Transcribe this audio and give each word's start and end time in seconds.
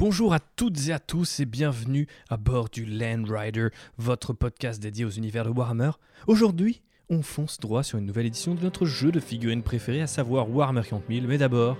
Bonjour 0.00 0.32
à 0.32 0.40
toutes 0.40 0.88
et 0.88 0.92
à 0.94 0.98
tous 0.98 1.40
et 1.40 1.44
bienvenue 1.44 2.06
à 2.30 2.38
bord 2.38 2.70
du 2.70 2.86
Land 2.86 3.24
Rider, 3.28 3.68
votre 3.98 4.32
podcast 4.32 4.80
dédié 4.80 5.04
aux 5.04 5.10
univers 5.10 5.44
de 5.44 5.50
Warhammer. 5.50 5.90
Aujourd'hui, 6.26 6.80
on 7.10 7.20
fonce 7.20 7.60
droit 7.60 7.82
sur 7.82 7.98
une 7.98 8.06
nouvelle 8.06 8.24
édition 8.24 8.54
de 8.54 8.62
notre 8.62 8.86
jeu 8.86 9.12
de 9.12 9.20
figurines 9.20 9.62
préféré, 9.62 10.00
à 10.00 10.06
savoir 10.06 10.48
Warhammer 10.48 10.84
40 10.88 11.02
000, 11.10 11.26
mais 11.26 11.36
d'abord, 11.36 11.76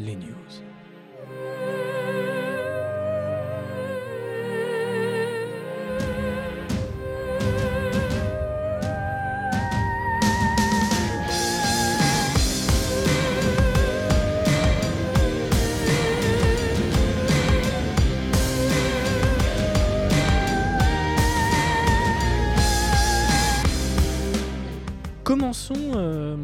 les 0.00 0.16
news. 0.16 0.67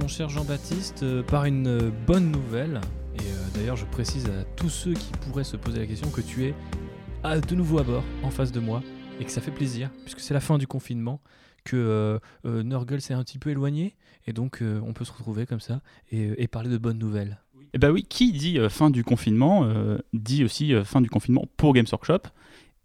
Mon 0.04 0.08
cher 0.08 0.28
Jean-Baptiste, 0.28 1.02
euh, 1.02 1.22
par 1.22 1.46
une 1.46 1.66
euh, 1.66 1.90
bonne 2.06 2.30
nouvelle. 2.30 2.82
Et 3.14 3.22
euh, 3.22 3.48
d'ailleurs, 3.54 3.76
je 3.76 3.86
précise 3.86 4.26
à 4.26 4.44
tous 4.54 4.68
ceux 4.68 4.92
qui 4.92 5.10
pourraient 5.22 5.44
se 5.44 5.56
poser 5.56 5.78
la 5.78 5.86
question 5.86 6.10
que 6.10 6.20
tu 6.20 6.44
es 6.44 6.54
à- 7.22 7.40
de 7.40 7.54
nouveau 7.54 7.78
à 7.78 7.84
bord, 7.84 8.04
en 8.22 8.28
face 8.28 8.52
de 8.52 8.60
moi, 8.60 8.82
et 9.18 9.24
que 9.24 9.30
ça 9.30 9.40
fait 9.40 9.50
plaisir, 9.50 9.88
puisque 10.02 10.20
c'est 10.20 10.34
la 10.34 10.40
fin 10.40 10.58
du 10.58 10.66
confinement, 10.66 11.22
que 11.64 12.20
Nurgle 12.44 13.00
s'est 13.00 13.14
un 13.14 13.24
petit 13.24 13.38
peu 13.38 13.48
éloigné, 13.48 13.96
et 14.26 14.34
donc 14.34 14.62
on 14.62 14.92
peut 14.92 15.06
se 15.06 15.12
retrouver 15.12 15.46
comme 15.46 15.60
ça 15.60 15.80
et, 16.12 16.46
parler 16.48 16.68
de 16.68 16.76
bonnes 16.76 16.98
nouvelles. 16.98 17.40
Eh 17.72 17.78
ben 17.78 17.90
oui, 17.90 18.04
qui 18.06 18.30
dit 18.32 18.58
fin 18.68 18.90
du 18.90 19.04
confinement 19.04 19.66
dit 20.12 20.44
aussi 20.44 20.74
fin 20.84 21.00
du 21.00 21.08
confinement 21.08 21.46
pour 21.56 21.72
Games 21.72 21.86
Workshop. 21.90 22.28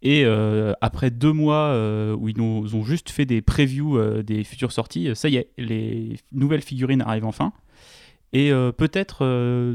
Et 0.02 0.24
euh, 0.24 0.72
après 0.80 1.10
deux 1.10 1.32
mois 1.32 1.66
euh, 1.66 2.14
où 2.14 2.28
ils 2.28 2.36
nous 2.36 2.74
ont 2.74 2.84
juste 2.84 3.10
fait 3.10 3.26
des 3.26 3.42
previews 3.42 3.98
euh, 3.98 4.22
des 4.22 4.44
futures 4.44 4.72
sorties, 4.72 5.10
ça 5.14 5.28
y 5.28 5.36
est, 5.36 5.50
les 5.58 6.16
nouvelles 6.32 6.62
figurines 6.62 7.02
arrivent 7.02 7.26
enfin. 7.26 7.52
Et 8.32 8.52
peut-être 8.76 9.26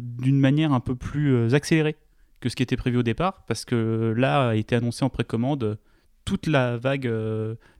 d'une 0.01 0.39
manière 0.39 0.71
un 0.71 0.79
peu 0.79 0.95
plus 0.95 1.53
accélérée 1.53 1.97
que 2.39 2.47
ce 2.47 2.55
qui 2.55 2.63
était 2.63 2.77
prévu 2.77 2.95
au 2.95 3.03
départ, 3.03 3.43
parce 3.47 3.65
que 3.65 4.13
là 4.15 4.51
a 4.51 4.55
été 4.55 4.77
annoncé 4.77 5.03
en 5.03 5.09
précommande 5.09 5.77
toute 6.23 6.47
la 6.47 6.77
vague 6.77 7.11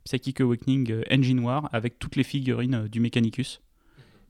Psychic 0.04 0.42
Awakening 0.42 1.02
Engine 1.10 1.40
War 1.40 1.70
avec 1.72 1.98
toutes 1.98 2.18
les 2.18 2.26
figurines 2.26 2.90
du 2.90 3.00
Mechanicus. 3.00 3.62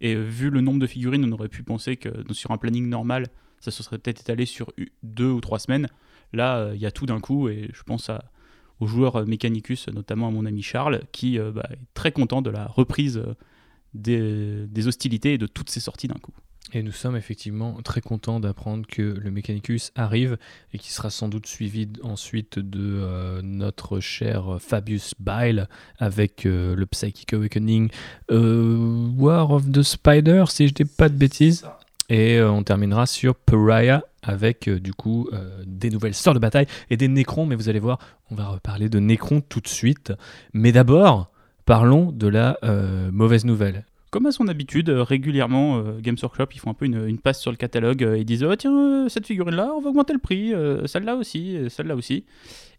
Et 0.01 0.13
vu 0.13 0.51
le 0.51 0.61
nombre 0.61 0.77
de 0.77 0.85
figurines, 0.85 1.25
on 1.25 1.31
aurait 1.31 1.49
pu 1.49 1.63
penser 1.63 1.97
que 1.97 2.09
sur 2.31 2.51
un 2.51 2.57
planning 2.57 2.89
normal, 2.89 3.25
ça 3.59 3.71
se 3.71 3.81
serait 3.81 3.97
peut-être 3.97 4.21
étalé 4.21 4.45
sur 4.45 4.71
deux 5.01 5.31
ou 5.31 5.41
trois 5.41 5.57
semaines. 5.57 5.87
Là, 6.35 6.57
euh, 6.57 6.75
il 6.75 6.81
y 6.81 6.85
a 6.85 6.91
tout 6.91 7.05
d'un 7.05 7.19
coup, 7.19 7.47
et 7.47 7.69
je 7.73 7.83
pense 7.83 8.11
aux 8.79 8.87
joueurs 8.87 9.15
euh, 9.15 9.25
Mechanicus, 9.25 9.87
notamment 9.87 10.27
à 10.27 10.31
mon 10.31 10.45
ami 10.45 10.61
Charles, 10.61 11.01
qui 11.11 11.39
euh, 11.39 11.51
bah, 11.51 11.67
est 11.71 11.79
très 11.93 12.11
content 12.11 12.41
de 12.41 12.49
la 12.49 12.65
reprise 12.65 13.23
des, 13.93 14.67
hostilités 14.85 15.33
et 15.33 15.37
de 15.37 15.47
toutes 15.47 15.69
ces 15.69 15.79
sorties 15.79 16.09
d'un 16.09 16.19
coup. 16.19 16.33
Et 16.73 16.83
nous 16.83 16.91
sommes 16.91 17.15
effectivement 17.15 17.79
très 17.83 18.01
contents 18.01 18.39
d'apprendre 18.39 18.85
que 18.87 19.01
le 19.01 19.31
Mechanicus 19.31 19.91
arrive 19.95 20.37
et 20.73 20.79
qui 20.79 20.91
sera 20.91 21.11
sans 21.11 21.29
doute 21.29 21.45
suivi 21.45 21.87
ensuite 22.01 22.57
de 22.57 23.39
notre 23.43 23.99
cher 23.99 24.57
Fabius 24.59 25.13
Bile 25.19 25.69
avec 25.99 26.43
le 26.43 26.83
Psychic 26.87 27.33
Awakening 27.33 27.91
War 28.31 29.51
of 29.51 29.71
the 29.71 29.83
Spider, 29.83 30.45
si 30.49 30.67
je 30.67 30.73
dis 30.73 30.85
pas 30.85 31.07
de 31.07 31.15
bêtises. 31.15 31.65
Et 32.09 32.37
euh, 32.37 32.51
on 32.51 32.63
terminera 32.63 33.05
sur 33.05 33.35
Pariah 33.35 34.03
avec 34.21 34.67
euh, 34.67 34.79
du 34.79 34.93
coup 34.93 35.27
euh, 35.33 35.63
des 35.65 35.89
nouvelles 35.89 36.13
sorts 36.13 36.33
de 36.33 36.39
bataille 36.39 36.67
et 36.89 36.97
des 36.97 37.07
Necrons. 37.07 37.45
Mais 37.45 37.55
vous 37.55 37.69
allez 37.69 37.79
voir, 37.79 37.99
on 38.29 38.35
va 38.35 38.47
reparler 38.47 38.89
de 38.89 38.99
Necrons 38.99 39.41
tout 39.41 39.59
de 39.59 39.67
suite. 39.67 40.13
Mais 40.53 40.71
d'abord, 40.71 41.31
parlons 41.65 42.11
de 42.11 42.27
la 42.27 42.57
mauvaise 43.11 43.45
nouvelle. 43.45 43.85
Comme 44.11 44.27
à 44.27 44.31
son 44.31 44.47
habitude, 44.47 44.89
régulièrement, 44.89 45.81
Games 45.99 46.15
Workshop, 46.21 46.47
ils 46.53 46.59
font 46.59 46.69
un 46.69 46.73
peu 46.73 46.85
une, 46.85 47.17
passe 47.17 47.41
sur 47.41 47.51
le 47.51 47.57
catalogue 47.57 48.01
et 48.01 48.23
disent 48.23 48.43
oh, 48.43 48.55
tiens, 48.55 49.09
cette 49.09 49.25
figurine-là, 49.25 49.73
on 49.75 49.81
va 49.81 49.89
augmenter 49.89 50.13
le 50.13 50.19
prix, 50.19 50.53
celle-là 50.85 51.15
aussi, 51.15 51.57
celle-là 51.69 51.95
aussi. 51.95 52.25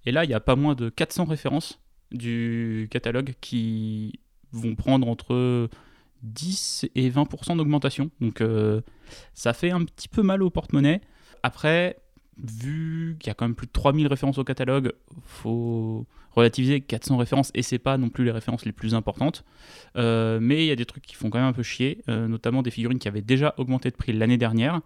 Et 0.06 0.12
là, 0.12 0.24
il 0.24 0.30
y 0.30 0.34
a 0.34 0.40
pas 0.40 0.56
moins 0.56 0.74
de 0.74 0.88
400 0.88 1.24
références 1.24 1.80
du 2.12 2.88
catalogue 2.90 3.34
qui 3.40 4.20
vont 4.52 4.76
prendre 4.76 5.08
entre 5.08 5.68
10 6.26 6.86
et 6.94 7.10
20% 7.10 7.56
d'augmentation. 7.56 8.10
Donc 8.20 8.40
euh, 8.40 8.80
ça 9.34 9.52
fait 9.52 9.70
un 9.70 9.84
petit 9.84 10.08
peu 10.08 10.22
mal 10.22 10.42
au 10.42 10.50
porte-monnaie. 10.50 11.00
Après, 11.42 11.98
vu 12.38 13.16
qu'il 13.18 13.28
y 13.28 13.30
a 13.30 13.34
quand 13.34 13.46
même 13.46 13.54
plus 13.54 13.66
de 13.66 13.72
3000 13.72 14.06
références 14.08 14.38
au 14.38 14.44
catalogue, 14.44 14.92
faut 15.24 16.06
relativiser 16.32 16.82
400 16.82 17.16
références 17.16 17.50
et 17.54 17.62
c'est 17.62 17.78
pas 17.78 17.96
non 17.96 18.10
plus 18.10 18.24
les 18.24 18.30
références 18.30 18.66
les 18.66 18.72
plus 18.72 18.94
importantes. 18.94 19.44
Euh, 19.96 20.38
mais 20.40 20.64
il 20.64 20.66
y 20.66 20.72
a 20.72 20.76
des 20.76 20.84
trucs 20.84 21.06
qui 21.06 21.14
font 21.14 21.30
quand 21.30 21.38
même 21.38 21.48
un 21.48 21.54
peu 21.54 21.62
chier, 21.62 22.02
euh, 22.08 22.28
notamment 22.28 22.62
des 22.62 22.70
figurines 22.70 22.98
qui 22.98 23.08
avaient 23.08 23.22
déjà 23.22 23.54
augmenté 23.56 23.90
de 23.90 23.96
prix 23.96 24.12
l'année 24.12 24.36
dernière 24.36 24.80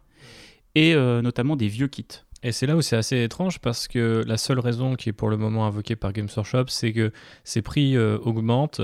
et 0.76 0.94
notamment 0.94 1.56
des 1.56 1.66
vieux 1.66 1.88
kits. 1.88 2.06
Et 2.44 2.52
c'est 2.52 2.66
là 2.66 2.76
où 2.76 2.80
c'est 2.80 2.96
assez 2.96 3.24
étrange 3.24 3.58
parce 3.58 3.88
que 3.88 4.22
la 4.24 4.36
seule 4.36 4.60
raison 4.60 4.94
qui 4.94 5.08
est 5.08 5.12
pour 5.12 5.28
le 5.28 5.36
moment 5.36 5.66
invoquée 5.66 5.96
par 5.96 6.12
Games 6.12 6.28
Workshop, 6.36 6.66
c'est 6.68 6.92
que 6.92 7.12
ces 7.42 7.60
prix 7.60 7.98
augmentent 7.98 8.80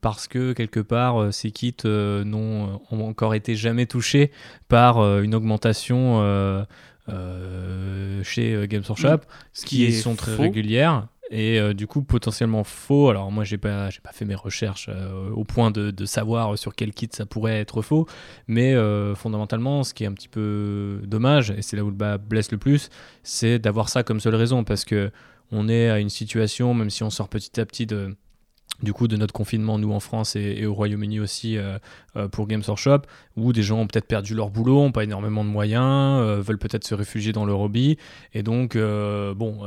parce 0.00 0.28
que 0.28 0.52
quelque 0.52 0.80
part 0.80 1.20
euh, 1.20 1.30
ces 1.30 1.50
kits 1.50 1.74
euh, 1.84 2.24
n'ont 2.24 2.80
ont 2.90 3.02
encore 3.08 3.34
été 3.34 3.54
jamais 3.54 3.86
touchés 3.86 4.30
par 4.68 4.98
euh, 4.98 5.22
une 5.22 5.34
augmentation 5.34 6.20
euh, 6.22 6.64
euh, 7.08 8.22
chez 8.22 8.54
euh, 8.54 8.66
Games 8.66 8.82
Workshop, 8.88 9.20
Ce 9.52 9.66
qui, 9.66 9.92
sont 9.92 10.14
très 10.14 10.34
faux. 10.36 10.42
régulières 10.42 11.06
et 11.32 11.60
euh, 11.60 11.74
du 11.74 11.86
coup 11.86 12.02
potentiellement 12.02 12.64
faux. 12.64 13.08
Alors 13.08 13.30
moi 13.30 13.44
j'ai 13.44 13.58
pas 13.58 13.88
j'ai 13.90 14.00
pas 14.00 14.12
fait 14.12 14.24
mes 14.24 14.34
recherches 14.34 14.88
euh, 14.88 15.30
au 15.30 15.44
point 15.44 15.70
de, 15.70 15.90
de 15.90 16.04
savoir 16.04 16.58
sur 16.58 16.74
quel 16.74 16.92
kit 16.92 17.08
ça 17.12 17.26
pourrait 17.26 17.58
être 17.60 17.82
faux, 17.82 18.06
mais 18.48 18.74
euh, 18.74 19.14
fondamentalement 19.14 19.82
ce 19.84 19.94
qui 19.94 20.04
est 20.04 20.06
un 20.08 20.12
petit 20.12 20.28
peu 20.28 21.00
dommage 21.04 21.50
et 21.50 21.62
c'est 21.62 21.76
là 21.76 21.84
où 21.84 21.88
le 21.90 21.94
bas 21.96 22.18
blesse 22.18 22.50
le 22.52 22.58
plus, 22.58 22.88
c'est 23.22 23.58
d'avoir 23.58 23.88
ça 23.88 24.02
comme 24.02 24.20
seule 24.20 24.34
raison 24.34 24.64
parce 24.64 24.84
que 24.84 25.10
on 25.52 25.68
est 25.68 25.88
à 25.90 25.98
une 25.98 26.10
situation 26.10 26.74
même 26.74 26.90
si 26.90 27.02
on 27.02 27.10
sort 27.10 27.28
petit 27.28 27.60
à 27.60 27.66
petit 27.66 27.86
de 27.86 28.14
du 28.82 28.92
coup 28.92 29.08
de 29.08 29.16
notre 29.16 29.32
confinement 29.32 29.78
nous 29.78 29.92
en 29.92 30.00
France 30.00 30.36
et, 30.36 30.64
au 30.66 30.74
Royaume-Uni 30.74 31.20
aussi 31.20 31.56
euh, 31.56 31.78
euh, 32.16 32.28
pour 32.28 32.46
Games 32.46 32.62
Workshop 32.66 33.02
où 33.36 33.52
des 33.52 33.62
gens 33.62 33.78
ont 33.78 33.86
peut-être 33.86 34.06
perdu 34.06 34.34
leur 34.34 34.50
boulot, 34.50 34.80
ont 34.80 34.92
pas 34.92 35.04
énormément 35.04 35.44
de 35.44 35.50
moyens, 35.50 36.20
euh, 36.20 36.40
veulent 36.40 36.58
peut-être 36.58 36.84
se 36.84 36.94
réfugier 36.94 37.32
dans 37.32 37.44
leur 37.44 37.60
hobby. 37.60 37.98
Et 38.34 38.42
donc 38.42 38.76
bon 38.76 39.60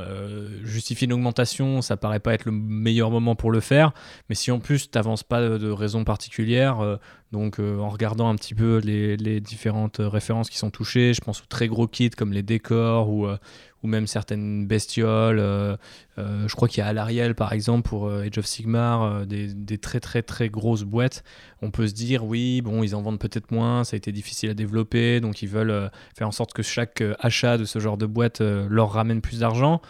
justifier 0.63 1.05
une 1.05 1.13
augmentation 1.13 1.81
ça 1.81 1.97
paraît 1.97 2.19
pas 2.19 2.33
être 2.33 2.45
le 2.45 2.51
meilleur 2.51 3.11
moment 3.11 3.35
pour 3.35 3.51
le 3.51 3.59
faire. 3.59 3.93
Mais 4.29 4.35
si 4.35 4.51
en 4.51 4.59
plus 4.59 4.89
t'avances 4.89 5.23
pas 5.23 5.41
de, 5.41 5.57
de 5.57 5.69
raison 5.69 6.03
particulière 6.03 6.99
donc 7.33 7.59
euh, 7.59 7.79
en 7.79 7.89
regardant 7.89 8.29
un 8.29 8.35
petit 8.35 8.53
peu 8.53 8.77
les, 8.77 9.41
différentes 9.41 9.97
références 9.99 10.49
qui 10.49 10.57
sont 10.57 10.69
touchées 10.69 11.13
je 11.13 11.19
pense 11.19 11.41
aux 11.41 11.47
très 11.49 11.67
gros 11.67 11.87
kits 11.87 12.11
comme 12.11 12.31
les 12.31 12.43
décors 12.43 13.09
ou 13.09 13.25
euh, 13.25 13.37
même 13.83 14.07
certaines 14.07 14.65
bestioles. 14.65 15.39
euh, 15.39 15.75
je 16.17 16.55
crois 16.55 16.69
qu'il 16.69 16.77
y 16.77 16.81
a 16.81 16.87
Alariel, 16.87 17.35
par 17.35 17.51
exemple, 17.51 17.89
pour 17.89 18.09
Age 18.09 18.37
of 18.37 18.45
Sigmar, 18.45 19.25
des, 19.25 19.53
des 19.53 19.77
très 19.77 19.99
très 19.99 20.21
très 20.21 20.47
grosses 20.47 20.83
boîtes. 20.83 21.25
On 21.61 21.69
peut 21.69 21.87
se 21.87 21.93
dire, 21.93 22.23
oui, 22.23 22.61
bon, 22.61 22.81
ils 22.81 22.95
en 22.95 23.01
vendent 23.01 23.19
peut-être 23.19 23.51
moins, 23.51 23.83
ça 23.83 23.95
a 23.95 23.97
été 23.97 24.13
difficile 24.13 24.49
à 24.51 24.53
développer, 24.53 25.19
donc 25.19 25.41
ils 25.41 25.49
veulent 25.49 25.91
faire 26.15 26.29
en 26.29 26.31
sorte 26.31 26.53
que 26.53 26.63
chaque 26.63 27.03
achat 27.19 27.57
de 27.57 27.65
ce 27.65 27.79
genre 27.79 27.97
de 27.97 28.05
boîte 28.05 28.39
leur 28.39 28.93
ramène 28.93 29.19
plus 29.19 29.39
d'argent. 29.39 29.81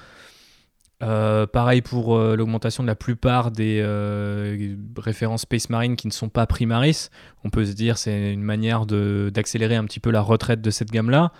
Euh, 1.03 1.45
pareil 1.45 1.81
pour 1.81 2.15
euh, 2.15 2.35
l'augmentation 2.35 2.81
de 2.83 2.87
la 2.87 2.95
plupart 2.95 3.51
des 3.51 3.81
euh, 3.83 4.75
références 4.97 5.41
Space 5.41 5.69
Marine 5.69 5.95
qui 5.95 6.07
ne 6.07 6.13
sont 6.13 6.29
pas 6.29 6.45
Primaris. 6.47 7.09
On 7.43 7.49
peut 7.49 7.65
se 7.65 7.73
dire 7.73 7.97
c'est 7.97 8.33
une 8.33 8.43
manière 8.43 8.85
d'accélérer 8.85 9.75
un 9.75 9.83
petit 9.85 9.99
peu 9.99 10.11
la 10.11 10.21
retraite 10.21 10.61
de 10.61 10.69
cette 10.71 10.91
gamme-là. 10.91 11.31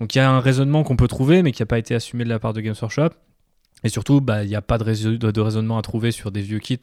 Donc 0.00 0.14
il 0.14 0.18
y 0.18 0.20
a 0.20 0.28
un 0.30 0.40
raisonnement 0.40 0.82
qu'on 0.82 0.96
peut 0.96 1.08
trouver, 1.08 1.42
mais 1.42 1.52
qui 1.52 1.62
n'a 1.62 1.66
pas 1.66 1.78
été 1.78 1.94
assumé 1.94 2.24
de 2.24 2.28
la 2.28 2.38
part 2.38 2.52
de 2.52 2.60
Games 2.60 2.74
Workshop. 2.80 3.10
Et 3.84 3.88
surtout, 3.88 4.20
bah, 4.20 4.44
il 4.44 4.48
n'y 4.48 4.54
a 4.54 4.62
pas 4.62 4.78
de, 4.78 5.16
de- 5.16 5.40
raisonnement 5.40 5.76
à 5.76 5.82
trouver 5.82 6.12
sur 6.12 6.30
des 6.30 6.40
vieux 6.40 6.60
kits. 6.60 6.78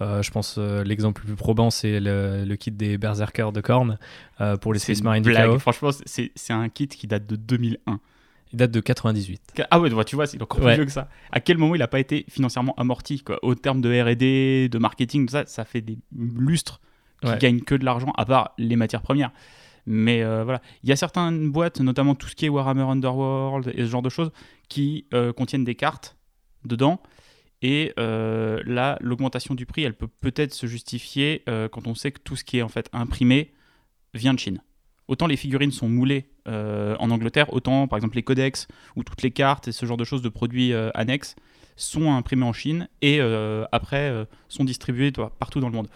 Euh, 0.00 0.22
je 0.22 0.30
pense 0.30 0.56
euh, 0.58 0.84
l'exemple 0.84 1.22
le 1.22 1.28
plus 1.28 1.36
probant, 1.36 1.70
c'est 1.70 1.98
le, 1.98 2.44
le 2.44 2.56
kit 2.56 2.70
des 2.70 2.98
Berserkers 2.98 3.50
de 3.52 3.60
Korn 3.60 3.98
euh, 4.40 4.56
pour 4.56 4.72
les 4.72 4.78
Space 4.78 4.98
une 4.98 5.04
Marines 5.04 5.22
du 5.24 5.30
blague. 5.30 5.46
chaos. 5.46 5.58
Franchement, 5.58 5.90
c'est 6.06 6.52
un 6.52 6.68
kit 6.68 6.86
qui 6.86 7.06
date 7.08 7.26
de 7.26 7.34
2001. 7.36 7.98
Il 8.52 8.58
date 8.58 8.70
de 8.70 8.80
98. 8.80 9.54
Ah 9.70 9.80
ouais, 9.80 9.88
tu 10.04 10.14
vois, 10.14 10.26
c'est 10.26 10.40
encore 10.40 10.58
plus 10.58 10.66
Ouais. 10.66 10.74
vieux 10.76 10.84
que 10.84 10.92
ça. 10.92 11.08
À 11.32 11.40
quel 11.40 11.58
moment 11.58 11.74
il 11.74 11.78
n'a 11.78 11.88
pas 11.88 11.98
été 12.00 12.24
financièrement 12.28 12.74
amorti 12.76 13.20
quoi? 13.22 13.38
Au 13.44 13.54
terme 13.54 13.80
de 13.80 13.90
R&D, 14.02 14.68
de 14.70 14.78
marketing, 14.78 15.26
tout 15.26 15.32
ça, 15.32 15.46
ça 15.46 15.64
fait 15.64 15.80
des 15.80 15.98
lustres 16.16 16.80
qui 17.22 17.28
Ouais. 17.28 17.38
gagnent 17.38 17.60
que 17.60 17.74
de 17.74 17.84
l'argent, 17.84 18.12
à 18.16 18.24
part 18.24 18.52
les 18.58 18.76
matières 18.76 19.02
premières. 19.02 19.32
Mais 19.86 20.22
euh, 20.22 20.42
voilà, 20.44 20.60
il 20.82 20.88
y 20.88 20.92
a 20.92 20.96
certaines 20.96 21.50
boîtes, 21.50 21.80
notamment 21.80 22.14
tout 22.14 22.28
ce 22.28 22.34
qui 22.34 22.46
est 22.46 22.48
Warhammer 22.48 22.82
Underworld 22.82 23.72
et 23.74 23.82
ce 23.84 23.90
genre 23.90 24.02
de 24.02 24.08
choses, 24.10 24.30
qui 24.68 25.06
euh, 25.14 25.32
contiennent 25.32 25.64
des 25.64 25.74
cartes 25.76 26.16
dedans. 26.64 27.00
Et 27.62 27.92
euh, 27.98 28.62
là, 28.66 28.98
l'augmentation 29.00 29.54
du 29.54 29.64
prix, 29.64 29.82
elle 29.82 29.94
peut 29.96 30.08
peut-être 30.08 30.52
se 30.54 30.66
justifier 30.66 31.42
quand 31.72 31.86
on 31.86 31.94
sait 31.94 32.12
que 32.12 32.20
tout 32.20 32.36
ce 32.36 32.44
qui 32.44 32.58
est 32.58 32.62
en 32.62 32.68
fait 32.68 32.88
imprimé 32.92 33.52
vient 34.14 34.34
de 34.34 34.38
Chine. 34.38 34.60
Autant 35.08 35.26
les 35.26 35.36
figurines 35.36 35.72
sont 35.72 35.88
moulées 35.88 36.26
en 36.46 37.10
Angleterre, 37.10 37.52
autant 37.52 37.88
par 37.88 37.96
exemple 37.96 38.16
les 38.16 38.22
codex 38.22 38.68
ou 38.94 39.02
toutes 39.02 39.22
les 39.22 39.30
cartes 39.30 39.68
et 39.68 39.72
ce 39.72 39.84
genre 39.84 39.96
de 39.96 40.04
choses 40.04 40.22
de 40.22 40.28
produits 40.28 40.72
annexes 40.94 41.34
sont 41.74 42.12
imprimés 42.12 42.44
en 42.44 42.52
Chine 42.52 42.88
et 43.02 43.20
après 43.72 44.26
sont 44.48 44.64
distribués 44.64 45.12
partout 45.38 45.60
dans 45.60 45.68
le 45.68 45.74
monde. 45.74 45.88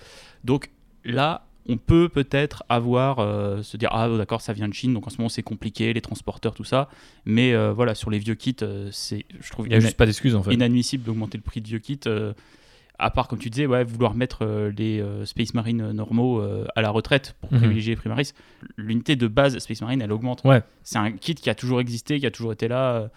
Donc 0.45 0.71
là, 1.05 1.47
on 1.69 1.77
peut 1.77 2.09
peut-être 2.09 2.65
avoir, 2.69 3.19
euh, 3.19 3.63
se 3.63 3.77
dire, 3.77 3.91
ah 3.93 4.09
d'accord, 4.17 4.41
ça 4.41 4.53
vient 4.53 4.69
de 4.69 4.75
Chine, 4.75 4.95
donc 4.95 5.07
en 5.07 5.11
ce 5.11 5.19
moment 5.19 5.29
c'est 5.29 5.43
compliqué, 5.43 5.93
les 5.93 6.01
transporteurs, 6.01 6.55
tout 6.55 6.65
ça. 6.65 6.89
Mais 7.25 7.53
euh, 7.53 7.73
voilà, 7.73 7.95
sur 7.95 8.11
les 8.11 8.19
vieux 8.19 8.35
kits, 8.35 8.57
euh, 8.63 8.89
c'est, 8.93 9.25
je 9.41 9.51
trouve, 9.51 9.67
il 9.67 9.71
n'y 9.71 9.77
a 9.77 9.81
juste 9.81 9.97
pas 9.97 10.07
d'excuse 10.07 10.35
en 10.35 10.43
fait. 10.43 10.55
Inadmissible 10.55 11.05
d'augmenter 11.05 11.39
le 11.39 11.43
prix 11.43 11.61
de 11.61 11.69
vieux 11.69 11.79
kits. 11.79 12.01
À 13.01 13.11
part, 13.11 13.29
comme 13.29 13.39
tu 13.39 13.51
disais, 13.51 13.67
ouais, 13.67 13.85
vouloir 13.85 14.15
mettre 14.15 14.45
les 14.77 15.03
Space 15.25 15.55
Marine 15.55 15.93
normaux 15.93 16.43
à 16.75 16.83
la 16.83 16.91
retraite 16.91 17.37
pour 17.41 17.53
mhm. 17.53 17.59
privilégier 17.59 17.95
les 17.95 17.97
Primaris. 17.97 18.33
L'unité 18.77 19.17
de 19.17 19.27
base 19.27 19.59
Space 19.59 19.81
Marine, 19.81 20.03
elle 20.03 20.13
augmente. 20.13 20.43
Ouais. 20.45 20.63
C'est 20.83 20.99
un 20.99 21.13
kit 21.13 21.35
qui 21.35 21.51
a 21.51 21.55
toujours 21.55 21.81
existé, 21.81 22.21
qui 22.21 22.27
a 22.27 22.31
toujours 22.31 22.53
été 22.53 22.69
là. 22.69 23.11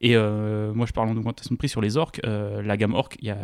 Et 0.00 0.16
moi, 0.16 0.86
je 0.86 0.92
parle 0.92 1.08
en 1.08 1.16
augmentation 1.16 1.54
de 1.54 1.58
prix 1.58 1.68
sur 1.68 1.80
les 1.80 1.96
orques. 1.96 2.20
la 2.24 2.76
gamme 2.76 2.96
il 3.20 3.26
y 3.26 3.30
a 3.30 3.38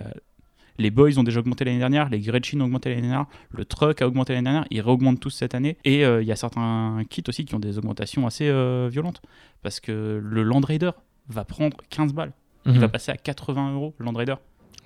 les 0.79 0.91
Boys 0.91 1.19
ont 1.19 1.23
déjà 1.23 1.41
augmenté 1.41 1.65
l'année 1.65 1.79
dernière, 1.79 2.09
les 2.09 2.21
Gretchen 2.21 2.61
ont 2.63 2.65
augmenté 2.67 2.89
l'année 2.89 3.03
dernière, 3.03 3.27
le 3.51 3.65
Truck 3.65 4.01
a 4.03 4.07
augmenté 4.07 4.33
l'année 4.33 4.45
dernière, 4.45 4.67
ils 4.71 4.81
réaugmentent 4.81 5.21
tous 5.21 5.31
cette 5.31 5.55
année. 5.55 5.77
Et 5.85 6.05
euh, 6.05 6.23
il 6.23 6.29
y 6.29 6.33
a 6.33 6.37
certains 6.37 7.03
kits 7.09 7.25
aussi 7.29 7.45
qui 7.45 7.55
ont 7.55 7.61
des 7.61 7.79
augmentations 7.79 8.27
assez 8.27 8.49
euh, 8.49 8.89
violentes. 8.91 9.23
Parce 9.63 9.81
que 9.81 10.21
le 10.23 10.43
Land 10.43 10.61
Raider 10.61 10.91
va 11.29 11.45
prendre 11.45 11.77
15 11.91 12.13
balles. 12.15 12.33
Il 12.65 12.73
mhm. 12.73 12.79
va 12.79 12.89
passer 12.89 13.11
à 13.11 13.17
80 13.17 13.75
euros, 13.75 13.95
le 13.99 14.05
Land 14.05 14.13
Raider. 14.13 14.35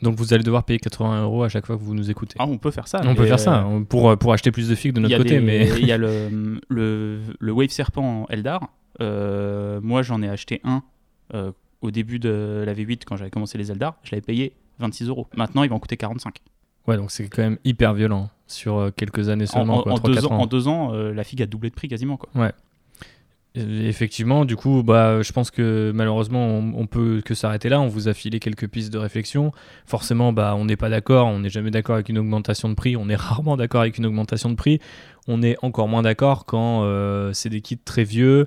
Donc 0.03 0.17
vous 0.17 0.35
allez 0.35 0.43
devoir 0.43 0.65
payer 0.65 0.79
80 0.79 1.23
euros 1.23 1.43
à 1.43 1.49
chaque 1.49 1.67
fois 1.67 1.77
que 1.77 1.83
vous 1.83 1.95
nous 1.95 2.11
écoutez. 2.11 2.37
Ah, 2.39 2.47
on 2.47 2.59
peut 2.59 2.71
faire 2.71 2.89
ça. 2.89 3.01
On 3.05 3.15
peut 3.15 3.27
faire 3.27 3.41
ça 3.41 3.65
euh, 3.65 3.81
pour, 3.81 4.17
pour 4.19 4.33
acheter 4.33 4.51
plus 4.51 4.69
de 4.69 4.75
figues 4.75 4.93
de 4.93 5.01
notre 5.01 5.17
côté. 5.17 5.41
mais 5.41 5.69
Il 5.79 5.87
y 5.87 5.93
a 5.93 5.97
le, 5.99 6.61
le, 6.69 7.21
le, 7.39 7.53
Wave 7.53 7.71
Serpent 7.71 8.27
Eldar. 8.29 8.69
moi, 9.01 10.03
j'en 10.03 10.23
ai 10.23 10.29
acheté 10.29 10.61
un 10.65 10.83
au 11.83 11.91
début 11.91 12.19
de 12.19 12.63
la 12.67 12.75
V8 12.75 13.03
quand 13.07 13.17
j'avais 13.17 13.31
commencé 13.31 13.59
les 13.59 13.71
Eldar. 13.71 13.97
Je 14.03 14.11
l'avais 14.13 14.23
payé 14.23 14.55
26 14.79 15.09
euros. 15.09 15.27
Maintenant, 15.37 15.63
il 15.63 15.71
va 15.71 15.77
en 15.77 15.79
coûter 15.79 15.97
45. 15.97 16.41
Ouais, 16.87 16.97
donc 16.97 17.11
c'est 17.11 17.29
quand 17.29 17.43
même 17.43 17.59
hyper 17.65 17.95
violent 17.95 18.31
sur 18.47 18.77
euh, 18.77 18.91
quelques 18.91 19.29
années 19.29 19.47
seulement. 19.47 19.87
En, 19.89 19.99
deux, 19.99 20.25
ans, 20.27 20.31
en 20.33 20.47
deux 20.47 20.69
ans, 20.69 20.93
euh, 20.93 21.13
la 21.13 21.25
figue 21.25 21.43
a 21.43 21.47
doublé 21.47 21.71
de 21.71 21.75
prix 21.75 21.89
quasiment. 21.89 22.17
Quoi. 22.17 22.29
Ouais. 22.35 22.53
Effectivement, 23.57 24.45
du 24.45 24.55
coup, 24.55 24.83
bah, 24.83 25.23
je 25.23 25.33
pense 25.33 25.51
que 25.51 25.91
malheureusement, 25.95 26.59
on, 26.59 26.87
peut 26.87 27.23
que 27.25 27.35
s'arrêter 27.35 27.71
là. 27.71 27.81
On 27.81 27.89
vous 27.89 28.09
a 28.09 28.15
filé 28.15 28.39
quelques 28.39 28.69
pistes 28.69 28.93
de 28.93 28.99
réflexion. 28.99 29.51
Forcément, 29.87 30.33
bah, 30.33 30.55
on 30.57 30.67
n'est 30.67 30.77
pas 30.77 30.91
d'accord. 30.91 31.27
On 31.29 31.39
n'est 31.39 31.49
jamais 31.49 31.71
d'accord 31.71 31.95
avec 31.95 32.11
une 32.11 32.19
augmentation 32.19 32.69
de 32.69 32.75
prix. 32.75 32.97
On 32.97 33.09
est 33.09 33.17
rarement 33.17 33.57
d'accord 33.57 33.81
avec 33.81 33.97
une 33.97 34.07
augmentation 34.07 34.51
de 34.51 34.57
prix. 34.57 34.79
On 35.27 35.43
est 35.43 35.57
encore 35.63 35.89
moins 35.89 36.03
d'accord 36.03 36.45
quand 36.45 36.83
euh, 36.85 37.33
c'est 37.33 37.49
des 37.49 37.63
kits 37.63 37.79
très 37.79 38.05
vieux, 38.05 38.47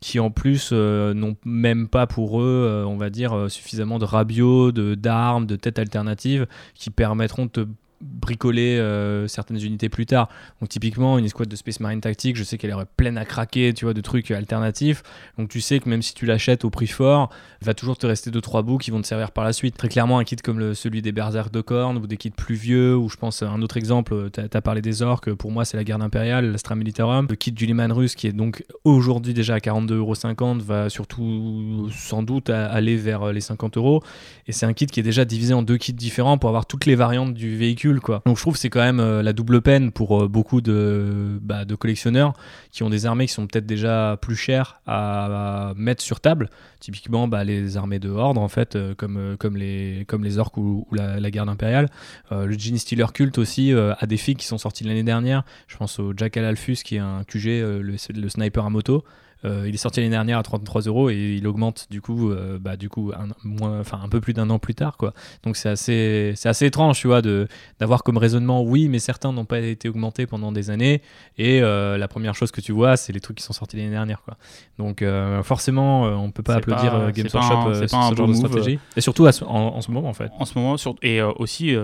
qui 0.00 0.18
en 0.18 0.30
plus 0.30 0.70
euh, 0.72 1.12
n'ont 1.12 1.36
même 1.44 1.86
pas 1.86 2.06
pour 2.06 2.40
eux, 2.40 2.66
euh, 2.68 2.84
on 2.84 2.96
va 2.96 3.10
dire, 3.10 3.36
euh, 3.36 3.48
suffisamment 3.48 3.98
de 3.98 4.94
d'armes, 4.94 5.46
de, 5.46 5.54
de 5.54 5.60
têtes 5.60 5.78
alternatives 5.78 6.46
qui 6.74 6.90
permettront 6.90 7.44
de 7.44 7.50
te 7.50 7.66
bricoler 8.00 8.78
euh, 8.78 9.28
certaines 9.28 9.62
unités 9.62 9.88
plus 9.88 10.06
tard. 10.06 10.28
Donc 10.60 10.68
typiquement 10.68 11.18
une 11.18 11.24
escouade 11.24 11.48
de 11.48 11.56
Space 11.56 11.80
Marine 11.80 12.00
tactique, 12.00 12.36
je 12.36 12.44
sais 12.44 12.58
qu'elle 12.58 12.70
est 12.70 12.84
pleine 12.96 13.18
à 13.18 13.24
craquer, 13.24 13.74
tu 13.74 13.84
vois, 13.84 13.94
de 13.94 14.00
trucs 14.00 14.30
alternatifs. 14.30 15.02
Donc 15.38 15.48
tu 15.48 15.60
sais 15.60 15.80
que 15.80 15.88
même 15.88 16.02
si 16.02 16.14
tu 16.14 16.26
l'achètes 16.26 16.64
au 16.64 16.70
prix 16.70 16.86
fort, 16.86 17.30
il 17.60 17.66
va 17.66 17.74
toujours 17.74 17.98
te 17.98 18.06
rester 18.06 18.30
2-3 18.30 18.62
bouts 18.62 18.78
qui 18.78 18.90
vont 18.90 19.00
te 19.00 19.06
servir 19.06 19.32
par 19.32 19.44
la 19.44 19.52
suite. 19.52 19.76
Très 19.76 19.88
clairement 19.88 20.18
un 20.18 20.24
kit 20.24 20.36
comme 20.36 20.74
celui 20.74 21.02
des 21.02 21.12
Berserk 21.12 21.52
de 21.52 21.60
Korn 21.60 21.96
ou 21.98 22.06
des 22.06 22.16
kits 22.16 22.30
plus 22.30 22.54
vieux, 22.54 22.96
ou 22.96 23.08
je 23.08 23.16
pense 23.16 23.42
un 23.42 23.60
autre 23.62 23.76
exemple, 23.76 24.30
tu 24.32 24.40
as, 24.40 24.60
parlé 24.60 24.80
des 24.80 25.02
orques, 25.02 25.32
pour 25.34 25.50
moi 25.50 25.64
c'est 25.64 25.76
la 25.76 25.84
garde 25.84 26.02
impériale, 26.02 26.50
l'Astra 26.50 26.74
Militarum. 26.74 27.26
Le 27.28 27.36
kit 27.36 27.52
du 27.52 27.66
Liman 27.66 27.92
russe 27.92 28.14
qui 28.14 28.26
est 28.26 28.32
donc 28.32 28.64
aujourd'hui 28.84 29.34
déjà 29.34 29.54
à 29.54 29.58
42,50€ 29.58 30.60
va 30.60 30.88
surtout 30.88 31.88
sans 31.90 32.22
doute 32.22 32.50
aller 32.50 32.96
vers 32.96 33.32
les 33.32 33.40
50 33.40 33.76
euros. 33.76 34.02
Et 34.46 34.52
c'est 34.52 34.66
un 34.66 34.72
kit 34.72 34.86
qui 34.86 35.00
est 35.00 35.04
déjà 35.04 35.24
divisé 35.24 35.54
en 35.54 35.62
deux 35.62 35.76
kits 35.76 35.92
différents 35.92 36.38
pour 36.38 36.48
avoir 36.48 36.66
toutes 36.66 36.86
les 36.86 36.94
variantes 36.94 37.34
du 37.34 37.56
véhicule 37.56 37.89
Donc 37.98 38.36
je 38.36 38.42
trouve 38.42 38.54
que 38.54 38.60
c'est 38.60 38.70
quand 38.70 38.80
même 38.80 39.00
euh, 39.00 39.22
la 39.22 39.32
double 39.32 39.60
peine 39.60 39.92
pour 39.92 40.22
euh, 40.22 40.28
beaucoup 40.28 40.60
de, 40.60 41.38
bah, 41.42 41.64
de, 41.64 41.74
collectionneurs 41.74 42.34
qui 42.70 42.82
ont 42.82 42.90
des 42.90 43.06
armées 43.06 43.26
qui 43.26 43.32
sont 43.32 43.46
peut-être 43.46 43.66
déjà 43.66 44.16
plus 44.20 44.36
chères 44.36 44.80
à, 44.86 45.72
mettre 45.76 46.02
sur 46.02 46.20
table. 46.20 46.50
Typiquement 46.78 47.28
bah, 47.28 47.44
les 47.44 47.76
armées 47.76 47.98
de 47.98 48.08
Horde 48.08 48.38
en 48.38 48.48
fait, 48.48 48.76
euh, 48.76 48.94
comme, 48.94 49.56
les, 49.56 50.38
orques 50.38 50.56
ou, 50.56 50.86
la, 50.92 51.30
garde 51.30 51.48
impériale. 51.48 51.88
le 52.30 52.52
Gene 52.58 52.78
Stealer 52.78 53.12
Cult 53.12 53.38
aussi 53.38 53.72
a 53.72 54.06
des 54.06 54.16
filles 54.16 54.36
qui 54.36 54.46
sont 54.46 54.58
sorties 54.58 54.84
l'année 54.84 55.02
dernière. 55.02 55.44
Je 55.68 55.76
pense 55.76 55.98
au 55.98 56.12
Jackal 56.16 56.44
Alphus 56.44 56.78
qui 56.84 56.96
est 56.96 57.00
un 57.00 57.24
QG, 57.24 57.46
le 57.46 58.28
sniper 58.28 58.64
à 58.64 58.70
moto. 58.70 59.04
Euh, 59.44 59.64
il 59.66 59.74
est 59.74 59.78
sorti 59.78 60.00
l'année 60.00 60.10
dernière 60.10 60.38
à 60.38 60.42
33 60.42 60.82
euros 60.82 61.10
et 61.10 61.36
il 61.38 61.46
augmente 61.46 61.86
du 61.90 62.00
coup, 62.00 62.30
euh, 62.30 62.58
bah, 62.58 62.76
du 62.76 62.88
coup 62.88 63.12
un, 63.16 63.28
moins, 63.42 63.82
un 63.92 64.08
peu 64.08 64.20
plus 64.20 64.32
d'un 64.32 64.50
an 64.50 64.58
plus 64.58 64.74
tard. 64.74 64.96
Quoi. 64.96 65.12
Donc 65.42 65.56
c'est 65.56 65.68
assez, 65.68 66.32
c'est 66.36 66.48
assez 66.48 66.66
étrange 66.66 66.98
tu 66.98 67.06
vois, 67.06 67.22
de, 67.22 67.48
d'avoir 67.78 68.02
comme 68.02 68.18
raisonnement 68.18 68.62
oui, 68.62 68.88
mais 68.88 68.98
certains 68.98 69.32
n'ont 69.32 69.44
pas 69.44 69.60
été 69.60 69.88
augmentés 69.88 70.26
pendant 70.26 70.52
des 70.52 70.70
années. 70.70 71.02
Et 71.38 71.62
euh, 71.62 71.96
la 71.96 72.08
première 72.08 72.34
chose 72.34 72.50
que 72.50 72.60
tu 72.60 72.72
vois, 72.72 72.96
c'est 72.96 73.12
les 73.12 73.20
trucs 73.20 73.38
qui 73.38 73.42
sont 73.42 73.52
sortis 73.52 73.76
l'année 73.76 73.90
dernière. 73.90 74.22
Quoi. 74.22 74.36
Donc 74.78 75.04
forcément, 75.42 76.02
on 76.02 76.30
peut 76.30 76.42
pas 76.42 76.56
applaudir 76.56 77.12
Games 77.12 77.28
Workshop 77.32 77.74
c'est 77.74 77.90
pas 77.90 77.96
un 77.98 78.14
genre 78.14 78.28
de 78.28 78.34
stratégie. 78.34 78.78
Et 78.96 79.00
surtout 79.00 79.26
en, 79.26 79.54
en, 79.56 79.80
ce 79.80 79.90
moment 79.90 80.08
en 80.08 80.14
fait. 80.14 80.30
En 80.38 80.44
ce 80.44 80.58
moment, 80.58 80.76
sur, 80.76 80.96
et 81.02 81.22
aussi, 81.22 81.74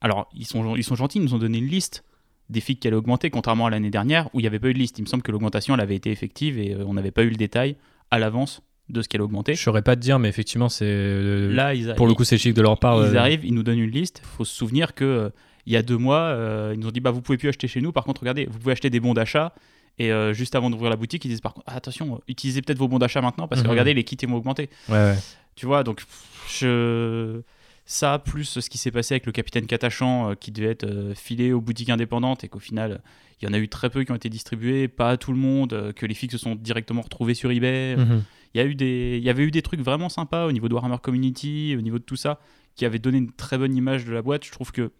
alors 0.00 0.28
ils 0.34 0.46
sont, 0.46 0.76
ils 0.76 0.84
sont 0.84 0.94
gentils, 0.94 1.18
ils 1.18 1.24
nous 1.24 1.34
ont 1.34 1.38
donné 1.38 1.58
une 1.58 1.66
liste 1.66 2.04
des 2.50 2.60
figues 2.60 2.78
qui 2.78 2.88
allaient 2.88 2.96
augmenter, 2.96 3.30
contrairement 3.30 3.66
à 3.66 3.70
l'année 3.70 3.90
dernière 3.90 4.28
où 4.34 4.40
il 4.40 4.42
n'y 4.42 4.46
avait 4.46 4.58
pas 4.58 4.68
eu 4.68 4.74
de 4.74 4.78
liste. 4.78 4.98
Il 4.98 5.02
me 5.02 5.06
semble 5.06 5.22
que 5.22 5.32
l'augmentation 5.32 5.74
elle 5.74 5.80
avait 5.80 5.96
été 5.96 6.10
effective 6.10 6.58
et 6.58 6.74
euh, 6.74 6.84
on 6.86 6.94
n'avait 6.94 7.10
pas 7.10 7.22
eu 7.22 7.30
le 7.30 7.36
détail 7.36 7.76
à 8.10 8.18
l'avance 8.18 8.62
de 8.90 9.00
ce 9.00 9.08
qu'elle 9.08 9.22
augmentait. 9.22 9.54
Je 9.54 9.62
saurais 9.62 9.82
pas 9.82 9.96
te 9.96 10.00
dire, 10.00 10.18
mais 10.18 10.28
effectivement, 10.28 10.68
c'est 10.68 10.84
euh, 10.86 11.52
là 11.52 11.72
pour 11.94 12.06
le 12.06 12.14
coup 12.14 12.24
c'est 12.24 12.36
chic 12.36 12.52
de 12.54 12.62
leur 12.62 12.78
part. 12.78 13.06
Ils 13.06 13.16
arrivent, 13.16 13.44
ils 13.44 13.54
nous 13.54 13.62
donnent 13.62 13.78
une 13.78 13.90
liste. 13.90 14.20
Il 14.22 14.36
faut 14.36 14.44
se 14.44 14.54
souvenir 14.54 14.94
que 14.94 15.04
euh, 15.04 15.28
il 15.66 15.72
y 15.72 15.76
a 15.76 15.82
deux 15.82 15.96
mois, 15.96 16.36
ils 16.74 16.78
nous 16.78 16.88
ont 16.88 16.90
dit 16.90 17.00
bah 17.00 17.10
vous 17.10 17.22
pouvez 17.22 17.38
plus 17.38 17.48
acheter 17.48 17.66
chez 17.66 17.80
nous. 17.80 17.92
Par 17.92 18.04
contre, 18.04 18.20
regardez, 18.20 18.46
vous 18.50 18.58
pouvez 18.58 18.72
acheter 18.72 18.90
des 18.90 19.00
bons 19.00 19.14
d'achat. 19.14 19.54
Et 19.98 20.10
juste 20.32 20.56
avant 20.56 20.68
d'ouvrir 20.68 20.90
la 20.90 20.96
boutique, 20.96 21.24
ils 21.24 21.28
disent 21.28 21.40
par 21.40 21.54
contre 21.54 21.72
attention, 21.72 22.20
utilisez 22.28 22.60
peut-être 22.60 22.78
vos 22.78 22.88
bons 22.88 22.98
d'achat 22.98 23.22
maintenant 23.22 23.48
parce 23.48 23.62
que 23.62 23.66
mhm. 23.66 23.70
regardez 23.70 23.94
les 23.94 24.04
kits 24.04 24.18
vont 24.26 24.36
augmenter. 24.36 24.68
Ouais, 24.90 24.96
ouais. 24.96 25.16
Tu 25.54 25.64
vois, 25.64 25.84
donc 25.84 26.02
je 26.50 27.40
ça, 27.86 28.18
plus 28.18 28.60
ce 28.60 28.70
qui 28.70 28.78
s'est 28.78 28.90
passé 28.90 29.14
avec 29.14 29.26
le 29.26 29.32
capitaine 29.32 29.66
Catachan 29.66 30.30
euh, 30.30 30.34
qui 30.34 30.52
devait 30.52 30.70
être 30.70 30.84
euh, 30.84 31.14
filé 31.14 31.52
aux 31.52 31.60
boutiques 31.60 31.90
indépendantes 31.90 32.42
et 32.42 32.48
qu'au 32.48 32.58
final, 32.58 33.02
il 33.40 33.46
y 33.46 33.50
en 33.50 33.52
a 33.52 33.58
eu 33.58 33.68
très 33.68 33.90
peu 33.90 34.04
qui 34.04 34.12
ont 34.12 34.14
été 34.14 34.30
distribués, 34.30 34.88
pas 34.88 35.10
à 35.10 35.16
tout 35.18 35.32
le 35.32 35.38
monde, 35.38 35.74
euh, 35.74 35.92
que 35.92 36.06
les 36.06 36.14
filles 36.14 36.30
se 36.30 36.38
sont 36.38 36.54
directement 36.54 37.02
retrouvées 37.02 37.34
sur 37.34 37.50
eBay. 37.50 37.96
Mhm. 37.96 38.24
Il, 38.54 38.58
y 38.58 38.60
a 38.60 38.66
eu 38.66 38.74
des, 38.74 39.18
il 39.18 39.24
y 39.24 39.28
avait 39.28 39.44
eu 39.44 39.50
des 39.50 39.60
trucs 39.60 39.80
vraiment 39.80 40.08
sympas 40.08 40.46
au 40.46 40.52
niveau 40.52 40.68
de 40.68 40.74
Warhammer 40.74 40.98
Community, 41.02 41.74
au 41.76 41.82
niveau 41.82 41.98
de 41.98 42.04
tout 42.04 42.16
ça, 42.16 42.40
qui 42.74 42.86
avaient 42.86 42.98
donné 42.98 43.18
une 43.18 43.32
très 43.32 43.58
bonne 43.58 43.74
image 43.76 44.06
de 44.06 44.12
la 44.12 44.22
boîte. 44.22 44.44
Je 44.44 44.52
trouve 44.52 44.72
que 44.72 44.90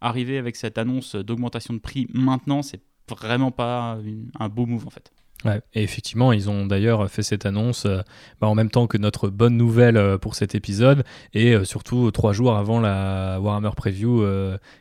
arriver 0.00 0.36
avec 0.36 0.54
cette 0.56 0.76
annonce 0.76 1.16
d'augmentation 1.16 1.72
de 1.74 1.78
prix 1.78 2.08
maintenant, 2.12 2.62
c'est 2.62 2.82
vraiment 3.08 3.50
pas 3.50 3.98
un 4.38 4.48
beau 4.48 4.66
move 4.66 4.86
en 4.86 4.90
fait. 4.90 5.12
Ouais, 5.44 5.60
et 5.72 5.84
effectivement, 5.84 6.32
ils 6.32 6.50
ont 6.50 6.66
d'ailleurs 6.66 7.08
fait 7.08 7.22
cette 7.22 7.46
annonce 7.46 7.86
euh, 7.86 8.00
bah, 8.40 8.48
en 8.48 8.56
même 8.56 8.70
temps 8.70 8.88
que 8.88 8.98
notre 8.98 9.28
bonne 9.28 9.56
nouvelle 9.56 9.96
euh, 9.96 10.18
pour 10.18 10.34
cet 10.34 10.56
épisode, 10.56 11.04
et 11.32 11.54
euh, 11.54 11.64
surtout 11.64 12.10
trois 12.10 12.32
jours 12.32 12.56
avant 12.56 12.80
la 12.80 13.38
Warhammer 13.40 13.70
Preview 13.76 14.24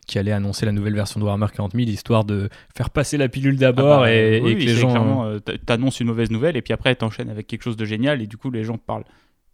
qui 0.07 0.17
allait 0.17 0.31
annoncer 0.31 0.65
la 0.65 0.71
nouvelle 0.71 0.95
version 0.95 1.19
de 1.19 1.25
Warhammer 1.25 1.47
40 1.53 1.73
000, 1.73 1.87
histoire 1.87 2.25
de 2.25 2.49
faire 2.75 2.89
passer 2.89 3.17
la 3.17 3.29
pilule 3.29 3.57
d'abord 3.57 3.99
ah 3.99 4.05
bah, 4.05 4.13
et, 4.13 4.41
que 4.41 4.47
les 4.47 4.73
gens. 4.73 5.39
t'annonces 5.65 5.99
une 5.99 6.07
mauvaise 6.07 6.31
nouvelle, 6.31 6.57
et 6.57 6.63
puis 6.63 6.73
après 6.73 6.95
t'enchaînes 6.95 7.29
avec 7.29 7.45
quelque 7.45 7.63
chose 7.63 7.77
de 7.77 7.85
génial, 7.85 8.21
et 8.21 8.27
du 8.27 8.37
coup 8.37 8.49
les 8.49 8.63
gens 8.63 8.79
parlent 8.79 9.05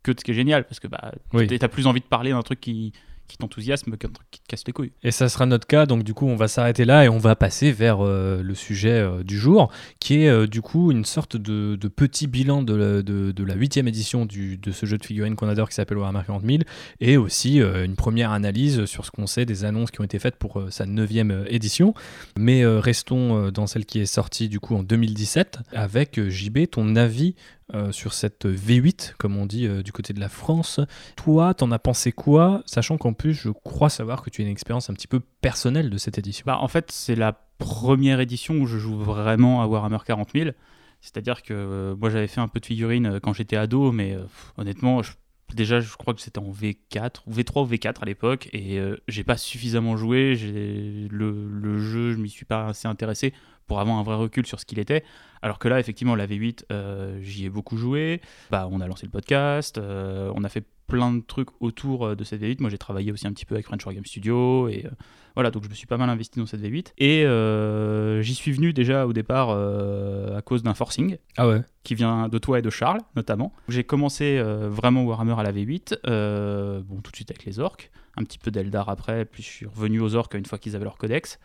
que 0.04 0.12
de 0.12 0.20
ce 0.20 0.24
qui 0.24 0.32
est 0.32 0.36
génial, 0.36 0.64
parce 0.66 0.80
que 0.80 0.88
bah, 0.88 1.12
t'as 1.60 1.68
plus 1.68 1.88
envie 1.88 2.02
de 2.02 2.06
parler 2.06 2.32
d'un 2.32 2.44
truc 2.44 2.62
qui 2.62 2.94
qui 3.28 3.38
t'enthousiasme 3.38 3.98
qui 4.32 4.42
te 4.42 4.48
casse 4.48 4.64
les 4.68 4.74
couilles. 4.74 4.92
Et 5.04 5.12
ça 5.12 5.30
sera 5.30 5.46
notre 5.46 5.66
cas, 5.66 5.86
donc 5.86 6.04
du 6.04 6.14
coup 6.14 6.28
on 6.28 6.36
va 6.36 6.48
s'arrêter 6.48 6.86
là 6.86 7.06
et 7.06 7.10
on 7.10 7.18
va 7.18 7.36
passer 7.36 7.72
vers 7.72 8.02
euh, 8.02 8.42
le 8.44 8.54
sujet 8.54 8.92
euh, 8.92 9.24
du 9.24 9.38
jour, 9.38 9.72
qui 10.00 10.24
est 10.24 10.30
euh, 10.30 10.48
du 10.48 10.62
coup 10.62 10.92
une 10.92 11.06
sorte 11.06 11.38
de, 11.38 11.78
petit 11.88 12.28
bilan 12.28 12.64
de 12.64 12.76
la, 12.76 13.02
de, 13.02 13.34
8 13.38 13.78
édition 13.78 14.26
de 14.26 14.72
ce 14.72 14.86
jeu 14.86 14.98
de 14.98 15.06
figurines 15.06 15.36
qu'on 15.36 15.48
adore 15.48 15.70
qui 15.70 15.76
s'appelle 15.76 15.98
Warhammer 15.98 16.24
40 16.26 16.44
000, 16.46 16.58
et 17.00 17.18
aussi 17.18 17.60
une 17.60 17.96
première 17.96 18.32
analyse 18.32 18.86
sur 18.86 19.06
ce 19.06 19.12
qu'on 19.12 19.28
sait 19.28 19.46
des 19.46 19.66
annonces 19.66 19.92
qui 19.92 20.02
ont 20.02 20.04
été 20.04 20.20
faites 20.20 20.36
pour 20.36 20.62
sa 20.70 20.86
9 20.86 21.10
édition. 21.48 21.94
Mais 22.38 22.66
restons 22.66 23.52
dans 23.52 23.68
celle 23.68 23.86
qui 23.86 24.00
est 24.00 24.06
sortie 24.06 24.50
du 24.50 24.60
coup 24.60 24.76
en 24.76 24.84
2017, 24.84 25.60
avec 25.74 26.20
JB, 26.30 26.70
ton 26.72 26.96
avis 26.96 27.36
euh, 27.74 27.94
sur 27.94 28.14
cette 28.14 28.46
V8, 28.46 29.14
comme 29.18 29.38
on 29.38 29.46
dit 29.46 29.68
euh, 29.68 29.84
du 29.84 29.94
côté 29.94 30.12
de 30.12 30.20
la 30.20 30.28
France. 30.28 30.82
Toi, 31.16 31.54
t'en 31.54 31.72
as 31.72 31.80
pensé 31.80 32.12
quoi? 32.12 32.62
Sachant 32.66 32.98
qu'en 32.98 33.14
plus, 33.14 33.34
je 33.34 33.50
crois 33.50 33.90
savoir 33.90 34.22
que 34.22 34.30
tu 34.30 34.42
as 34.42 34.46
une 34.46 34.52
expérience 34.52 34.90
un 34.90 34.94
petit 34.94 35.08
peu 35.08 35.22
personnelle 35.42 35.90
de 35.90 35.98
cette 35.98 36.18
édition. 36.18 36.44
Bah, 36.46 36.58
en 36.60 36.68
fait, 36.68 36.92
c'est 36.92 37.16
la 37.16 37.32
première 37.60 38.20
édition 38.20 38.56
où 38.56 38.66
je 38.66 38.78
joue 38.78 38.98
vraiment 38.98 39.62
à 39.62 39.68
Warhammer 39.68 40.00
40 40.06 40.32
000. 40.36 40.50
C'est-à-dire 41.00 41.42
que 41.42 41.54
euh, 41.54 41.96
moi, 41.96 42.10
j'avais 42.10 42.28
fait 42.28 42.42
un 42.42 42.50
peu 42.50 42.60
de 42.60 42.66
figurines 42.66 43.22
quand 43.22 43.32
j'étais 43.32 43.56
ado, 43.56 43.94
mais 43.94 44.18
honnêtement, 44.58 45.02
déjà, 45.56 45.80
je 45.80 45.96
crois 45.96 46.14
que 46.14 46.20
c'était 46.20 46.40
en 46.40 46.52
V4, 46.52 47.22
ou 47.28 47.34
V3 47.34 47.64
ou 47.64 47.68
V4 47.68 47.96
à 48.02 48.06
l'époque, 48.06 48.50
et 48.52 48.78
j'ai 49.08 49.24
pas 49.24 49.38
suffisamment 49.38 49.96
joué. 49.96 50.36
Le, 51.10 51.48
le 51.48 51.80
jeu, 51.80 52.12
je 52.12 52.18
m'y 52.18 52.30
suis 52.30 52.46
pas 52.46 52.68
assez 52.68 52.90
intéressé 52.90 53.34
pour 53.68 53.80
avoir 53.80 53.98
un 53.98 54.04
vrai 54.04 54.16
recul 54.16 54.46
sur 54.46 54.60
ce 54.60 54.66
qu'il 54.66 54.80
était. 54.80 55.04
Alors 55.42 55.60
que 55.60 55.68
là, 55.68 55.80
effectivement, 55.80 56.16
la 56.16 56.28
V8, 56.28 57.22
j'y 57.22 57.46
ai 57.46 57.50
beaucoup 57.50 57.78
joué. 57.78 58.22
Bah, 58.50 58.68
on 58.72 58.80
a 58.82 58.88
lancé 58.88 59.06
le 59.06 59.12
podcast, 59.12 59.80
on 59.80 60.44
a 60.44 60.50
fait 60.50 60.66
plein 60.88 61.14
de 61.14 61.22
trucs 61.22 61.50
autour 61.60 62.06
euh, 62.06 62.16
de 62.16 62.24
cette 62.24 62.42
V8. 62.42 62.58
Moi, 62.60 62.70
j'ai 62.70 62.78
travaillé 62.78 63.12
aussi 63.12 63.28
un 63.28 63.34
petit 63.34 63.46
peu 63.46 63.56
avec 63.56 63.66
French 63.66 63.86
Game 63.86 64.06
Studio 64.06 64.68
et 64.68 64.86
euh, 64.86 64.90
voilà, 65.36 65.50
donc 65.50 65.64
je 65.64 65.70
me 65.70 65.74
suis 65.74 65.88
pas 65.88 65.98
mal 65.98 66.10
investi 66.10 66.40
dans 66.40 66.46
cette 66.46 66.62
V8. 66.62 66.94
Et 66.98 67.26
euh, 67.26 68.22
j'y 68.22 68.36
suis 68.36 68.52
venu 68.52 68.74
déjà 68.74 69.08
au 69.08 69.14
départ 69.14 69.50
à 69.50 70.42
cause 70.42 70.62
d'un 70.62 70.74
forcing. 70.74 71.18
Ah 71.38 71.48
ouais. 71.48 71.62
Qui 71.84 71.96
vient 71.96 72.30
de 72.30 72.38
toi 72.38 72.60
et 72.60 72.62
de 72.62 72.70
Charles, 72.70 73.00
notamment. 73.16 73.54
J'ai 73.68 73.84
commencé 73.84 74.40
vraiment 74.42 75.04
Warhammer 75.04 75.36
à 75.38 75.44
la 75.44 75.52
V8, 75.52 76.82
bon, 76.84 77.02
tout 77.02 77.12
de 77.12 77.16
suite 77.16 77.32
avec 77.32 77.46
les 77.46 77.60
orques, 77.60 77.90
un 78.16 78.24
petit 78.24 78.38
peu 78.38 78.52
d'Eldar 78.52 78.90
après, 78.90 79.26
puis 79.26 79.42
je 79.42 79.48
suis 79.48 79.66
revenu 79.66 80.00
aux 80.00 80.14
orques 80.14 80.36
une 80.36 80.46
fois 80.46 80.60
qu'ils 80.60 80.76
avaient 80.76 80.86
leur 80.86 80.98
codex. 80.98 81.40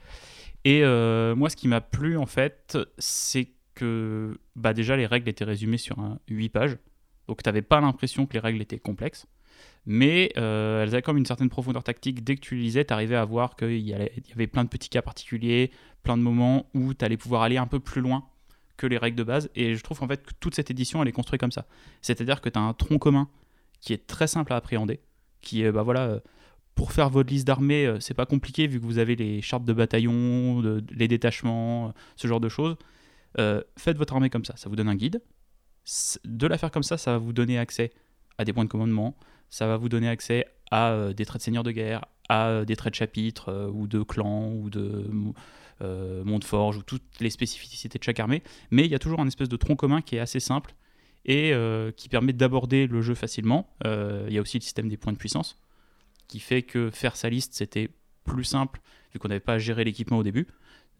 Et 0.64 0.82
moi, 0.82 1.50
ce 1.50 1.56
qui 1.56 1.68
m'a 1.68 1.80
plu 1.80 2.16
en 2.16 2.26
fait, 2.26 2.76
c'est 2.98 3.48
que 3.74 4.38
bah, 4.56 4.74
déjà 4.74 4.96
les 4.96 5.06
règles 5.06 5.28
étaient 5.28 5.44
résumées 5.44 5.78
sur 5.78 5.98
un 5.98 6.18
8 6.28 6.48
pages. 6.48 6.78
Donc 7.28 7.42
tu 7.42 7.48
n'avais 7.48 7.62
pas 7.62 7.80
l'impression 7.80 8.26
que 8.26 8.34
les 8.34 8.40
règles 8.40 8.60
étaient 8.60 8.78
complexes. 8.78 9.26
Mais 9.86 10.32
euh, 10.36 10.82
elles 10.82 10.90
avaient 10.90 11.02
comme 11.02 11.16
une 11.16 11.26
certaine 11.26 11.48
profondeur 11.48 11.84
tactique. 11.84 12.24
Dès 12.24 12.34
que 12.34 12.40
tu 12.40 12.56
lisais, 12.56 12.84
tu 12.84 12.92
arrivais 12.92 13.16
à 13.16 13.24
voir 13.24 13.56
qu'il 13.56 13.78
y, 13.78 13.94
avait 13.94 14.46
plein 14.46 14.64
de 14.64 14.68
petits 14.68 14.88
cas 14.88 15.02
particuliers, 15.02 15.70
plein 16.02 16.16
de 16.16 16.22
moments 16.22 16.68
où 16.74 16.92
tu 16.92 17.04
allais 17.04 17.16
pouvoir 17.16 17.42
aller 17.42 17.56
un 17.56 17.66
peu 17.66 17.80
plus 17.80 18.00
loin 18.00 18.24
que 18.76 18.86
les 18.86 18.98
règles 18.98 19.16
de 19.16 19.24
base. 19.24 19.50
Et 19.54 19.76
je 19.76 19.82
trouve 19.82 20.02
en 20.02 20.08
fait 20.08 20.24
que 20.26 20.32
toute 20.40 20.54
cette 20.54 20.70
édition, 20.70 21.00
elle 21.02 21.08
est 21.08 21.12
construite 21.12 21.40
comme 21.40 21.52
ça. 21.52 21.66
C'est-à-dire 22.02 22.40
que 22.40 22.48
tu 22.48 22.58
as 22.58 22.62
un 22.62 22.74
tronc 22.74 22.98
commun 22.98 23.28
qui 23.80 23.92
est 23.92 24.06
très 24.06 24.26
simple 24.26 24.52
à 24.52 24.56
appréhender, 24.56 25.00
qui 25.40 25.62
est, 25.62 25.72
bah 25.72 25.82
voilà, 25.82 26.02
euh, 26.02 26.20
pour 26.78 26.92
faire 26.92 27.10
votre 27.10 27.30
liste 27.30 27.44
d'armées, 27.44 27.86
euh, 27.86 27.98
c'est 27.98 28.14
pas 28.14 28.24
compliqué 28.24 28.68
vu 28.68 28.80
que 28.80 28.84
vous 28.84 28.98
avez 28.98 29.16
les 29.16 29.42
chartes 29.42 29.64
de 29.64 29.72
bataillon, 29.72 30.62
les 30.90 31.08
détachements, 31.08 31.92
ce 32.14 32.28
genre 32.28 32.40
de 32.40 32.48
choses. 32.48 32.76
faites 33.76 33.98
votre 33.98 34.14
armée 34.14 34.30
comme 34.30 34.44
ça, 34.44 34.56
ça 34.56 34.68
vous 34.68 34.76
donne 34.76 34.88
un 34.88 34.94
guide, 34.94 35.20
de 36.24 36.46
la 36.46 36.56
faire 36.56 36.70
comme 36.70 36.84
ça, 36.84 36.96
ça 36.96 37.12
va 37.12 37.18
vous 37.18 37.32
donner 37.32 37.58
accès 37.58 37.90
à 38.38 38.44
des 38.44 38.52
points 38.52 38.64
de 38.64 38.70
commandement, 38.70 39.16
ça 39.50 39.66
va 39.66 39.76
vous 39.76 39.88
donner 39.88 40.08
accès 40.08 40.46
à 40.70 40.90
euh, 40.90 41.12
des 41.12 41.24
traits 41.24 41.40
de 41.40 41.44
seigneur 41.44 41.64
de 41.64 41.72
guerre, 41.72 42.04
à 42.28 42.48
euh, 42.48 42.64
des 42.64 42.76
traits 42.76 42.92
de 42.92 42.98
chapitre 42.98 43.48
euh, 43.48 43.68
ou 43.68 43.86
de 43.88 44.02
clan 44.02 44.52
ou 44.52 44.70
de 44.70 45.10
monde 46.24 46.44
forge 46.44 46.76
ou 46.76 46.82
toutes 46.82 47.20
les 47.20 47.30
spécificités 47.30 47.98
de 47.98 48.04
chaque 48.04 48.20
armée. 48.20 48.42
Mais 48.70 48.84
il 48.84 48.90
y 48.90 48.94
a 48.94 48.98
toujours 48.98 49.20
un 49.20 49.26
espèce 49.26 49.48
de 49.48 49.56
tronc 49.56 49.76
commun 49.76 50.00
qui 50.00 50.16
est 50.16 50.20
assez 50.20 50.40
simple 50.40 50.74
et 51.24 51.52
qui 51.96 52.08
permet 52.08 52.32
d'aborder 52.32 52.88
le 52.88 53.00
jeu 53.00 53.14
facilement. 53.14 53.68
Il 53.84 54.32
y 54.32 54.38
a 54.38 54.40
aussi 54.40 54.58
le 54.58 54.62
système 54.62 54.88
des 54.88 54.96
points 54.96 55.12
de 55.12 55.18
puissance 55.18 55.56
qui 56.28 56.38
fait 56.38 56.62
que 56.62 56.90
faire 56.90 57.16
sa 57.16 57.28
liste 57.28 57.54
c'était 57.54 57.90
plus 58.24 58.44
simple 58.44 58.80
vu 59.12 59.18
qu'on 59.18 59.28
n'avait 59.28 59.40
pas 59.40 59.54
à 59.54 59.58
gérer 59.58 59.84
l'équipement 59.84 60.18
au 60.18 60.22
début. 60.22 60.46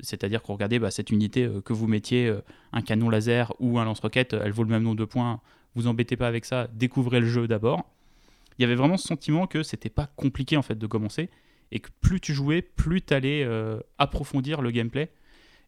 C'est-à-dire 0.01 0.43
qu'on 0.43 0.55
regardait 0.55 0.79
bah, 0.79 0.91
cette 0.91 1.11
unité 1.11 1.45
euh, 1.45 1.61
que 1.61 1.73
vous 1.73 1.87
mettiez 1.87 2.29
euh, 2.29 2.41
un 2.73 2.83
canon 2.83 3.11
laser 3.11 3.53
ou 3.59 3.79
un 3.79 3.85
lance-roquette, 3.85 4.33
elle 4.33 4.53
vaut 4.53 4.63
le 4.63 4.71
même 4.71 4.83
nombre 4.83 4.97
de 4.97 5.05
points, 5.05 5.41
vous 5.75 5.87
embêtez 5.87 6.17
pas 6.17 6.29
avec 6.29 6.45
ça, 6.45 6.69
découvrez 6.73 7.21
le 7.21 7.27
jeu 7.27 7.49
d'abord. 7.49 7.85
Il 8.59 8.63
y 8.63 8.65
avait 8.65 8.75
vraiment 8.75 8.97
ce 8.97 9.07
sentiment 9.07 9.47
que 9.47 9.63
c'était 9.63 9.91
pas 9.91 10.09
compliqué 10.17 10.57
en 10.57 10.63
fait 10.63 10.77
de 10.77 10.87
commencer 10.87 11.31
et 11.71 11.81
que 11.81 11.91
plus 12.01 12.21
tu 12.21 12.33
jouais, 12.33 12.63
plus 12.63 13.03
tu 13.03 13.15
allais 13.15 13.45
euh, 13.45 13.79
approfondir 13.99 14.63
le 14.63 14.71
gameplay 14.71 15.11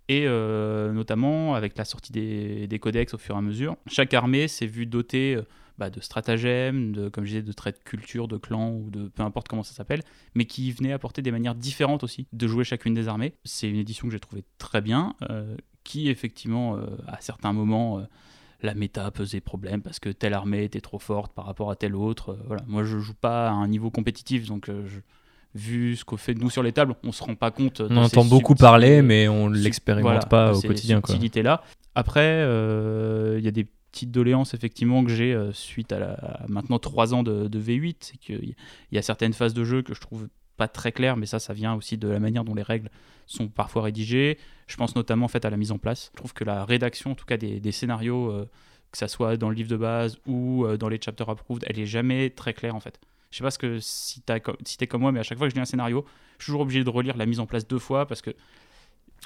et 0.08 0.26
notamment 0.26 1.54
avec 1.54 1.78
la 1.78 1.84
sortie 1.84 2.10
des, 2.10 2.78
codex 2.80 3.14
au 3.14 3.18
fur 3.18 3.36
et 3.36 3.38
à 3.38 3.40
mesure. 3.40 3.76
Chaque 3.86 4.12
armée 4.12 4.48
s'est 4.48 4.66
vue 4.66 4.84
dotée 4.84 5.38
bah, 5.80 5.88
de 5.88 6.00
stratagèmes, 6.00 6.92
de, 6.92 7.08
comme 7.08 7.24
je 7.24 7.30
disais, 7.30 7.42
de 7.42 7.52
traits 7.52 7.78
de 7.78 7.82
culture, 7.82 8.28
de 8.28 8.36
clan 8.36 8.70
ou 8.70 8.90
de 8.90 9.08
peu 9.08 9.22
importe 9.22 9.48
comment 9.48 9.62
ça 9.62 9.72
s'appelle, 9.72 10.02
mais 10.34 10.44
qui 10.44 10.70
venait 10.72 10.92
apporter 10.92 11.22
des 11.22 11.30
manières 11.30 11.54
différentes 11.54 12.04
aussi 12.04 12.28
de 12.34 12.46
jouer 12.46 12.64
chacune 12.64 12.92
des 12.92 13.08
armées. 13.08 13.32
C'est 13.44 13.66
une 13.66 13.78
édition 13.78 14.06
que 14.06 14.12
j'ai 14.12 14.20
trouvée 14.20 14.44
très 14.58 14.82
bien, 14.82 15.14
euh, 15.30 15.56
qui 15.82 16.10
effectivement, 16.10 16.76
euh, 16.76 16.84
à 17.08 17.22
certains 17.22 17.54
moments, 17.54 17.98
euh, 17.98 18.02
la 18.60 18.74
méta 18.74 19.10
pesait 19.10 19.40
problème 19.40 19.80
parce 19.80 19.98
que 20.00 20.10
telle 20.10 20.34
armée 20.34 20.64
était 20.64 20.82
trop 20.82 20.98
forte 20.98 21.32
par 21.32 21.46
rapport 21.46 21.70
à 21.70 21.76
telle 21.76 21.96
autre. 21.96 22.38
voilà. 22.46 22.62
Moi, 22.66 22.84
je 22.84 22.98
joue 22.98 23.14
pas 23.14 23.48
à 23.48 23.52
un 23.52 23.66
niveau 23.66 23.90
compétitif, 23.90 24.46
donc 24.46 24.70
vu 25.54 25.96
ce 25.96 26.04
qu'on 26.04 26.18
fait 26.18 26.34
de 26.34 26.40
nous 26.40 26.50
sur 26.50 26.62
les 26.62 26.72
tables, 26.72 26.94
on 27.04 27.10
se 27.10 27.24
rend 27.24 27.36
pas 27.36 27.50
compte. 27.50 27.80
On 27.80 27.96
entend 27.96 28.26
beaucoup 28.26 28.54
parler, 28.54 29.00
mais 29.00 29.28
on 29.28 29.48
l'expérimente 29.48 30.28
pas 30.28 30.54
au 30.54 30.60
quotidien. 30.60 31.00
Quoi. 31.00 31.16
là. 31.42 31.62
Après, 31.94 32.42
il 33.38 33.42
y 33.42 33.48
a 33.48 33.50
des 33.50 33.66
petite 33.90 34.10
doléance 34.10 34.54
effectivement 34.54 35.04
que 35.04 35.10
j'ai 35.10 35.34
euh, 35.34 35.52
suite 35.52 35.92
à, 35.92 35.98
la, 35.98 36.40
maintenant 36.48 36.78
3 36.78 37.14
ans 37.14 37.22
de, 37.22 37.48
V8, 37.48 37.96
c'est 38.00 38.16
qu'il 38.16 38.54
y 38.92 38.98
a 38.98 39.02
certaines 39.02 39.32
phases 39.32 39.54
de 39.54 39.64
jeu 39.64 39.82
que 39.82 39.94
je 39.94 40.00
trouve 40.00 40.28
pas 40.56 40.68
très 40.68 40.92
claires, 40.92 41.16
mais 41.16 41.26
ça, 41.26 41.38
ça 41.38 41.54
vient 41.54 41.74
aussi 41.74 41.96
de 41.96 42.08
la 42.08 42.20
manière 42.20 42.44
dont 42.44 42.54
les 42.54 42.62
règles 42.62 42.90
sont 43.26 43.48
parfois 43.48 43.82
rédigées. 43.82 44.38
Je 44.66 44.76
pense 44.76 44.94
notamment 44.94 45.24
en 45.24 45.28
fait 45.28 45.44
à 45.44 45.50
la 45.50 45.56
mise 45.56 45.72
en 45.72 45.78
place. 45.78 46.10
Je 46.12 46.18
trouve 46.18 46.34
que 46.34 46.44
la 46.44 46.64
rédaction, 46.64 47.12
en 47.12 47.14
tout 47.14 47.24
cas 47.24 47.36
des, 47.36 47.72
scénarios, 47.72 48.30
euh, 48.30 48.48
que 48.92 48.98
ça 48.98 49.08
soit 49.08 49.36
dans 49.36 49.48
le 49.48 49.54
livre 49.54 49.70
de 49.70 49.76
base 49.76 50.18
ou 50.26 50.66
euh, 50.66 50.76
dans 50.76 50.88
les 50.88 51.00
chapters 51.00 51.28
approved, 51.28 51.64
elle 51.66 51.78
est 51.78 51.86
jamais 51.86 52.30
très 52.30 52.52
claire 52.52 52.74
en 52.74 52.80
fait. 52.80 53.00
Je 53.30 53.38
sais 53.38 53.44
pas 53.44 53.50
ce 53.50 53.58
que 53.58 53.78
si 53.80 54.20
tu 54.20 54.32
si 54.66 54.76
es 54.80 54.86
comme 54.86 55.00
moi, 55.00 55.12
mais 55.12 55.20
à 55.20 55.22
chaque 55.22 55.38
fois 55.38 55.46
que 55.46 55.52
je 55.52 55.56
lis 55.56 55.62
un 55.62 55.66
scénario, 55.66 56.04
je 56.38 56.44
suis 56.44 56.50
toujours 56.50 56.62
obligé 56.62 56.84
de 56.84 56.90
relire 56.90 57.16
la 57.16 57.26
mise 57.26 57.40
en 57.40 57.46
place 57.46 57.66
deux 57.66 57.78
fois 57.78 58.06
parce 58.06 58.20
que 58.22 58.34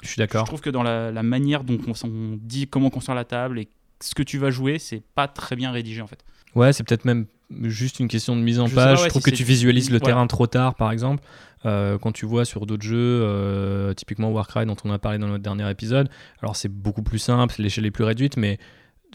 je 0.03 0.07
suis 0.07 0.19
d'accord. 0.19 0.45
Je 0.45 0.49
trouve 0.51 0.61
que 0.61 0.69
dans 0.69 0.83
la, 0.83 1.11
la 1.11 1.23
manière 1.23 1.63
dont 1.63 1.79
on, 1.87 2.07
on, 2.07 2.37
dit 2.39 2.67
comment 2.67 2.89
construire 2.89 3.15
la 3.15 3.25
table 3.25 3.59
et 3.59 3.67
ce 4.01 4.15
que 4.15 4.23
tu 4.23 4.37
vas 4.37 4.51
jouer, 4.51 4.79
c'est 4.79 5.03
pas 5.15 5.27
très 5.27 5.55
bien 5.55 5.71
rédigé 5.71 6.01
en 6.01 6.07
fait. 6.07 6.23
Ouais, 6.55 6.73
c'est 6.73 6.83
peut-être 6.83 7.05
même 7.05 7.25
juste 7.63 7.99
une 7.99 8.07
question 8.07 8.35
de 8.35 8.41
mise 8.41 8.59
en 8.59 8.69
page. 8.69 9.03
je 9.03 9.09
trouve 9.09 9.21
que 9.21 9.29
tu 9.29 9.43
visualises 9.43 9.91
le 9.91 9.99
terrain 9.99 10.25
trop 10.27 10.47
tard, 10.47 10.75
par 10.75 10.91
exemple. 10.91 11.23
Euh, 11.65 11.97
quand 11.97 12.11
tu 12.11 12.25
vois 12.25 12.45
sur 12.45 12.65
d'autres 12.65 12.83
jeux, 12.83 12.95
euh, 13.23 13.93
typiquement 13.93 14.31
Warcry 14.31 14.65
dont 14.65 14.75
on 14.83 14.91
a 14.91 14.99
parlé 14.99 15.17
dans 15.17 15.27
notre 15.27 15.43
dernier 15.43 15.69
épisode, 15.69 16.09
alors 16.41 16.55
c'est 16.55 16.69
beaucoup 16.69 17.01
plus 17.01 17.17
simple, 17.17 17.55
l'échelle 17.57 17.85
est 17.85 17.91
plus 17.91 18.03
réduite, 18.03 18.37
mais. 18.37 18.59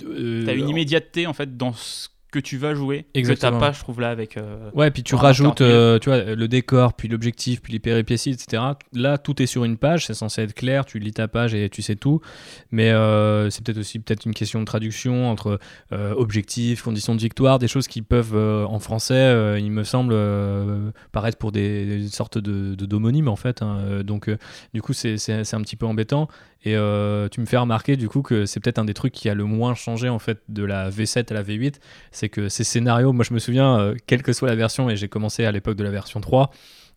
Euh, 0.02 0.44
T'as 0.44 0.54
une 0.54 0.68
immédiateté 0.68 1.26
en 1.26 1.32
fait 1.32 1.56
dans 1.56 1.72
ce 1.72 2.08
que 2.30 2.38
tu 2.38 2.56
vas 2.56 2.74
jouer 2.74 3.06
Exactement. 3.14 3.52
que 3.52 3.56
t'as 3.56 3.66
pas 3.66 3.72
je 3.72 3.80
trouve 3.80 4.00
là 4.00 4.10
avec 4.10 4.36
euh, 4.36 4.70
ouais 4.74 4.90
puis 4.90 5.02
tu 5.02 5.14
rajoutes 5.14 5.60
euh, 5.60 5.98
tu 5.98 6.08
vois 6.08 6.22
le 6.22 6.48
décor 6.48 6.94
puis 6.94 7.08
l'objectif 7.08 7.60
puis 7.60 7.72
les 7.72 7.78
péripéties 7.78 8.30
etc 8.30 8.62
là 8.92 9.18
tout 9.18 9.42
est 9.42 9.46
sur 9.46 9.64
une 9.64 9.76
page 9.76 10.06
c'est 10.06 10.14
censé 10.14 10.42
être 10.42 10.54
clair 10.54 10.84
tu 10.84 10.98
lis 10.98 11.12
ta 11.12 11.28
page 11.28 11.54
et 11.54 11.68
tu 11.68 11.82
sais 11.82 11.96
tout 11.96 12.20
mais 12.70 12.90
euh, 12.90 13.50
c'est 13.50 13.64
peut-être 13.64 13.78
aussi 13.78 13.98
peut-être 13.98 14.24
une 14.24 14.34
question 14.34 14.60
de 14.60 14.64
traduction 14.64 15.30
entre 15.30 15.58
objectif 15.92 16.82
conditions 16.82 17.14
de 17.14 17.20
victoire 17.20 17.58
des 17.58 17.68
choses 17.68 17.88
qui 17.88 18.02
peuvent 18.02 18.36
en 18.36 18.78
français 18.78 19.58
il 19.58 19.70
me 19.70 19.84
semble 19.84 20.14
paraître 21.12 21.38
pour 21.38 21.52
des, 21.52 22.06
sortes 22.08 22.38
de 22.38 22.74
d'homonymes 22.74 23.28
en 23.28 23.36
fait 23.36 23.62
hein. 23.62 24.02
donc 24.04 24.30
du 24.74 24.82
coup 24.82 24.92
c'est 24.92 25.14
un 25.28 25.62
petit 25.62 25.76
peu 25.76 25.86
embêtant 25.86 26.28
et 26.62 26.76
euh, 26.76 27.28
tu 27.28 27.40
me 27.40 27.46
fais 27.46 27.56
remarquer 27.56 27.96
du 27.96 28.08
coup 28.08 28.22
que 28.22 28.44
c'est 28.44 28.60
peut-être 28.60 28.78
un 28.78 28.84
des 28.84 28.94
trucs 28.94 29.12
qui 29.12 29.28
a 29.28 29.34
le 29.34 29.44
moins 29.44 29.74
changé 29.74 30.08
en 30.08 30.18
fait 30.18 30.42
de 30.48 30.62
la 30.62 30.90
V7 30.90 31.30
à 31.30 31.34
la 31.34 31.42
V8, 31.42 31.76
c'est 32.10 32.28
que 32.28 32.48
ces 32.48 32.64
scénarios, 32.64 33.12
moi 33.12 33.24
je 33.24 33.32
me 33.32 33.38
souviens, 33.38 33.78
euh, 33.78 33.94
quelle 34.06 34.22
que 34.22 34.32
soit 34.32 34.48
la 34.48 34.56
version, 34.56 34.90
et 34.90 34.96
j'ai 34.96 35.08
commencé 35.08 35.44
à 35.44 35.52
l'époque 35.52 35.76
de 35.76 35.84
la 35.84 35.90
version 35.90 36.20
3, 36.20 36.50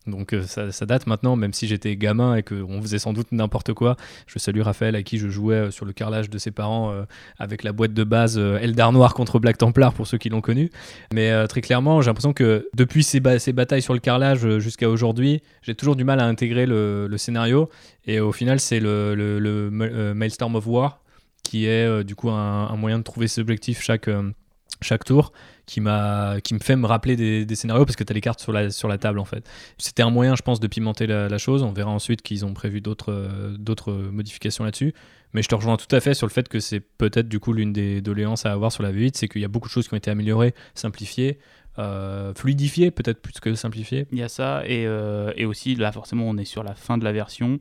donc 0.06 0.34
euh, 0.34 0.42
ça, 0.42 0.86
date 0.86 1.06
maintenant, 1.06 1.34
même 1.34 1.52
si 1.54 1.66
j'étais 1.66 1.96
gamin 1.96 2.36
et 2.36 2.42
qu'on 2.42 2.80
faisait 2.82 2.98
sans 2.98 3.12
doute 3.12 3.28
n'importe 3.32 3.72
quoi. 3.72 3.96
Je 4.26 4.38
salue 4.38 4.60
Raphaël 4.60 4.94
à 4.96 5.02
qui 5.02 5.18
je 5.18 5.28
jouais 5.28 5.54
euh, 5.54 5.70
sur 5.70 5.86
le 5.86 5.92
carrelage 5.92 6.28
de 6.28 6.36
ses 6.36 6.50
parents 6.50 6.92
euh, 6.92 7.04
avec 7.38 7.62
la 7.62 7.72
boîte 7.72 7.94
de 7.94 8.04
base 8.04 8.38
Eldar 8.38 8.92
Noir 8.92 9.14
contre 9.14 9.38
Black 9.38 9.56
Templar 9.58 9.94
pour 9.94 10.06
ceux 10.06 10.18
qui 10.18 10.28
l'ont 10.28 10.42
connu. 10.42 10.70
Mais 11.12 11.46
très 11.48 11.60
clairement, 11.60 12.02
j'ai 12.02 12.08
l'impression 12.08 12.32
que 12.32 12.68
depuis 12.74 13.02
ces, 13.02 13.20
batailles 13.20 13.82
sur 13.82 13.94
le 13.94 14.00
carrelage 14.00 14.58
jusqu'à 14.58 14.88
aujourd'hui, 14.88 15.42
j'ai 15.62 15.74
toujours 15.74 15.96
du 15.96 16.04
mal 16.04 16.20
à 16.20 16.26
intégrer 16.26 16.66
le, 16.66 17.14
scénario. 17.16 17.70
Et 18.06 18.20
au 18.20 18.32
final, 18.32 18.60
c'est 18.60 18.80
le, 18.80 19.14
le, 19.14 20.54
of 20.54 20.66
War 20.66 21.00
qui 21.42 21.66
est 21.66 22.04
du 22.04 22.14
coup 22.14 22.30
un, 22.30 22.76
moyen 22.76 22.98
de 22.98 23.04
trouver 23.04 23.28
ses 23.28 23.40
objectifs 23.40 23.80
chaque 23.80 25.04
tour 25.04 25.32
qui 25.66 25.80
m'a 25.80 26.40
qui 26.42 26.54
me 26.54 26.58
fait 26.58 26.76
me 26.76 26.86
rappeler 26.86 27.16
des, 27.16 27.54
scénarios 27.54 27.84
parce 27.84 27.96
que 27.96 28.04
tu 28.04 28.12
as 28.12 28.14
les 28.14 28.20
cartes 28.20 28.40
sur 28.40 28.52
la, 28.52 28.70
sur 28.70 28.88
la 28.88 28.98
table 28.98 29.18
en 29.18 29.24
fait. 29.24 29.48
C'était 29.78 30.02
un 30.02 30.10
moyen 30.10 30.36
je 30.36 30.42
pense 30.42 30.60
de 30.60 30.66
pimenter 30.66 31.06
la, 31.06 31.38
chose, 31.38 31.62
on 31.62 31.72
verra 31.72 31.90
ensuite 31.90 32.22
qu'ils 32.22 32.44
ont 32.44 32.54
prévu 32.54 32.80
d'autres 32.80 33.12
euh, 33.12 33.56
d'autres 33.58 33.92
modifications 33.92 34.64
là-dessus, 34.64 34.94
mais 35.32 35.42
je 35.42 35.48
te 35.48 35.54
rejoins 35.54 35.76
tout 35.76 35.94
à 35.94 36.00
fait 36.00 36.14
sur 36.14 36.26
le 36.26 36.32
fait 36.32 36.48
que 36.48 36.60
c'est 36.60 36.80
peut-être 36.80 37.28
du 37.28 37.40
coup 37.40 37.52
l'une 37.52 37.72
des 37.72 38.00
doléances 38.00 38.46
à 38.46 38.52
avoir 38.52 38.72
sur 38.72 38.82
la 38.82 38.92
V8, 38.92 39.12
c'est 39.14 39.28
qu'il 39.28 39.40
y 39.40 39.44
a 39.44 39.48
beaucoup 39.48 39.68
de 39.68 39.72
choses 39.72 39.88
qui 39.88 39.94
ont 39.94 39.96
été 39.96 40.10
améliorées, 40.10 40.54
simplifiées, 40.74 41.38
euh, 41.78 42.34
fluidifiées 42.34 42.90
peut-être 42.90 43.20
plus 43.20 43.40
que 43.40 43.54
simplifiées. 43.54 44.06
Il 44.12 44.18
y 44.18 44.22
a 44.22 44.28
ça 44.28 44.62
et, 44.66 44.86
euh, 44.86 45.32
et, 45.36 45.44
aussi 45.44 45.74
là 45.74 45.92
forcément 45.92 46.28
on 46.28 46.36
est 46.36 46.44
sur 46.44 46.62
la 46.62 46.74
fin 46.74 46.98
de 46.98 47.04
la 47.04 47.12
version, 47.12 47.58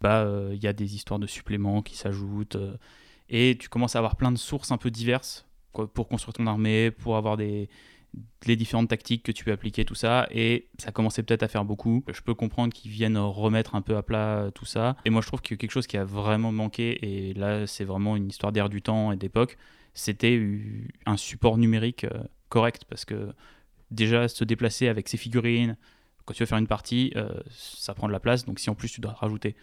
bah 0.00 0.28
il 0.52 0.62
y 0.62 0.66
a 0.66 0.72
des 0.72 0.94
histoires 0.94 1.18
de 1.18 1.26
suppléments 1.26 1.82
qui 1.82 1.96
s'ajoutent 1.96 2.58
et 3.28 3.56
tu 3.58 3.68
commences 3.68 3.96
à 3.96 3.98
avoir 3.98 4.16
plein 4.16 4.30
de 4.30 4.38
sources 4.38 4.70
un 4.70 4.76
peu 4.76 4.90
diverses 4.90 5.45
pour 5.84 6.08
construire 6.08 6.34
ton 6.34 6.46
armée, 6.46 6.90
pour 6.90 7.16
avoir 7.16 7.36
des, 7.36 7.68
les 8.46 8.56
différentes 8.56 8.88
tactiques 8.88 9.22
que 9.22 9.32
tu 9.32 9.44
peux 9.44 9.52
appliquer, 9.52 9.84
tout 9.84 9.94
ça. 9.94 10.26
Et 10.30 10.68
ça 10.78 10.92
commençait 10.92 11.22
peut-être 11.22 11.42
à 11.42 11.48
faire 11.48 11.64
beaucoup. 11.64 12.04
Je 12.12 12.20
peux 12.20 12.34
comprendre 12.34 12.72
qu'ils 12.72 12.90
viennent 12.90 13.18
remettre 13.18 13.74
un 13.74 13.82
peu 13.82 13.96
à 13.96 14.02
plat 14.02 14.50
tout 14.54 14.64
ça. 14.64 14.96
Et 15.04 15.10
moi, 15.10 15.20
je 15.22 15.26
trouve 15.26 15.42
que 15.42 15.54
quelque 15.54 15.70
chose 15.70 15.86
qui 15.86 15.96
a 15.96 16.04
vraiment 16.04 16.52
manqué, 16.52 16.98
et 17.04 17.34
là, 17.34 17.66
c'est 17.66 17.84
vraiment 17.84 18.16
une 18.16 18.28
histoire 18.28 18.52
d'air 18.52 18.68
du 18.68 18.82
temps 18.82 19.12
et 19.12 19.16
d'époque, 19.16 19.58
c'était 19.94 20.40
un 21.06 21.16
support 21.16 21.58
numérique 21.58 22.04
euh, 22.04 22.22
correct. 22.48 22.84
Parce 22.88 23.04
que 23.04 23.32
déjà, 23.90 24.28
se 24.28 24.44
déplacer 24.44 24.88
avec 24.88 25.08
ses 25.08 25.16
figurines, 25.16 25.76
quand 26.24 26.34
tu 26.34 26.42
veux 26.42 26.46
faire 26.46 26.58
une 26.58 26.66
partie, 26.66 27.12
euh, 27.16 27.40
ça 27.50 27.94
prend 27.94 28.06
de 28.06 28.12
la 28.12 28.20
place. 28.20 28.44
Donc 28.44 28.58
si 28.58 28.70
en 28.70 28.74
plus 28.74 28.90
tu 28.90 29.00
dois 29.00 29.12
rajouter 29.12 29.56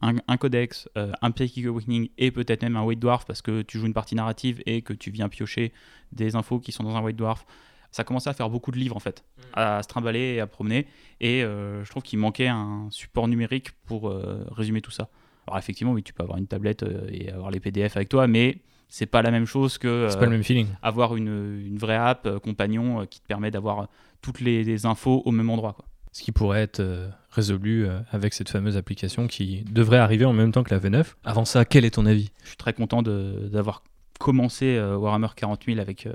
un, 0.00 0.36
codex, 0.36 0.88
un 0.94 1.30
Psychic 1.30 1.66
Awakening 1.66 2.08
et 2.18 2.30
peut-être 2.30 2.62
même 2.62 2.76
un 2.76 2.82
White 2.82 3.00
Dwarf 3.00 3.26
parce 3.26 3.42
que 3.42 3.62
tu 3.62 3.78
joues 3.78 3.86
une 3.86 3.94
partie 3.94 4.14
narrative 4.14 4.62
et 4.66 4.82
que 4.82 4.92
tu 4.92 5.10
viens 5.10 5.28
piocher 5.28 5.72
des 6.12 6.36
infos 6.36 6.58
qui 6.58 6.72
sont 6.72 6.84
dans 6.84 6.96
un 6.96 7.02
White 7.02 7.16
Dwarf, 7.16 7.44
ça 7.90 8.04
commençait 8.04 8.30
à 8.30 8.32
faire 8.32 8.48
beaucoup 8.48 8.70
de 8.70 8.78
livres 8.78 8.96
en 8.96 9.00
fait, 9.00 9.24
mm. 9.36 9.42
à 9.54 9.82
se 9.82 9.88
trimballer 9.88 10.34
et 10.34 10.40
à 10.40 10.46
promener. 10.46 10.86
Et 11.20 11.40
je 11.42 11.88
trouve 11.90 12.02
qu'il 12.02 12.18
manquait 12.18 12.48
un 12.48 12.88
support 12.90 13.28
numérique 13.28 13.72
pour 13.86 14.12
résumer 14.50 14.80
tout 14.80 14.90
ça. 14.90 15.08
Alors 15.46 15.58
effectivement, 15.58 15.92
oui, 15.92 16.02
tu 16.02 16.12
peux 16.12 16.22
avoir 16.22 16.38
une 16.38 16.46
tablette 16.46 16.84
et 17.10 17.30
avoir 17.30 17.50
les 17.50 17.60
PDF 17.60 17.96
avec 17.96 18.08
toi, 18.08 18.26
mais 18.26 18.58
c'est 18.88 19.06
pas 19.06 19.22
la 19.22 19.30
même 19.30 19.46
chose 19.46 19.78
que 19.78 20.12
pas 20.14 20.24
le 20.24 20.30
même 20.30 20.42
feeling. 20.42 20.66
avoir 20.82 21.16
une, 21.16 21.62
une 21.66 21.78
vraie 21.78 21.96
app 21.96 22.38
compagnon 22.38 23.06
qui 23.06 23.20
te 23.20 23.26
permet 23.26 23.50
d'avoir 23.50 23.88
toutes 24.20 24.40
les, 24.40 24.86
infos 24.86 25.22
au 25.24 25.30
même 25.30 25.50
endroit. 25.50 25.72
Quoi. 25.72 25.84
Ce 26.12 26.22
qui 26.22 26.32
pourrait 26.32 26.62
être 26.62 26.80
euh, 26.80 27.08
résolu 27.30 27.86
euh, 27.86 28.00
avec 28.10 28.34
cette 28.34 28.48
fameuse 28.48 28.76
application 28.76 29.26
qui 29.26 29.62
devrait 29.70 29.98
arriver 29.98 30.24
en 30.24 30.32
même 30.32 30.50
temps 30.50 30.64
que 30.64 30.74
la 30.74 30.80
V9. 30.80 31.04
Avant 31.24 31.44
ça, 31.44 31.64
quel 31.64 31.84
est 31.84 31.92
ton 31.92 32.06
avis? 32.06 32.30
Je 32.42 32.48
suis 32.48 32.56
très 32.56 32.72
content 32.72 33.02
d'avoir 33.02 33.82
commencé 34.18 34.76
euh, 34.76 34.96
Warhammer 34.96 35.28
40 35.36 35.64
000 35.66 35.78
avec 35.78 36.08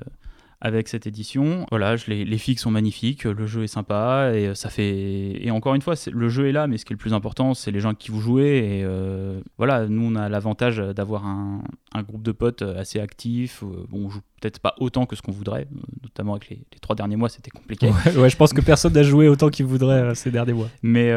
avec 0.66 0.88
cette 0.88 1.06
édition. 1.06 1.68
Voilà, 1.70 1.96
je, 1.96 2.08
les, 2.08 2.26
les 2.26 2.38
figues 2.40 2.58
sont 2.58 2.72
magnifiques, 2.72 3.26
le 3.26 3.46
jeu 3.46 3.64
est 3.64 3.68
sympa 3.68 4.32
et 4.34 4.48
euh, 4.48 4.56
ça 4.56 4.72
fait. 4.72 5.46
Et 5.46 5.52
encore 5.52 5.76
une 5.76 5.82
fois, 5.84 5.94
le 6.12 6.28
jeu 6.28 6.48
est 6.48 6.52
là, 6.52 6.66
mais 6.66 6.80
ce 6.80 6.86
qui 6.86 6.94
est 6.94 6.96
le 6.96 7.00
plus 7.00 7.14
important, 7.14 7.54
c'est 7.54 7.70
les 7.70 7.80
gens 7.80 7.94
qui 7.94 8.10
vous 8.10 8.20
jouez. 8.20 8.58
Et 8.58 8.84
euh, 8.84 9.42
voilà, 9.60 9.86
nous 9.88 10.02
on 10.02 10.16
a 10.16 10.28
l'avantage 10.28 10.78
d'avoir 10.78 11.28
un, 11.28 11.62
un, 11.94 12.02
groupe 12.02 12.24
de 12.24 12.32
potes 12.32 12.64
assez 12.64 13.00
actif. 13.00 13.62
Euh, 13.62 13.86
bon, 13.90 14.08
on 14.08 14.10
joue 14.10 14.22
peut-être 14.42 14.58
pas 14.58 14.74
autant 14.80 15.06
que 15.06 15.16
ce 15.16 15.22
qu'on 15.22 15.32
voudrait, 15.32 15.68
notamment 16.02 16.34
avec 16.34 16.50
les, 16.50 16.60
trois 16.82 16.96
derniers 16.96 17.16
mois, 17.16 17.30
c'était 17.30 17.52
compliqué. 17.52 17.92
Ouais, 18.18 18.32
je 18.32 18.36
pense 18.36 18.52
que 18.52 18.62
personne 18.62 18.94
n'a 18.94 19.04
joué 19.04 19.28
autant 19.28 19.50
qu'il 19.50 19.68
voudrait 19.68 20.16
ces 20.16 20.32
derniers 20.32 20.54
mois. 20.54 20.70
Mais, 20.82 21.12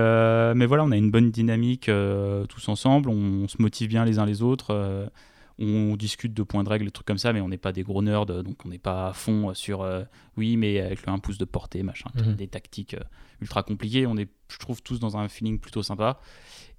mais 0.55 0.67
voilà, 0.67 0.85
on 0.85 0.91
a 0.91 0.97
une 0.97 1.11
bonne 1.11 1.31
dynamique 1.31 1.91
tous 2.49 2.69
ensemble, 2.69 3.09
on, 3.09 3.45
on, 3.45 3.49
se 3.49 3.57
motive 3.61 3.89
bien 3.89 4.05
les 4.05 4.19
uns 4.19 4.27
les 4.27 4.43
autres 4.43 5.09
on 5.59 5.97
discute 5.97 6.35
de 6.35 6.43
points 6.43 6.63
de 6.63 6.69
règle, 6.69 6.85
des 6.85 6.91
trucs 6.91 7.07
comme 7.07 7.19
ça, 7.19 7.33
mais 7.33 7.41
on 7.41 7.49
n'est 7.49 7.59
pas 7.59 7.73
des 7.73 7.83
gros 7.83 8.03
nerds, 8.03 8.27
donc 8.27 8.65
on 8.65 8.69
n'est 8.69 8.79
pas 8.79 9.09
à 9.09 9.13
fond 9.13 9.53
sur 9.55 9.83
euh, 9.83 10.05
oui, 10.37 10.57
mais 10.57 10.81
avec 10.81 11.05
le 11.05 11.13
1 11.13 11.19
pouce 11.19 11.39
de 11.39 11.45
portée, 11.45 11.83
machin, 11.83 12.11
mhm. 12.15 12.37
des 12.37 12.47
tactiques 12.47 12.95
euh, 12.95 13.03
ultra 13.41 13.63
compliquées. 13.63 14.07
On 14.07 14.17
est, 14.17 14.29
je 14.49 14.59
trouve, 14.59 14.83
tous 14.83 15.01
dans 15.01 15.17
un 15.17 15.29
feeling 15.29 15.59
plutôt 15.59 15.83
sympa. 15.83 16.21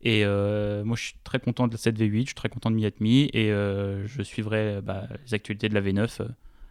Et 0.02 0.24
euh, 0.24 0.86
moi, 0.86 0.96
je 0.96 1.04
suis 1.04 1.16
très 1.26 1.40
content 1.40 1.68
de 1.68 1.76
cette 1.76 2.00
V8, 2.00 2.22
je 2.22 2.26
suis 2.28 2.36
très 2.36 2.48
content 2.48 2.72
de 2.72 2.76
m'y 2.76 2.86
être 2.86 3.02
mis, 3.02 3.30
et 3.34 3.50
je 3.50 4.22
suivrai 4.24 4.82
bah, 4.82 5.08
les 5.26 5.34
actualités 5.34 5.68
de 5.68 5.74
la 5.74 5.82
V9 5.82 6.26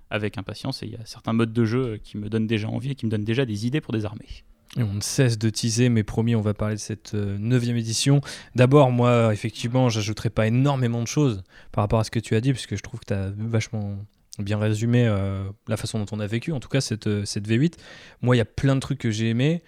avec 0.09 0.39
impatience. 0.39 0.83
Et 0.83 0.87
il 0.87 0.93
y 0.93 0.97
a 0.97 1.05
certains 1.05 1.35
modes 1.35 1.53
de 1.53 1.65
jeu 1.67 1.99
qui 2.03 2.17
me 2.17 2.31
donnent 2.31 2.47
déjà 2.47 2.69
envie 2.69 2.93
et 2.93 2.95
qui 2.95 3.05
me 3.05 3.11
donnent 3.11 3.25
déjà 3.25 3.45
des 3.45 3.67
idées 3.67 3.83
pour 3.83 3.93
des 3.93 4.07
armées. 4.07 4.45
On 4.77 4.95
ne 4.95 5.01
cesse 5.01 5.39
de 5.39 5.49
teaser, 5.49 5.89
mais 5.89 6.03
promis, 6.03 6.37
on 6.37 6.41
va 6.41 6.53
parler 6.53 6.75
de 6.75 6.81
cette 6.81 7.15
euh, 7.15 7.39
neuvième 7.39 7.77
édition. 7.77 8.21
D'abord, 8.55 8.91
moi, 8.91 9.33
effectivement, 9.33 9.89
j'ajouterai 9.89 10.31
pas 10.31 10.47
énormément 10.47 11.01
de 11.03 11.07
choses 11.07 11.43
par 11.73 11.83
rapport 11.83 12.01
à 12.01 12.05
ce 12.05 12.11
que 12.11 12.19
tu 12.19 12.37
as 12.37 12.41
dit, 12.41 12.53
puisque 12.53 12.77
je 12.77 12.83
trouve 12.83 13.01
que 13.01 13.07
tu 13.07 13.15
as 13.15 13.31
vachement 13.37 13.97
bien 14.39 14.59
résumé 14.59 15.07
euh, 15.07 15.43
la 15.69 15.77
façon 15.77 15.99
dont 15.99 16.07
on 16.13 16.21
a 16.21 16.27
vécu, 16.27 16.53
en 16.53 16.61
tout 16.61 16.69
cas, 16.69 16.81
cette, 16.81 17.07
euh, 17.07 17.25
cette 17.25 17.49
V8. 17.49 17.75
Moi, 18.21 18.37
il 18.37 18.39
y 18.39 18.43
a 18.43 18.45
plein 18.45 18.75
de 18.75 18.81
trucs 18.81 18.99
que 18.99 19.11
j'ai 19.11 19.31
aimés. 19.31 19.63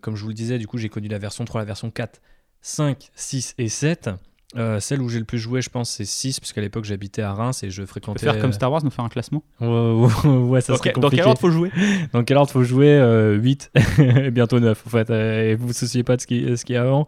comme 0.00 0.16
je 0.16 0.22
vous 0.22 0.28
le 0.28 0.34
disais, 0.34 0.58
du 0.58 0.66
coup, 0.66 0.78
j'ai 0.78 0.88
connu 0.88 1.08
la 1.08 1.18
version 1.18 1.44
3, 1.44 1.60
la 1.60 1.64
version 1.64 1.90
4, 1.90 2.20
5, 2.62 3.10
6 3.14 3.54
et 3.58 3.68
7. 3.68 4.10
Euh, 4.56 4.80
celle 4.80 5.00
où 5.00 5.08
j'ai 5.08 5.20
le 5.20 5.24
plus 5.24 5.38
joué, 5.38 5.62
je 5.62 5.70
pense, 5.70 5.90
c'est 5.90 6.04
6, 6.04 6.40
puisqu'à 6.40 6.60
l'époque 6.60 6.84
j'habitais 6.84 7.22
à 7.22 7.32
Reims 7.32 7.62
et 7.62 7.70
je 7.70 7.84
fréquentais. 7.84 8.24
faire 8.24 8.40
comme 8.40 8.52
Star 8.52 8.72
Wars, 8.72 8.82
nous 8.82 8.90
faire 8.90 9.04
un 9.04 9.08
classement? 9.08 9.44
Ouais, 9.60 10.60
ça 10.60 10.76
serait 10.76 10.92
compliqué. 10.92 11.00
Dans 11.00 11.10
quel 11.10 11.26
ordre 11.26 11.40
faut 11.40 11.50
jouer? 11.50 11.70
Dans 12.12 12.24
quel 12.24 12.36
ordre 12.36 12.50
faut 12.50 12.64
jouer 12.64 12.98
8 13.38 13.70
euh, 13.76 14.24
et 14.26 14.30
bientôt 14.32 14.58
9 14.58 14.82
en 14.86 14.90
fait. 14.90 15.10
Euh, 15.10 15.50
et 15.50 15.54
vous 15.54 15.68
vous 15.68 15.72
souciez 15.72 16.02
pas 16.02 16.16
de 16.16 16.20
ce 16.20 16.26
qui, 16.26 16.56
ce 16.56 16.64
qui 16.64 16.72
est 16.72 16.76
avant. 16.76 17.06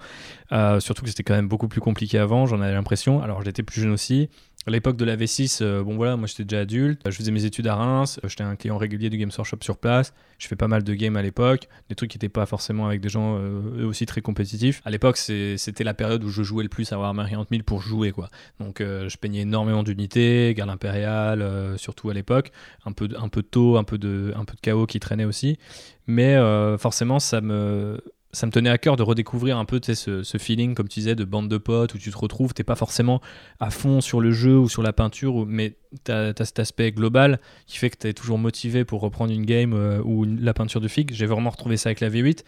surtout 0.78 1.02
que 1.02 1.08
c'était 1.08 1.24
quand 1.24 1.34
même 1.34 1.48
beaucoup 1.48 1.68
plus 1.68 1.80
compliqué 1.80 2.18
avant, 2.18 2.46
j'en 2.46 2.60
avais 2.60 2.74
l'impression. 2.74 3.20
Alors 3.20 3.42
j'étais 3.42 3.64
plus 3.64 3.80
jeune 3.80 3.92
aussi. 3.92 4.28
À 4.64 4.70
l'époque 4.70 4.96
de 4.96 5.04
la 5.04 5.16
V6, 5.16 5.58
euh, 5.60 5.82
bon 5.82 5.96
voilà, 5.96 6.16
moi 6.16 6.28
j'étais 6.28 6.44
déjà 6.44 6.60
adulte, 6.60 7.00
je 7.04 7.10
faisais 7.10 7.32
mes 7.32 7.44
études 7.44 7.66
à 7.66 7.74
Reims, 7.74 8.20
euh, 8.22 8.28
j'étais 8.28 8.44
un 8.44 8.54
client 8.54 8.76
régulier 8.76 9.10
du 9.10 9.18
Games 9.18 9.30
Workshop 9.36 9.56
sur 9.62 9.76
place, 9.76 10.14
je 10.38 10.46
fais 10.46 10.54
pas 10.54 10.68
mal 10.68 10.84
de 10.84 10.94
games 10.94 11.16
à 11.16 11.22
l'époque, 11.22 11.66
des 11.88 11.96
trucs 11.96 12.10
qui 12.10 12.16
n'étaient 12.16 12.28
pas 12.28 12.46
forcément 12.46 12.86
avec 12.86 13.00
des 13.00 13.08
gens 13.08 13.38
euh, 13.38 13.80
eux 13.80 13.86
aussi 13.86 14.06
très 14.06 14.20
compétitifs. 14.20 14.80
À 14.84 14.90
l'époque, 14.90 15.16
c'était 15.16 15.82
la 15.82 15.94
période 15.94 16.22
où 16.22 16.28
je 16.28 16.44
jouais 16.44 16.62
le 16.62 16.68
plus 16.68 16.92
à 16.92 16.98
Warhammer 16.98 17.28
40 17.28 17.48
000 17.50 17.62
pour 17.64 17.80
jouer 17.80 18.12
quoi. 18.12 18.30
Donc 18.60 18.76
je 18.78 19.16
peignais 19.16 19.40
énormément 19.40 19.82
d'unités, 19.82 20.54
garde 20.56 20.70
impériale, 20.70 21.44
surtout 21.76 22.10
à 22.10 22.14
l'époque, 22.14 22.52
un 22.84 22.92
peu, 22.92 23.08
un 23.18 23.28
peu 23.28 23.42
de 23.42 23.48
taux, 23.48 23.76
un 23.78 23.84
peu 23.84 23.98
de, 23.98 24.32
un 24.36 24.44
peu 24.44 24.54
de 24.54 24.60
chaos 24.60 24.86
qui 24.86 25.00
traînait 25.00 25.24
aussi. 25.24 25.58
Mais 26.06 26.36
forcément, 26.78 27.18
ça 27.18 27.40
me 27.40 28.00
ça 28.32 28.46
me 28.46 28.52
tenait 28.52 28.70
à 28.70 28.78
cœur 28.78 28.96
de 28.96 29.02
redécouvrir 29.02 29.58
un 29.58 29.66
peu 29.66 29.78
ce, 29.82 30.38
feeling, 30.38 30.74
comme 30.74 30.88
tu 30.88 31.00
disais, 31.00 31.14
de 31.14 31.24
bande 31.24 31.48
de 31.48 31.58
potes 31.58 31.94
où 31.94 31.98
tu 31.98 32.10
te 32.10 32.16
retrouves. 32.16 32.54
T'es 32.54 32.64
pas 32.64 32.76
forcément 32.76 33.20
à 33.60 33.70
fond 33.70 34.00
sur 34.00 34.20
le 34.20 34.32
jeu 34.32 34.58
ou 34.58 34.68
sur 34.70 34.82
la 34.82 34.94
peinture, 34.94 35.44
mais 35.46 35.76
tu 36.04 36.12
as, 36.12 36.32
cet 36.38 36.58
aspect 36.58 36.92
global 36.92 37.40
qui 37.66 37.76
fait 37.76 37.90
que 37.90 37.98
tu 37.98 38.08
es 38.08 38.14
toujours 38.14 38.38
motivé 38.38 38.84
pour 38.84 39.02
reprendre 39.02 39.32
une 39.32 39.44
game 39.44 39.74
euh, 39.74 40.00
ou 40.02 40.24
la 40.24 40.54
peinture 40.54 40.80
de 40.80 40.88
figue. 40.88 41.12
J'ai 41.12 41.26
vraiment 41.26 41.50
retrouvé 41.50 41.76
ça 41.76 41.90
avec 41.90 42.00
la 42.00 42.08
V8. 42.08 42.42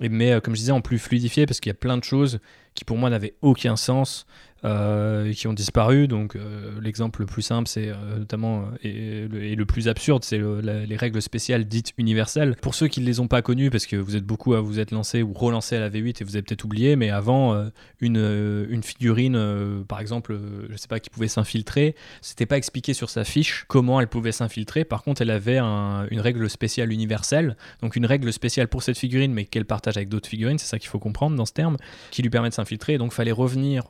Et, 0.00 0.08
mais 0.08 0.32
euh, 0.32 0.40
comme 0.40 0.54
je 0.54 0.60
disais, 0.60 0.72
en 0.72 0.80
plus 0.80 0.98
fluidifié, 0.98 1.46
parce 1.46 1.60
qu'il 1.60 1.70
y 1.70 1.74
a 1.74 1.78
plein 1.78 1.96
de 1.96 2.04
choses 2.04 2.40
qui 2.74 2.84
pour 2.84 2.96
moi 2.96 3.08
n'avaient 3.08 3.34
aucun 3.40 3.76
sens. 3.76 4.26
Euh, 4.62 5.32
qui 5.32 5.46
ont 5.46 5.54
disparu. 5.54 6.06
Donc 6.06 6.36
euh, 6.36 6.78
l'exemple 6.82 7.20
le 7.20 7.26
plus 7.26 7.40
simple, 7.40 7.66
c'est 7.66 7.88
euh, 7.88 8.18
notamment 8.18 8.66
et, 8.82 9.26
le, 9.26 9.64
plus 9.64 9.88
absurde, 9.88 10.22
c'est 10.22 10.38
les 10.38 10.96
règles 10.96 11.22
spéciales 11.22 11.64
dites 11.64 11.92
universelles. 11.96 12.56
Pour 12.60 12.74
ceux 12.74 12.88
qui 12.88 13.00
ne 13.00 13.06
les 13.06 13.20
ont 13.20 13.28
pas 13.28 13.40
connues, 13.40 13.70
parce 13.70 13.86
que 13.86 13.96
vous 13.96 14.16
êtes 14.16 14.24
beaucoup 14.24 14.52
à 14.54 14.60
vous 14.60 14.78
être 14.78 14.90
lancé 14.90 15.22
ou 15.22 15.32
relancé 15.32 15.76
à 15.76 15.80
la 15.80 15.88
V8 15.88 16.20
et 16.20 16.24
vous 16.24 16.36
avez 16.36 16.42
peut-être 16.42 16.64
oublié, 16.64 16.96
mais 16.96 17.08
avant 17.08 17.70
une, 18.00 18.82
figurine, 18.82 19.84
par 19.86 20.00
exemple, 20.00 20.38
je 20.68 20.76
sais 20.76 20.88
pas, 20.88 20.98
qui 20.98 21.10
pouvait 21.10 21.28
s'infiltrer, 21.28 21.94
c'était 22.20 22.46
pas 22.46 22.56
expliqué 22.56 22.92
sur 22.92 23.08
sa 23.10 23.24
fiche 23.24 23.64
comment 23.68 24.00
elle 24.00 24.08
pouvait 24.08 24.32
s'infiltrer. 24.32 24.84
Par 24.84 25.02
contre, 25.02 25.22
elle 25.22 25.30
avait 25.30 25.58
une 25.58 26.20
règle 26.20 26.50
spéciale 26.50 26.92
universelle, 26.92 27.56
donc 27.82 27.96
une 27.96 28.06
règle 28.06 28.32
spéciale 28.32 28.68
pour 28.68 28.82
cette 28.82 28.98
figurine, 28.98 29.32
mais 29.32 29.44
qu'elle 29.44 29.66
partage 29.66 29.96
avec 29.96 30.08
d'autres 30.08 30.28
figurines. 30.28 30.58
C'est 30.58 30.68
ça 30.68 30.78
qu'il 30.78 30.88
faut 30.88 30.98
comprendre 30.98 31.36
dans 31.36 31.46
ce 31.46 31.52
terme, 31.52 31.76
qui 32.10 32.22
lui 32.22 32.30
permet 32.30 32.48
de 32.48 32.54
s'infiltrer. 32.54 32.98
Donc, 32.98 33.12
fallait 33.12 33.32
revenir 33.32 33.84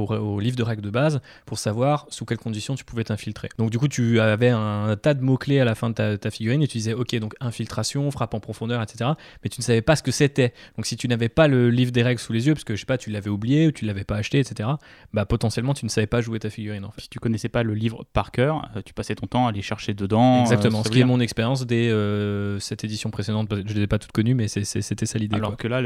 au, 0.00 0.12
au, 0.12 0.40
livre 0.40 0.56
de 0.56 0.62
règles 0.62 0.82
de 0.82 0.90
base 0.90 1.20
pour 1.46 1.58
savoir 1.58 2.06
sous 2.10 2.24
quelles 2.24 2.38
conditions 2.38 2.74
tu 2.74 2.84
pouvais 2.84 3.04
t'infiltrer. 3.04 3.48
Donc 3.58 3.70
du 3.70 3.78
coup, 3.78 3.88
tu 3.88 4.20
avais 4.20 4.50
un, 4.50 4.96
tas 4.96 5.14
de 5.14 5.22
mots-clés 5.22 5.60
à 5.60 5.64
la 5.64 5.74
fin 5.74 5.90
de 5.90 6.16
ta, 6.16 6.30
figurine 6.30 6.62
et 6.62 6.68
tu 6.68 6.78
disais, 6.78 6.94
ok, 6.94 7.14
donc 7.16 7.34
infiltration, 7.40 8.10
frappe 8.10 8.34
en 8.34 8.40
profondeur, 8.40 8.82
etc. 8.82 9.10
Mais 9.42 9.50
tu 9.50 9.60
ne 9.60 9.64
savais 9.64 9.82
pas 9.82 9.96
ce 9.96 10.02
que 10.02 10.12
c'était. 10.12 10.52
Donc 10.76 10.86
si 10.86 10.96
tu 10.96 11.08
n'avais 11.08 11.28
pas 11.28 11.48
le 11.48 11.70
livre 11.70 11.92
des 11.92 12.02
règles 12.02 12.20
sous 12.20 12.32
les 12.32 12.46
yeux, 12.46 12.54
parce 12.54 12.64
que 12.64 12.74
je 12.74 12.80
sais 12.80 12.86
pas, 12.86 12.98
tu 12.98 13.10
l'avais 13.10 13.30
oublié 13.30 13.68
ou 13.68 13.72
tu 13.72 13.84
l'avais 13.84 14.04
pas 14.04 14.16
acheté, 14.16 14.38
etc., 14.38 14.68
bah 15.12 15.24
potentiellement 15.24 15.74
tu 15.74 15.84
ne 15.84 15.90
savais 15.90 16.06
pas 16.06 16.20
jouer 16.20 16.38
ta 16.38 16.50
figurine. 16.50 16.84
En 16.84 16.90
fait. 16.90 17.02
Si 17.02 17.08
tu 17.08 17.18
connaissais 17.18 17.48
pas 17.48 17.62
le 17.62 17.74
livre 17.74 18.04
par 18.12 18.30
cœur, 18.30 18.68
euh, 18.76 18.82
tu 18.84 18.94
passais 18.94 19.14
ton 19.14 19.26
temps 19.26 19.46
à 19.46 19.50
aller 19.50 19.62
chercher 19.62 19.94
dedans. 19.94 20.38
Euh, 20.38 20.42
Exactement, 20.42 20.84
ce 20.84 20.90
qui 20.90 21.00
est 21.00 21.04
mon 21.04 21.20
expérience 21.20 21.66
dès 21.66 21.90
euh, 21.90 22.58
cette 22.58 22.84
édition 22.84 23.10
précédente. 23.10 23.48
Je 23.50 23.56
ne 23.56 23.78
les 23.78 23.82
ai 23.82 23.86
pas 23.86 23.98
toutes 23.98 24.12
connues, 24.12 24.34
mais 24.34 24.48
c'était 24.48 25.06
ça 25.06 25.18
l'idée. 25.18 25.36
Alors 25.36 25.56
que 25.56 25.68
là, 25.68 25.80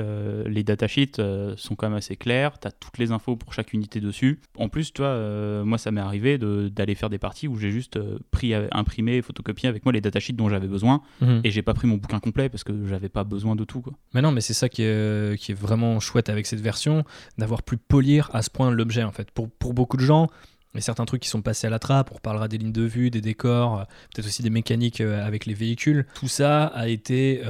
les 0.47 0.65
datasheets 0.65 1.21
sont 1.57 1.75
quand 1.75 1.89
même 1.89 1.99
assez 1.99 2.17
clairs, 2.17 2.59
tu 2.59 2.69
as 2.69 2.73
toutes 2.73 2.99
les 2.99 3.13
infos 3.13 3.37
pour 3.37 3.53
chaque 3.53 3.73
unité 3.73 4.01
dessus. 4.05 4.41
En 4.57 4.69
plus, 4.69 4.93
toi, 4.93 5.07
euh, 5.07 5.65
moi, 5.65 5.79
ça 5.79 5.91
m'est 5.91 6.01
arrivé 6.01 6.39
d'aller 6.39 6.95
faire 6.95 7.11
des 7.11 7.19
parties 7.19 7.49
où 7.49 7.57
j'ai 7.59 7.71
juste 7.71 7.97
euh, 7.97 8.19
pris, 8.31 8.55
euh, 8.55 8.69
imprimé, 8.73 9.23
photocopié 9.23 9.69
avec 9.69 9.85
moi 9.85 9.93
les 9.93 10.01
datasheets 10.01 10.35
dont 10.35 10.49
j'avais 10.49 10.69
besoin 10.69 11.03
mhm. 11.21 11.41
et 11.45 11.51
j'ai 11.51 11.63
pas 11.63 11.75
pris 11.75 11.87
mon 11.87 11.97
bouquin 11.97 12.21
complet 12.21 12.49
parce 12.49 12.65
que 12.65 12.87
j'avais 12.87 13.09
pas 13.09 13.25
besoin 13.25 13.57
de 13.57 13.65
tout. 13.65 13.81
Quoi. 13.81 13.95
Mais 14.15 14.23
non, 14.23 14.33
mais 14.33 14.41
c'est 14.41 14.55
ça 14.55 14.69
qui 14.69 14.83
est, 14.83 15.39
qui 15.39 15.53
est 15.53 15.55
vraiment 15.55 16.01
chouette 16.01 16.29
avec 16.29 16.47
cette 16.47 16.61
version, 16.61 17.05
d'avoir 17.39 17.63
pu 17.63 17.77
polir 17.77 18.31
à 18.33 18.43
ce 18.43 18.51
point 18.51 18.71
l'objet 18.71 19.03
en 19.03 19.13
fait. 19.13 19.31
Pour, 19.31 19.51
pour 19.51 19.75
beaucoup 19.75 19.97
de 19.97 20.03
gens, 20.03 20.29
a 20.77 20.81
certains 20.81 21.05
trucs 21.05 21.23
qui 21.23 21.29
sont 21.29 21.43
passés 21.43 21.69
à 21.69 21.71
la 21.71 21.79
trappe, 21.79 22.11
on 22.11 22.17
reparlera 22.17 22.49
des 22.49 22.59
lignes 22.59 22.73
de 22.73 22.83
vue, 22.83 23.11
des 23.11 23.21
décors, 23.21 23.87
peut-être 24.13 24.27
aussi 24.27 24.43
des 24.43 24.51
mécaniques 24.51 25.01
avec 25.01 25.47
les 25.47 25.55
véhicules. 25.55 26.05
Tout 26.15 26.27
ça 26.27 26.67
a 26.67 26.89
été 26.89 27.43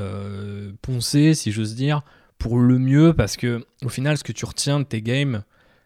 poncé, 0.83 1.33
si 1.33 1.51
j'ose 1.51 1.75
dire, 1.75 2.03
pour 2.39 2.59
le 2.59 2.79
mieux 2.79 3.15
parce 3.15 3.39
que 3.39 3.65
au 3.83 3.89
final, 3.89 4.19
ce 4.19 4.25
que 4.25 4.33
tu 4.33 4.45
retiens 4.45 4.81
de 4.81 4.85
tes 4.85 5.01
games, 5.01 5.43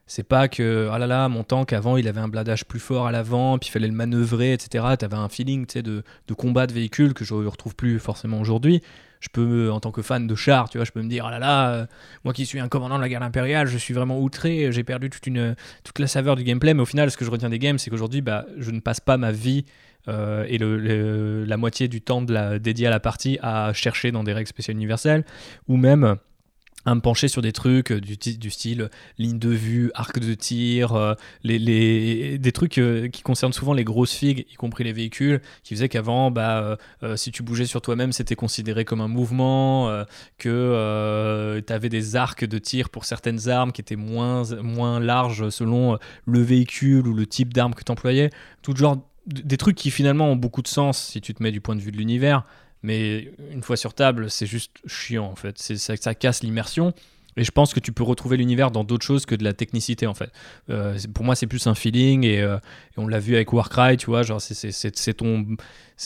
c'est 0.09 0.25
pas 0.25 0.49
que, 0.49 0.89
ah 0.91 0.99
là 0.99 1.07
là, 1.07 1.29
mon 1.29 1.45
tank 1.45 1.73
avant 1.75 1.99
il 1.99 2.09
avait 2.09 2.21
un 2.21 2.29
bladage 2.29 2.65
plus 2.65 2.81
fort 2.81 3.07
à 3.07 3.13
l'avant, 3.13 3.59
puis 3.59 3.69
il 3.69 3.73
fallait 3.73 3.87
le 3.87 3.93
manœuvrer, 3.93 4.55
etc. 4.55 4.85
Tu 4.99 5.05
avais 5.05 5.17
un 5.17 5.29
feeling 5.29 5.67
de, 5.67 6.03
de 6.27 6.35
combat 6.35 6.67
de 6.67 6.73
véhicule 6.73 7.13
que 7.13 7.25
je 7.25 7.35
ne 7.35 7.47
retrouve 7.47 7.77
plus 7.77 7.99
forcément 8.01 8.41
aujourd'hui. 8.41 8.83
Je 9.21 9.29
peux, 9.31 9.71
en 9.71 9.81
tant 9.81 9.91
que 9.91 10.01
fan 10.01 10.27
de 10.27 10.35
char, 10.35 10.71
tu 10.71 10.79
vois, 10.79 10.85
je 10.85 10.93
peux 10.93 11.03
me 11.03 11.09
dire, 11.09 11.27
ah 11.27 11.31
là 11.31 11.39
là, 11.39 11.71
euh, 11.71 11.87
moi 12.25 12.33
qui 12.33 12.47
suis 12.47 12.59
un 12.59 12.69
commandant 12.69 12.97
de 12.97 13.03
la 13.03 13.09
guerre 13.09 13.23
impériale, 13.23 13.67
je 13.67 13.77
suis 13.77 13.93
vraiment 13.93 14.19
outré, 14.19 14.73
j'ai 14.73 14.85
perdu 14.85 15.11
toute, 15.11 15.27
une, 15.27 15.57
toute 15.85 15.99
la 15.99 16.07
saveur 16.07 16.37
du 16.37 16.45
gameplay. 16.45 16.73
Mais 16.73 16.83
au 16.83 16.87
final, 16.87 17.11
ce 17.11 17.17
que 17.17 17.25
je 17.25 17.31
retiens 17.31 17.51
des 17.51 17.59
games, 17.59 17.79
c'est 17.79 17.91
qu'aujourd'hui, 17.91 18.23
bah, 18.23 18.47
je 18.57 18.71
ne 18.71 18.81
passe 18.81 19.01
pas 19.01 19.19
ma 19.19 19.33
vie 19.33 19.65
euh, 20.09 20.47
et 20.49 20.57
le, 20.57 21.45
la 21.45 21.57
moitié 21.59 21.89
du 21.89 22.01
temps 22.01 22.23
de 22.23 22.33
la, 22.33 22.59
dédié 22.59 22.87
à 22.87 22.91
la 22.91 23.01
partie 23.01 23.39
à 23.43 23.73
chercher 23.75 24.11
dans 24.13 24.25
des 24.25 24.33
règles 24.33 24.49
spéciales 24.49 24.77
universelles, 24.77 25.25
ou 25.67 25.77
même 25.77 26.17
à 26.85 26.95
me 26.95 27.01
pencher 27.01 27.29
sur 27.29 27.43
des 27.43 27.53
trucs 27.53 27.93
euh, 27.93 28.01
du, 28.01 28.51
style 28.51 28.91
ligne 29.19 29.39
de 29.39 29.51
vue, 29.51 29.91
arc 29.95 30.19
de 30.19 30.35
tir, 30.35 30.95
euh, 30.95 31.15
des 31.45 32.53
trucs 32.53 32.79
euh, 32.79 33.09
qui 33.09 33.23
concernent 33.23 33.53
souvent 33.53 33.73
les 33.73 33.85
grosses 33.85 34.13
figues, 34.13 34.47
y 34.51 34.55
compris 34.55 34.85
les 34.85 34.93
véhicules, 34.93 35.41
qui 35.65 35.75
faisaient 35.75 35.89
qu'avant, 35.89 36.31
bah, 36.31 36.79
si 37.17 37.31
tu 37.31 37.43
bougeais 37.43 37.67
sur 37.67 37.81
toi-même, 37.81 38.13
c'était 38.13 38.35
considéré 38.35 38.85
comme 38.85 39.01
un 39.01 39.09
mouvement, 39.09 40.05
que 40.39 41.63
tu 41.67 41.73
avais 41.73 41.89
des 41.89 42.17
arcs 42.17 42.45
de 42.45 42.59
tir 42.59 42.91
pour 42.91 43.05
certaines 43.05 43.49
armes 43.49 43.73
qui 43.73 43.81
étaient 43.81 43.97
moins, 43.97 44.45
moins 44.63 45.01
larges 45.01 45.51
selon 45.51 45.99
le 46.25 46.41
véhicule 46.41 47.07
ou 47.07 47.15
le 47.15 47.27
type 47.27 47.53
d'arme 47.53 47.75
que 47.75 47.85
tu 47.85 47.93
employais. 47.93 48.31
Tout 48.63 48.75
genre 48.75 48.99
des 49.27 49.57
trucs 49.57 49.77
qui 49.77 49.91
finalement 49.91 50.31
ont 50.31 50.37
beaucoup 50.37 50.63
de 50.63 50.69
sens 50.69 50.99
si 50.99 51.21
tu 51.21 51.35
te 51.35 51.43
mets 51.43 51.53
du 51.53 51.61
point 51.61 51.77
de 51.77 51.81
vue 51.81 51.93
de 51.93 51.97
l'univers 51.97 52.45
mais 52.83 53.33
une 53.51 53.63
fois 53.63 53.77
sur 53.77 53.95
table, 53.95 54.31
c'est 54.31 54.47
juste 54.47 54.73
chiant 54.87 55.27
en 55.27 55.37
fait. 55.37 55.59
C'est 55.59 55.77
ça, 55.77 55.97
ça 55.97 56.15
casse 56.15 56.43
l'immersion. 56.43 56.95
Et 57.39 57.45
je 57.45 57.53
pense 57.53 57.73
que 57.73 57.79
tu 57.79 57.93
peux 57.93 58.03
retrouver 58.03 58.37
l'univers 58.37 58.73
dans 58.73 58.83
d'autres 58.83 59.07
choses 59.07 59.25
que 59.25 59.37
de 59.37 59.45
la 59.45 59.53
technicité 59.53 60.09
en 60.09 60.15
fait. 60.15 60.31
Euh, 60.71 60.99
pour 61.15 61.25
moi, 61.25 61.37
c'est 61.37 61.47
plus 61.47 61.69
un 61.69 61.75
feeling 61.77 62.27
euh, 62.27 62.57
et, 62.57 62.61
on 62.99 63.07
l'a 63.07 63.21
vu 63.21 63.37
avec 63.37 63.53
Warcry, 63.53 63.97
tu 63.97 64.07
vois, 64.07 64.25
genre 64.25 64.41
c'est 64.41 65.15
ton, 65.17 65.47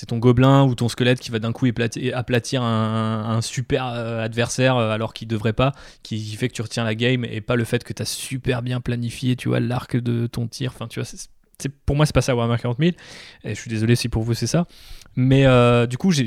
ton 0.07 0.19
gobelin 0.19 0.65
ou 0.65 0.75
ton 0.75 0.91
squelette 0.91 1.21
qui 1.21 1.31
va 1.31 1.39
d'un 1.39 1.53
coup 1.53 1.67
aplatir 2.13 2.63
un, 2.63 3.41
super 3.41 3.87
euh, 3.87 4.23
adversaire 4.23 4.77
alors 4.77 5.15
qu'il 5.15 5.27
devrait 5.27 5.55
pas, 5.55 5.73
qui, 6.03 6.21
fait 6.37 6.49
que 6.49 6.55
tu 6.55 6.61
retiens 6.61 6.85
la 6.85 6.95
game 6.95 7.25
et 7.25 7.41
pas 7.41 7.57
le 7.57 7.65
fait 7.65 7.83
que 7.83 7.95
tu 7.95 8.03
as 8.03 8.07
super 8.07 8.61
bien 8.61 8.83
planifié, 8.83 9.35
tu 9.35 9.49
vois, 9.49 9.59
l'arc 9.59 9.97
de 9.97 10.27
ton 10.27 10.47
tir. 10.49 10.73
Enfin, 10.75 10.87
tu 10.87 11.01
vois, 11.01 11.09
pour 11.87 11.97
moi, 11.97 12.05
c'est 12.05 12.15
pas 12.15 12.21
ça 12.21 12.37
Warhammer 12.37 12.59
40 12.61 12.77
000. 12.79 12.91
Et 13.45 13.55
je 13.55 13.61
suis 13.61 13.71
désolé 13.71 13.97
si 13.97 14.11
pour 14.11 14.23
vous 14.23 14.35
c'est 14.35 14.47
ça. 14.47 14.67
Mais 15.17 15.47
du 15.87 15.97
coup, 15.97 16.11
j'ai 16.11 16.27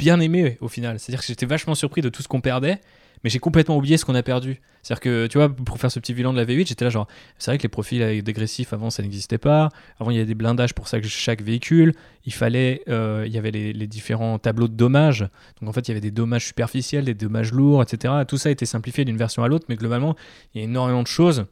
bien 0.00 0.18
aimé 0.18 0.56
au 0.60 0.68
final. 0.68 0.98
C'est-à-dire 0.98 1.20
que 1.20 1.26
j'étais 1.26 1.46
vachement 1.46 1.74
surpris 1.74 2.00
de 2.00 2.08
tout 2.08 2.22
ce 2.22 2.28
qu'on 2.28 2.40
perdait, 2.40 2.80
mais 3.22 3.28
j'ai 3.28 3.38
complètement 3.38 3.76
oublié 3.76 3.98
ce 3.98 4.06
qu'on 4.06 4.14
a 4.14 4.22
perdu. 4.22 4.60
C'est-à-dire 4.82 5.00
que, 5.00 5.26
tu 5.26 5.36
vois, 5.36 5.54
pour 5.54 5.78
faire 5.78 5.92
ce 5.92 6.00
petit 6.00 6.14
bilan 6.14 6.32
de 6.32 6.38
la 6.38 6.46
V8, 6.46 6.68
j'étais 6.68 6.86
là 6.86 6.90
genre, 6.90 7.06
c'est 7.38 7.50
vrai 7.50 7.58
que 7.58 7.62
les 7.62 7.68
profils 7.68 8.22
dégressifs 8.22 8.72
avant, 8.72 8.88
ça 8.88 9.02
n'existait 9.02 9.38
pas. 9.38 9.68
Avant, 9.98 10.10
il 10.10 10.14
y 10.14 10.16
avait 10.16 10.26
des 10.26 10.34
blindages 10.34 10.74
pour 10.74 10.86
chaque 10.88 11.42
véhicule. 11.42 11.92
Il 12.24 12.32
fallait, 12.32 12.82
euh, 12.88 13.24
il 13.26 13.32
y 13.32 13.36
avait 13.38 13.50
les, 13.50 13.74
les, 13.74 13.86
différents 13.86 14.38
tableaux 14.38 14.68
de 14.68 14.74
dommages. 14.74 15.28
Donc 15.60 15.68
en 15.68 15.72
fait, 15.72 15.86
il 15.86 15.90
y 15.90 15.92
avait 15.92 16.00
des 16.00 16.10
dommages 16.10 16.46
superficiels, 16.46 17.04
des 17.04 17.14
dommages 17.14 17.52
lourds, 17.52 17.82
etc. 17.82 18.14
Tout 18.26 18.38
ça 18.38 18.48
a 18.48 18.52
été 18.52 18.64
simplifié 18.64 19.04
d'une 19.04 19.18
version 19.18 19.44
à 19.44 19.48
l'autre, 19.48 19.66
mais 19.68 19.76
globalement, 19.76 20.16
il 20.54 20.58
y 20.58 20.60
a 20.62 20.64
énormément 20.64 21.02
de 21.02 21.08
choses 21.08 21.44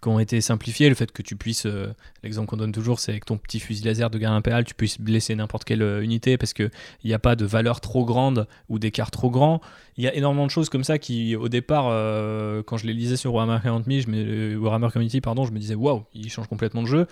qui 0.00 0.08
ont 0.08 0.18
été 0.18 0.40
simplifiés. 0.40 0.88
Le 0.88 0.94
fait 0.94 1.12
que 1.12 1.22
tu 1.22 1.36
puisses, 1.36 1.66
euh, 1.66 1.92
l'exemple 2.22 2.48
qu'on 2.48 2.56
donne 2.56 2.72
toujours, 2.72 2.98
c'est 2.98 3.12
avec 3.12 3.24
ton 3.24 3.36
petit 3.36 3.60
fusil 3.60 3.84
laser 3.84 4.10
de 4.10 4.18
guerre 4.18 4.32
impériale, 4.32 4.64
tu 4.64 4.74
puisses 4.74 5.00
blesser 5.00 5.34
n'importe 5.34 5.64
quelle 5.64 5.82
euh, 5.82 6.02
unité 6.02 6.38
parce 6.38 6.52
qu'il 6.52 6.70
n'y 7.04 7.14
a 7.14 7.18
pas 7.18 7.36
de 7.36 7.44
valeur 7.44 7.80
trop 7.80 8.04
grande 8.04 8.46
ou 8.68 8.78
d'écart 8.78 9.10
trop 9.10 9.30
grand. 9.30 9.60
Il 9.96 10.04
y 10.04 10.08
a 10.08 10.14
énormément 10.14 10.46
de 10.46 10.50
choses 10.50 10.70
comme 10.70 10.84
ça 10.84 10.98
qui, 10.98 11.36
au 11.36 11.48
départ, 11.48 11.88
euh, 11.90 12.62
quand 12.62 12.78
je 12.78 12.86
les 12.86 12.94
lisais 12.94 13.16
sur 13.16 13.34
Warhammer 13.34 13.58
40 13.62 13.84
je 13.86 14.08
me, 14.08 14.56
Warhammer 14.56 14.88
Community, 14.90 15.20
pardon, 15.20 15.44
je 15.44 15.52
me 15.52 15.58
disais 15.58 15.74
waouh, 15.74 16.04
il 16.14 16.30
change 16.30 16.48
complètement 16.48 16.82
de 16.82 16.88
jeu. 16.88 17.06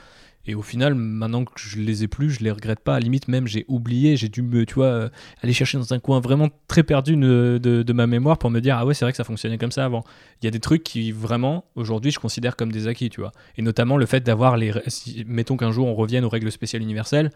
Et 0.47 0.55
au 0.55 0.63
final, 0.63 0.95
maintenant 0.95 1.45
que 1.45 1.53
je 1.57 1.79
les 1.79 2.03
ai 2.03 2.09
plus, 2.09 2.31
je 2.31 2.41
les 2.41 2.51
regrette 2.51 2.81
pas. 2.81 2.95
À 2.95 2.99
la 2.99 3.05
limite, 3.05 3.29
même, 3.29 3.47
j'ai 3.47 3.67
oublié, 3.69 4.17
j'ai 4.17 4.29
dû 4.29 4.43
me, 4.43 4.65
tu 4.65 4.75
vois, 4.75 4.87
euh, 4.87 5.09
aller 5.43 5.53
chercher 5.53 5.77
dans 5.77 5.93
un 5.93 5.99
coin 5.99 6.19
vraiment 6.21 6.49
très 6.67 6.83
perdu 6.83 7.15
de, 7.17 7.93
ma 7.93 8.07
mémoire 8.07 8.39
pour 8.39 8.51
me 8.51 8.61
dire, 8.61 8.77
ah 8.79 8.87
ouais, 8.87 8.95
c'est 8.95 9.05
vrai 9.05 9.13
que 9.13 9.17
ça 9.17 9.25
fonctionnait 9.25 9.59
comme 9.59 9.73
ça 9.73 9.85
avant. 9.85 10.03
Il 10.41 10.47
y 10.47 10.49
a 10.49 10.51
des 10.51 10.61
trucs 10.61 10.83
qui, 10.83 11.13
vraiment, 11.13 11.65
aujourd'hui, 11.75 12.11
je 12.11 12.19
considère 12.19 12.57
comme 12.57 12.73
des 12.73 12.89
acquis, 12.89 13.11
tu 13.11 13.21
vois. 13.21 13.33
Et 13.57 13.63
notamment 13.63 13.97
le 13.97 14.07
fait 14.07 14.21
d'avoir 14.21 14.57
les. 14.57 14.73
mettons 15.27 15.57
qu'un 15.57 15.73
jour 15.73 15.87
on 15.87 15.95
revienne 15.95 16.25
aux 16.25 16.31
règles 16.31 16.51
spéciales 16.51 16.83
universelles, 16.83 17.31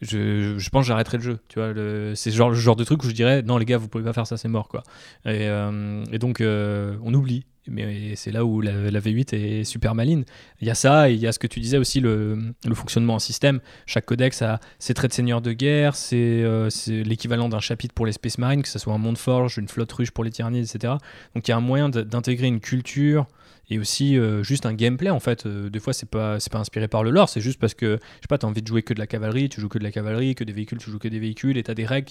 je, 0.00 0.68
pense 0.70 0.84
que 0.84 0.88
j'arrêterai 0.88 1.18
le 1.18 1.22
jeu. 1.22 1.38
Tu 1.48 1.58
vois, 1.58 1.72
c'est 2.14 2.30
genre, 2.30 2.50
le 2.50 2.56
genre 2.56 2.76
de 2.76 2.84
truc 2.84 3.02
où 3.04 3.08
je 3.08 3.14
dirais 3.14 3.42
non 3.42 3.58
les 3.58 3.64
gars 3.64 3.78
vous 3.78 3.88
pouvez 3.88 4.04
pas 4.04 4.12
faire 4.12 4.26
ça 4.26 4.36
c'est 4.36 4.48
mort 4.48 4.68
quoi. 4.68 4.82
Et, 5.24 5.48
euh, 5.48 6.04
donc 6.18 6.40
euh, 6.40 6.96
on 7.02 7.14
oublie 7.14 7.44
mais 7.68 8.14
c'est 8.16 8.30
là 8.30 8.44
où 8.44 8.60
la, 8.60 8.72
V8 8.72 9.34
est 9.34 9.64
super 9.64 9.94
maline. 9.94 10.24
Il 10.60 10.66
y 10.66 10.70
a 10.70 10.74
ça, 10.74 11.10
et 11.10 11.14
il 11.14 11.20
y 11.20 11.26
a 11.26 11.32
ce 11.32 11.38
que 11.38 11.46
tu 11.46 11.60
disais 11.60 11.78
aussi, 11.78 12.00
le, 12.00 12.54
fonctionnement 12.74 13.14
en 13.14 13.18
système. 13.18 13.60
Chaque 13.86 14.06
codex 14.06 14.42
a 14.42 14.60
ses 14.78 14.94
traits 14.94 15.10
de 15.10 15.14
seigneur 15.14 15.40
de 15.40 15.52
guerre, 15.52 15.96
c'est 15.96 16.16
euh, 16.16 16.68
l'équivalent 16.88 17.48
d'un 17.48 17.60
chapitre 17.60 17.94
pour 17.94 18.06
les 18.06 18.12
Space 18.12 18.38
Marines, 18.38 18.62
que 18.62 18.68
ce 18.68 18.78
soit 18.78 18.92
un 18.92 18.98
monde 18.98 19.18
forge, 19.18 19.58
une 19.58 19.68
flotte 19.68 19.92
ruche 19.92 20.10
pour 20.10 20.24
les 20.24 20.30
tyrannies, 20.30 20.60
etc. 20.60 20.94
Donc 21.34 21.48
il 21.48 21.50
y 21.50 21.52
a 21.52 21.56
un 21.56 21.60
moyen 21.60 21.88
d'intégrer 21.88 22.46
une 22.46 22.60
culture 22.60 23.26
et 23.70 23.78
aussi 23.78 24.18
euh, 24.18 24.42
juste 24.42 24.66
un 24.66 24.74
gameplay 24.74 25.10
en 25.10 25.20
fait. 25.20 25.46
Euh, 25.46 25.70
des 25.70 25.80
fois, 25.80 25.92
c'est 25.92 26.08
pas, 26.08 26.38
pas 26.50 26.58
inspiré 26.58 26.88
par 26.88 27.02
le 27.02 27.10
lore, 27.10 27.28
c'est 27.28 27.40
juste 27.40 27.58
parce 27.58 27.74
que, 27.74 27.98
je 28.16 28.20
sais 28.22 28.28
pas, 28.28 28.38
tu 28.38 28.46
as 28.46 28.48
envie 28.48 28.62
de 28.62 28.66
jouer 28.66 28.82
que 28.82 28.94
de 28.94 28.98
la 28.98 29.06
cavalerie, 29.06 29.48
tu 29.48 29.60
joues 29.60 29.68
que 29.68 29.78
de 29.78 29.84
la 29.84 29.90
cavalerie, 29.92 30.34
que 30.34 30.44
des 30.44 30.52
véhicules, 30.52 30.78
tu 30.78 30.90
joues 30.90 30.98
que 30.98 31.08
des 31.08 31.18
véhicules, 31.18 31.56
et 31.56 31.62
tu 31.62 31.70
as 31.70 31.74
des 31.74 31.86
règles 31.86 32.04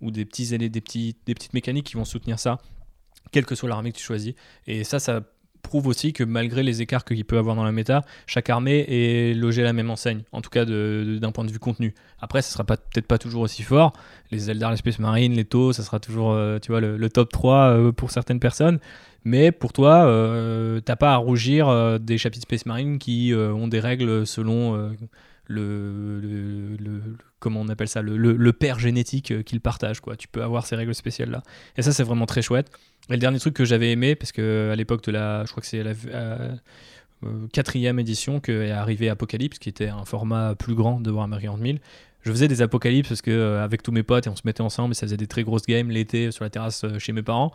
ou 0.00 0.10
des, 0.10 0.24
petits, 0.24 0.56
des, 0.58 0.68
petits, 0.68 1.16
des 1.26 1.34
petites 1.34 1.54
mécaniques 1.54 1.86
qui 1.86 1.94
vont 1.94 2.04
soutenir 2.04 2.38
ça 2.38 2.58
quelle 3.36 3.44
que 3.44 3.54
soit 3.54 3.68
l'armée 3.68 3.92
que 3.92 3.98
tu 3.98 4.02
choisis. 4.02 4.32
Et 4.66 4.82
ça, 4.82 4.98
ça 4.98 5.20
prouve 5.60 5.88
aussi 5.88 6.14
que 6.14 6.24
malgré 6.24 6.62
les 6.62 6.80
écarts 6.80 7.04
qu'il 7.04 7.22
peut 7.26 7.36
avoir 7.36 7.54
dans 7.54 7.64
la 7.64 7.72
méta, 7.72 8.02
chaque 8.26 8.48
armée 8.48 8.86
est 8.88 9.34
logée 9.34 9.60
à 9.60 9.66
la 9.66 9.74
même 9.74 9.90
enseigne, 9.90 10.22
en 10.32 10.40
tout 10.40 10.48
cas 10.48 10.64
d'un 10.64 11.32
point 11.32 11.44
de 11.44 11.52
vue 11.52 11.58
contenu. 11.58 11.94
Après, 12.18 12.40
ça 12.40 12.50
sera 12.50 12.64
peut-être 12.64 13.06
pas 13.06 13.18
toujours 13.18 13.42
aussi 13.42 13.62
fort. 13.62 13.92
Les 14.30 14.50
Eldar, 14.50 14.70
les 14.70 14.78
Space 14.78 14.98
Marines, 15.00 15.34
les 15.34 15.44
Tau, 15.44 15.74
ça 15.74 15.82
sera 15.82 16.00
toujours 16.00 16.32
euh, 16.32 16.58
tu 16.60 16.72
vois, 16.72 16.80
le, 16.80 17.10
top 17.10 17.30
3 17.30 17.56
euh, 17.56 17.92
pour 17.92 18.10
certaines 18.10 18.40
personnes. 18.40 18.78
Mais 19.24 19.52
pour 19.52 19.74
toi, 19.74 20.06
euh, 20.06 20.80
t'as 20.80 20.96
pas 20.96 21.12
à 21.12 21.16
rougir 21.16 22.00
des 22.00 22.16
chapitres 22.16 22.44
Space 22.44 22.64
Marine 22.64 22.98
qui 22.98 23.34
ont 23.34 23.68
des 23.68 23.80
règles 23.80 24.26
selon 24.26 24.94
le, 25.48 26.20
le, 26.20 27.00
comment 27.38 27.60
on 27.60 27.68
appelle 27.68 27.88
ça, 27.88 28.02
le, 28.02 28.16
le 28.16 28.52
père 28.52 28.78
génétique 28.78 29.44
qu'ils 29.44 29.60
partagent. 29.60 30.00
Quoi. 30.00 30.16
Tu 30.16 30.28
peux 30.28 30.42
avoir 30.42 30.66
ces 30.66 30.76
règles 30.76 30.94
spéciales 30.94 31.30
là. 31.30 31.42
Et 31.76 31.82
ça, 31.82 31.92
c'est 31.92 32.02
vraiment 32.02 32.26
très 32.26 32.42
chouette. 32.42 32.70
Et 33.08 33.12
le 33.12 33.18
dernier 33.18 33.38
truc 33.38 33.54
que 33.54 33.64
j'avais 33.64 33.92
aimé, 33.92 34.16
parce 34.16 34.32
que 34.32 34.70
à 34.72 34.76
l'époque 34.76 35.04
de 35.04 35.12
la, 35.12 35.44
je 35.44 35.50
crois 35.50 35.60
que 35.60 35.66
c'est 35.66 35.82
la 35.82 35.92
euh, 36.08 36.54
euh, 37.24 37.46
quatrième 37.52 37.98
édition 37.98 38.40
qu'est 38.40 38.70
arrivé 38.70 39.08
Apocalypse, 39.08 39.58
qui 39.58 39.68
était 39.68 39.88
un 39.88 40.04
format 40.04 40.54
plus 40.54 40.74
grand 40.74 41.00
de 41.00 41.10
Warhammer 41.10 41.38
40 41.40 41.60
000. 41.60 41.78
Je 42.22 42.32
faisais 42.32 42.48
des 42.48 42.60
apocalypses 42.62 43.08
parce 43.08 43.22
que 43.22 43.30
euh, 43.30 43.62
avec 43.62 43.82
tous 43.82 43.92
mes 43.92 44.02
potes 44.02 44.26
et 44.26 44.30
on 44.30 44.34
se 44.34 44.42
mettait 44.44 44.62
ensemble 44.62 44.92
et 44.92 44.94
ça 44.94 45.06
faisait 45.06 45.16
des 45.16 45.28
très 45.28 45.44
grosses 45.44 45.66
games 45.66 45.88
l'été 45.90 46.32
sur 46.32 46.42
la 46.42 46.50
terrasse 46.50 46.84
chez 46.98 47.12
mes 47.12 47.22
parents. 47.22 47.52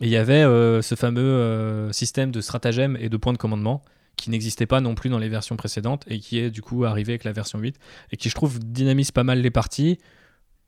Et 0.00 0.06
il 0.06 0.10
y 0.10 0.16
avait 0.16 0.42
ce 0.42 0.94
fameux 0.96 1.88
système 1.92 2.32
de 2.32 2.40
stratagème 2.40 2.96
et 2.98 3.08
de 3.08 3.16
points 3.16 3.32
de 3.32 3.38
commandement 3.38 3.80
qui 4.16 4.30
n'existait 4.30 4.66
pas 4.66 4.80
non 4.80 4.94
plus 4.94 5.10
dans 5.10 5.18
les 5.18 5.28
versions 5.28 5.56
précédentes 5.56 6.04
et 6.06 6.18
qui 6.18 6.38
est 6.38 6.50
du 6.50 6.62
coup 6.62 6.84
arrivé 6.84 7.12
avec 7.12 7.24
la 7.24 7.32
version 7.32 7.58
8 7.58 7.76
et 8.12 8.16
qui 8.16 8.28
je 8.28 8.34
trouve 8.34 8.58
dynamise 8.58 9.10
pas 9.10 9.24
mal 9.24 9.40
les 9.40 9.50
parties 9.50 9.98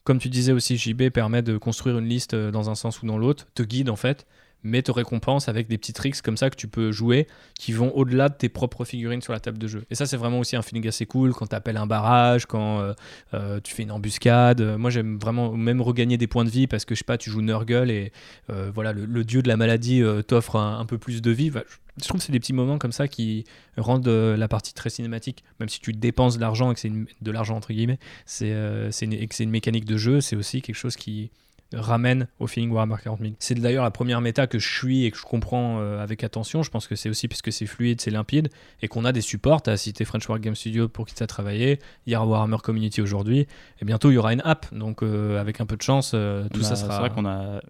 comme 0.06 0.20
tu 0.20 0.28
disais 0.28 0.52
aussi, 0.52 0.78
JB 0.78 1.08
permet 1.08 1.42
de 1.42 1.58
construire 1.58 1.98
une 1.98 2.06
liste 2.06 2.32
euh, 2.32 2.52
dans 2.52 2.70
un 2.70 2.76
sens 2.76 3.02
ou 3.02 3.06
dans 3.06 3.18
l'autre, 3.18 3.44
te 3.54 3.64
guide 3.64 3.90
en 3.90 3.96
fait, 3.96 4.24
mais 4.62 4.80
te 4.80 4.92
récompense 4.92 5.48
avec 5.48 5.66
des 5.66 5.78
petits 5.78 5.92
tricks 5.92 6.22
comme 6.22 6.36
ça 6.36 6.48
que 6.48 6.54
tu 6.54 6.68
peux 6.68 6.92
jouer 6.92 7.26
qui 7.58 7.72
vont 7.72 7.90
au-delà 7.90 8.28
de 8.28 8.34
tes 8.34 8.48
propres 8.48 8.84
figurines 8.84 9.20
sur 9.20 9.32
la 9.32 9.40
table 9.40 9.58
de 9.58 9.66
jeu. 9.66 9.84
Et 9.90 9.96
ça, 9.96 10.06
c'est 10.06 10.16
vraiment 10.16 10.38
aussi 10.38 10.54
un 10.54 10.62
feeling 10.62 10.86
assez 10.86 11.06
cool 11.06 11.34
quand 11.34 11.48
tu 11.48 11.56
appelles 11.56 11.76
un 11.76 11.86
barrage, 11.86 12.46
quand 12.46 12.78
euh, 12.78 12.92
euh, 13.34 13.58
tu 13.60 13.74
fais 13.74 13.82
une 13.82 13.90
embuscade. 13.90 14.62
Moi, 14.78 14.90
j'aime 14.90 15.18
vraiment 15.18 15.52
même 15.52 15.82
regagner 15.82 16.16
des 16.18 16.28
points 16.28 16.44
de 16.44 16.50
vie 16.50 16.68
parce 16.68 16.84
que 16.84 16.94
je 16.94 17.00
sais 17.00 17.04
pas, 17.04 17.18
tu 17.18 17.28
joues 17.28 17.42
Nurgle 17.42 17.90
et 17.90 18.12
voilà, 18.48 18.92
le, 18.92 19.24
dieu 19.24 19.42
de 19.42 19.48
la 19.48 19.56
maladie 19.56 20.04
t'offre 20.28 20.54
un, 20.54 20.86
peu 20.86 20.98
plus 20.98 21.20
de 21.20 21.32
vie 21.32 21.50
je 21.50 21.85
trouve 22.04 22.20
que 22.20 22.26
c'est 22.26 22.32
des 22.32 22.40
petits 22.40 22.52
moments 22.52 22.78
comme 22.78 22.92
ça 22.92 23.08
qui 23.08 23.44
rendent 23.76 24.08
euh, 24.08 24.36
la 24.36 24.48
partie 24.48 24.74
très 24.74 24.90
cinématique. 24.90 25.44
Même 25.60 25.68
si 25.68 25.80
tu 25.80 25.92
dépenses 25.92 26.36
de 26.36 26.40
l'argent 26.40 26.70
et 26.70 26.74
que 26.74 26.80
c'est 26.80 26.92
de 26.92 27.30
l'argent 27.30 27.56
entre 27.56 27.72
guillemets, 27.72 27.98
c'est 28.26 28.52
euh, 28.52 28.90
et 28.90 29.26
que 29.26 29.34
c'est 29.34 29.44
une 29.44 29.50
mécanique 29.50 29.84
de 29.84 29.96
jeu, 29.96 30.20
c'est 30.20 30.36
aussi 30.36 30.62
quelque 30.62 30.76
chose 30.76 30.96
qui 30.96 31.30
ramène 31.72 32.28
au 32.38 32.46
feeling 32.46 32.70
Warhammer 32.70 32.94
40 33.02 33.20
000. 33.20 33.32
C'est 33.40 33.56
d'ailleurs 33.56 33.82
la 33.82 33.90
première 33.90 34.20
méta 34.20 34.46
que 34.46 34.58
je 34.58 34.68
suis 34.68 35.04
et 35.04 35.10
que 35.10 35.16
je 35.18 35.24
comprends 35.24 35.80
euh, 35.80 36.00
avec 36.00 36.22
attention. 36.22 36.62
Je 36.62 36.70
pense 36.70 36.86
que 36.86 36.94
c'est 36.94 37.08
aussi 37.08 37.26
parce 37.26 37.42
que 37.42 37.50
c'est 37.50 37.66
fluide, 37.66 38.00
c'est 38.00 38.12
limpide 38.12 38.50
et 38.82 38.88
qu'on 38.88 39.04
a 39.04 39.10
des 39.10 39.20
supports. 39.20 39.62
Tu 39.62 39.70
as 39.70 39.76
cité 39.76 40.04
French 40.04 40.28
War 40.28 40.38
Game 40.38 40.54
Studio 40.54 40.88
pour 40.88 41.06
qui 41.06 41.14
tu 41.14 41.22
as 41.22 41.26
travaillé. 41.26 41.80
Il 42.06 42.12
y 42.12 42.14
a 42.14 42.24
Warhammer 42.24 42.58
Community 42.62 43.00
aujourd'hui 43.00 43.48
et 43.80 43.84
bientôt 43.84 44.10
il 44.10 44.14
y 44.14 44.18
aura 44.18 44.32
une 44.32 44.42
app. 44.42 44.72
Donc 44.72 45.02
avec 45.02 45.60
un 45.60 45.66
peu 45.66 45.76
de 45.76 45.82
chance, 45.82 46.10
tout 46.10 46.62
ça 46.62 46.76
sera. 46.76 46.94
C'est 46.94 47.00
vrai 47.00 47.10
qu'on 47.10 47.26
a. 47.26 47.60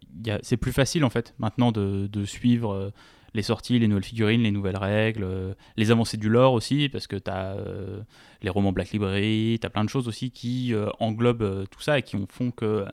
C'est 0.43 0.59
plus 0.59 0.73
facile 0.73 1.05
en 1.05 1.11
fait 1.11 1.35
maintenant 1.39 1.73
de, 1.73 2.07
de 2.07 2.25
suivre 2.25 2.93
les 3.37 3.43
sorties, 3.43 3.79
les 3.79 3.87
nouvelles 3.87 4.05
figurines, 4.05 4.43
les 4.43 4.51
nouvelles 4.51 4.79
règles, 4.79 5.23
euh, 5.23 5.53
les 5.77 5.91
avancées 5.91 6.17
du 6.17 6.29
lore 6.31 6.55
aussi, 6.55 6.89
parce 6.89 7.07
que 7.07 7.17
tu 7.17 7.31
as 7.31 7.53
euh, 7.53 8.01
les 8.43 8.49
romans 8.49 8.73
Black 8.73 8.91
Library, 8.93 9.59
tu 9.61 9.67
as 9.67 9.71
plein 9.71 9.85
de 9.85 9.91
choses 9.91 10.09
aussi 10.09 10.31
qui 10.31 10.73
euh, 10.75 10.89
englobent 11.01 11.67
tout 11.71 11.81
ça 11.81 11.99
et 11.99 12.03
qui 12.03 12.17
font 12.31 12.51
que 12.51 12.87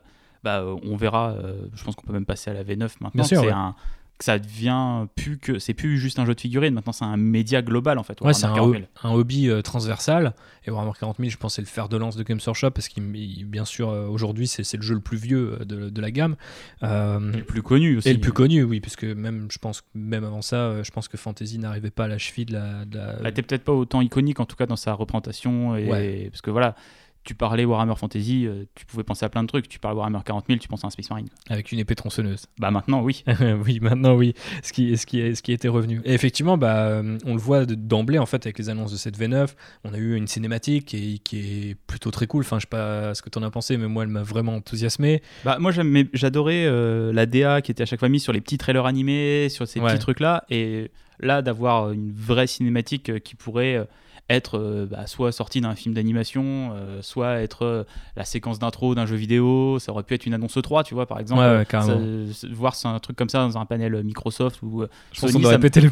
bah, 0.44 0.62
on 0.82 0.96
verra, 0.96 1.34
je 1.74 1.82
pense 1.82 1.96
qu'on 1.96 2.06
peut 2.06 2.12
même 2.12 2.26
passer 2.26 2.50
à 2.50 2.54
la 2.54 2.62
V9 2.62 2.96
maintenant. 3.00 3.24
C'est 3.24 3.50
un 3.50 3.74
que 4.18 4.24
ça 4.24 4.38
devient 4.38 5.06
plus 5.16 5.38
que 5.38 5.58
c'est 5.58 5.74
plus 5.74 5.98
juste 5.98 6.18
un 6.18 6.26
jeu 6.26 6.34
de 6.34 6.40
figurines. 6.40 6.74
Maintenant 6.74 6.92
c'est 6.92 7.04
un 7.04 7.16
média 7.16 7.62
global 7.62 7.98
en 7.98 8.04
fait. 8.04 8.20
Ouais, 8.20 8.32
c'est 8.32 8.46
un, 8.46 8.56
hobby 9.04 9.48
euh, 9.48 9.60
transversal. 9.60 10.34
Et 10.66 10.70
Warhammer 10.70 10.92
40 10.98 11.16
000 11.18 11.30
je 11.30 11.36
pense 11.36 11.54
c'est 11.54 11.62
le 11.62 11.66
fer 11.66 11.88
de 11.88 11.96
lance 11.96 12.16
de 12.16 12.22
Games 12.22 12.40
Workshop 12.46 12.70
parce 12.70 12.88
qu'il 12.88 13.04
bien 13.46 13.64
sûr 13.64 13.90
euh, 13.90 14.06
aujourd'hui 14.06 14.46
c'est 14.46 14.76
le 14.76 14.82
jeu 14.82 14.94
le 14.94 15.00
plus 15.00 15.16
vieux 15.16 15.58
euh, 15.60 15.64
de, 15.64 15.90
de 15.90 16.00
la 16.00 16.10
gamme. 16.10 16.36
Et 16.82 16.86
le 16.86 17.44
plus 17.44 17.62
connu 17.62 17.96
aussi. 17.96 18.08
et 18.08 18.12
le 18.12 18.20
plus 18.20 18.32
connu 18.32 18.62
oui 18.62 18.80
puisque 18.80 19.04
même 19.04 19.48
je 19.50 19.58
pense 19.58 19.82
même 19.94 20.24
avant 20.24 20.42
ça 20.42 20.82
je 20.82 20.90
pense 20.90 21.08
que 21.08 21.16
Fantasy 21.16 21.58
n'arrivait 21.58 21.90
pas 21.90 22.04
à 22.04 22.08
la 22.08 22.18
cheville 22.18 22.46
de 22.46 22.52
la, 22.52 22.84
elle 23.20 23.26
était 23.26 23.42
peut-être 23.42 23.64
pas 23.64 23.72
autant 23.72 24.00
iconique 24.00 24.38
en 24.40 24.46
tout 24.46 24.56
cas 24.56 24.66
dans 24.66 24.76
sa 24.76 24.92
représentation 24.92 25.76
et 25.76 26.28
parce 26.30 26.42
que 26.42 26.50
voilà 26.50 26.76
tu 27.24 27.34
parlais 27.34 27.64
Warhammer 27.64 27.94
Fantasy, 27.96 28.46
euh, 28.46 28.64
tu 28.74 28.84
pouvais 28.86 29.02
penser 29.02 29.24
à 29.24 29.28
plein 29.28 29.42
de 29.42 29.48
trucs. 29.48 29.68
Tu 29.68 29.78
parlais 29.78 29.96
Warhammer 29.96 30.18
40 30.24 30.44
000, 30.48 30.58
tu 30.58 30.68
penses 30.68 30.84
à 30.84 30.88
un 30.88 30.90
Space 30.90 31.08
Marine. 31.10 31.28
Avec 31.48 31.72
une 31.72 31.78
épée 31.78 31.94
tronçonneuse. 31.94 32.46
Bah 32.58 32.70
maintenant, 32.70 33.02
oui. 33.02 33.24
oui, 33.64 33.80
maintenant 33.80 34.14
oui, 34.14 34.34
ce 34.62 34.72
qui, 34.72 34.96
ce 34.98 35.06
qui, 35.06 35.34
ce 35.34 35.42
qui 35.42 35.52
était 35.52 35.68
revenu. 35.68 36.00
Et 36.04 36.12
effectivement, 36.14 36.58
bah, 36.58 36.76
euh, 36.86 37.18
on 37.24 37.32
le 37.34 37.40
voit 37.40 37.64
de- 37.66 37.74
d'emblée 37.74 38.18
en 38.18 38.26
fait 38.26 38.44
avec 38.46 38.58
les 38.58 38.68
annonces 38.68 38.92
de 38.92 38.96
cette 38.96 39.18
V9. 39.18 39.48
On 39.84 39.94
a 39.94 39.98
eu 39.98 40.14
une 40.16 40.26
cinématique 40.26 40.84
qui 40.86 41.14
est, 41.14 41.18
qui 41.18 41.38
est 41.70 41.74
plutôt 41.86 42.10
très 42.10 42.26
cool. 42.26 42.42
Enfin, 42.42 42.58
je 42.58 42.62
sais 42.62 42.68
pas 42.68 43.14
ce 43.14 43.22
que 43.22 43.30
tu 43.30 43.38
en 43.38 43.42
as 43.42 43.50
pensé, 43.50 43.76
mais 43.76 43.88
moi, 43.88 44.02
elle 44.04 44.10
m'a 44.10 44.22
vraiment 44.22 44.54
enthousiasmé. 44.56 45.22
Bah, 45.44 45.58
moi, 45.58 45.72
j'adorais 46.12 46.66
euh, 46.66 47.12
la 47.12 47.26
DA 47.26 47.62
qui 47.62 47.70
était 47.70 47.82
à 47.82 47.86
chaque 47.86 48.00
fois 48.00 48.08
mise 48.08 48.22
sur 48.22 48.32
les 48.32 48.40
petits 48.40 48.58
trailers 48.58 48.86
animés, 48.86 49.48
sur 49.48 49.66
ces 49.66 49.80
Ouais. 49.80 49.90
petits 49.92 50.00
trucs-là. 50.00 50.44
Et 50.50 50.90
là, 51.20 51.42
d'avoir 51.42 51.90
une 51.92 52.12
vraie 52.12 52.46
cinématique 52.46 53.20
qui 53.22 53.34
pourrait 53.34 53.86
être 54.30 54.58
euh, 54.58 54.86
bah, 54.86 55.06
soit 55.06 55.32
sortie 55.32 55.60
d'un 55.60 55.74
film 55.74 55.94
d'animation, 55.94 56.72
euh, 56.74 57.02
soit 57.02 57.40
être 57.40 57.62
euh, 57.62 57.84
la 58.16 58.24
séquence 58.24 58.58
d'intro 58.58 58.94
d'un 58.94 59.06
jeu 59.06 59.16
vidéo. 59.16 59.78
Ça 59.78 59.92
aurait 59.92 60.02
pu 60.02 60.14
être 60.14 60.26
une 60.26 60.34
annonce 60.34 60.58
3, 60.60 60.84
tu 60.84 60.94
vois, 60.94 61.06
par 61.06 61.20
exemple. 61.20 61.40
Ouais, 61.40 61.58
ouais. 61.58 62.32
Ça- 62.32 62.48
voir 62.50 62.74
un 62.84 62.98
truc 63.00 63.16
comme 63.16 63.28
ça 63.28 63.40
dans 63.40 63.58
un 63.58 63.66
panel 63.66 64.02
Microsoft 64.02 64.62
ou 64.62 64.84
Sony, 65.12 65.42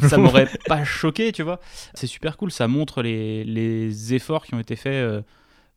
ça, 0.01 0.17
m'aurait 0.17 0.47
pas 0.67 0.83
choqué, 0.83 1.31
tu 1.31 1.43
vois. 1.43 1.59
C'est 1.93 2.07
super 2.07 2.37
cool, 2.37 2.51
ça 2.51 2.67
montre 2.67 3.01
les, 3.01 3.43
les 3.43 4.13
efforts 4.13 4.45
qui 4.45 4.55
ont 4.55 4.59
été 4.59 4.75
faits 4.75 5.23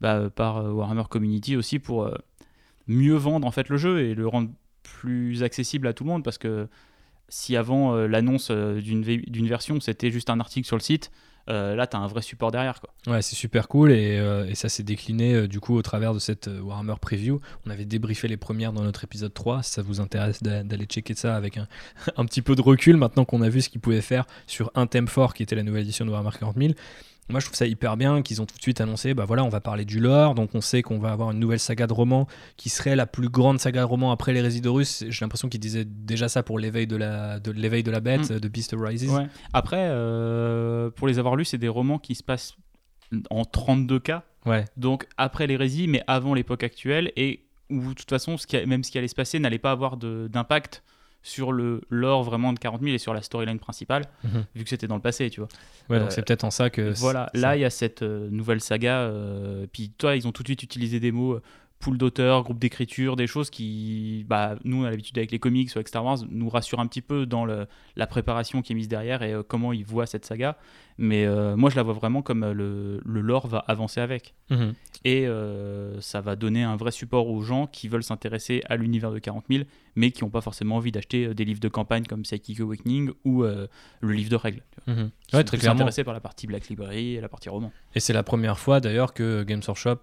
bah, 0.00 0.30
par 0.34 0.64
Warhammer 0.74 1.04
Community 1.08 1.56
aussi 1.56 1.78
pour 1.78 2.10
mieux 2.86 3.16
vendre 3.16 3.46
en 3.46 3.50
fait 3.50 3.68
le 3.68 3.76
jeu 3.76 4.00
et 4.00 4.14
le 4.14 4.26
rendre 4.26 4.50
plus 4.82 5.42
accessible 5.42 5.86
à 5.86 5.92
tout 5.92 6.04
le 6.04 6.10
monde 6.10 6.24
parce 6.24 6.38
que 6.38 6.68
si 7.28 7.56
avant 7.56 7.94
euh, 7.94 8.06
l'annonce 8.06 8.50
d'une 8.50 9.46
version 9.46 9.80
c'était 9.80 10.10
juste 10.10 10.30
un 10.30 10.40
article 10.40 10.66
sur 10.66 10.76
le 10.76 10.82
site, 10.82 11.10
là 11.48 11.86
tu 11.86 11.96
as 11.96 12.00
un 12.00 12.06
vrai 12.08 12.22
support 12.22 12.50
derrière 12.50 12.80
quoi. 12.80 12.90
Ouais, 13.06 13.22
c'est 13.22 13.36
super 13.36 13.68
cool 13.68 13.92
et, 13.92 14.18
euh, 14.18 14.52
ça 14.54 14.68
s'est 14.68 14.82
décliné 14.82 15.34
euh, 15.34 15.48
du 15.48 15.60
coup 15.60 15.76
au 15.76 15.82
travers 15.82 16.12
de 16.14 16.18
cette 16.18 16.48
euh, 16.48 16.60
Warhammer 16.60 16.94
Preview. 17.00 17.40
On 17.66 17.70
avait 17.70 17.84
débriefé 17.84 18.26
les 18.28 18.36
premières 18.36 18.72
dans 18.72 18.82
notre 18.82 19.04
épisode 19.04 19.32
3. 19.32 19.62
Si 19.62 19.70
ça 19.72 19.82
vous 19.82 20.00
intéresse 20.00 20.42
d'a- 20.42 20.64
d'aller 20.64 20.86
checker 20.86 21.14
ça 21.14 21.36
avec 21.36 21.56
un, 21.56 21.68
un 22.16 22.24
petit 22.24 22.42
peu 22.42 22.54
de 22.56 22.62
recul 22.62 22.96
maintenant 22.96 23.24
qu'on 23.24 23.42
a 23.42 23.48
vu 23.48 23.60
ce 23.62 23.68
qu'ils 23.68 23.80
pouvaient 23.80 24.00
faire 24.00 24.26
sur 24.46 24.70
un 24.74 24.86
thème 24.86 25.08
fort 25.08 25.34
qui 25.34 25.42
était 25.42 25.54
la 25.56 25.62
nouvelle 25.62 25.82
édition 25.82 26.04
de 26.04 26.10
Warhammer 26.10 26.36
40 26.38 26.56
000. 26.58 26.72
Moi, 27.28 27.40
je 27.40 27.46
trouve 27.46 27.56
ça 27.56 27.66
hyper 27.66 27.96
bien 27.96 28.22
qu'ils 28.22 28.40
ont 28.40 28.46
tout 28.46 28.56
de 28.56 28.62
suite 28.62 28.80
annoncé, 28.80 29.12
bah 29.12 29.24
voilà, 29.24 29.42
on 29.42 29.48
va 29.48 29.60
parler 29.60 29.84
du 29.84 29.98
lore, 29.98 30.34
donc 30.36 30.54
on 30.54 30.60
sait 30.60 30.82
qu'on 30.82 30.98
va 30.98 31.10
avoir 31.10 31.32
une 31.32 31.40
nouvelle 31.40 31.58
saga 31.58 31.86
de 31.88 31.92
romans 31.92 32.28
qui 32.56 32.68
serait 32.68 32.94
la 32.94 33.06
plus 33.06 33.28
grande 33.28 33.58
saga 33.58 33.80
de 33.80 33.86
romans 33.86 34.12
après 34.12 34.32
les 34.32 34.40
Résidorus. 34.40 35.04
J'ai 35.08 35.24
l'impression 35.24 35.48
qu'ils 35.48 35.58
disaient 35.60 35.84
déjà 35.84 36.28
ça 36.28 36.42
pour 36.44 36.58
l'éveil 36.58 36.86
de 36.86 36.94
la, 36.96 37.40
de 37.40 37.50
l'éveil 37.50 37.82
de 37.82 37.90
la 37.90 37.98
bête, 38.00 38.30
Mm. 38.30 38.38
de 38.38 38.48
Beast 38.48 38.74
Rises. 38.78 39.10
Ouais. 39.10 39.26
Après, 39.52 39.88
euh, 39.90 40.90
pour 40.90 41.08
les 41.08 41.18
avoir 41.18 41.34
lus, 41.36 41.46
c'est 41.46 41.58
des 41.58 41.68
romans 41.68 41.98
qui 41.98 42.14
se 42.14 42.22
passent 42.22 42.54
en 43.30 43.44
32 43.44 43.98
cas, 44.00 44.22
Ouais, 44.46 44.64
donc 44.76 45.08
après 45.16 45.48
l'hérésie, 45.48 45.88
mais 45.88 46.02
avant 46.06 46.32
l'époque 46.32 46.62
actuelle, 46.62 47.10
et 47.16 47.40
où 47.68 47.88
de 47.88 47.94
toute 47.94 48.08
façon, 48.08 48.36
ce 48.36 48.46
qui 48.46 48.56
a- 48.56 48.64
même 48.64 48.84
ce 48.84 48.92
qui 48.92 48.98
allait 48.98 49.08
se 49.08 49.14
passer 49.16 49.40
n'allait 49.40 49.58
pas 49.58 49.72
avoir 49.72 49.96
d'impact 49.96 50.84
sur 51.26 51.50
le 51.50 51.80
lore 51.90 52.22
vraiment 52.22 52.52
de 52.52 52.58
40 52.58 52.82
000 52.82 52.94
et 52.94 52.98
sur 52.98 53.12
la 53.12 53.20
storyline 53.20 53.58
principale, 53.58 54.04
Mhm. 54.22 54.44
vu 54.54 54.62
que 54.64 54.70
c'était 54.70 54.86
dans 54.86 54.94
le 54.94 55.00
passé, 55.02 55.28
tu 55.28 55.40
vois. 55.40 55.48
ouais 55.90 55.98
donc 55.98 56.08
Euh, 56.08 56.10
c'est 56.10 56.24
peut-être 56.24 56.44
en 56.44 56.50
ça 56.52 56.70
que. 56.70 56.92
Voilà, 57.00 57.28
là 57.34 57.56
il 57.56 57.60
y 57.60 57.64
a 57.64 57.70
cette 57.70 58.02
euh, 58.02 58.28
nouvelle 58.30 58.60
saga, 58.60 59.00
euh, 59.00 59.66
puis 59.72 59.90
toi 59.98 60.14
ils 60.16 60.28
ont 60.28 60.32
tout 60.32 60.42
de 60.44 60.48
suite 60.48 60.62
utilisé 60.62 61.00
des 61.00 61.10
mots, 61.10 61.34
euh, 61.34 61.42
pool 61.80 61.98
d'auteurs, 61.98 62.42
groupe 62.44 62.58
d'écriture, 62.58 63.16
des 63.16 63.26
choses 63.26 63.50
qui, 63.50 64.24
bah, 64.28 64.54
nous 64.64 64.84
à 64.86 64.90
l'habitude 64.90 65.18
avec 65.18 65.30
les 65.30 65.38
comics 65.38 65.68
ou 65.74 65.78
avec 65.78 65.88
Star 65.88 66.04
Wars, 66.04 66.18
nous 66.30 66.48
rassurent 66.48 66.80
un 66.80 66.86
petit 66.86 67.02
peu 67.02 67.26
dans 67.26 67.44
le- 67.44 67.66
la 67.96 68.06
préparation 68.06 68.62
qui 68.62 68.72
est 68.72 68.76
mise 68.76 68.88
derrière 68.88 69.22
et 69.22 69.32
euh, 69.34 69.42
comment 69.46 69.72
ils 69.74 69.84
voient 69.84 70.06
cette 70.06 70.24
saga. 70.24 70.56
Mais 70.98 71.26
euh, 71.26 71.56
moi 71.56 71.68
je 71.68 71.76
la 71.76 71.82
vois 71.82 71.92
vraiment 71.92 72.22
comme 72.22 72.42
euh, 72.42 72.54
le, 72.54 73.00
le 73.04 73.20
lore 73.20 73.46
va 73.48 73.58
avancer 73.58 74.00
avec. 74.00 74.34
Mhm. 74.50 74.72
Et 75.04 75.26
euh, 75.26 76.00
ça 76.00 76.20
va 76.22 76.36
donner 76.36 76.62
un 76.62 76.76
vrai 76.76 76.90
support 76.90 77.28
aux 77.28 77.42
gens 77.42 77.66
qui 77.66 77.86
veulent 77.88 78.02
s'intéresser 78.02 78.62
à 78.68 78.76
l'univers 78.76 79.12
de 79.12 79.18
40 79.18 79.44
000, 79.50 79.64
mais 79.94 80.10
qui 80.10 80.24
n'ont 80.24 80.30
pas 80.30 80.40
forcément 80.40 80.76
envie 80.76 80.92
d'acheter 80.92 81.34
des 81.34 81.44
livres 81.44 81.60
de 81.60 81.68
campagne 81.68 82.04
comme 82.06 82.22
Psychic 82.22 82.60
Awakening 82.60 83.10
ou 83.24 83.44
euh, 83.44 83.66
le 84.00 84.12
livre 84.14 84.30
de 84.30 84.36
règles. 84.36 84.62
tu 84.86 84.92
vois. 84.92 84.94
Qui 85.26 85.36
Ouais, 85.36 85.42
sont 85.42 85.46
très 85.46 85.58
clairement. 85.58 85.80
intéressés 85.80 86.02
par 86.04 86.14
la 86.14 86.20
partie 86.20 86.46
Black 86.46 86.68
Library 86.68 87.14
et 87.16 87.20
la 87.20 87.28
partie 87.28 87.48
roman. 87.50 87.70
Et 87.94 88.00
c'est 88.00 88.12
la 88.14 88.22
première 88.22 88.58
fois 88.58 88.80
d'ailleurs 88.80 89.12
que 89.12 89.42
Games 89.42 89.62
Workshop 89.66 90.02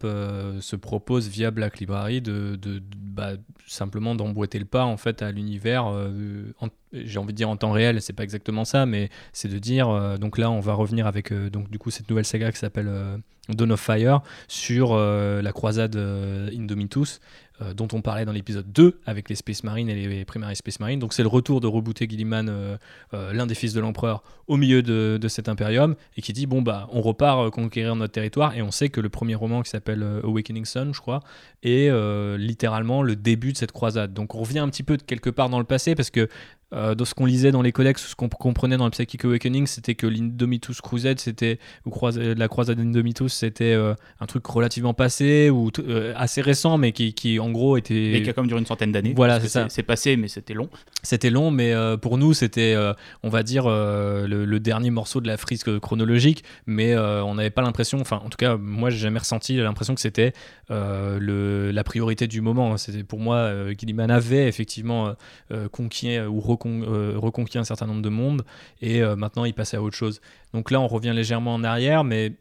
se 0.62 0.76
propose 0.76 1.28
via 1.28 1.50
Black 1.52 1.80
Library 1.80 2.22
de, 2.22 2.56
de- 2.56 2.80
de- 2.80 2.84
bah, 2.96 3.32
simplement 3.66 4.14
d'emboîter 4.16 4.60
le 4.60 4.66
pas 4.66 4.84
en 4.86 4.98
fait 4.98 5.22
à 5.22 5.32
l'univers. 5.32 5.86
J'ai 6.94 7.18
envie 7.18 7.34
de 7.34 7.38
dire 7.38 7.50
en 7.50 7.58
temps 7.58 7.72
réel, 7.72 8.02
c'est 8.02 8.14
pas 8.14 8.24
exactement 8.24 8.66
ça, 8.66 8.86
mais 8.86 9.10
c'est 9.32 9.48
de 9.48 9.58
dire 9.58 9.90
euh, 9.90 10.18
donc 10.18 10.38
là 10.38 10.52
on 10.52 10.60
va 10.60 10.74
revenir 10.74 11.08
avec 11.08 11.32
euh, 11.32 11.50
donc 11.50 11.70
du 11.72 11.80
coup 11.80 11.90
cette 11.90 12.08
nouvelle 12.10 12.26
saga 12.26 12.52
qui 12.52 12.60
s'appelle 12.60 12.88
euh, 12.88 13.18
Dawn 13.50 13.72
of 13.72 13.80
Fire 13.80 14.22
sur 14.48 14.96
la 14.96 15.52
croisade 15.52 15.98
Indomitus. 15.98 17.20
dont 17.76 17.90
on 17.92 18.02
parlait 18.02 18.24
dans 18.24 18.32
l'épisode 18.32 18.72
2 18.72 19.02
avec 19.06 19.28
les 19.28 19.36
Space 19.36 19.66
Marines 19.66 19.90
et 19.90 20.08
les 20.08 20.24
Primaries 20.24 20.56
Space 20.56 20.80
Marines. 20.80 21.00
Donc 21.00 21.12
c'est 21.12 21.24
le 21.24 21.28
retour 21.28 21.60
de 21.60 21.68
rebooter 21.68 22.08
Gilliman, 22.10 22.78
l'un 23.12 23.46
des 23.46 23.54
fils 23.54 23.74
de 23.74 23.82
l'empereur, 23.82 24.24
au 24.48 24.56
milieu 24.56 24.82
de, 24.82 25.20
de 25.22 25.28
cet 25.28 25.50
impérium 25.50 25.96
et 26.16 26.22
qui 26.22 26.32
dit 26.32 26.46
bon 26.46 26.62
bah 26.62 26.88
on 26.94 27.02
repart 27.02 27.52
conquérir 27.52 27.98
notre 27.98 28.14
territoire 28.14 28.56
et 28.56 28.62
on 28.62 28.72
sait 28.72 28.88
que 28.88 29.02
le 29.02 29.10
premier 29.10 29.36
roman 29.36 29.62
qui 29.62 29.72
s'appelle 29.72 30.04
Awakening 30.24 30.64
Sun 30.64 30.94
je 30.94 31.02
crois 31.02 31.20
est 31.64 31.92
littéralement 32.38 33.04
le 33.04 33.18
début 33.18 33.52
de 33.52 33.58
cette 33.58 33.74
croisade 33.74 34.14
donc 34.14 34.36
on 34.36 34.40
revient 34.40 34.60
un 34.60 34.70
petit 34.70 34.84
peu 34.84 34.96
de 34.96 35.04
quelque 35.04 35.30
part 35.30 35.50
dans 35.50 35.60
le 35.60 35.66
passé 35.66 35.96
parce 35.96 36.12
que 36.12 36.30
euh, 36.74 36.96
dans 36.96 37.06
ce 37.06 37.14
qu'on 37.14 37.26
lisait 37.26 37.52
dans 37.52 37.62
les 37.62 37.72
codex, 37.72 38.08
ce 38.08 38.16
qu'on 38.16 38.30
comprenait 38.30 38.78
dans 38.78 38.86
le 38.86 38.92
Psychic 38.92 39.24
Awakening, 39.26 39.68
c'était 39.68 39.96
que 39.96 40.08
l'Indomitus 40.08 40.82
Crusade, 40.82 41.20
c'était 41.20 41.60
ou 41.86 41.92
croisade- 41.92 42.38
la 42.38 42.48
croisade 42.48 42.78
d'Indomitus, 42.78 43.32
c'était 43.34 43.74
euh, 43.74 43.94
un 44.20 44.26
truc 44.26 44.46
relativement 44.48 44.94
passé 44.94 45.50
ou 45.50 45.70
euh, 45.80 46.14
assez 46.16 46.42
récent, 46.42 46.78
mais 46.78 46.92
qui, 46.92 47.14
qui 47.14 47.40
en 47.40 47.52
gros 47.52 47.78
était 47.78 48.14
Et 48.14 48.22
qui 48.24 48.30
a 48.30 48.34
quand 48.34 48.42
même 48.42 48.48
duré 48.50 48.60
une 48.60 48.66
centaine 48.66 48.92
d'années. 48.92 49.14
Voilà, 49.16 49.40
c'est 49.40 49.48
ça. 49.50 49.68
C'est 49.70 49.84
passé, 49.84 50.18
mais 50.18 50.28
c'était 50.28 50.54
long. 50.54 50.70
c'était 51.04 51.30
long, 51.30 51.52
mais 51.52 51.74
euh, 51.74 51.98
pour 51.98 52.18
nous, 52.18 52.34
c'était, 52.34 52.76
on 53.24 53.30
va 53.30 53.44
dire, 53.44 53.68
le, 53.68 54.46
le 54.46 54.60
dernier 54.60 54.90
morceau 54.90 55.22
de 55.22 55.28
la 55.28 55.38
frise 55.38 55.64
chronologique. 55.82 56.44
Mais 56.66 56.98
on 56.98 57.36
n'avait 57.36 57.50
pas 57.50 57.62
l'impression, 57.62 58.00
enfin, 58.02 58.22
en 58.26 58.30
tout 58.30 58.38
cas, 58.38 58.58
moi, 58.58 58.90
j'ai 58.90 58.98
jamais 58.98 59.20
ressenti 59.20 59.58
l'impression 59.58 59.94
que 59.96 60.02
c'était 60.02 60.34
le, 60.70 61.72
la 61.72 61.84
priorité 61.84 62.28
du 62.28 62.42
moment. 62.42 62.78
C'était 62.78 63.04
pour 63.04 63.20
moi, 63.20 63.52
Gilliman 63.78 64.10
avait 64.10 64.48
effectivement 64.48 65.14
conquis 65.72 66.20
ou 66.20 66.40
recon- 66.64 66.84
euh, 66.88 67.14
reconquis 67.18 67.58
un 67.58 67.64
certain 67.64 67.88
nombre 67.88 68.02
de 68.02 68.10
mondes, 68.10 68.44
et 68.82 69.02
euh, 69.02 69.16
maintenant, 69.16 69.46
il 69.46 69.54
passait 69.54 69.78
à 69.78 69.82
autre 69.82 69.96
chose. 69.96 70.22
Donc 70.54 70.72
là, 70.72 70.80
on 70.80 70.88
revient 70.88 71.14
légèrement 71.14 71.54
en 71.54 71.64
arrière, 71.64 72.04
mais 72.04 72.34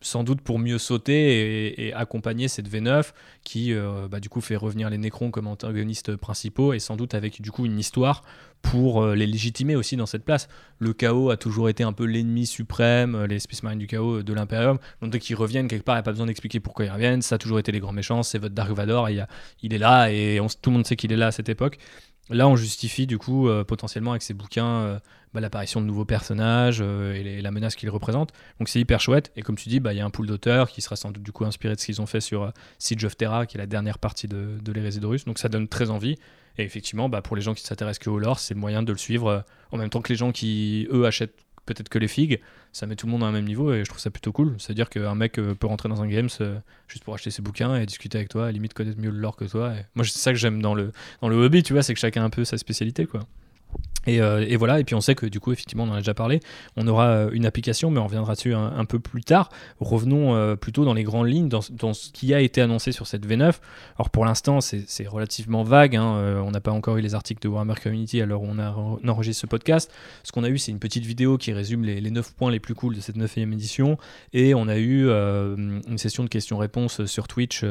sans 0.00 0.22
doute 0.22 0.42
pour 0.42 0.58
mieux 0.58 0.76
sauter 0.76 1.86
et, 1.86 1.94
accompagner 1.94 2.48
cette 2.48 2.68
V9 2.68 3.12
qui 3.42 3.72
euh, 3.72 4.06
bah, 4.06 4.20
du 4.20 4.28
coup 4.28 4.42
fait 4.42 4.56
revenir 4.56 4.90
les 4.90 4.98
Nécrons 4.98 5.30
comme 5.30 5.46
antagonistes 5.46 6.14
principaux 6.16 6.74
et 6.74 6.78
sans 6.78 6.96
doute 6.96 7.14
avec 7.14 7.40
du 7.40 7.50
coup 7.50 7.64
une 7.64 7.78
histoire 7.78 8.22
pour 8.60 9.06
les 9.06 9.26
légitimer 9.26 9.76
aussi 9.76 9.96
dans 9.96 10.04
cette 10.04 10.24
place. 10.24 10.48
Le 10.78 10.92
chaos 10.92 11.30
a 11.30 11.38
toujours 11.38 11.70
été 11.70 11.84
un 11.84 11.94
peu 11.94 12.04
l'ennemi 12.04 12.44
suprême, 12.44 13.24
les 13.24 13.38
Space 13.38 13.62
Marines 13.62 13.78
du 13.78 13.86
chaos 13.86 14.22
de 14.22 14.32
l'Imperium. 14.34 14.78
Donc 15.00 15.10
dès 15.10 15.20
qu'ils 15.20 15.36
reviennent 15.36 15.68
quelque 15.68 15.84
part, 15.84 15.94
il 15.94 15.98
n'y 15.98 16.00
a 16.00 16.02
pas 16.04 16.12
besoin 16.12 16.26
d'expliquer 16.26 16.60
pourquoi 16.60 16.84
ils 16.84 16.90
reviennent. 16.90 17.22
Ça 17.22 17.36
a 17.36 17.38
toujours 17.38 17.58
été 17.58 17.72
les 17.72 17.80
grands 17.80 17.92
méchants, 17.92 18.22
c'est 18.22 18.38
votre 18.38 18.54
Dark 18.54 18.72
Vador, 18.72 19.08
il, 19.08 19.26
il 19.62 19.72
est 19.72 19.78
là 19.78 20.10
et 20.10 20.38
tout 20.60 20.70
le 20.70 20.74
monde 20.76 20.86
sait 20.86 20.96
qu'il 20.96 21.12
est 21.12 21.16
là 21.16 21.28
à 21.28 21.32
cette 21.32 21.48
époque. 21.48 21.78
Là, 22.30 22.48
on 22.48 22.56
justifie 22.56 23.06
du 23.06 23.18
coup 23.18 23.48
euh, 23.48 23.64
potentiellement 23.64 24.12
avec 24.12 24.22
ces 24.22 24.32
bouquins 24.32 24.66
euh, 24.66 24.98
bah, 25.34 25.40
l'apparition 25.40 25.82
de 25.82 25.86
nouveaux 25.86 26.06
personnages 26.06 26.78
euh, 26.80 27.12
et 27.12 27.42
la 27.42 27.50
menace 27.50 27.76
qu'ils 27.76 27.90
représentent. 27.90 28.32
Donc 28.58 28.68
c'est 28.70 28.80
hyper 28.80 29.00
chouette. 29.00 29.30
Et 29.36 29.42
comme 29.42 29.56
tu 29.56 29.68
dis, 29.68 29.78
bah, 29.78 29.92
il 29.92 29.98
y 29.98 30.00
a 30.00 30.06
un 30.06 30.10
pool 30.10 30.26
d'auteurs 30.26 30.70
qui 30.70 30.80
sera 30.80 30.96
sans 30.96 31.10
doute 31.10 31.22
du 31.22 31.32
coup 31.32 31.44
inspiré 31.44 31.74
de 31.74 31.80
ce 31.80 31.86
qu'ils 31.86 32.00
ont 32.00 32.06
fait 32.06 32.20
sur 32.20 32.50
Siege 32.78 33.04
of 33.04 33.16
Terra, 33.16 33.44
qui 33.44 33.58
est 33.58 33.60
la 33.60 33.66
dernière 33.66 33.98
partie 33.98 34.26
de, 34.26 34.58
de 34.62 35.06
Russe. 35.06 35.26
Donc 35.26 35.38
ça 35.38 35.50
donne 35.50 35.68
très 35.68 35.90
envie. 35.90 36.16
Et 36.56 36.62
effectivement, 36.62 37.10
bah, 37.10 37.20
pour 37.20 37.36
les 37.36 37.42
gens 37.42 37.52
qui 37.52 37.62
s'intéressent 37.62 38.02
que 38.02 38.10
au 38.10 38.18
lore, 38.18 38.38
c'est 38.38 38.54
le 38.54 38.60
moyen 38.60 38.82
de 38.82 38.92
le 38.92 38.98
suivre 38.98 39.44
en 39.70 39.76
même 39.76 39.90
temps 39.90 40.00
que 40.00 40.08
les 40.08 40.16
gens 40.16 40.32
qui, 40.32 40.88
eux, 40.90 41.04
achètent 41.04 41.43
peut-être 41.66 41.88
que 41.88 41.98
les 41.98 42.08
figues. 42.08 42.40
Ça 42.72 42.86
met 42.86 42.96
tout 42.96 43.06
le 43.06 43.12
monde 43.12 43.22
à 43.22 43.26
un 43.26 43.32
même 43.32 43.44
niveau 43.44 43.72
et 43.72 43.84
je 43.84 43.88
trouve 43.88 44.00
ça 44.00 44.10
plutôt 44.10 44.32
cool. 44.32 44.54
C'est-à-dire 44.58 44.90
qu'un 44.90 45.14
mec 45.14 45.38
euh, 45.38 45.54
peut 45.54 45.66
rentrer 45.66 45.88
dans 45.88 46.02
un 46.02 46.08
games 46.08 46.28
euh, 46.40 46.58
juste 46.88 47.04
pour 47.04 47.14
acheter 47.14 47.30
ses 47.30 47.42
bouquins 47.42 47.76
et 47.76 47.86
discuter 47.86 48.18
avec 48.18 48.28
toi, 48.28 48.46
à 48.46 48.52
limite 48.52 48.74
connaître 48.74 49.00
mieux 49.00 49.10
le 49.10 49.18
lore 49.18 49.36
que 49.36 49.44
toi. 49.44 49.74
Moi, 49.94 50.04
c'est 50.04 50.18
ça 50.18 50.32
que 50.32 50.38
j'aime 50.38 50.60
dans 50.60 50.74
le, 50.74 50.92
dans 51.20 51.28
le 51.28 51.36
hobby, 51.36 51.62
tu 51.62 51.72
vois, 51.72 51.82
c'est 51.82 51.94
que 51.94 52.00
chacun 52.00 52.22
a 52.22 52.24
un 52.24 52.30
peu 52.30 52.44
sa 52.44 52.58
spécialité, 52.58 53.06
quoi. 53.06 53.20
Et, 54.06 54.20
euh, 54.20 54.44
et 54.46 54.56
voilà, 54.56 54.80
et 54.80 54.84
puis 54.84 54.94
on 54.94 55.00
sait 55.00 55.14
que 55.14 55.26
du 55.26 55.40
coup, 55.40 55.52
effectivement, 55.52 55.84
on 55.84 55.90
en 55.90 55.94
a 55.94 55.98
déjà 55.98 56.14
parlé, 56.14 56.40
on 56.76 56.86
aura 56.86 57.08
euh, 57.08 57.30
une 57.32 57.46
application, 57.46 57.90
mais 57.90 58.00
on 58.00 58.04
reviendra 58.04 58.34
dessus 58.34 58.54
un, 58.54 58.84
peu 58.84 58.98
plus 58.98 59.22
tard. 59.22 59.48
Revenons 59.80 60.34
euh, 60.34 60.56
plutôt 60.56 60.84
dans 60.84 60.94
les 60.94 61.04
grandes 61.04 61.28
lignes, 61.28 61.48
dans, 61.48 61.60
ce 61.60 62.10
qui 62.10 62.34
a 62.34 62.40
été 62.40 62.60
annoncé 62.60 62.92
sur 62.92 63.06
cette 63.06 63.26
V9. 63.26 63.54
Alors 63.98 64.10
pour 64.10 64.24
l'instant, 64.24 64.60
c'est 64.60 65.06
relativement 65.06 65.62
vague, 65.62 65.96
hein, 65.96 66.42
on 66.44 66.50
n'a 66.50 66.60
pas 66.60 66.72
encore 66.72 66.96
eu 66.96 67.00
les 67.00 67.14
articles 67.14 67.42
de 67.42 67.48
Warhammer 67.48 67.74
Community 67.82 68.22
où 68.22 68.26
on, 68.32 68.58
a, 68.58 68.72
on 68.72 69.08
enregistre 69.08 69.42
ce 69.42 69.46
podcast. 69.46 69.90
Ce 70.22 70.32
qu'on 70.32 70.44
a 70.44 70.48
eu, 70.48 70.58
c'est 70.58 70.72
une 70.72 70.78
petite 70.78 71.04
vidéo 71.04 71.38
qui 71.38 71.52
résume 71.52 71.84
les, 71.84 72.00
les 72.00 72.10
9 72.10 72.34
points 72.34 72.50
les 72.50 72.60
plus 72.60 72.74
cool 72.74 72.94
de 72.94 73.00
cette 73.00 73.16
9e 73.16 73.52
édition, 73.52 73.98
et 74.32 74.54
on 74.54 74.68
a 74.68 74.78
eu 74.78 75.08
une 75.08 75.98
session 75.98 76.24
de 76.24 76.28
questions-réponses 76.28 77.04
sur 77.06 77.28
Twitch 77.28 77.64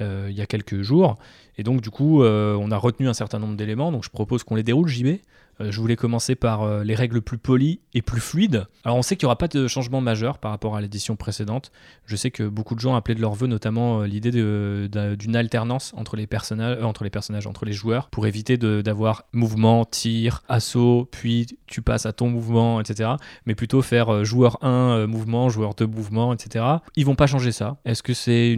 il 0.00 0.32
y 0.32 0.40
a 0.40 0.46
quelques 0.46 0.82
jours. 0.82 1.16
Et 1.56 1.62
donc, 1.62 1.80
du 1.80 1.90
coup, 1.90 2.22
on 2.24 2.70
a 2.70 2.76
retenu 2.76 3.08
un 3.08 3.14
certain 3.14 3.38
nombre 3.38 3.56
d'éléments. 3.56 3.92
Donc, 3.92 4.04
je 4.04 4.10
propose 4.10 4.42
qu'on 4.42 4.56
les 4.56 4.62
déroule, 4.62 4.88
JB. 4.88 5.18
Euh, 5.60 5.70
je 5.70 5.80
voulais 5.80 5.96
commencer 5.96 6.34
par 6.34 6.62
euh, 6.62 6.84
les 6.84 6.94
règles 6.94 7.20
plus 7.20 7.38
polies 7.38 7.80
et 7.92 8.02
plus 8.02 8.20
fluides. 8.20 8.66
Alors 8.84 8.96
on 8.96 9.02
sait 9.02 9.16
qu'il 9.16 9.26
n'y 9.26 9.28
aura 9.28 9.38
pas 9.38 9.48
de 9.48 9.66
changement 9.68 10.00
majeur 10.00 10.38
par 10.38 10.50
rapport 10.50 10.76
à 10.76 10.80
l'édition 10.80 11.16
précédente. 11.16 11.70
Je 12.06 12.16
sais 12.16 12.30
que 12.30 12.42
beaucoup 12.44 12.74
de 12.74 12.80
gens 12.80 12.94
appelaient 12.94 13.14
de 13.14 13.20
leur 13.20 13.34
vœu 13.34 13.46
notamment 13.46 14.00
euh, 14.00 14.06
l'idée 14.06 14.30
d'une 14.30 15.36
alternance 15.36 15.92
entre 15.96 16.16
les, 16.16 16.26
personnages, 16.26 16.82
entre 16.82 17.04
les 17.04 17.10
personnages, 17.10 17.46
entre 17.46 17.64
les 17.64 17.72
joueurs, 17.72 18.08
pour 18.10 18.26
éviter 18.26 18.56
d'avoir 18.56 19.24
mouvement, 19.32 19.84
tir, 19.84 20.42
assaut, 20.48 21.08
puis 21.10 21.46
tu 21.66 21.82
passes 21.82 22.06
à 22.06 22.12
ton 22.12 22.28
mouvement, 22.28 22.80
etc. 22.80 23.10
Mais 23.46 23.54
plutôt 23.54 23.82
faire 23.82 24.24
joueur 24.24 24.58
1, 24.62 24.68
euh, 24.68 25.06
mouvement, 25.06 25.48
joueur 25.48 25.74
2, 25.74 25.86
mouvement, 25.86 26.32
etc. 26.32 26.64
Ils 26.96 27.06
vont 27.06 27.14
pas 27.14 27.26
changer 27.26 27.52
ça. 27.52 27.76
Est-ce 27.84 28.02
que 28.02 28.14
c'est 28.14 28.56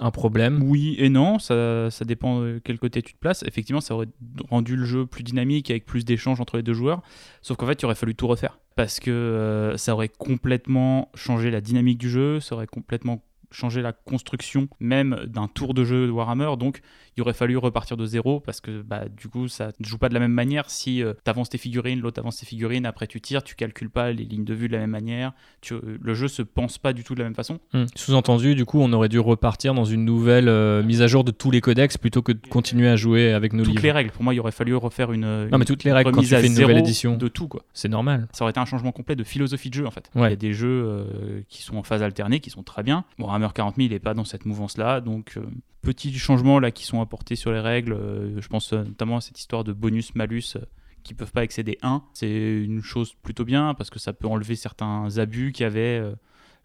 un 0.00 0.10
problème? 0.10 0.62
Oui 0.62 0.96
et 0.98 1.08
non, 1.08 1.38
ça, 1.38 1.90
ça 1.90 2.04
dépend 2.04 2.40
de 2.40 2.60
quel 2.62 2.78
côté 2.78 3.02
tu 3.02 3.14
te 3.14 3.18
places. 3.18 3.42
Effectivement, 3.46 3.80
ça 3.80 3.94
aurait 3.94 4.08
rendu 4.50 4.76
le 4.76 4.84
jeu 4.84 5.06
plus 5.06 5.22
dynamique 5.22 5.70
avec 5.70 5.84
plus 5.84 6.04
d'échanges 6.04 6.27
entre 6.40 6.56
les 6.56 6.62
deux 6.62 6.74
joueurs. 6.74 7.02
Sauf 7.42 7.56
qu'en 7.56 7.66
fait, 7.66 7.80
il 7.80 7.84
aurait 7.86 7.94
fallu 7.94 8.14
tout 8.14 8.26
refaire. 8.26 8.58
Parce 8.76 9.00
que 9.00 9.10
euh, 9.10 9.76
ça 9.76 9.94
aurait 9.94 10.08
complètement 10.08 11.10
changé 11.14 11.50
la 11.50 11.60
dynamique 11.60 11.98
du 11.98 12.10
jeu, 12.10 12.40
ça 12.40 12.54
aurait 12.54 12.66
complètement 12.66 13.22
changé 13.50 13.82
la 13.82 13.92
construction 13.92 14.68
même 14.78 15.24
d'un 15.26 15.48
tour 15.48 15.74
de 15.74 15.84
jeu 15.84 16.06
de 16.06 16.12
Warhammer. 16.12 16.50
Donc, 16.58 16.80
il 17.18 17.22
aurait 17.22 17.32
fallu 17.32 17.56
repartir 17.56 17.96
de 17.96 18.06
zéro 18.06 18.38
parce 18.40 18.60
que 18.60 18.80
bah, 18.82 19.06
du 19.08 19.28
coup, 19.28 19.48
ça 19.48 19.72
ne 19.80 19.84
joue 19.84 19.98
pas 19.98 20.08
de 20.08 20.14
la 20.14 20.20
même 20.20 20.32
manière. 20.32 20.70
Si 20.70 21.02
tu 21.24 21.30
avances 21.30 21.48
tes 21.48 21.58
figurines, 21.58 22.00
l'autre 22.00 22.20
avance 22.20 22.36
tes 22.36 22.46
figurines, 22.46 22.86
après 22.86 23.06
tu 23.08 23.20
tires, 23.20 23.42
tu 23.42 23.56
calcules 23.56 23.90
pas 23.90 24.12
les 24.12 24.24
lignes 24.24 24.44
de 24.44 24.54
vue 24.54 24.68
de 24.68 24.72
la 24.74 24.78
même 24.78 24.90
manière. 24.90 25.32
Tu- 25.60 25.74
le 26.00 26.14
jeu 26.14 26.28
se 26.28 26.42
pense 26.42 26.78
pas 26.78 26.92
du 26.92 27.02
tout 27.02 27.14
de 27.14 27.18
la 27.18 27.24
même 27.24 27.34
façon. 27.34 27.58
Hmm. 27.74 27.84
Sous-entendu, 27.96 28.54
du 28.54 28.64
coup, 28.64 28.80
on 28.80 28.92
aurait 28.92 29.08
dû 29.08 29.18
repartir 29.18 29.74
dans 29.74 29.84
une 29.84 30.04
nouvelle 30.04 30.48
euh, 30.48 30.82
mise 30.84 31.02
à 31.02 31.06
jour 31.08 31.24
de 31.24 31.32
tous 31.32 31.50
les 31.50 31.60
codex 31.60 31.98
plutôt 31.98 32.22
que 32.22 32.32
de 32.32 32.46
continuer 32.48 32.88
à 32.88 32.94
jouer 32.96 33.32
avec 33.32 33.52
nos 33.52 33.64
Toutes 33.64 33.72
livres. 33.72 33.82
les 33.82 33.92
règles. 33.92 34.10
Pour 34.12 34.22
moi, 34.22 34.32
il 34.32 34.38
aurait 34.40 34.52
fallu 34.52 34.76
refaire 34.76 35.12
une, 35.12 35.48
Non, 35.48 35.58
mais 35.58 35.64
toutes 35.64 35.82
les 35.84 35.92
règles 35.92 36.12
quand 36.12 36.20
tu 36.20 36.26
fais 36.28 36.46
une 36.46 36.54
nouvelle 36.54 36.78
édition, 36.78 37.16
de 37.16 37.26
tout 37.28 37.48
quoi. 37.48 37.62
c'est 37.74 37.88
normal. 37.88 38.28
Ça 38.32 38.44
aurait 38.44 38.50
été 38.52 38.60
un 38.60 38.64
changement 38.64 38.92
complet 38.92 39.16
de 39.16 39.24
philosophie 39.24 39.70
de 39.70 39.74
jeu 39.74 39.86
en 39.86 39.90
fait. 39.90 40.08
Ouais. 40.14 40.28
Il 40.28 40.30
y 40.30 40.34
a 40.34 40.36
des 40.36 40.52
jeux 40.52 40.68
euh, 40.86 41.40
qui 41.48 41.62
sont 41.62 41.76
en 41.76 41.82
phase 41.82 42.02
alternée, 42.02 42.38
qui 42.40 42.50
sont 42.50 42.62
très 42.62 42.82
bien. 42.84 43.04
Bon, 43.18 43.28
Hammer 43.28 43.48
40 43.52 43.74
000 43.76 43.88
n'est 43.88 43.98
pas 43.98 44.14
dans 44.14 44.24
cette 44.24 44.44
mouvance-là, 44.46 45.00
donc 45.00 45.34
euh, 45.36 45.42
petits 45.82 46.16
changements 46.18 46.58
là 46.58 46.70
qui 46.70 46.84
sont 46.84 47.00
apportés 47.00 47.36
sur 47.36 47.52
les 47.52 47.60
règles. 47.60 47.92
euh, 47.92 48.40
je 48.40 48.48
pense 48.48 48.72
euh, 48.72 48.84
notamment 48.84 49.18
à 49.18 49.20
cette 49.20 49.38
histoire 49.38 49.64
de 49.64 49.72
bonus-malus 49.72 50.56
euh, 50.56 50.60
qui 51.02 51.14
peuvent 51.14 51.32
pas 51.32 51.44
excéder 51.44 51.78
1. 51.82 52.02
C'est 52.14 52.30
une 52.30 52.82
chose 52.82 53.14
plutôt 53.22 53.44
bien 53.44 53.74
parce 53.74 53.90
que 53.90 53.98
ça 53.98 54.12
peut 54.12 54.26
enlever 54.26 54.56
certains 54.56 55.18
abus 55.18 55.52
qu'il 55.52 55.64
y 55.64 55.66
avait 55.66 56.02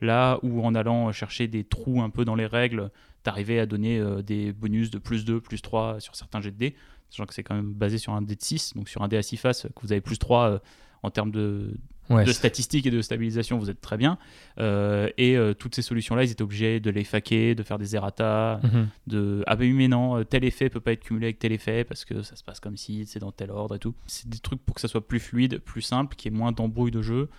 là 0.01 0.39
où 0.41 0.65
en 0.65 0.75
allant 0.75 1.11
chercher 1.11 1.47
des 1.47 1.63
trous 1.63 2.01
un 2.01 2.09
peu 2.09 2.25
dans 2.25 2.35
les 2.35 2.47
règles, 2.47 2.91
t'arrivais 3.21 3.59
à 3.59 3.65
donner 3.65 4.03
des 4.23 4.51
bonus 4.51 4.89
de 4.89 4.97
plus 4.97 5.23
2, 5.23 5.39
plus 5.39 5.61
3 5.61 6.01
sur 6.01 6.15
certains 6.15 6.41
jets 6.41 6.51
de 6.51 6.57
dés. 6.57 6.75
Sachant 7.13 7.27
que 7.27 7.35
c'est 7.35 7.43
quand 7.43 7.53
même 7.53 7.73
basé 7.73 7.99
sur 7.99 8.13
un 8.13 8.23
dé 8.23 8.35
de 8.35 8.41
6, 8.41 8.73
donc 8.75 8.89
sur 8.89 9.03
un 9.03 9.07
dé 9.07 9.17
à 9.17 9.21
6 9.21 9.37
faces, 9.37 9.67
que 9.75 9.81
vous 9.83 9.91
avez 9.91 10.01
plus 10.01 10.17
3 10.17 10.49
euh, 10.49 10.59
en 11.03 11.11
termes 11.11 11.31
de, 11.31 11.73
Ouais, 12.09 12.23
de 12.25 12.27
c'est- 12.31 12.33
statistiques 12.33 12.85
et 12.85 12.91
de 12.91 13.01
stabilisation, 13.01 13.57
vous 13.57 13.69
êtes 13.69 13.79
très 13.79 13.95
bien. 13.97 14.17
Euh, 14.59 15.07
et 15.17 15.37
euh, 15.37 15.53
toutes 15.53 15.73
ces 15.75 15.81
solutions-là, 15.81 16.23
ils 16.25 16.31
étaient 16.31 16.41
obligés 16.41 16.79
de 16.81 16.89
les 16.89 17.03
faquer, 17.05 17.55
de 17.55 17.63
faire 17.63 17.77
des 17.77 17.95
errata, 17.95 18.59
Mhm. 18.63 18.87
de 19.07 19.43
ah 19.47 19.55
ben 19.55 19.65
oui 19.69 19.73
mais 19.73 19.87
non, 19.87 20.17
euh, 20.17 20.23
tel 20.25 20.43
effet 20.43 20.69
peut 20.69 20.81
pas 20.81 20.91
être 20.91 21.03
cumulé 21.03 21.27
avec 21.27 21.39
tel 21.39 21.53
effet 21.53 21.85
parce 21.85 22.03
que 22.03 22.21
ça 22.21 22.35
se 22.35 22.43
passe 22.43 22.59
comme 22.59 22.75
si 22.75 23.05
c'est 23.05 23.19
dans 23.19 23.31
tel 23.31 23.51
ordre 23.51 23.75
et 23.75 23.79
tout. 23.79 23.93
C'est 24.07 24.27
des 24.27 24.39
trucs 24.39 24.61
pour 24.65 24.75
que 24.75 24.81
ça 24.81 24.87
soit 24.89 25.07
plus 25.07 25.19
fluide, 25.21 25.59
plus 25.59 25.81
simple, 25.81 26.15
qu'il 26.17 26.31
y 26.31 26.35
ait 26.35 26.37
moins 26.37 26.51
d'embrouilles 26.51 26.91
de 26.91 27.01
jeu. 27.01 27.29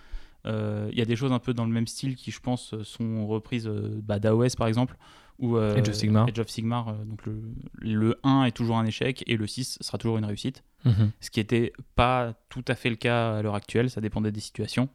Il 0.45 0.93
y 0.97 1.01
a 1.01 1.05
des 1.05 1.15
choses 1.15 1.31
un 1.31 1.39
peu 1.39 1.53
dans 1.55 1.65
le 1.65 1.71
même 1.71 1.87
style 1.87 2.15
qui, 2.15 2.29
je 2.31 2.39
pense, 2.39 2.75
sont 2.83 3.25
reprises 3.27 3.67
bah, 3.67 4.19
d'AOS 4.19 4.55
par 4.57 4.67
exemple. 4.67 4.95
Ou, 5.39 5.57
euh, 5.57 5.75
Age 5.75 5.89
of 5.89 5.95
Sigmar. 5.95 6.27
Age 6.29 6.39
of 6.39 6.47
Sigmar, 6.49 6.87
euh, 6.89 6.93
donc 7.03 7.25
le, 7.25 7.41
le 7.81 8.15
1 8.23 8.45
est 8.45 8.51
toujours 8.51 8.77
un 8.77 8.85
échec 8.85 9.21
et 9.27 9.35
le 9.35 9.45
6 9.47 9.77
sera 9.81 9.97
toujours 9.97 10.17
une 10.17 10.23
réussite 10.23 10.63
Mhm. 10.85 11.11
ce 11.19 11.29
qui 11.31 11.39
n'était 11.39 11.73
pas 11.95 12.33
tout 12.49 12.63
à 12.67 12.75
fait 12.75 12.89
le 12.89 12.95
cas 12.95 13.37
à 13.37 13.41
l'heure 13.41 13.55
actuelle, 13.55 13.89
ça 13.89 14.01
dépendait 14.01 14.31
des 14.31 14.39
situations. 14.39 14.89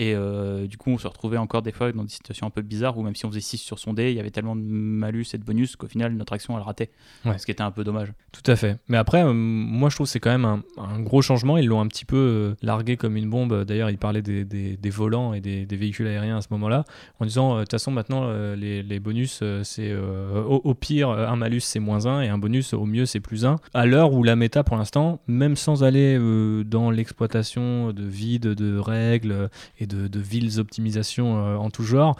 Et 0.00 0.14
euh, 0.16 0.66
du 0.66 0.76
coup, 0.76 0.90
on 0.90 0.98
se 0.98 1.06
retrouvait 1.06 1.36
encore 1.36 1.62
des 1.62 1.70
fois 1.70 1.92
dans 1.92 2.02
des 2.02 2.10
situations 2.10 2.46
un 2.48 2.50
peu 2.50 2.62
bizarres 2.62 2.98
où 2.98 3.02
même 3.02 3.14
si 3.14 3.26
on 3.26 3.30
faisait 3.30 3.40
6 3.40 3.58
sur 3.58 3.78
son 3.78 3.92
dé, 3.94 4.10
il 4.10 4.16
y 4.16 4.20
avait 4.20 4.30
tellement 4.32 4.56
de 4.56 4.60
malus 4.62 5.26
et 5.34 5.38
de 5.38 5.44
bonus 5.44 5.76
qu'au 5.76 5.86
final, 5.86 6.12
notre 6.14 6.32
action, 6.32 6.56
elle 6.56 6.64
ratait. 6.64 6.90
Ouais. 7.24 7.38
Ce 7.38 7.46
qui 7.46 7.52
était 7.52 7.62
un 7.62 7.70
peu 7.70 7.84
dommage. 7.84 8.12
Tout 8.32 8.50
à 8.50 8.56
fait. 8.56 8.76
Mais 8.88 8.96
après, 8.96 9.22
euh, 9.24 9.32
moi 9.32 9.90
je 9.90 9.94
trouve 9.94 10.06
que 10.06 10.10
c'est 10.10 10.18
quand 10.20 10.32
même 10.32 10.44
un, 10.44 10.62
un 10.78 11.00
gros 11.00 11.22
changement. 11.22 11.58
Ils 11.58 11.66
l'ont 11.66 11.80
un 11.80 11.86
petit 11.86 12.04
peu 12.04 12.16
euh, 12.16 12.54
largué 12.60 12.96
comme 12.96 13.16
une 13.16 13.30
bombe. 13.30 13.64
D'ailleurs, 13.64 13.88
ils 13.90 13.98
parlaient 13.98 14.20
des, 14.22 14.44
des- 14.44 14.76
des 14.76 14.90
volants 14.90 15.32
et 15.32 15.40
des, 15.40 15.64
des 15.64 15.76
véhicules 15.76 16.06
aériens 16.08 16.38
à 16.38 16.40
ce 16.40 16.48
moment-là, 16.50 16.84
en 17.20 17.24
disant 17.26 17.54
de 17.56 17.60
toute 17.60 17.70
façon, 17.70 17.90
maintenant, 17.92 18.30
les, 18.56 18.82
les 18.82 18.98
bonus, 19.00 19.42
c'est 19.62 19.94
au, 19.94 20.60
au 20.64 20.74
pire, 20.74 21.10
un 21.10 21.36
malus 21.36 21.60
c'est 21.60 21.78
moins 21.80 22.06
1 22.06 22.22
et 22.22 22.28
un 22.28 22.38
bonus 22.38 22.74
au 22.74 22.84
mieux 22.84 23.06
c'est 23.06 23.20
plus 23.20 23.44
1. 23.46 23.56
À 23.74 23.86
l'heure 23.86 24.12
où 24.12 24.22
la 24.24 24.34
méta, 24.34 24.64
pour 24.64 24.76
l'instant, 24.76 25.20
même 25.28 25.54
sans 25.56 25.84
aller 25.84 26.18
dans 26.64 26.90
l'exploitation 26.90 27.92
de 27.92 28.02
vides, 28.04 28.48
de 28.48 28.78
règles 28.78 29.32
euh, 29.32 29.48
et 29.84 29.86
de, 29.86 30.08
de 30.08 30.20
villes 30.20 30.58
optimisations 30.58 31.38
euh, 31.38 31.56
en 31.56 31.70
tout 31.70 31.84
genre, 31.84 32.18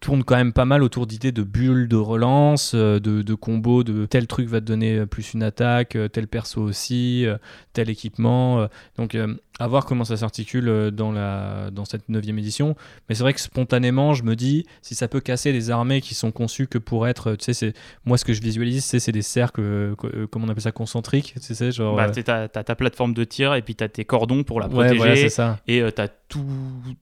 tourne 0.00 0.24
quand 0.24 0.36
même 0.36 0.52
pas 0.52 0.64
mal 0.64 0.82
autour 0.82 1.06
d'idées 1.06 1.32
de 1.32 1.42
bulles 1.42 1.86
de 1.86 1.96
relance, 1.96 2.72
euh, 2.74 2.98
de, 2.98 3.22
de 3.22 3.34
combos, 3.34 3.84
de 3.84 4.06
tel 4.06 4.26
truc 4.26 4.48
va 4.48 4.60
te 4.60 4.66
donner 4.66 4.98
euh, 4.98 5.06
plus 5.06 5.34
une 5.34 5.42
attaque, 5.42 5.96
tel 6.12 6.26
perso 6.26 6.62
aussi, 6.62 7.26
tel 7.72 7.90
équipement. 7.90 8.68
donc 8.96 9.16
à 9.58 9.66
voir 9.66 9.86
comment 9.86 10.04
ça 10.04 10.16
s'articule 10.16 10.68
euh, 10.68 10.90
dans, 10.90 11.12
la, 11.12 11.70
dans 11.70 11.84
cette 11.84 12.08
neuvième 12.08 12.38
édition. 12.38 12.76
Mais 13.08 13.14
c'est 13.14 13.22
vrai 13.22 13.32
que 13.32 13.40
spontanément, 13.40 14.14
je 14.14 14.22
me 14.22 14.36
dis, 14.36 14.66
si 14.82 14.94
ça 14.94 15.08
peut 15.08 15.20
casser 15.20 15.52
des 15.52 15.70
armées 15.70 16.00
qui 16.00 16.14
sont 16.14 16.32
conçues 16.32 16.66
que 16.66 16.78
pour 16.78 17.06
être, 17.08 17.36
tu 17.36 17.44
sais, 17.44 17.54
c'est 17.54 17.72
moi 18.04 18.18
ce 18.18 18.24
que 18.24 18.32
je 18.32 18.42
visualise, 18.42 18.84
c'est 18.84 19.00
c'est 19.00 19.12
des 19.12 19.22
cercles, 19.22 19.60
euh, 19.60 19.94
euh, 20.04 20.26
comment 20.26 20.46
on 20.46 20.48
appelle 20.48 20.62
ça, 20.62 20.72
concentriques, 20.72 21.34
tu 21.40 21.54
sais, 21.54 21.72
genre... 21.72 21.96
Bah, 21.96 22.10
T'as 22.10 22.48
ta 22.48 22.74
plateforme 22.74 23.14
de 23.14 23.24
tir 23.24 23.54
et 23.54 23.62
puis 23.62 23.74
t'as 23.74 23.88
tes 23.88 24.04
cordons 24.04 24.42
pour 24.42 24.60
la 24.60 24.66
ouais, 24.66 24.72
protéger. 24.72 24.96
voilà, 24.96 25.16
c'est 25.16 25.28
ça. 25.28 25.60
et 25.68 25.80
euh, 25.80 25.90
t'as 25.90 26.08
tout, 26.28 26.44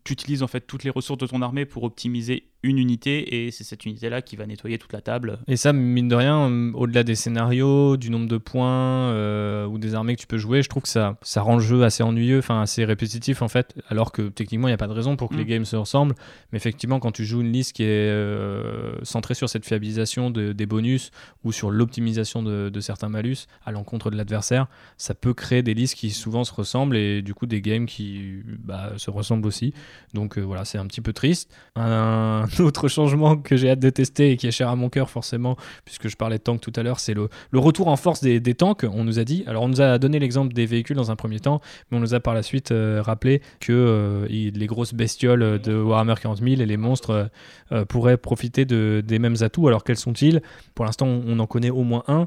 tu 0.04 0.12
utilises 0.12 0.42
en 0.42 0.46
fait 0.46 0.60
toutes 0.60 0.84
les 0.84 0.90
ressources 0.90 1.18
de 1.18 1.26
ton 1.26 1.40
armée 1.40 1.64
pour 1.64 1.84
optimiser 1.84 2.44
une 2.62 2.78
unité 2.78 3.46
et 3.46 3.50
c'est 3.50 3.64
cette 3.64 3.84
unité 3.84 4.08
là 4.08 4.22
qui 4.22 4.36
va 4.36 4.46
nettoyer 4.46 4.78
toute 4.78 4.92
la 4.92 5.00
table. 5.00 5.38
Et 5.46 5.56
ça, 5.56 5.72
mine 5.72 6.08
de 6.08 6.14
rien, 6.14 6.72
au-delà 6.74 7.02
des 7.02 7.14
scénarios, 7.14 7.96
du 7.96 8.10
nombre 8.10 8.26
de 8.26 8.38
points 8.38 9.10
euh, 9.10 9.66
ou 9.66 9.78
des 9.78 9.94
armées 9.94 10.16
que 10.16 10.20
tu 10.20 10.26
peux 10.26 10.38
jouer, 10.38 10.62
je 10.62 10.68
trouve 10.68 10.82
que 10.82 10.88
ça, 10.88 11.16
ça 11.22 11.42
rend 11.42 11.56
le 11.56 11.62
jeu 11.62 11.84
assez 11.84 12.02
ennuyeux, 12.02 12.40
enfin 12.44 12.60
assez 12.60 12.84
répétitif 12.84 13.40
en 13.42 13.48
fait, 13.48 13.74
alors 13.88 14.12
que 14.12 14.22
techniquement, 14.28 14.68
il 14.68 14.70
n'y 14.72 14.74
a 14.74 14.78
pas 14.78 14.86
de 14.86 14.92
raison 14.92 15.16
pour 15.16 15.28
que 15.30 15.34
Mm. 15.34 15.38
les 15.38 15.44
games 15.46 15.64
se 15.64 15.76
ressemblent. 15.76 16.14
Mais 16.52 16.56
effectivement, 16.58 17.00
quand 17.00 17.10
tu 17.12 17.24
joues 17.24 17.40
une 17.40 17.52
liste 17.52 17.72
qui 17.74 17.82
est 17.84 17.86
euh, 17.88 18.94
centrée 19.02 19.34
sur 19.34 19.48
cette 19.48 19.64
fiabilisation 19.64 20.30
de- 20.30 20.52
des 20.52 20.66
bonus 20.66 21.10
ou 21.44 21.52
sur 21.52 21.70
l'optimisation 21.70 22.42
de, 22.42 22.68
de 22.68 22.80
certains 22.80 23.08
malus 23.08 23.46
à 23.64 23.72
l'encontre 23.72 24.10
de 24.10 24.16
l'adversaire, 24.16 24.66
ça 24.98 25.14
peut 25.14 25.32
créer 25.34 25.62
des 25.62 25.74
listes 25.74 25.94
qui 25.96 26.10
souvent 26.10 26.44
se 26.44 26.52
ressemblent 26.52 26.96
et 26.96 27.22
du 27.22 27.34
coup 27.34 27.46
des 27.46 27.60
games 27.62 27.86
qui 27.86 28.42
bah, 28.58 28.92
se 28.98 29.10
ressemblent 29.10 29.46
aussi. 29.46 29.72
Donc 30.12 30.36
euh, 30.38 30.42
voilà, 30.42 30.64
c'est 30.64 30.78
un 30.78 30.86
petit 30.86 31.00
peu 31.00 31.12
triste. 31.12 31.50
Un 31.76 32.44
autre 32.60 32.88
changement 32.88 33.36
que 33.36 33.56
j'ai 33.56 33.70
hâte 33.70 33.80
de 33.80 33.90
tester 33.90 34.32
et 34.32 34.36
qui 34.36 34.46
est 34.46 34.50
cher 34.52 34.68
à 34.68 34.76
mon 34.76 34.88
cœur 34.90 35.08
forcément, 35.10 35.56
puisque 35.84 36.08
je 36.08 36.16
parlais 36.16 36.38
de 36.38 36.42
tanks 36.42 36.60
tout 36.60 36.72
à 36.76 36.82
l'heure, 36.82 37.00
c'est 37.00 37.14
le, 37.14 37.28
le 37.50 37.58
retour 37.58 37.88
en 37.88 37.96
force 37.96 38.20
des, 38.22 38.40
des 38.40 38.54
tanks. 38.54 38.84
On 38.84 39.04
nous 39.04 39.18
a 39.18 39.24
dit, 39.24 39.44
alors 39.46 39.62
on 39.64 39.68
nous 39.68 39.80
a 39.80 39.98
donné 39.98 40.18
l'exemple 40.18 40.52
des 40.52 40.66
véhicules 40.66 40.96
dans 40.96 41.10
un 41.10 41.16
premier 41.16 41.40
temps, 41.40 41.60
mais 41.90 41.96
on 41.96 42.00
nous 42.00 42.14
a 42.14 42.20
par 42.34 42.38
la 42.38 42.42
suite 42.42 42.72
euh, 42.72 43.00
rappelé 43.00 43.42
que 43.60 43.72
euh, 43.72 44.26
les 44.28 44.66
grosses 44.66 44.92
bestioles 44.92 45.60
de 45.60 45.80
Warhammer 45.80 46.14
40 46.20 46.38
000 46.42 46.60
et 46.60 46.66
les 46.66 46.76
monstres 46.76 47.10
euh, 47.10 47.24
euh, 47.70 47.84
pourraient 47.84 48.16
profiter 48.16 48.64
de, 48.64 49.04
des 49.06 49.20
mêmes 49.20 49.36
atouts. 49.40 49.68
Alors 49.68 49.84
quels 49.84 49.98
sont-ils? 49.98 50.42
Pour 50.74 50.84
l'instant, 50.84 51.06
on 51.06 51.38
en 51.38 51.46
connaît 51.46 51.70
au 51.70 51.84
moins 51.84 52.02
un, 52.08 52.26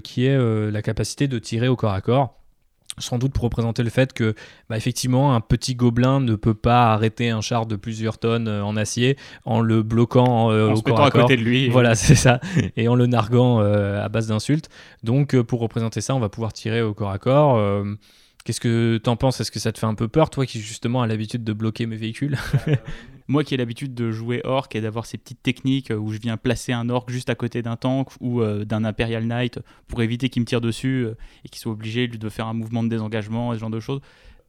qui 0.00 0.26
est 0.26 0.36
la 0.70 0.82
capacité 0.82 1.28
de 1.28 1.38
tirer 1.38 1.68
au 1.68 1.76
corps 1.76 1.92
à 1.92 2.00
corps 2.00 2.34
sans 2.98 3.18
doute 3.18 3.32
pour 3.32 3.44
représenter 3.44 3.82
le 3.82 3.90
fait 3.90 4.12
que 4.12 4.34
bah, 4.68 4.76
effectivement 4.76 5.34
un 5.34 5.40
petit 5.40 5.74
gobelin 5.74 6.20
ne 6.20 6.34
peut 6.34 6.54
pas 6.54 6.92
arrêter 6.92 7.30
un 7.30 7.40
char 7.40 7.66
de 7.66 7.76
plusieurs 7.76 8.18
tonnes 8.18 8.48
euh, 8.48 8.64
en 8.64 8.76
acier 8.76 9.16
en 9.44 9.60
le 9.60 9.82
bloquant 9.82 10.50
euh, 10.50 10.68
en 10.68 10.72
au 10.72 10.76
se 10.76 10.82
corps 10.82 11.00
à 11.00 11.10
corps. 11.10 11.22
côté 11.22 11.36
de 11.36 11.42
lui. 11.42 11.68
Voilà, 11.68 11.94
c'est 11.94 12.14
ça. 12.14 12.40
Et 12.76 12.88
en 12.88 12.94
le 12.94 13.06
narguant 13.06 13.60
euh, 13.60 14.02
à 14.04 14.08
base 14.08 14.28
d'insultes. 14.28 14.68
Donc, 15.02 15.40
pour 15.42 15.60
représenter 15.60 16.00
ça, 16.00 16.14
on 16.14 16.20
va 16.20 16.28
pouvoir 16.28 16.52
tirer 16.52 16.82
au 16.82 16.94
corps 16.94 17.10
à 17.10 17.18
corps. 17.18 17.84
Euh, 18.44 18.46
Qu'est-ce 18.46 18.60
que 18.60 18.98
t'en 18.98 19.16
penses? 19.16 19.40
Est-ce 19.40 19.50
que 19.50 19.58
ça 19.58 19.72
te 19.72 19.78
fait 19.78 19.86
un 19.86 19.94
peu 19.94 20.08
peur, 20.08 20.30
toi 20.30 20.46
qui 20.46 20.60
justement 20.60 21.02
as 21.02 21.06
l'habitude 21.06 21.44
de 21.44 21.52
bloquer 21.52 21.86
mes 21.86 21.96
véhicules? 21.96 22.36
Moi 23.26 23.42
qui 23.42 23.54
ai 23.54 23.56
l'habitude 23.56 23.94
de 23.94 24.10
jouer 24.10 24.42
orc 24.44 24.68
et 24.74 24.82
d'avoir 24.82 25.06
ces 25.06 25.16
petites 25.16 25.42
techniques 25.42 25.90
où 25.90 26.12
je 26.12 26.18
viens 26.18 26.36
placer 26.36 26.74
un 26.74 26.90
orc 26.90 27.06
juste 27.08 27.30
à 27.30 27.34
côté 27.34 27.62
d'un 27.62 27.76
tank 27.76 28.08
ou 28.20 28.42
euh, 28.42 28.66
d'un 28.66 28.84
Imperial 28.84 29.24
Knight 29.24 29.60
pour 29.88 30.02
éviter 30.02 30.28
qu'il 30.28 30.42
me 30.42 30.46
tire 30.46 30.60
dessus 30.60 31.06
euh, 31.06 31.14
et 31.44 31.48
qu'il 31.48 31.58
soit 31.58 31.72
obligé 31.72 32.06
de 32.06 32.28
faire 32.28 32.46
un 32.46 32.52
mouvement 32.52 32.82
de 32.82 32.88
désengagement 32.88 33.52
et 33.52 33.56
ce 33.56 33.60
genre 33.60 33.70
de 33.70 33.80
choses. 33.80 34.00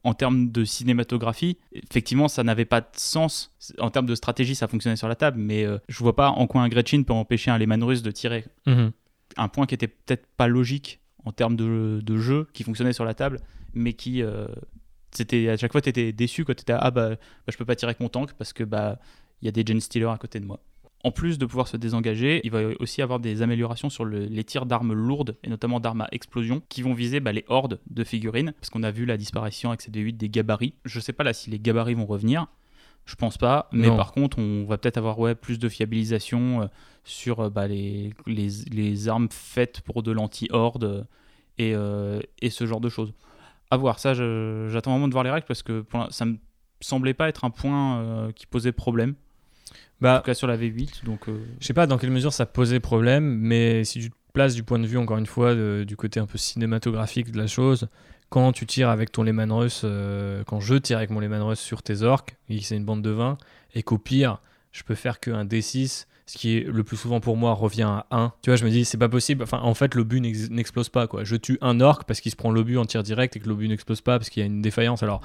En 0.04 0.12
termes 0.12 0.52
de 0.52 0.64
cinématographie, 0.64 1.56
effectivement, 1.72 2.28
ça 2.28 2.44
n'avait 2.44 2.66
pas 2.66 2.80
de 2.82 2.86
sens. 2.92 3.56
En 3.80 3.90
termes 3.90 4.06
de 4.06 4.14
stratégie, 4.14 4.54
ça 4.54 4.68
fonctionnait 4.68 4.94
sur 4.94 5.08
la 5.08 5.16
table, 5.16 5.38
mais 5.40 5.64
euh, 5.64 5.78
je 5.88 5.98
vois 5.98 6.14
pas 6.14 6.28
en 6.28 6.46
quoi 6.46 6.60
un 6.60 6.68
Gretchen 6.68 7.04
peut 7.04 7.14
empêcher 7.14 7.50
un 7.50 7.58
Lehman 7.58 7.82
russe 7.82 8.02
de 8.02 8.10
tirer. 8.10 8.44
Mhm. 8.66 8.92
Un 9.38 9.48
point 9.48 9.66
qui 9.66 9.74
était 9.74 9.88
peut-être 9.88 10.26
pas 10.36 10.46
logique 10.46 11.00
en 11.24 11.32
termes 11.32 11.56
de, 11.56 12.00
de 12.04 12.16
jeu, 12.18 12.46
qui 12.52 12.62
fonctionnait 12.62 12.92
sur 12.92 13.04
la 13.04 13.14
table, 13.14 13.40
mais 13.76 13.92
qui 13.92 14.22
euh, 14.22 14.48
c'était 15.12 15.48
à 15.48 15.56
chaque 15.56 15.70
fois 15.70 15.80
tu 15.80 15.88
étais 15.88 16.12
déçu 16.12 16.44
quand 16.44 16.54
tu 16.54 16.62
étais 16.62 16.72
ah 16.72 16.90
bah, 16.90 17.10
bah, 17.10 17.16
je 17.48 17.56
peux 17.56 17.64
pas 17.64 17.76
tirer 17.76 17.90
avec 17.90 18.00
mon 18.00 18.08
tank 18.08 18.32
parce 18.34 18.52
que 18.52 18.64
bah 18.64 18.98
il 19.42 19.46
y 19.46 19.48
a 19.48 19.52
des 19.52 19.64
Gen 19.64 19.80
Stealers 19.80 20.10
à 20.10 20.18
côté 20.18 20.40
de 20.40 20.46
moi. 20.46 20.60
En 21.04 21.12
plus 21.12 21.38
de 21.38 21.46
pouvoir 21.46 21.68
se 21.68 21.76
désengager, 21.76 22.40
il 22.42 22.50
va 22.50 22.62
aussi 22.80 23.00
avoir 23.02 23.20
des 23.20 23.42
améliorations 23.42 23.90
sur 23.90 24.04
les 24.04 24.44
tirs 24.44 24.66
d'armes 24.66 24.92
lourdes, 24.92 25.36
et 25.44 25.48
notamment 25.48 25.78
d'armes 25.78 26.00
à 26.00 26.08
explosion, 26.10 26.62
qui 26.68 26.82
vont 26.82 26.94
viser 26.94 27.20
bah, 27.20 27.32
les 27.32 27.44
hordes 27.48 27.78
de 27.90 28.02
figurines, 28.02 28.52
parce 28.58 28.70
qu'on 28.70 28.82
a 28.82 28.90
vu 28.90 29.04
la 29.04 29.16
disparition 29.16 29.68
avec 29.68 29.82
CD8 29.82 30.16
des 30.16 30.28
gabarits. 30.28 30.74
Je 30.84 30.98
sais 30.98 31.12
pas 31.12 31.22
là 31.22 31.32
si 31.32 31.50
les 31.50 31.60
gabarits 31.60 31.94
vont 31.94 32.06
revenir, 32.06 32.46
je 33.04 33.14
pense 33.14 33.38
pas, 33.38 33.68
mais 33.70 33.88
par 33.88 34.10
contre, 34.10 34.40
on 34.40 34.64
va 34.64 34.78
peut-être 34.78 34.96
avoir 34.96 35.18
ouais, 35.20 35.36
plus 35.36 35.60
de 35.60 35.68
fiabilisation 35.68 36.62
euh, 36.62 36.66
sur 37.04 37.38
euh, 37.38 37.50
bah, 37.50 37.68
les, 37.68 38.12
les, 38.26 39.08
armes 39.08 39.28
faites 39.30 39.82
pour 39.82 40.02
de 40.02 40.10
l'anti-horde 40.10 41.06
et, 41.58 41.74
et, 42.42 42.50
ce 42.50 42.66
genre 42.66 42.80
de 42.80 42.88
choses. 42.88 43.12
À 43.70 43.76
voir, 43.76 43.98
ça, 43.98 44.14
j'attends 44.14 44.92
vraiment 44.92 45.08
de 45.08 45.12
voir 45.12 45.24
les 45.24 45.30
règles 45.30 45.46
parce 45.46 45.62
que 45.62 45.84
ça 46.10 46.24
me 46.24 46.36
semblait 46.80 47.14
pas 47.14 47.28
être 47.28 47.44
un 47.44 47.50
point 47.50 48.30
qui 48.34 48.46
posait 48.46 48.72
problème. 48.72 49.14
Bah, 50.00 50.16
en 50.16 50.18
tout 50.18 50.24
cas 50.24 50.34
sur 50.34 50.46
la 50.46 50.56
V8. 50.56 51.04
Donc, 51.04 51.28
euh, 51.28 51.38
Je 51.60 51.66
sais 51.66 51.74
pas 51.74 51.86
dans 51.86 51.98
quelle 51.98 52.10
mesure 52.10 52.32
ça 52.32 52.46
posait 52.46 52.80
problème, 52.80 53.24
mais 53.24 53.84
si 53.84 54.00
tu 54.00 54.10
te 54.10 54.16
places 54.32 54.54
du 54.54 54.62
point 54.62 54.78
de 54.78 54.86
vue, 54.86 54.98
encore 54.98 55.18
une 55.18 55.26
fois, 55.26 55.54
du 55.54 55.96
côté 55.96 56.20
un 56.20 56.26
peu 56.26 56.38
cinématographique 56.38 57.30
de 57.32 57.38
la 57.38 57.46
chose, 57.46 57.88
quand 58.28 58.52
tu 58.52 58.66
tires 58.66 58.90
avec 58.90 59.12
ton 59.12 59.22
Lehman 59.22 59.50
Russ, 59.52 59.82
euh, 59.84 60.42
quand 60.44 60.60
je 60.60 60.74
tire 60.74 60.98
avec 60.98 61.10
mon 61.10 61.20
Lehman 61.20 61.42
Russ 61.42 61.60
sur 61.60 61.82
tes 61.82 62.02
orques, 62.02 62.36
c'est 62.60 62.76
une 62.76 62.84
bande 62.84 63.02
de 63.02 63.10
20, 63.10 63.38
et 63.74 63.82
qu'au 63.82 63.98
pire, 63.98 64.40
je 64.72 64.82
peux 64.82 64.94
faire 64.94 65.20
qu'un 65.20 65.44
D6, 65.44 66.06
ce 66.26 66.36
qui 66.38 66.56
est 66.56 66.60
le 66.62 66.82
plus 66.82 66.96
souvent 66.96 67.20
pour 67.20 67.36
moi 67.36 67.52
revient 67.52 67.84
à 67.84 68.06
1. 68.10 68.32
Tu 68.42 68.50
vois, 68.50 68.56
je 68.56 68.64
me 68.64 68.70
dis, 68.70 68.84
c'est 68.84 68.98
pas 68.98 69.08
possible. 69.08 69.44
Enfin, 69.44 69.60
en 69.62 69.74
fait, 69.74 69.94
l'obus 69.94 70.20
n'explose 70.20 70.88
pas, 70.88 71.06
quoi. 71.06 71.22
Je 71.22 71.36
tue 71.36 71.56
un 71.60 71.80
orc 71.80 72.04
parce 72.04 72.20
qu'il 72.20 72.32
se 72.32 72.36
prend 72.36 72.50
l'obus 72.50 72.78
en 72.78 72.84
tir 72.84 73.04
direct 73.04 73.36
et 73.36 73.40
que 73.40 73.48
l'obus 73.48 73.68
n'explose 73.68 74.00
pas 74.00 74.18
parce 74.18 74.28
qu'il 74.28 74.40
y 74.40 74.42
a 74.42 74.46
une 74.46 74.60
défaillance. 74.60 75.04
Alors, 75.04 75.20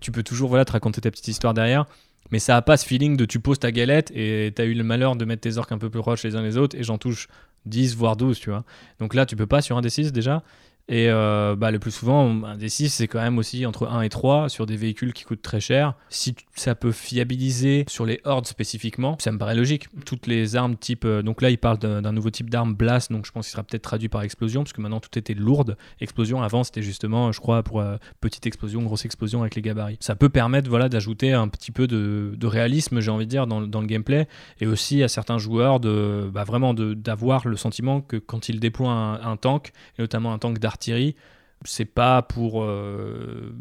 tu 0.00 0.12
peux 0.12 0.22
toujours, 0.22 0.50
voilà, 0.50 0.64
te 0.64 0.72
raconter 0.72 1.00
ta 1.00 1.10
petite 1.10 1.28
histoire 1.28 1.54
derrière. 1.54 1.86
Mais 2.30 2.38
ça 2.38 2.56
a 2.56 2.62
pas 2.62 2.76
ce 2.76 2.86
feeling 2.86 3.16
de 3.16 3.24
tu 3.24 3.40
poses 3.40 3.58
ta 3.58 3.72
galette 3.72 4.10
et 4.14 4.52
tu 4.54 4.62
as 4.62 4.64
eu 4.64 4.74
le 4.74 4.84
malheur 4.84 5.16
de 5.16 5.24
mettre 5.24 5.40
tes 5.42 5.56
orques 5.58 5.72
un 5.72 5.78
peu 5.78 5.90
plus 5.90 6.00
proches 6.00 6.22
les 6.22 6.36
uns 6.36 6.42
les 6.42 6.56
autres 6.56 6.76
et 6.78 6.82
j'en 6.82 6.96
touche 6.96 7.28
10 7.66 7.96
voire 7.96 8.16
12, 8.16 8.38
tu 8.38 8.50
vois. 8.50 8.64
Donc 9.00 9.14
là, 9.14 9.26
tu 9.26 9.36
peux 9.36 9.46
pas 9.46 9.60
sur 9.60 9.76
un 9.76 9.80
des 9.80 9.90
6 9.90 10.12
déjà. 10.12 10.42
Et 10.88 11.08
euh, 11.08 11.54
bah, 11.56 11.70
le 11.70 11.78
plus 11.78 11.92
souvent, 11.92 12.44
un 12.44 12.56
des 12.56 12.68
6, 12.68 12.90
c'est 12.90 13.06
quand 13.06 13.20
même 13.20 13.38
aussi 13.38 13.64
entre 13.66 13.86
1 13.86 14.02
et 14.02 14.08
3 14.08 14.48
sur 14.48 14.66
des 14.66 14.76
véhicules 14.76 15.12
qui 15.12 15.24
coûtent 15.24 15.42
très 15.42 15.60
cher. 15.60 15.94
Si 16.08 16.34
ça 16.54 16.74
peut 16.74 16.90
fiabiliser 16.90 17.84
sur 17.88 18.04
les 18.04 18.20
hordes 18.24 18.46
spécifiquement, 18.46 19.16
ça 19.20 19.30
me 19.30 19.38
paraît 19.38 19.54
logique. 19.54 19.86
Toutes 20.04 20.26
les 20.26 20.56
armes 20.56 20.76
type. 20.76 21.04
Euh, 21.04 21.22
donc 21.22 21.40
là, 21.40 21.50
il 21.50 21.58
parle 21.58 21.78
d'un 21.78 22.12
nouveau 22.12 22.30
type 22.30 22.50
d'arme, 22.50 22.74
Blast, 22.74 23.12
donc 23.12 23.26
je 23.26 23.32
pense 23.32 23.46
qu'il 23.46 23.52
sera 23.52 23.62
peut-être 23.62 23.82
traduit 23.82 24.08
par 24.08 24.22
explosion, 24.22 24.64
parce 24.64 24.72
que 24.72 24.80
maintenant 24.80 25.00
tout 25.00 25.16
était 25.18 25.34
lourde. 25.34 25.76
Explosion, 26.00 26.42
avant, 26.42 26.64
c'était 26.64 26.82
justement, 26.82 27.30
je 27.30 27.40
crois, 27.40 27.62
pour 27.62 27.80
euh, 27.80 27.96
petite 28.20 28.46
explosion, 28.46 28.82
grosse 28.82 29.04
explosion 29.04 29.42
avec 29.42 29.54
les 29.54 29.62
gabarits. 29.62 29.98
Ça 30.00 30.16
peut 30.16 30.28
permettre 30.28 30.68
voilà, 30.68 30.88
d'ajouter 30.88 31.32
un 31.32 31.48
petit 31.48 31.70
peu 31.70 31.86
de, 31.86 32.46
réalisme, 32.46 33.00
j'ai 33.00 33.10
envie 33.10 33.26
de 33.26 33.30
dire, 33.30 33.46
dans, 33.46 33.60
le 33.60 33.86
gameplay, 33.86 34.26
et 34.60 34.66
aussi 34.66 35.02
à 35.02 35.08
certains 35.08 35.38
joueurs 35.38 35.80
de 35.80 36.28
bah, 36.32 36.44
vraiment 36.44 36.74
d'avoir 36.74 37.46
le 37.46 37.56
sentiment 37.56 38.00
que 38.00 38.16
quand 38.16 38.48
ils 38.48 38.60
déploient 38.60 38.90
un, 38.90 39.22
un 39.22 39.36
tank, 39.36 39.72
et 39.98 40.02
notamment 40.02 40.32
un 40.32 40.38
tank 40.38 40.58
d'artillerie, 40.72 41.08
artillerie, 41.10 41.16
c'est 41.64 41.84
pas 41.84 42.22
pour 42.22 42.64
euh, 42.64 43.54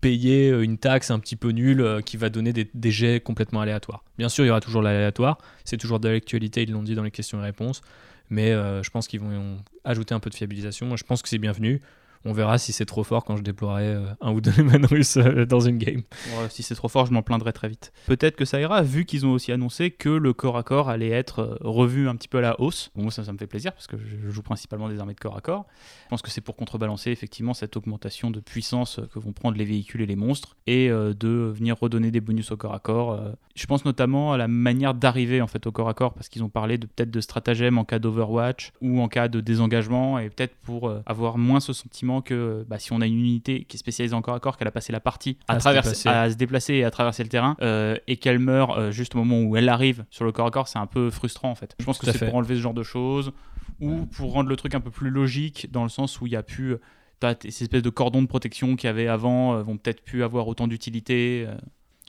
payer 0.00 0.50
une 0.50 0.78
taxe 0.78 1.10
un 1.10 1.18
petit 1.18 1.36
peu 1.36 1.50
nulle 1.50 1.80
euh, 1.80 2.00
qui 2.00 2.16
va 2.16 2.28
donner 2.28 2.52
des, 2.52 2.90
jets 2.90 3.20
complètement 3.20 3.60
aléatoires. 3.60 4.04
Bien 4.18 4.28
sûr, 4.28 4.44
il 4.44 4.48
y 4.48 4.50
aura 4.50 4.60
toujours 4.60 4.82
l'aléatoire, 4.82 5.38
c'est 5.64 5.76
toujours 5.76 6.00
de 6.00 6.08
l'actualité, 6.08 6.62
ils 6.62 6.72
l'ont 6.72 6.82
dit 6.82 6.94
dans 6.94 7.02
les 7.02 7.10
questions 7.10 7.38
et 7.40 7.42
réponses, 7.42 7.82
mais 8.30 8.50
euh, 8.50 8.82
je 8.82 8.90
pense 8.90 9.06
qu'ils 9.06 9.20
vont 9.20 9.58
ajouter 9.84 10.14
un 10.14 10.20
peu 10.20 10.30
de 10.30 10.34
fiabilisation. 10.34 10.86
Moi, 10.86 10.96
je 10.96 11.04
pense 11.04 11.22
que 11.22 11.28
c'est 11.28 11.38
bienvenu. 11.38 11.80
On 12.26 12.34
verra 12.34 12.58
si 12.58 12.72
c'est 12.72 12.84
trop 12.84 13.02
fort 13.02 13.24
quand 13.24 13.36
je 13.38 13.42
déploierai 13.42 13.86
euh, 13.86 14.06
un 14.20 14.32
ou 14.32 14.42
deux 14.42 14.52
russes 14.90 15.16
euh, 15.16 15.46
dans 15.46 15.60
une 15.60 15.78
game. 15.78 16.02
si 16.50 16.62
c'est 16.62 16.74
trop 16.74 16.88
fort, 16.88 17.06
je 17.06 17.12
m'en 17.12 17.22
plaindrai 17.22 17.54
très 17.54 17.68
vite. 17.68 17.92
Peut-être 18.06 18.36
que 18.36 18.44
ça 18.44 18.60
ira, 18.60 18.82
vu 18.82 19.06
qu'ils 19.06 19.24
ont 19.24 19.32
aussi 19.32 19.52
annoncé 19.52 19.90
que 19.90 20.10
le 20.10 20.34
corps 20.34 20.58
à 20.58 20.62
corps 20.62 20.90
allait 20.90 21.08
être 21.08 21.40
euh, 21.40 21.56
revu 21.62 22.10
un 22.10 22.16
petit 22.16 22.28
peu 22.28 22.36
à 22.38 22.42
la 22.42 22.60
hausse. 22.60 22.90
Moi, 22.94 23.10
ça, 23.10 23.24
ça 23.24 23.32
me 23.32 23.38
fait 23.38 23.46
plaisir 23.46 23.72
parce 23.72 23.86
que 23.86 23.96
je 23.96 24.30
joue 24.30 24.42
principalement 24.42 24.90
des 24.90 25.00
armées 25.00 25.14
de 25.14 25.20
corps 25.20 25.36
à 25.36 25.40
corps. 25.40 25.64
Je 26.04 26.08
pense 26.10 26.20
que 26.20 26.30
c'est 26.30 26.42
pour 26.42 26.56
contrebalancer 26.56 27.10
effectivement 27.10 27.54
cette 27.54 27.74
augmentation 27.78 28.30
de 28.30 28.40
puissance 28.40 29.00
que 29.14 29.18
vont 29.18 29.32
prendre 29.32 29.56
les 29.56 29.64
véhicules 29.64 30.02
et 30.02 30.06
les 30.06 30.16
monstres 30.16 30.56
et 30.66 30.88
de 30.88 31.52
venir 31.54 31.78
redonner 31.78 32.10
des 32.10 32.20
bonus 32.20 32.50
au 32.50 32.56
corps 32.56 32.74
à 32.74 32.80
corps. 32.80 33.20
Je 33.54 33.66
pense 33.66 33.84
notamment 33.84 34.32
à 34.32 34.36
la 34.36 34.48
manière 34.48 34.94
d'arriver 34.94 35.40
en 35.40 35.46
fait 35.46 35.66
au 35.66 35.72
corps 35.72 35.88
à 35.88 35.94
corps 35.94 36.12
parce 36.12 36.28
qu'ils 36.28 36.42
ont 36.42 36.48
parlé 36.48 36.78
de 36.78 36.86
peut-être 36.86 37.10
de 37.10 37.20
stratagème 37.20 37.78
en 37.78 37.84
cas 37.84 37.98
d'Overwatch 37.98 38.72
ou 38.80 39.00
en 39.00 39.08
cas 39.08 39.28
de 39.28 39.40
désengagement 39.40 40.18
et 40.18 40.30
peut-être 40.30 40.54
pour 40.56 40.92
avoir 41.06 41.38
moins 41.38 41.60
ce 41.60 41.72
sentiment 41.72 42.09
que 42.20 42.66
bah, 42.68 42.80
si 42.80 42.92
on 42.92 43.00
a 43.00 43.06
une 43.06 43.18
unité 43.18 43.64
qui 43.64 43.76
est 43.76 43.78
spécialisée 43.78 44.14
en 44.14 44.22
corps 44.22 44.34
à 44.34 44.40
corps, 44.40 44.56
qu'elle 44.56 44.66
a 44.66 44.72
passé 44.72 44.92
la 44.92 44.98
partie 44.98 45.38
à, 45.46 45.54
à, 45.54 46.30
se 46.30 46.34
déplacer 46.34 46.74
et 46.74 46.84
à 46.84 46.90
traverser 46.90 47.22
le 47.22 47.28
terrain, 47.28 47.56
euh, 47.62 47.96
et 48.08 48.16
qu'elle 48.16 48.40
meurt 48.40 48.76
euh, 48.76 48.90
juste 48.90 49.14
au 49.14 49.18
moment 49.18 49.40
où 49.42 49.56
elle 49.56 49.68
arrive 49.68 50.04
sur 50.10 50.24
le 50.24 50.32
corps 50.32 50.48
à 50.48 50.50
corps, 50.50 50.66
c'est 50.66 50.80
un 50.80 50.86
peu 50.86 51.10
frustrant 51.10 51.50
en 51.50 51.54
fait. 51.54 51.76
Je 51.78 51.84
pense 51.84 51.98
que 51.98 52.10
c'est 52.10 52.26
pour 52.26 52.34
enlever 52.34 52.56
ce 52.56 52.60
genre 52.60 52.74
de 52.74 52.82
choses, 52.82 53.32
ou 53.80 54.06
pour 54.06 54.32
rendre 54.32 54.48
le 54.48 54.56
truc 54.56 54.74
un 54.74 54.80
peu 54.80 54.90
plus 54.90 55.10
logique, 55.10 55.68
dans 55.70 55.84
le 55.84 55.88
sens 55.88 56.20
où 56.20 56.26
il 56.26 56.32
y 56.32 56.36
a 56.36 56.42
pu... 56.42 56.74
ces 57.22 57.62
espèces 57.62 57.82
de 57.82 57.90
cordons 57.90 58.22
de 58.22 58.26
protection 58.26 58.74
qu'il 58.74 58.88
y 58.88 58.90
avait 58.90 59.06
avant 59.06 59.54
euh, 59.54 59.62
vont 59.62 59.76
peut-être 59.76 60.02
plus 60.02 60.24
avoir 60.24 60.48
autant 60.48 60.66
d'utilité. 60.66 61.46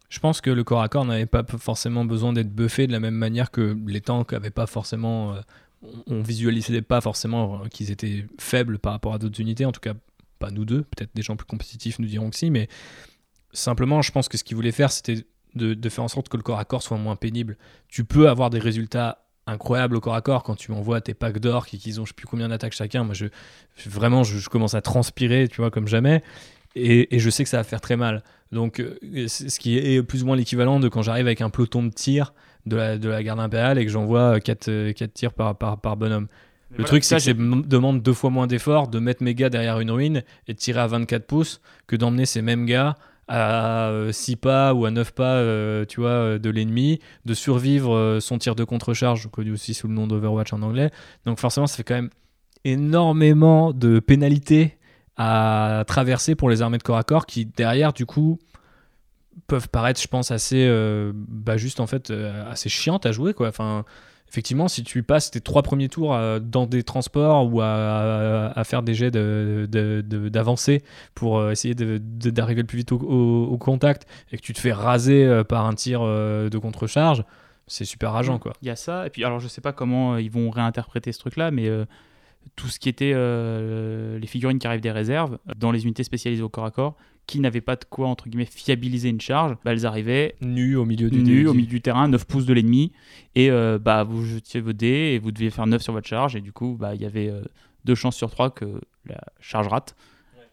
Je 0.10 0.20
pense 0.20 0.41
que 0.41 0.49
le 0.49 0.64
corps 0.64 0.82
à 0.82 0.89
corps 0.89 1.06
n'avait 1.06 1.28
pas 1.28 1.43
forcément 1.58 2.04
besoin 2.04 2.34
d'être 2.34 2.54
buffé 2.54 2.88
de 2.88 2.91
la 2.91 2.99
même 2.99 3.14
manière 3.14 3.52
que 3.52 3.78
les 3.86 4.02
tanks 4.02 4.32
n'avaient 4.34 4.49
pas 4.49 4.66
forcément 4.66 5.36
on 6.08 6.22
visualisait 6.22 6.82
pas 6.82 7.02
forcément 7.02 7.68
qu'ils 7.70 7.92
étaient 7.92 8.26
faibles 8.40 8.80
par 8.80 8.94
rapport 8.94 9.14
à 9.14 9.18
d'autres 9.18 9.40
unités, 9.40 9.66
en 9.66 9.72
tout 9.72 9.80
cas 9.80 9.94
pas 10.40 10.52
nous 10.52 10.66
deux, 10.66 10.84
peut-être 10.84 11.12
des 11.14 11.22
gens 11.22 11.36
plus 11.36 11.46
compétitifs 11.46 12.00
nous 12.00 12.08
diront 12.08 12.30
que 12.30 12.36
si, 12.36 12.50
mais 12.50 12.68
simplement 13.54 14.02
je 14.02 14.12
pense 14.12 14.28
que 14.28 14.38
ce 14.38 14.44
qu'ils 14.44 14.56
voulaient 14.56 14.72
faire 14.72 14.92
c'était 14.92 15.26
de, 15.56 15.90
faire 15.90 16.04
en 16.04 16.08
sorte 16.08 16.30
que 16.30 16.38
le 16.38 16.44
corps 16.44 16.60
à 16.60 16.66
corps 16.66 16.84
soit 16.84 16.98
moins 16.98 17.16
pénible. 17.16 17.58
Tu 17.88 18.04
peux 18.04 18.30
avoir 18.30 18.50
des 18.50 18.60
résultats 18.60 19.26
incroyables 19.48 19.96
au 19.96 20.00
corps 20.00 20.16
à 20.16 20.22
corps 20.22 20.44
quand 20.44 20.56
tu 20.56 20.72
envoies 20.72 21.02
tes 21.02 21.14
packs 21.14 21.40
d'or 21.40 21.66
qui 21.66 21.78
qu'ils 21.78 22.00
ont 22.00 22.06
je 22.06 22.10
sais 22.10 22.16
plus 22.16 22.28
combien 22.28 22.50
d'attaques 22.50 22.74
chacun. 22.74 23.04
Moi 23.04 23.14
je, 23.14 23.26
vraiment 23.86 24.24
je, 24.24 24.48
commence 24.50 24.76
à 24.76 24.82
transpirer, 24.82 25.48
tu 25.48 25.58
vois, 25.58 25.72
comme 25.72 25.88
jamais. 25.88 26.24
Et, 26.74 27.14
et, 27.14 27.20
je 27.20 27.30
sais 27.30 27.44
que 27.44 27.50
ça 27.50 27.58
va 27.58 27.66
faire 27.66 27.82
très 27.82 27.98
mal. 27.98 28.24
Donc, 28.54 28.80
euh, 28.80 29.28
ce 29.28 29.60
qui 29.60 29.78
est 29.78 30.02
plus 30.04 30.24
ou 30.24 30.26
moins 30.26 30.38
l'équivalent 30.38 30.80
de 30.80 30.88
quand 30.88 31.02
j'arrive 31.02 31.26
avec 31.26 31.42
un 31.42 31.50
peloton 31.50 31.84
de 31.84 31.90
tir 31.90 32.34
de 32.66 32.76
la, 32.76 32.97
de 32.97 33.09
la 33.09 33.24
garde 33.24 33.39
impériale 33.39 33.78
et 33.78 33.86
que 33.86 33.91
j'envoie 33.91 34.39
4, 34.39 34.68
euh, 34.68 34.93
4 34.93 35.01
euh, 35.01 35.12
tirs 35.14 35.34
par, 35.34 35.57
par, 35.57 35.80
par 35.80 35.97
bonhomme. 35.97 36.28
le 36.76 36.84
truc, 36.84 37.03
c'est 37.03 37.16
que 37.16 37.22
ça 37.22 37.34
demande 37.34 38.01
deux 38.01 38.14
fois 38.14 38.30
moins 38.30 38.47
d'efforts 38.47 38.88
de 38.88 38.99
mettre 38.99 39.24
mes 39.24 39.36
gars 39.36 39.49
derrière 39.49 39.80
une 39.80 39.91
ruine 39.91 40.24
et 40.47 40.53
de 40.53 40.57
tirer 40.57 40.80
à 40.80 40.88
24 40.88 41.26
pouces 41.26 41.62
que 41.88 41.95
d'emmener 41.95 42.26
ces 42.26 42.41
mêmes 42.41 42.66
gars 42.66 42.95
à 43.28 43.91
6 44.12 44.36
pas 44.38 44.74
ou 44.74 44.86
à 44.86 44.91
9 44.91 45.12
pas 45.14 45.86
tu 45.86 46.01
vois, 46.01 46.38
de 46.38 46.49
l'ennemi, 46.49 46.99
de 47.26 47.34
survivre 47.34 48.18
son 48.20 48.38
tir 48.38 48.55
de 48.55 48.66
contre-charge, 48.66 49.30
connu 49.32 49.51
aussi 49.51 49.74
sous 49.74 49.88
le 49.88 49.93
nom 49.93 50.05
d'Overwatch 50.05 50.51
en 50.51 50.62
anglais. 50.62 50.91
Donc 51.26 51.39
forcément, 51.39 51.68
ça 51.68 51.78
fait 51.78 51.84
quand 51.84 51.95
même 51.95 52.09
énormément 52.66 53.74
de 53.74 53.99
pénalités 53.99 54.78
à 55.18 55.84
traverser 55.88 56.36
pour 56.36 56.49
les 56.49 56.62
armées 56.62 56.78
de 56.78 56.84
corps 56.84 56.97
à 56.97 57.03
corps 57.03 57.26
qui, 57.26 57.45
derrière, 57.45 57.93
du 57.93 58.05
coup, 58.05 58.39
peuvent 59.48 59.70
paraître, 59.70 60.02
je 60.02 60.08
pense, 60.08 60.32
assez, 60.32 60.66
euh, 60.68 61.12
bah 61.16 61.58
juste 61.58 61.80
en 61.80 61.88
fait, 61.88 62.12
euh, 62.12 62.50
assez 62.50 62.70
chiantes 62.70 63.06
à 63.06 63.12
jouer, 63.12 63.34
quoi. 63.34 63.48
Enfin, 63.48 63.86
effectivement, 64.30 64.68
si 64.68 64.84
tu 64.84 65.04
passes 65.04 65.32
tes 65.32 65.42
trois 65.42 65.62
premiers 65.62 65.90
tours 65.90 66.14
euh, 66.14 66.40
dans 66.40 66.66
des 66.66 66.84
transports 66.84 67.52
ou 67.52 67.62
à, 67.62 68.62
faire 68.64 68.84
des 68.84 68.94
jets 68.94 69.12
d'avancée 69.12 70.80
de, 70.80 70.84
pour 71.16 71.50
essayer 71.52 71.76
d'arriver 71.76 72.62
le 72.62 72.68
plus 72.68 72.78
vite 72.78 72.92
au, 72.92 73.58
contact 73.60 74.08
et 74.32 74.38
que 74.38 74.42
tu 74.42 74.54
te 74.54 74.60
fais 74.60 74.74
raser 74.74 75.44
par 75.48 75.66
un 75.66 75.74
tir 75.74 76.02
de 76.02 76.58
contre-charge, 76.58 77.24
c'est 77.68 77.86
super 77.86 78.12
rageant, 78.12 78.40
quoi. 78.40 78.54
Il 78.62 78.68
y 78.68 78.72
a 78.72 78.76
ça, 78.76 79.06
et 79.06 79.10
puis 79.10 79.24
alors 79.24 79.40
je 79.40 79.48
sais 79.48 79.62
pas 79.62 79.72
comment 79.72 80.18
ils 80.18 80.32
vont 80.32 80.50
réinterpréter 80.50 81.12
ce 81.12 81.20
truc-là, 81.20 81.52
mais 81.52 81.70
tout 82.56 82.68
ce 82.68 82.80
qui 82.80 82.90
était 82.90 83.14
les 83.14 84.28
figurines 84.28 84.60
qui 84.60 84.68
arrivent 84.68 84.82
des 84.82 84.92
réserves 84.92 85.38
dans 85.58 85.72
les 85.72 85.84
unités 85.84 86.04
spécialisées 86.04 86.44
au 86.44 86.50
corps 86.50 86.66
à 86.66 86.72
corps, 86.72 86.96
qui 87.28 87.39
n'avaient 87.39 87.61
pas 87.61 87.76
de 87.76 87.86
quoi 87.86 88.07
entre 88.07 88.28
guillemets 88.28 88.45
fiabiliser 88.45 89.09
une 89.09 89.22
charge, 89.22 89.55
bah, 89.63 89.72
elles 89.72 89.86
arrivaient 89.86 90.36
nues 90.41 90.76
au 90.76 90.86
milieu 90.86 91.09
du, 91.09 91.47
au 91.47 91.53
milieu 91.53 91.67
du 91.67 91.82
terrain, 91.82 92.07
9 92.07 92.26
pouces 92.26 92.45
de 92.45 92.53
l'ennemi, 92.53 92.91
et 93.36 93.49
euh, 93.49 93.80
bah, 93.80 94.03
vous 94.03 94.26
jetiez 94.26 94.59
vos 94.59 94.74
dés 94.74 95.13
et 95.13 95.19
vous 95.19 95.32
deviez 95.32 95.49
faire 95.49 95.67
9 95.67 95.82
sur 95.82 95.93
votre 95.93 96.07
charge, 96.07 96.36
et 96.36 96.41
du 96.41 96.51
coup 96.51 96.76
bah, 96.80 96.95
il 96.95 97.01
y 97.01 97.05
avait 97.05 97.30
euh, 97.30 97.41
deux 97.86 97.95
chances 97.95 98.15
sur 98.15 98.30
trois 98.32 98.49
que 98.49 98.82
la 99.05 99.22
charge 99.39 99.67
rate. 99.67 99.95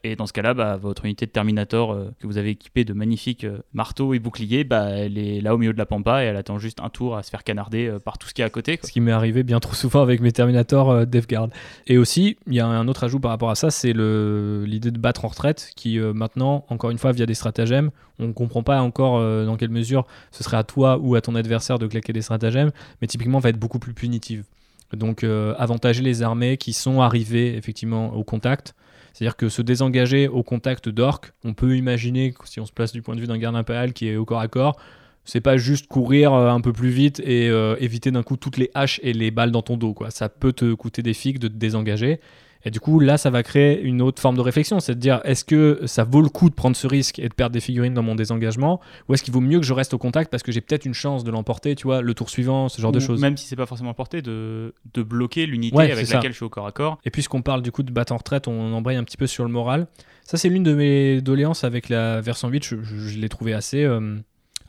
Et 0.05 0.15
dans 0.15 0.27
ce 0.27 0.33
cas-là, 0.33 0.53
bah, 0.53 0.77
votre 0.77 1.03
unité 1.03 1.25
de 1.25 1.31
Terminator 1.31 1.91
euh, 1.91 2.13
que 2.19 2.27
vous 2.27 2.37
avez 2.37 2.51
équipée 2.51 2.85
de 2.85 2.93
magnifiques 2.93 3.43
euh, 3.43 3.59
marteaux 3.73 4.13
et 4.13 4.19
boucliers, 4.19 4.63
bah, 4.63 4.91
elle 4.91 5.17
est 5.17 5.41
là 5.41 5.53
au 5.53 5.57
milieu 5.57 5.73
de 5.73 5.77
la 5.77 5.85
pampa 5.85 6.23
et 6.23 6.27
elle 6.27 6.37
attend 6.37 6.57
juste 6.57 6.79
un 6.79 6.87
tour 6.87 7.17
à 7.17 7.23
se 7.23 7.29
faire 7.29 7.43
canarder 7.43 7.87
euh, 7.87 7.99
par 7.99 8.17
tout 8.17 8.29
ce 8.29 8.33
qui 8.33 8.41
est 8.41 8.45
à 8.45 8.49
côté. 8.49 8.79
Ce 8.81 8.91
qui 8.91 9.01
m'est 9.01 9.11
arrivé 9.11 9.43
bien 9.43 9.59
trop 9.59 9.73
souvent 9.73 10.01
avec 10.01 10.21
mes 10.21 10.31
Terminator 10.31 11.05
DevGuard. 11.05 11.49
Et 11.87 11.97
aussi, 11.97 12.37
il 12.47 12.53
y 12.53 12.61
a 12.61 12.65
un 12.65 12.87
autre 12.87 13.03
ajout 13.03 13.19
par 13.19 13.31
rapport 13.31 13.49
à 13.49 13.55
ça, 13.55 13.71
c'est 13.71 13.91
l'idée 13.91 14.91
de 14.91 14.97
battre 14.97 15.25
en 15.25 15.27
retraite 15.27 15.71
qui 15.75 15.99
maintenant, 15.99 16.65
encore 16.69 16.91
une 16.91 16.97
fois, 16.97 17.11
via 17.11 17.25
des 17.25 17.33
stratagèmes, 17.33 17.91
on 18.19 18.27
ne 18.27 18.33
comprend 18.33 18.63
pas 18.63 18.79
encore 18.81 19.19
dans 19.45 19.57
quelle 19.57 19.69
mesure 19.69 20.05
ce 20.31 20.43
serait 20.43 20.57
à 20.57 20.63
toi 20.63 20.97
ou 21.01 21.15
à 21.15 21.21
ton 21.21 21.35
adversaire 21.35 21.79
de 21.79 21.87
claquer 21.87 22.13
des 22.13 22.21
stratagèmes, 22.21 22.71
mais 23.01 23.07
typiquement 23.07 23.39
va 23.39 23.49
être 23.49 23.59
beaucoup 23.59 23.79
plus 23.79 23.93
punitive. 23.93 24.45
Donc 24.93 25.25
avantager 25.57 26.03
les 26.03 26.21
armées 26.21 26.57
qui 26.57 26.73
sont 26.73 27.01
arrivées 27.01 27.57
effectivement 27.57 28.13
au 28.13 28.23
contact 28.23 28.75
c'est-à-dire 29.13 29.35
que 29.35 29.49
se 29.49 29.61
désengager 29.61 30.27
au 30.27 30.43
contact 30.43 30.89
d'orques, 30.89 31.33
on 31.43 31.53
peut 31.53 31.75
imaginer, 31.75 32.33
si 32.45 32.59
on 32.59 32.65
se 32.65 32.71
place 32.71 32.91
du 32.91 33.01
point 33.01 33.15
de 33.15 33.21
vue 33.21 33.27
d'un 33.27 33.37
garde 33.37 33.55
impérial 33.55 33.93
qui 33.93 34.07
est 34.07 34.15
au 34.15 34.25
corps 34.25 34.39
à 34.39 34.47
corps, 34.47 34.77
c'est 35.25 35.41
pas 35.41 35.57
juste 35.57 35.87
courir 35.87 36.33
euh, 36.33 36.49
un 36.49 36.61
peu 36.61 36.73
plus 36.73 36.89
vite 36.89 37.19
et 37.19 37.49
euh, 37.49 37.75
éviter 37.79 38.11
d'un 38.11 38.23
coup 38.23 38.37
toutes 38.37 38.57
les 38.57 38.71
haches 38.73 38.99
et 39.03 39.13
les 39.13 39.31
balles 39.31 39.51
dans 39.51 39.61
ton 39.61 39.77
dos. 39.77 39.93
Quoi. 39.93 40.09
Ça 40.11 40.27
peut 40.29 40.53
te 40.53 40.73
coûter 40.73 41.03
des 41.03 41.13
figues 41.13 41.39
de 41.39 41.47
te 41.47 41.53
désengager. 41.53 42.19
Et 42.65 42.71
du 42.71 42.79
coup, 42.81 42.99
là, 42.99 43.17
ça 43.17 43.29
va 43.29 43.41
créer 43.41 43.81
une 43.81 44.01
autre 44.01 44.21
forme 44.21 44.35
de 44.35 44.41
réflexion, 44.41 44.81
c'est 44.81 44.93
de 44.95 44.99
dire 44.99 45.21
est-ce 45.23 45.45
que 45.45 45.79
ça 45.85 46.03
vaut 46.03 46.21
le 46.21 46.27
coup 46.27 46.49
de 46.49 46.55
prendre 46.55 46.75
ce 46.75 46.87
risque 46.87 47.17
et 47.17 47.29
de 47.29 47.33
perdre 47.33 47.53
des 47.53 47.61
figurines 47.61 47.93
dans 47.93 48.03
mon 48.03 48.15
désengagement, 48.15 48.81
ou 49.07 49.13
est-ce 49.13 49.23
qu'il 49.23 49.33
vaut 49.33 49.39
mieux 49.39 49.59
que 49.59 49.65
je 49.65 49.73
reste 49.73 49.93
au 49.93 49.97
contact 49.97 50.29
parce 50.29 50.43
que 50.43 50.51
j'ai 50.51 50.59
peut-être 50.59 50.85
une 50.85 50.93
chance 50.93 51.23
de 51.23 51.31
l'emporter, 51.31 51.75
tu 51.75 51.83
vois, 51.83 52.01
le 52.01 52.13
tour 52.13 52.29
suivant, 52.29 52.67
ce 52.67 52.81
genre 52.81 52.91
de 52.91 52.99
choses. 52.99 53.21
Même 53.21 53.37
si 53.37 53.45
c'est 53.47 53.55
pas 53.55 53.65
forcément 53.65 53.93
porté, 53.93 54.21
de, 54.21 54.73
de 54.93 55.03
bloquer 55.03 55.45
l'unité 55.45 55.75
Ouais, 55.77 55.89
avec 55.91 56.05
ça. 56.05 56.15
laquelle 56.15 56.31
je 56.31 56.35
suis 56.37 56.45
au 56.45 56.49
corps 56.49 56.67
à 56.67 56.73
corps. 56.73 56.97
Et 57.05 57.11
puisqu'on 57.11 57.41
parle 57.41 57.61
du 57.61 57.71
coup 57.71 57.81
de 57.83 57.91
battre 57.93 58.11
en 58.11 58.17
retraite, 58.17 58.47
on 58.49 58.73
embraye 58.73 58.97
un 58.97 59.03
petit 59.05 59.17
peu 59.17 59.27
sur 59.27 59.45
le 59.45 59.49
moral. 59.49 59.87
Ça, 60.25 60.37
c'est 60.37 60.49
l'une 60.49 60.63
de 60.63 60.73
mes 60.75 61.21
doléances 61.21 61.63
avec 61.63 61.87
la 61.89 62.19
version 62.21 62.49
8. 62.49 62.63
Je, 62.65 62.75
je- 62.83 62.97
je 63.07 63.17
l'ai 63.19 63.29
trouvé 63.29 63.53
assez, 63.53 63.83
euh, 63.83 64.17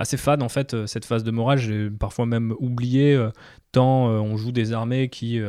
assez 0.00 0.16
fade 0.16 0.42
en 0.42 0.48
fait, 0.48 0.72
euh, 0.72 0.86
cette 0.86 1.04
phase 1.04 1.22
de 1.22 1.30
morale. 1.30 1.58
J'ai 1.58 1.90
parfois 1.90 2.24
même 2.24 2.54
oublié, 2.58 3.14
euh, 3.14 3.30
tant 3.70 4.08
euh, 4.08 4.18
on 4.18 4.38
joue 4.38 4.50
des 4.50 4.72
armées 4.72 5.10
qui, 5.10 5.40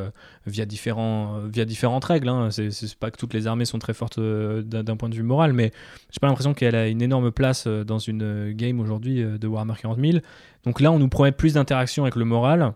via, 0.45 0.65
différents, 0.65 1.39
via 1.47 1.65
différentes 1.65 2.05
règles, 2.05 2.27
hein, 2.27 2.49
c'est 2.51 2.95
pas 2.95 3.09
que 3.09 3.17
toutes 3.17 3.33
les 3.33 3.47
armées 3.47 3.65
sont 3.65 3.79
très 3.79 3.93
fortes 3.93 4.19
d'un 4.19 4.97
point 4.97 5.09
de 5.09 5.15
vue 5.15 5.23
moral, 5.23 5.53
mais 5.53 5.71
j'ai 6.11 6.19
pas 6.19 6.27
l'impression 6.27 6.53
qu'elle 6.53 6.75
a 6.75 6.87
une 6.87 7.01
énorme 7.01 7.31
place 7.31 7.65
dans 7.65 7.97
une 7.97 8.51
game 8.51 8.79
aujourd'hui 8.79 9.23
de 9.23 9.47
Warhammer 9.47 9.73
40 9.81 9.99
000. 9.99 10.17
Donc 10.65 10.81
là, 10.81 10.91
on 10.91 10.99
nous 10.99 11.07
promet 11.07 11.31
plus 11.31 11.53
d'interaction 11.53 12.03
avec 12.03 12.15
le 12.15 12.25
moral. 12.25 12.73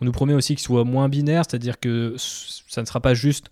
On 0.00 0.04
nous 0.04 0.12
promet 0.12 0.34
aussi 0.34 0.54
qu'il 0.56 0.62
soit 0.62 0.84
moins 0.84 1.08
binaire, 1.08 1.44
c'est-à-dire 1.48 1.78
que 1.78 2.14
ça 2.18 2.82
ne 2.82 2.86
sera 2.86 3.00
pas 3.00 3.14
juste 3.14 3.48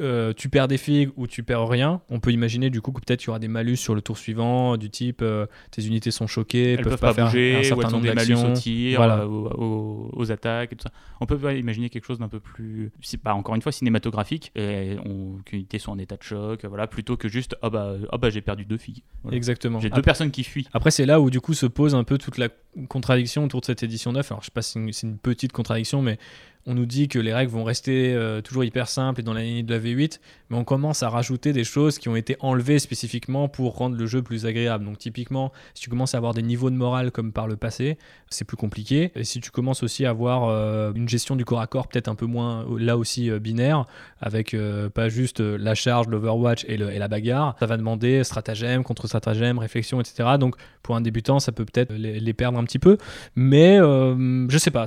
euh, 0.00 0.32
tu 0.34 0.48
perds 0.48 0.68
des 0.68 0.78
figues 0.78 1.10
ou 1.16 1.26
tu 1.26 1.42
perds 1.42 1.68
rien. 1.68 2.00
On 2.08 2.18
peut 2.18 2.32
imaginer 2.32 2.70
du 2.70 2.80
coup 2.80 2.92
que 2.92 3.00
peut-être 3.00 3.22
il 3.24 3.26
y 3.26 3.30
aura 3.30 3.38
des 3.38 3.48
malus 3.48 3.76
sur 3.76 3.94
le 3.94 4.00
tour 4.00 4.16
suivant, 4.16 4.76
du 4.78 4.88
type 4.88 5.20
euh, 5.22 5.46
tes 5.70 5.84
unités 5.86 6.10
sont 6.10 6.26
choquées, 6.26 6.72
Elles 6.72 6.80
peuvent 6.82 6.98
pas, 6.98 7.12
faire 7.12 7.26
bouger, 7.26 7.56
un 7.56 7.60
ou 7.60 7.62
certain 7.64 7.80
elles 7.82 7.86
ont 7.88 7.90
nombre 7.98 8.04
des 8.08 8.14
malus 8.14 8.34
au 8.36 8.52
tir, 8.54 8.96
Voilà. 8.98 9.18
euh, 9.18 9.26
aux, 9.26 10.10
aux- 10.14 10.30
attaques 10.32 10.72
et 10.72 10.76
tout 10.76 10.82
ça. 10.84 10.90
On 11.20 11.26
peut 11.26 11.36
pas 11.36 11.52
imaginer 11.54 11.90
quelque 11.90 12.06
chose 12.06 12.18
d'un 12.18 12.28
peu 12.28 12.40
plus, 12.40 12.90
pas 13.22 13.34
encore 13.34 13.54
une 13.54 13.60
fois 13.62 13.70
cinématographique, 13.72 14.50
et 14.54 14.96
qu'une 15.44 15.58
unité 15.58 15.78
soit 15.78 15.92
en 15.92 15.98
état 15.98 16.16
de 16.16 16.22
choc, 16.22 16.64
voilà, 16.64 16.86
plutôt 16.86 17.16
que 17.18 17.28
juste 17.28 17.54
oh 17.62 17.68
bah, 17.70 17.94
oh 18.12 18.18
bah 18.18 18.30
j'ai 18.30 18.40
perdu 18.40 18.64
deux 18.64 18.78
filles. 18.78 19.02
Voilà. 19.22 19.36
Exactement. 19.36 19.78
J'ai 19.78 19.88
deux 19.90 19.92
Après, 19.94 20.02
personnes 20.02 20.30
qui 20.30 20.42
fuient. 20.44 20.68
après, 20.72 20.90
c'est 20.90 21.06
là 21.06 21.20
où 21.20 21.28
du 21.28 21.40
coup 21.40 21.52
se 21.54 21.66
pose 21.66 21.94
un 21.94 22.04
peu 22.04 22.16
toute 22.18 22.38
la 22.38 22.48
contradiction 22.88 23.44
autour 23.44 23.60
de 23.60 23.66
cette 23.66 23.82
édition 23.82 24.12
9. 24.12 24.32
Alors 24.32 24.40
je 24.40 24.46
sais 24.46 24.52
pas 24.52 24.62
si 24.62 24.78
c'est 24.92 25.06
une 25.06 25.18
petite 25.18 25.52
contradiction, 25.52 26.00
mais 26.02 26.18
on 26.66 26.74
nous 26.74 26.86
dit 26.86 27.08
que 27.08 27.18
les 27.18 27.32
règles 27.32 27.50
vont 27.50 27.64
rester 27.64 28.14
euh, 28.14 28.40
toujours 28.40 28.64
hyper 28.64 28.88
simples 28.88 29.20
et 29.20 29.22
dans 29.22 29.34
la 29.34 29.42
lignée 29.42 29.62
de 29.62 29.74
la 29.74 29.80
V8, 29.80 30.20
mais 30.52 30.58
on 30.58 30.64
commence 30.64 31.02
à 31.02 31.08
rajouter 31.08 31.54
des 31.54 31.64
choses 31.64 31.98
qui 31.98 32.10
ont 32.10 32.14
été 32.14 32.36
enlevées 32.40 32.78
spécifiquement 32.78 33.48
pour 33.48 33.74
rendre 33.76 33.96
le 33.96 34.04
jeu 34.04 34.20
plus 34.20 34.44
agréable. 34.44 34.84
Donc 34.84 34.98
typiquement, 34.98 35.50
si 35.72 35.82
tu 35.82 35.88
commences 35.88 36.14
à 36.14 36.18
avoir 36.18 36.34
des 36.34 36.42
niveaux 36.42 36.68
de 36.68 36.76
morale 36.76 37.10
comme 37.10 37.32
par 37.32 37.48
le 37.48 37.56
passé, 37.56 37.96
c'est 38.28 38.44
plus 38.44 38.58
compliqué. 38.58 39.12
Et 39.14 39.24
si 39.24 39.40
tu 39.40 39.50
commences 39.50 39.82
aussi 39.82 40.04
à 40.04 40.10
avoir 40.10 40.50
euh, 40.50 40.92
une 40.94 41.08
gestion 41.08 41.36
du 41.36 41.46
corps 41.46 41.62
à 41.62 41.66
corps 41.66 41.88
peut-être 41.88 42.08
un 42.08 42.14
peu 42.14 42.26
moins 42.26 42.66
euh, 42.66 42.78
là 42.78 42.98
aussi 42.98 43.30
euh, 43.30 43.38
binaire, 43.38 43.86
avec 44.20 44.54
pas 44.94 45.08
juste 45.08 45.40
la 45.40 45.74
charge, 45.74 46.08
l'overwatch 46.08 46.66
et, 46.68 46.76
la 46.76 47.08
bagarre, 47.08 47.56
ça 47.58 47.66
va 47.66 47.78
demander 47.78 48.22
stratagème, 48.22 48.84
contre-stratagème, 48.84 49.58
réflexion, 49.58 50.00
etc. 50.00 50.36
Donc 50.38 50.56
pour 50.82 50.96
un 50.96 51.00
débutant, 51.00 51.40
ça 51.40 51.50
peut 51.50 51.64
peut-être 51.64 51.92
les, 51.94 52.32
perdre 52.34 52.58
un 52.58 52.64
petit 52.64 52.78
peu. 52.78 52.98
Mais 53.34 53.78
je 53.78 54.58
sais 54.58 54.70
pas, 54.70 54.84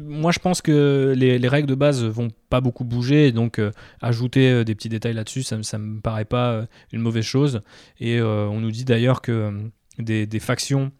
moi 0.00 0.30
je 0.30 0.38
pense 0.38 0.62
que 0.62 1.12
les, 1.16 1.38
les 1.38 1.48
règles 1.48 1.68
de 1.68 1.74
base 1.74 2.04
vont 2.04 2.28
pas 2.48 2.60
beaucoup 2.60 2.84
bouger, 2.84 3.32
donc 3.32 3.60
ajouter 4.00 4.64
des 4.64 4.74
petits 4.74 4.88
détails 4.88 5.07
là-dessus, 5.12 5.42
ça, 5.42 5.56
me- 5.56 6.00
paraît 6.00 6.24
pas 6.24 6.50
euh, 6.50 6.66
une 6.92 7.00
mauvaise 7.00 7.24
chose. 7.24 7.62
Et 8.00 8.18
euh, 8.18 8.46
on 8.46 8.60
nous 8.60 8.70
dit 8.70 8.84
d'ailleurs 8.84 9.22
que 9.22 9.32
euh, 9.32 9.52
des, 9.98 10.40
factions 10.40 10.92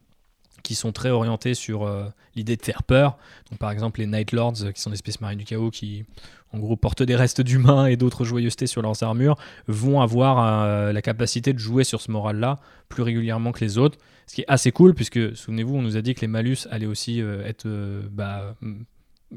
qui 0.63 0.75
sont 0.75 0.93
très 0.93 1.11
orientées 1.11 1.55
sur 1.55 1.89
l'idée 2.35 2.57
de 2.57 2.63
faire 2.63 2.83
peur, 2.83 3.17
donc 3.49 3.61
par 3.61 3.71
exemple 3.71 4.01
les 4.01 4.07
Night 4.07 4.33
Lords, 4.33 4.73
qui 4.75 4.81
sont 4.81 4.91
des 4.91 4.95
espèces 4.95 5.21
marines 5.21 5.39
du 5.39 5.45
chaos 5.45 5.71
qui 5.71 6.05
en 6.53 6.59
gros 6.59 6.77
portent 6.77 7.05
des 7.05 7.15
restes 7.15 7.41
d'humains 7.41 7.87
et 7.87 7.97
d'autres 7.97 8.25
joyeusetés 8.25 8.67
sur 8.67 8.83
leurs 8.83 9.03
armures, 9.05 9.37
vont 9.69 10.01
avoir 10.01 10.93
la 10.93 11.01
capacité 11.01 11.53
de 11.53 11.59
jouer 11.59 11.85
sur 11.85 12.03
ce 12.03 12.11
moral-là 12.11 12.59
plus 12.89 13.03
régulièrement 13.03 13.53
que 13.53 13.65
les 13.65 13.79
autres. 13.79 13.99
Ce 14.27 14.35
qui 14.35 14.41
est 14.43 14.49
assez 14.49 14.73
cool, 14.73 14.95
puisque 14.95 15.37
souvenez-vous, 15.37 15.77
on 15.77 15.83
nous 15.83 15.97
a 15.97 16.03
dit 16.03 16.15
que 16.15 16.23
les 16.23 16.27
malus 16.27 16.67
allaient 16.71 16.87
aussi 16.87 17.21
être 17.21 17.69
bah, 18.11 18.57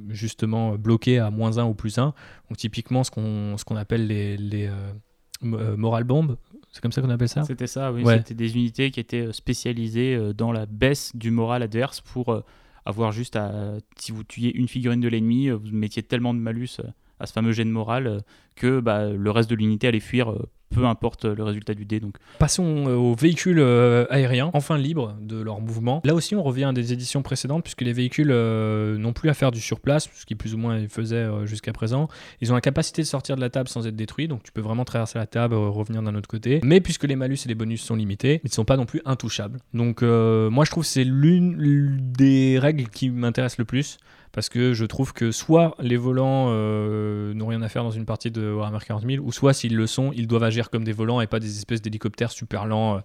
justement 0.09 0.75
bloqués 0.75 1.19
à 1.19 1.29
moins 1.29 1.57
1 1.57 1.65
ou 1.65 1.73
plus 1.73 1.97
1. 1.97 2.13
Donc 2.49 2.57
typiquement 2.57 3.03
ce 3.03 3.11
qu'on 3.11 3.57
ce 3.57 3.65
qu'on 3.65 3.75
appelle 3.75 4.07
les, 4.07 4.37
les 4.37 4.67
euh, 4.67 4.73
euh, 5.43 5.75
moral 5.75 6.03
bombes, 6.03 6.37
c'est 6.71 6.81
comme 6.81 6.91
ça 6.91 7.01
qu'on 7.01 7.09
appelle 7.09 7.29
ça? 7.29 7.43
C'était 7.43 7.67
ça, 7.67 7.91
oui. 7.91 8.03
Ouais. 8.03 8.17
C'était 8.19 8.33
des 8.33 8.55
unités 8.55 8.91
qui 8.91 8.99
étaient 8.99 9.27
euh, 9.27 9.31
spécialisées 9.33 10.15
euh, 10.15 10.33
dans 10.33 10.51
la 10.51 10.65
baisse 10.65 11.15
du 11.15 11.31
moral 11.31 11.63
adverse 11.63 11.99
pour 12.01 12.29
euh, 12.29 12.41
avoir 12.85 13.11
juste 13.11 13.35
à. 13.35 13.77
Si 13.97 14.11
vous 14.11 14.23
tuiez 14.23 14.55
une 14.55 14.67
figurine 14.67 15.01
de 15.01 15.07
l'ennemi, 15.07 15.49
euh, 15.49 15.55
vous 15.55 15.69
mettiez 15.71 16.03
tellement 16.03 16.33
de 16.33 16.39
malus 16.39 16.79
euh, 16.79 16.87
à 17.19 17.25
ce 17.25 17.33
fameux 17.33 17.51
jet 17.51 17.65
de 17.65 17.69
morale 17.69 18.07
euh, 18.07 18.19
que 18.55 18.79
bah, 18.79 19.09
le 19.09 19.31
reste 19.31 19.49
de 19.49 19.55
l'unité 19.55 19.87
allait 19.87 19.99
fuir, 19.99 20.31
euh, 20.31 20.49
peu 20.71 20.85
importe 20.85 21.25
le 21.25 21.43
résultat 21.43 21.73
du 21.73 21.85
dé. 21.85 21.99
Donc 21.99 22.15
Passons 22.39 22.87
euh, 22.87 22.95
aux 22.95 23.15
véhicules 23.15 23.59
euh, 23.59 24.05
aériens, 24.09 24.49
enfin 24.53 24.77
libres 24.77 25.15
de 25.21 25.41
leur 25.41 25.61
mouvement. 25.61 26.01
Là 26.03 26.15
aussi, 26.15 26.35
on 26.35 26.43
revient 26.43 26.65
à 26.65 26.73
des 26.73 26.93
éditions 26.93 27.21
précédentes, 27.21 27.63
puisque 27.63 27.81
les 27.81 27.93
véhicules 27.93 28.31
euh, 28.31 28.97
n'ont 28.97 29.13
plus 29.13 29.29
à 29.29 29.33
faire 29.33 29.51
du 29.51 29.61
surplace, 29.61 30.09
ce 30.13 30.25
qui 30.25 30.35
plus 30.35 30.53
ou 30.53 30.57
moins 30.57 30.87
faisaient 30.87 31.15
euh, 31.15 31.45
jusqu'à 31.45 31.73
présent. 31.73 32.07
Ils 32.41 32.51
ont 32.51 32.55
la 32.55 32.61
capacité 32.61 33.01
de 33.01 33.07
sortir 33.07 33.35
de 33.35 33.41
la 33.41 33.49
table 33.49 33.69
sans 33.69 33.87
être 33.87 33.95
détruits, 33.95 34.27
donc 34.27 34.43
tu 34.43 34.51
peux 34.51 34.61
vraiment 34.61 34.85
traverser 34.85 35.19
la 35.19 35.27
table, 35.27 35.53
euh, 35.53 35.69
revenir 35.69 36.01
d'un 36.01 36.15
autre 36.15 36.29
côté. 36.29 36.59
Mais 36.63 36.81
puisque 36.81 37.03
les 37.03 37.15
malus 37.15 37.37
et 37.45 37.47
les 37.47 37.55
bonus 37.55 37.81
sont 37.81 37.95
limités, 37.95 38.41
ils 38.43 38.47
ne 38.47 38.53
sont 38.53 38.65
pas 38.65 38.77
non 38.77 38.85
plus 38.85 39.01
intouchables. 39.05 39.59
Donc 39.73 40.03
euh, 40.03 40.49
moi, 40.49 40.65
je 40.65 40.71
trouve 40.71 40.83
que 40.83 40.89
c'est 40.89 41.03
l'une 41.03 41.97
des 42.13 42.59
règles 42.59 42.87
qui 42.89 43.09
m'intéresse 43.09 43.57
le 43.57 43.65
plus. 43.65 43.97
Parce 44.33 44.47
que 44.47 44.71
je 44.73 44.85
trouve 44.85 45.11
que 45.11 45.31
soit 45.31 45.75
les 45.81 45.97
volants 45.97 46.47
euh, 46.49 47.33
n'ont 47.33 47.47
rien 47.47 47.61
à 47.61 47.67
faire 47.67 47.83
dans 47.83 47.91
une 47.91 48.05
partie 48.05 48.31
de 48.31 48.49
Warhammer 48.53 48.79
40 48.85 49.03
000, 49.05 49.25
ou 49.25 49.31
soit 49.33 49.53
s'ils 49.53 49.75
le 49.75 49.87
sont, 49.87 50.11
ils 50.15 50.25
doivent 50.27 50.43
agir 50.43 50.69
comme 50.69 50.85
des 50.85 50.93
volants 50.93 51.19
et 51.19 51.27
pas 51.27 51.39
des 51.41 51.57
espèces 51.57 51.81
d'hélicoptères 51.81 52.31
super 52.31 52.65
lents 52.65 52.95
euh, 52.95 52.99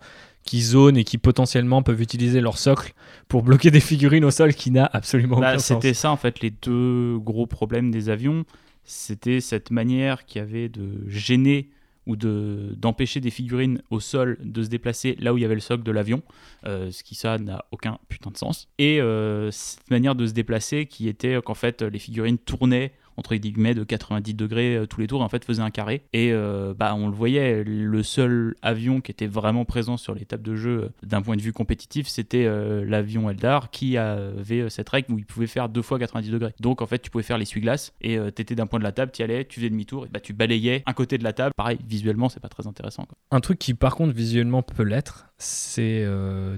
qui 0.44 0.62
zonent 0.62 0.96
et 0.96 1.02
qui 1.02 1.18
potentiellement 1.18 1.82
peuvent 1.82 2.00
utiliser 2.00 2.40
leur 2.40 2.58
socle 2.58 2.92
pour 3.26 3.42
bloquer 3.42 3.72
des 3.72 3.80
figurines 3.80 4.24
au 4.24 4.30
sol 4.30 4.54
qui 4.54 4.70
n'a 4.70 4.88
absolument 4.92 5.40
Bah, 5.40 5.50
aucun 5.50 5.58
sens. 5.58 5.82
c'était 5.82 5.94
ça 5.94 6.12
en 6.12 6.16
fait 6.16 6.40
les 6.40 6.50
deux 6.50 7.18
gros 7.18 7.46
problèmes 7.46 7.90
des 7.90 8.08
avions. 8.08 8.44
C'était 8.84 9.40
cette 9.40 9.72
manière 9.72 10.26
qu'il 10.26 10.40
y 10.40 10.44
avait 10.44 10.68
de 10.68 11.02
gêner 11.08 11.70
ou 12.06 12.16
de 12.16 12.74
d'empêcher 12.76 13.20
des 13.20 13.30
figurines 13.30 13.82
au 13.90 14.00
sol 14.00 14.38
de 14.42 14.62
se 14.62 14.68
déplacer 14.68 15.16
là 15.18 15.34
où 15.34 15.38
il 15.38 15.42
y 15.42 15.44
avait 15.44 15.54
le 15.54 15.60
socle 15.60 15.82
de 15.82 15.92
l'avion, 15.92 16.22
euh, 16.64 16.90
ce 16.90 17.02
qui 17.02 17.14
ça 17.14 17.38
n'a 17.38 17.64
aucun 17.70 17.98
putain 18.08 18.30
de 18.30 18.36
sens. 18.36 18.68
Et 18.78 19.00
euh, 19.00 19.50
cette 19.50 19.90
manière 19.90 20.14
de 20.14 20.26
se 20.26 20.32
déplacer 20.32 20.86
qui 20.86 21.08
était 21.08 21.40
qu'en 21.44 21.54
fait 21.54 21.82
les 21.82 21.98
figurines 21.98 22.38
tournaient 22.38 22.92
entre 23.16 23.34
guillemets 23.36 23.74
de 23.74 23.84
90 23.84 24.34
degrés 24.34 24.76
euh, 24.76 24.86
tous 24.86 25.00
les 25.00 25.06
tours 25.06 25.22
en 25.22 25.28
fait 25.28 25.44
faisaient 25.44 25.62
un 25.62 25.70
carré 25.70 26.02
et 26.12 26.32
euh, 26.32 26.74
bah 26.74 26.94
on 26.94 27.08
le 27.08 27.14
voyait 27.14 27.64
le 27.64 28.02
seul 28.02 28.54
avion 28.62 29.00
qui 29.00 29.10
était 29.10 29.26
vraiment 29.26 29.64
présent 29.64 29.96
sur 29.96 30.14
les 30.14 30.24
tables 30.24 30.42
de 30.42 30.56
jeu 30.56 30.82
euh, 30.84 30.88
d'un 31.02 31.22
point 31.22 31.36
de 31.36 31.42
vue 31.42 31.52
compétitif 31.52 32.08
c'était 32.08 32.46
l'avion 32.84 33.30
Eldar 33.30 33.70
qui 33.70 33.96
avait 33.96 34.68
cette 34.70 34.88
règle 34.88 35.12
où 35.12 35.18
il 35.18 35.24
pouvait 35.24 35.46
faire 35.46 35.68
deux 35.68 35.82
fois 35.82 35.98
90 35.98 36.30
degrés 36.30 36.54
donc 36.60 36.82
en 36.82 36.86
fait 36.86 36.98
tu 36.98 37.10
pouvais 37.10 37.24
faire 37.24 37.38
l'essuie-glace 37.38 37.92
et 38.00 38.18
t'étais 38.34 38.54
d'un 38.54 38.66
point 38.66 38.78
de 38.78 38.84
la 38.84 38.92
table 38.92 39.12
tu 39.12 39.22
allais 39.22 39.44
tu 39.44 39.60
faisais 39.60 39.70
demi-tour 39.70 40.06
et 40.06 40.08
bah 40.08 40.20
tu 40.20 40.32
balayais 40.32 40.82
un 40.86 40.92
côté 40.92 41.18
de 41.18 41.24
la 41.24 41.32
table 41.32 41.52
pareil 41.56 41.78
visuellement 41.86 42.28
c'est 42.28 42.40
pas 42.40 42.48
très 42.48 42.66
intéressant. 42.66 43.06
Un 43.30 43.40
truc 43.40 43.58
qui 43.58 43.74
par 43.74 43.96
contre 43.96 44.14
visuellement 44.14 44.62
peut 44.62 44.82
l'être, 44.82 45.28
c'est 45.38 46.06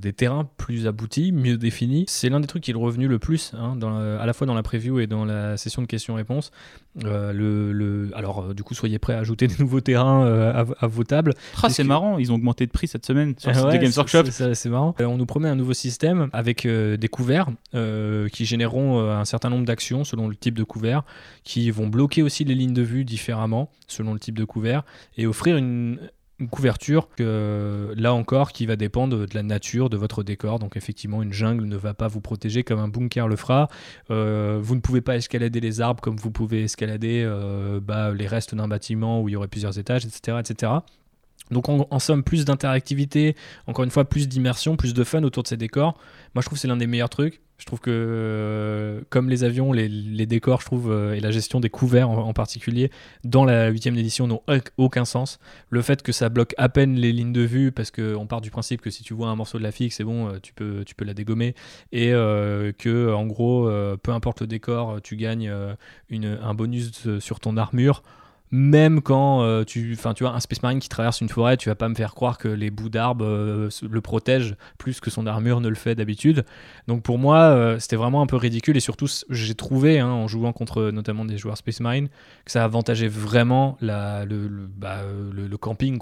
des 0.00 0.12
terrains 0.12 0.48
plus 0.56 0.86
aboutis, 0.86 1.32
mieux 1.32 1.56
définis. 1.56 2.04
C'est 2.08 2.28
l'un 2.28 2.40
des 2.40 2.46
trucs 2.46 2.62
qui 2.62 2.70
est 2.70 2.74
revenu 2.74 3.08
le 3.08 3.18
plus, 3.18 3.52
hein, 3.54 3.78
à 4.20 4.26
la 4.26 4.32
fois 4.32 4.46
dans 4.46 4.54
la 4.54 4.62
preview 4.62 5.00
et 5.00 5.06
dans 5.06 5.24
la 5.24 5.56
session 5.56 5.82
de 5.82 5.86
questions-réponses. 5.86 6.47
Euh, 7.04 7.32
le, 7.32 7.70
le- 7.72 8.10
alors 8.16 8.40
euh, 8.50 8.54
du 8.54 8.64
coup, 8.64 8.74
soyez 8.74 8.98
prêts 8.98 9.12
à 9.12 9.18
ajouter 9.18 9.46
des 9.46 9.54
nouveaux 9.60 9.80
terrains 9.80 10.24
euh, 10.26 10.52
à, 10.52 10.84
à 10.84 10.86
vos 10.88 11.04
tables. 11.04 11.32
Ah, 11.62 11.68
c'est 11.70 11.82
que- 11.82 11.88
marrant 11.88 12.18
ils 12.18 12.32
ont 12.32 12.34
augmenté 12.34 12.66
de 12.66 12.72
prix 12.72 12.88
cette 12.88 13.06
semaine 13.06 13.34
sur 13.38 13.50
le 13.50 13.54
Ah 13.56 13.58
site 13.60 13.68
ouais, 13.68 13.78
de 13.78 13.82
Games 13.84 13.92
c'est- 13.92 13.98
Workshop 13.98 14.24
c'est- 14.54 14.68
marrant. 14.68 14.94
On 14.98 15.16
nous 15.16 15.26
promet 15.26 15.48
un 15.48 15.54
nouveau 15.54 15.74
système 15.74 16.28
avec 16.32 16.66
des 16.66 17.08
couverts 17.08 17.50
qui 17.72 18.44
généreront 18.44 19.00
un 19.10 19.24
certain 19.24 19.48
nombre 19.50 19.64
d'actions 19.64 20.02
selon 20.02 20.26
le 20.28 20.34
type 20.34 20.54
de 20.56 20.64
couvert, 20.64 21.02
qui 21.44 21.70
vont 21.70 21.86
bloquer 21.86 22.22
aussi 22.22 22.42
les 22.44 22.54
lignes 22.56 22.74
de 22.74 22.82
vue 22.82 23.04
différemment 23.04 23.70
selon 23.86 24.12
le 24.12 24.18
type 24.18 24.36
de 24.36 24.44
couvert 24.44 24.82
et 25.16 25.26
offrir 25.26 25.56
une, 25.56 25.98
une 26.40 26.48
couverture 26.48 27.08
là 27.18 28.14
encore 28.14 28.52
qui 28.52 28.66
va 28.66 28.76
dépendre 28.76 29.26
de 29.26 29.34
la 29.34 29.42
nature 29.42 29.90
de 29.90 29.96
votre 29.96 30.22
décor. 30.22 30.58
Donc 30.58 30.76
effectivement, 30.76 31.22
une 31.22 31.32
jungle 31.32 31.64
ne 31.64 31.76
va 31.76 31.94
pas 31.94 32.08
vous 32.08 32.20
protéger 32.20 32.62
comme 32.62 32.78
un 32.78 32.88
bunker 32.88 33.28
le 33.28 33.36
fera. 33.36 33.68
Euh, 34.10 34.58
vous 34.62 34.74
ne 34.74 34.80
pouvez 34.80 35.00
pas 35.00 35.16
escalader 35.16 35.60
les 35.60 35.80
arbres 35.80 36.00
comme 36.00 36.16
vous 36.16 36.30
pouvez 36.30 36.64
escalader 36.64 37.22
euh, 37.26 37.80
bah, 37.80 38.12
les 38.12 38.26
restes 38.26 38.54
d'un 38.54 38.68
bâtiment 38.68 39.20
où 39.22 39.28
il 39.28 39.32
y 39.32 39.36
aurait 39.36 39.48
plusieurs 39.48 39.78
étages, 39.78 40.04
etc. 40.04 40.38
etc. 40.40 40.72
Donc 41.50 41.68
en, 41.68 41.86
en 41.90 41.98
somme, 41.98 42.22
plus 42.22 42.44
d'interactivité, 42.44 43.34
encore 43.66 43.84
une 43.84 43.90
fois, 43.90 44.04
plus 44.04 44.28
d'immersion, 44.28 44.76
plus 44.76 44.94
de 44.94 45.04
fun 45.04 45.22
autour 45.22 45.42
de 45.42 45.48
ces 45.48 45.56
décors. 45.56 45.94
Moi, 46.34 46.42
je 46.42 46.46
trouve 46.46 46.56
que 46.56 46.60
c'est 46.60 46.68
l'un 46.68 46.76
des 46.76 46.86
meilleurs 46.86 47.08
trucs. 47.08 47.40
Je 47.58 47.64
trouve 47.66 47.80
que, 47.80 47.90
euh, 47.90 49.00
comme 49.10 49.28
les 49.28 49.42
avions, 49.42 49.72
les, 49.72 50.26
décors, 50.26 50.60
je 50.60 50.66
trouve, 50.66 50.92
euh, 50.92 51.14
et 51.14 51.20
la 51.20 51.32
gestion 51.32 51.58
des 51.58 51.70
couverts 51.70 52.08
en, 52.08 52.32
particulier, 52.32 52.92
dans 53.24 53.44
la 53.44 53.68
huitième 53.68 53.96
édition 53.98 54.28
n'ont 54.28 54.42
auc- 54.46 54.70
aucun 54.76 55.04
sens. 55.04 55.40
Le 55.68 55.82
fait 55.82 56.02
que 56.02 56.12
ça 56.12 56.28
bloque 56.28 56.54
à 56.56 56.68
peine 56.68 56.94
les 56.94 57.12
lignes 57.12 57.32
de 57.32 57.40
vue, 57.42 57.72
parce 57.72 57.90
qu'on 57.90 58.28
part 58.28 58.40
du 58.40 58.50
principe 58.50 58.80
que 58.80 58.90
si 58.90 59.02
tu 59.02 59.12
vois 59.12 59.28
un 59.28 59.34
morceau 59.34 59.58
de 59.58 59.64
la 59.64 59.72
figue, 59.72 59.90
c'est 59.90 60.04
bon, 60.04 60.28
euh, 60.28 60.38
tu 60.40 60.52
peux, 60.52 60.84
tu 60.84 60.94
la 61.04 61.14
dégommer, 61.14 61.54
et 61.90 62.10
que, 62.10 63.12
en 63.12 63.26
gros, 63.26 63.70
peu 64.02 64.12
importe 64.12 64.40
le 64.40 64.46
décor, 64.46 65.00
tu 65.02 65.16
gagnes 65.16 65.50
un 66.10 66.54
bonus 66.54 67.18
sur 67.20 67.40
ton 67.40 67.56
armure. 67.56 68.02
Même 68.50 69.02
quand 69.02 69.42
euh, 69.42 69.64
tu, 69.64 69.92
enfin, 69.92 70.14
tu 70.14 70.24
vois 70.24 70.32
un 70.34 70.40
Space 70.40 70.62
Marine 70.62 70.78
qui 70.78 70.88
traverse 70.88 71.20
une 71.20 71.28
forêt, 71.28 71.56
tu 71.56 71.68
vas 71.68 71.74
pas 71.74 71.88
me 71.88 71.94
faire 71.94 72.14
croire 72.14 72.38
que 72.38 72.48
les 72.48 72.70
bouts 72.70 72.88
d'arbres 72.88 73.24
euh, 73.26 73.68
le 73.88 74.00
protègent 74.00 74.56
plus 74.78 75.00
que 75.00 75.10
son 75.10 75.26
armure 75.26 75.60
ne 75.60 75.68
le 75.68 75.74
fait 75.74 75.94
d'habitude. 75.94 76.44
Donc 76.86 77.02
pour 77.02 77.18
moi, 77.18 77.38
euh, 77.40 77.78
c'était 77.78 77.96
vraiment 77.96 78.22
un 78.22 78.26
peu 78.26 78.36
ridicule 78.36 78.76
et 78.76 78.80
surtout, 78.80 79.06
j'ai 79.28 79.54
trouvé, 79.54 79.98
hein, 79.98 80.08
en 80.08 80.28
jouant 80.28 80.52
contre 80.52 80.90
notamment 80.90 81.24
des 81.24 81.36
joueurs 81.36 81.58
Space 81.58 81.80
Marine, 81.80 82.08
que 82.44 82.50
ça 82.52 82.64
avantageait 82.64 83.08
vraiment 83.08 83.76
bah, 83.82 84.24
le- 84.24 84.48
le 85.46 85.56
camping. 85.58 85.98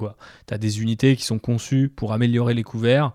Tu 0.46 0.54
as 0.54 0.58
des 0.58 0.82
unités 0.82 1.16
qui 1.16 1.24
sont 1.24 1.38
conçues 1.38 1.88
pour 1.88 2.12
améliorer 2.12 2.54
les 2.54 2.62
couverts 2.62 3.12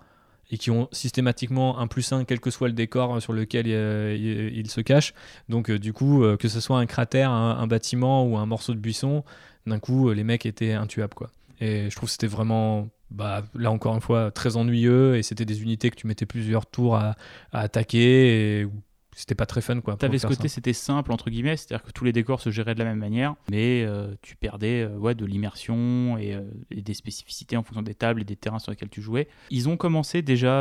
et 0.52 0.58
qui 0.58 0.70
ont 0.70 0.88
systématiquement 0.92 1.80
un 1.80 1.88
plus 1.88 2.12
1 2.12 2.26
quel 2.26 2.40
que 2.40 2.52
soit 2.52 2.68
le 2.68 2.74
décor 2.74 3.16
euh, 3.16 3.20
sur 3.20 3.34
lequel 3.34 3.66
euh, 3.68 4.16
il, 4.18 4.58
il 4.58 4.70
se 4.70 4.82
cache. 4.82 5.14
Donc 5.50 5.70
euh, 5.70 5.80
du 5.80 5.94
coup, 5.94 6.24
que 6.38 6.48
ce 6.48 6.60
soit 6.60 6.78
un 6.78 6.86
cratère, 6.86 7.32
un, 7.32 7.58
un 7.58 7.68
bâtiment 7.68 8.26
ou 8.26 8.38
un 8.38 8.46
morceau 8.46 8.74
de 8.74 8.80
buisson, 8.80 9.24
d'un 9.66 9.80
coup, 9.80 10.12
les 10.12 10.24
mecs 10.24 10.46
étaient 10.46 10.74
intuables. 10.74 11.14
quoi. 11.14 11.32
Et 11.62 11.90
je 11.90 11.96
trouve 11.96 12.08
que 12.08 12.12
c'était 12.12 12.28
vraiment, 12.28 12.90
bah, 13.12 13.44
là 13.56 13.72
encore 13.72 13.96
une 13.96 14.02
fois, 14.02 14.32
très 14.32 14.58
ennuyeux 14.58 15.16
et 15.16 15.24
c'était 15.24 15.46
des 15.46 15.62
unités 15.62 15.90
que 15.90 15.96
tu 15.96 16.08
mettais 16.08 16.26
plusieurs 16.26 16.66
tours 16.66 16.96
à, 16.96 17.16
attaquer 17.54 18.68
c'était 19.16 19.36
pas 19.36 19.46
très 19.46 19.62
fun. 19.62 19.80
quoi. 19.82 19.96
T'avais 19.98 20.18
ce 20.18 20.28
côté, 20.28 20.48
c'était 20.48 20.74
simple 20.74 21.12
entre 21.12 21.30
guillemets, 21.30 21.58
c'est-à-dire 21.58 21.84
que 21.84 21.92
tous 21.92 22.06
les 22.06 22.14
décors 22.14 22.42
se 22.42 22.50
géraient 22.50 22.74
de 22.74 22.80
la 22.80 22.86
même 22.86 23.00
manière, 23.00 23.36
mais 23.50 23.84
euh, 23.84 24.14
tu 24.22 24.36
perdais 24.36 24.84
euh, 24.84 24.98
ouais, 24.98 25.16
de 25.16 25.26
l'immersion 25.26 26.18
et, 26.18 26.34
euh, 26.34 26.42
et 26.72 26.82
des 26.82 26.94
spécificités 26.94 27.58
en 27.58 27.64
fonction 27.64 27.82
des 27.82 27.94
tables 27.94 28.22
et 28.22 28.24
des 28.24 28.36
terrains 28.36 28.60
sur 28.60 28.72
lesquels 28.72 28.90
tu 28.90 29.02
jouais. 29.02 29.28
Ils 29.50 29.68
ont 29.68 29.78
commencé 29.78 30.22
déjà 30.22 30.52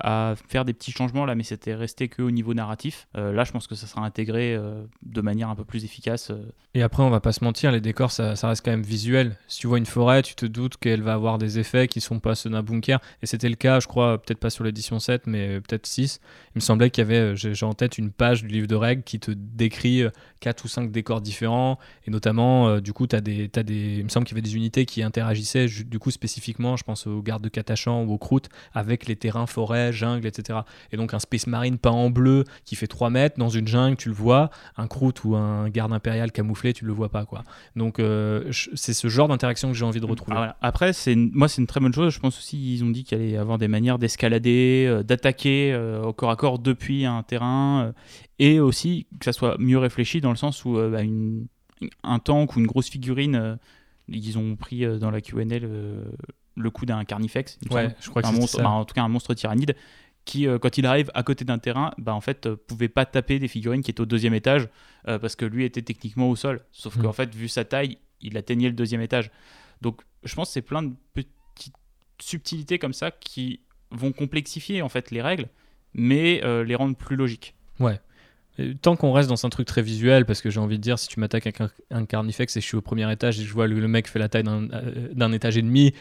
à 0.00 0.34
faire 0.48 0.64
des 0.64 0.72
petits 0.72 0.92
changements 0.92 1.24
là, 1.24 1.34
mais 1.34 1.42
c'était 1.42 1.74
resté 1.74 2.08
que 2.08 2.22
au 2.22 2.30
niveau 2.30 2.54
narratif. 2.54 3.08
Là, 3.14 3.44
je 3.44 3.52
pense 3.52 3.66
que 3.66 3.74
ça 3.74 3.86
sera 3.86 4.02
intégré 4.02 4.58
de 5.02 5.20
manière 5.20 5.48
un 5.48 5.54
peu 5.54 5.64
plus 5.64 5.84
efficace. 5.84 6.32
Et 6.74 6.82
après, 6.82 7.02
on 7.02 7.10
va 7.10 7.20
pas 7.20 7.32
se 7.32 7.44
mentir, 7.44 7.72
les 7.72 7.80
décors, 7.80 8.10
ça, 8.10 8.36
ça 8.36 8.48
reste 8.48 8.64
quand 8.64 8.70
même 8.70 8.82
visuel. 8.82 9.36
Si 9.48 9.60
tu 9.60 9.66
vois 9.66 9.78
une 9.78 9.86
forêt, 9.86 10.22
tu 10.22 10.34
te 10.34 10.46
doutes 10.46 10.76
qu'elle 10.76 11.02
va 11.02 11.14
avoir 11.14 11.38
des 11.38 11.58
effets 11.58 11.88
qui 11.88 12.00
sont 12.00 12.20
pas 12.20 12.34
ceux 12.34 12.50
d'un 12.50 12.62
bunker. 12.62 13.00
Et 13.22 13.26
c'était 13.26 13.48
le 13.48 13.54
cas, 13.54 13.80
je 13.80 13.86
crois, 13.86 14.20
peut-être 14.20 14.40
pas 14.40 14.50
sur 14.50 14.64
l'édition 14.64 14.98
7, 14.98 15.26
mais 15.26 15.60
peut-être 15.60 15.86
6. 15.86 16.20
Il 16.54 16.56
me 16.56 16.60
semblait 16.60 16.90
qu'il 16.90 17.02
y 17.02 17.06
avait, 17.06 17.36
j'ai 17.36 17.66
tête 17.76 17.98
une 17.98 18.10
page 18.10 18.42
du 18.42 18.48
livre 18.48 18.66
de 18.66 18.74
règles 18.74 19.02
qui 19.02 19.20
te 19.20 19.30
décrit 19.30 20.02
4 20.40 20.64
ou 20.64 20.68
5 20.68 20.90
décors 20.90 21.20
différents. 21.20 21.78
Et 22.06 22.10
notamment, 22.10 22.68
euh, 22.68 22.80
du 22.80 22.92
coup, 22.92 23.06
as 23.12 23.20
des, 23.20 23.48
t'as 23.48 23.62
des. 23.62 23.98
Il 23.98 24.04
me 24.04 24.08
semble 24.08 24.26
qu'il 24.26 24.36
y 24.36 24.40
avait 24.40 24.46
des 24.48 24.56
unités 24.56 24.86
qui 24.86 25.02
interagissaient, 25.02 25.66
du 25.66 25.98
coup, 25.98 26.10
spécifiquement, 26.10 26.76
je 26.76 26.84
pense 26.84 27.06
aux 27.06 27.22
gardes 27.22 27.42
de 27.42 27.48
Catachan 27.48 28.04
ou 28.04 28.12
aux 28.12 28.18
croûtes, 28.18 28.48
avec 28.74 29.06
les 29.06 29.16
terrains, 29.16 29.46
forêts, 29.46 29.92
jungle, 29.92 30.26
etc. 30.26 30.60
Et 30.92 30.96
donc, 30.96 31.14
un 31.14 31.18
Space 31.18 31.46
Marine 31.46 31.78
peint 31.78 31.90
en 31.90 32.10
bleu 32.10 32.44
qui 32.64 32.76
fait 32.76 32.86
3 32.86 33.10
mètres 33.10 33.38
dans 33.38 33.48
une 33.48 33.68
jungle, 33.68 33.96
tu 33.96 34.08
le 34.08 34.14
vois. 34.14 34.50
Un 34.76 34.86
croûte 34.86 35.24
ou 35.24 35.36
un 35.36 35.68
garde 35.68 35.92
impérial 35.92 36.32
camouflé, 36.32 36.72
tu 36.72 36.84
le 36.84 36.92
vois 36.92 37.08
pas, 37.10 37.24
quoi. 37.24 37.44
Donc, 37.76 37.98
euh, 37.98 38.50
c'est 38.74 38.94
ce 38.94 39.08
genre 39.08 39.28
d'interaction 39.28 39.68
que 39.70 39.74
j'ai 39.76 39.84
envie 39.84 40.00
de 40.00 40.06
retrouver. 40.06 40.36
Ah. 40.38 40.56
Après, 40.62 40.92
une- 41.06 41.30
moi, 41.32 41.48
c'est 41.48 41.60
une 41.60 41.66
très 41.66 41.80
bonne 41.80 41.94
chose. 41.94 42.12
Je 42.12 42.20
pense 42.20 42.38
aussi 42.38 42.56
ils 42.74 42.84
ont 42.84 42.90
dit 42.90 43.04
qu'il 43.04 43.18
allait 43.18 43.30
y 43.30 43.36
avoir 43.36 43.58
des 43.58 43.68
manières 43.68 43.98
d'escalader, 43.98 44.86
euh, 44.88 45.02
d'attaquer 45.02 45.72
euh, 45.72 46.02
au 46.02 46.12
corps 46.12 46.30
à 46.30 46.36
corps 46.36 46.58
depuis 46.58 47.04
un 47.04 47.22
terrain, 47.22 47.65
euh, 47.86 47.92
et 48.38 48.60
aussi 48.60 49.06
que 49.18 49.24
ça 49.24 49.32
soit 49.32 49.56
mieux 49.58 49.78
réfléchi 49.78 50.20
dans 50.20 50.30
le 50.30 50.36
sens 50.36 50.64
où 50.64 50.76
euh, 50.78 50.90
bah, 50.90 51.02
une- 51.02 51.46
un 52.02 52.18
tank 52.18 52.56
ou 52.56 52.60
une 52.60 52.66
grosse 52.66 52.88
figurine, 52.88 53.34
euh, 53.36 53.56
ils 54.08 54.38
ont 54.38 54.56
pris 54.56 54.86
dans 54.98 55.10
la 55.10 55.20
Q&A 55.20 55.58
le, 55.58 56.04
le 56.56 56.70
coup 56.70 56.86
d'un 56.86 57.04
carnifex, 57.04 57.58
il 57.62 57.68
me 57.70 57.74
Ouais, 57.74 57.82
semble. 57.88 57.96
je 58.00 58.10
crois 58.10 58.22
que 58.22 58.28
un 58.28 58.32
c'est 58.32 58.38
monstre, 58.40 58.56
ça. 58.58 58.62
bah, 58.62 58.70
en 58.70 58.84
tout 58.84 58.94
cas 58.94 59.02
un 59.02 59.08
monstre 59.08 59.34
tyrannide, 59.34 59.74
qui, 60.24 60.46
euh, 60.48 60.58
quand 60.58 60.76
il 60.78 60.86
arrive 60.86 61.10
à 61.14 61.22
côté 61.22 61.44
d'un 61.44 61.58
terrain, 61.58 61.92
bah, 61.98 62.14
en 62.14 62.20
fait, 62.20 62.46
euh, 62.46 62.56
pouvait 62.56 62.88
pas 62.88 63.04
taper 63.06 63.38
des 63.38 63.46
figurines 63.48 63.82
qui 63.82 63.90
étaient 63.90 64.00
au 64.00 64.06
deuxième 64.06 64.34
étage 64.34 64.68
euh, 65.06 65.18
parce 65.18 65.36
que 65.36 65.44
lui 65.44 65.64
était 65.64 65.82
techniquement 65.82 66.28
au 66.30 66.34
sol. 66.36 66.64
Sauf 66.72 66.96
Mm. 66.96 67.02
qu'en 67.02 67.12
fait, 67.12 67.34
vu 67.34 67.46
sa 67.48 67.64
taille, 67.64 67.98
il 68.20 68.36
atteignait 68.36 68.68
le 68.68 68.74
deuxième 68.74 69.00
étage. 69.02 69.30
Donc, 69.82 70.00
je 70.24 70.34
pense 70.34 70.48
que 70.48 70.54
c'est 70.54 70.62
plein 70.62 70.82
de 70.82 70.94
petites 71.14 71.74
subtilités 72.20 72.78
comme 72.78 72.92
ça 72.94 73.10
qui 73.10 73.60
vont 73.90 74.10
complexifier 74.12 74.82
en 74.82 74.88
fait 74.88 75.10
les 75.10 75.20
règles, 75.22 75.48
mais 75.94 76.40
les 76.64 76.74
rendre 76.74 76.96
plus 76.96 77.14
logiques. 77.16 77.54
Et 78.58 78.74
Tant 78.74 78.96
qu'on 78.96 79.12
reste 79.12 79.28
dans 79.28 79.44
un 79.44 79.50
truc 79.50 79.66
très 79.66 79.82
visuel, 79.82 80.24
parce 80.24 80.40
que 80.40 80.48
j'ai 80.50 80.60
envie 80.60 80.78
de 80.78 80.82
dire, 80.82 80.98
si 80.98 81.08
tu 81.08 81.20
m'attaques 81.20 81.46
avec 81.46 81.60
un, 81.90 82.06
carnifex 82.06 82.56
et 82.56 82.60
je 82.60 82.66
suis 82.66 82.76
au 82.76 82.80
premier 82.80 83.10
étage 83.12 83.38
et 83.38 83.44
je 83.44 83.52
vois 83.52 83.66
le, 83.66 83.88
mec 83.88 84.08
fait 84.08 84.18
la 84.18 84.28
taille 84.28 84.44
d'un 84.44 84.70
euh, 84.70 85.08
d'un 85.12 85.32
étage 85.32 85.58
et 85.58 85.62
demi, 85.62 85.92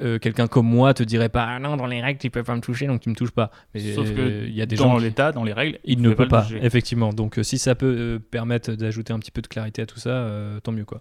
euh, 0.00 0.20
quelqu'un 0.20 0.46
comme 0.46 0.66
moi 0.66 0.94
te 0.94 1.02
dirait 1.02 1.28
pas 1.28 1.44
ah 1.44 1.58
non 1.58 1.76
dans 1.76 1.86
les 1.86 2.00
règles 2.00 2.20
tu 2.20 2.30
peux 2.30 2.44
pas 2.44 2.54
me 2.54 2.60
toucher 2.60 2.86
donc 2.86 3.00
tu 3.00 3.10
me 3.10 3.16
touches 3.16 3.32
pas. 3.32 3.50
Mais 3.74 3.80
Sauf 3.94 4.14
que 4.14 4.20
euh, 4.20 4.46
il 4.46 4.54
y 4.54 4.62
a 4.62 4.66
des 4.66 4.76
dans 4.76 4.84
gens 4.84 4.98
l'état, 4.98 5.32
dans 5.32 5.42
les 5.42 5.52
règles, 5.52 5.80
il 5.84 6.00
ne 6.00 6.14
peut 6.14 6.28
pas, 6.28 6.46
effectivement. 6.60 7.12
Donc 7.12 7.38
euh, 7.38 7.42
si 7.42 7.58
ça 7.58 7.74
peut 7.74 8.20
permettre 8.30 8.72
d'ajouter 8.72 9.12
un 9.12 9.18
petit 9.18 9.32
peu 9.32 9.42
de 9.42 9.48
clarité 9.48 9.82
à 9.82 9.86
tout 9.86 9.98
ça, 9.98 10.28
tant 10.62 10.72
mieux 10.72 10.84
quoi. 10.84 11.00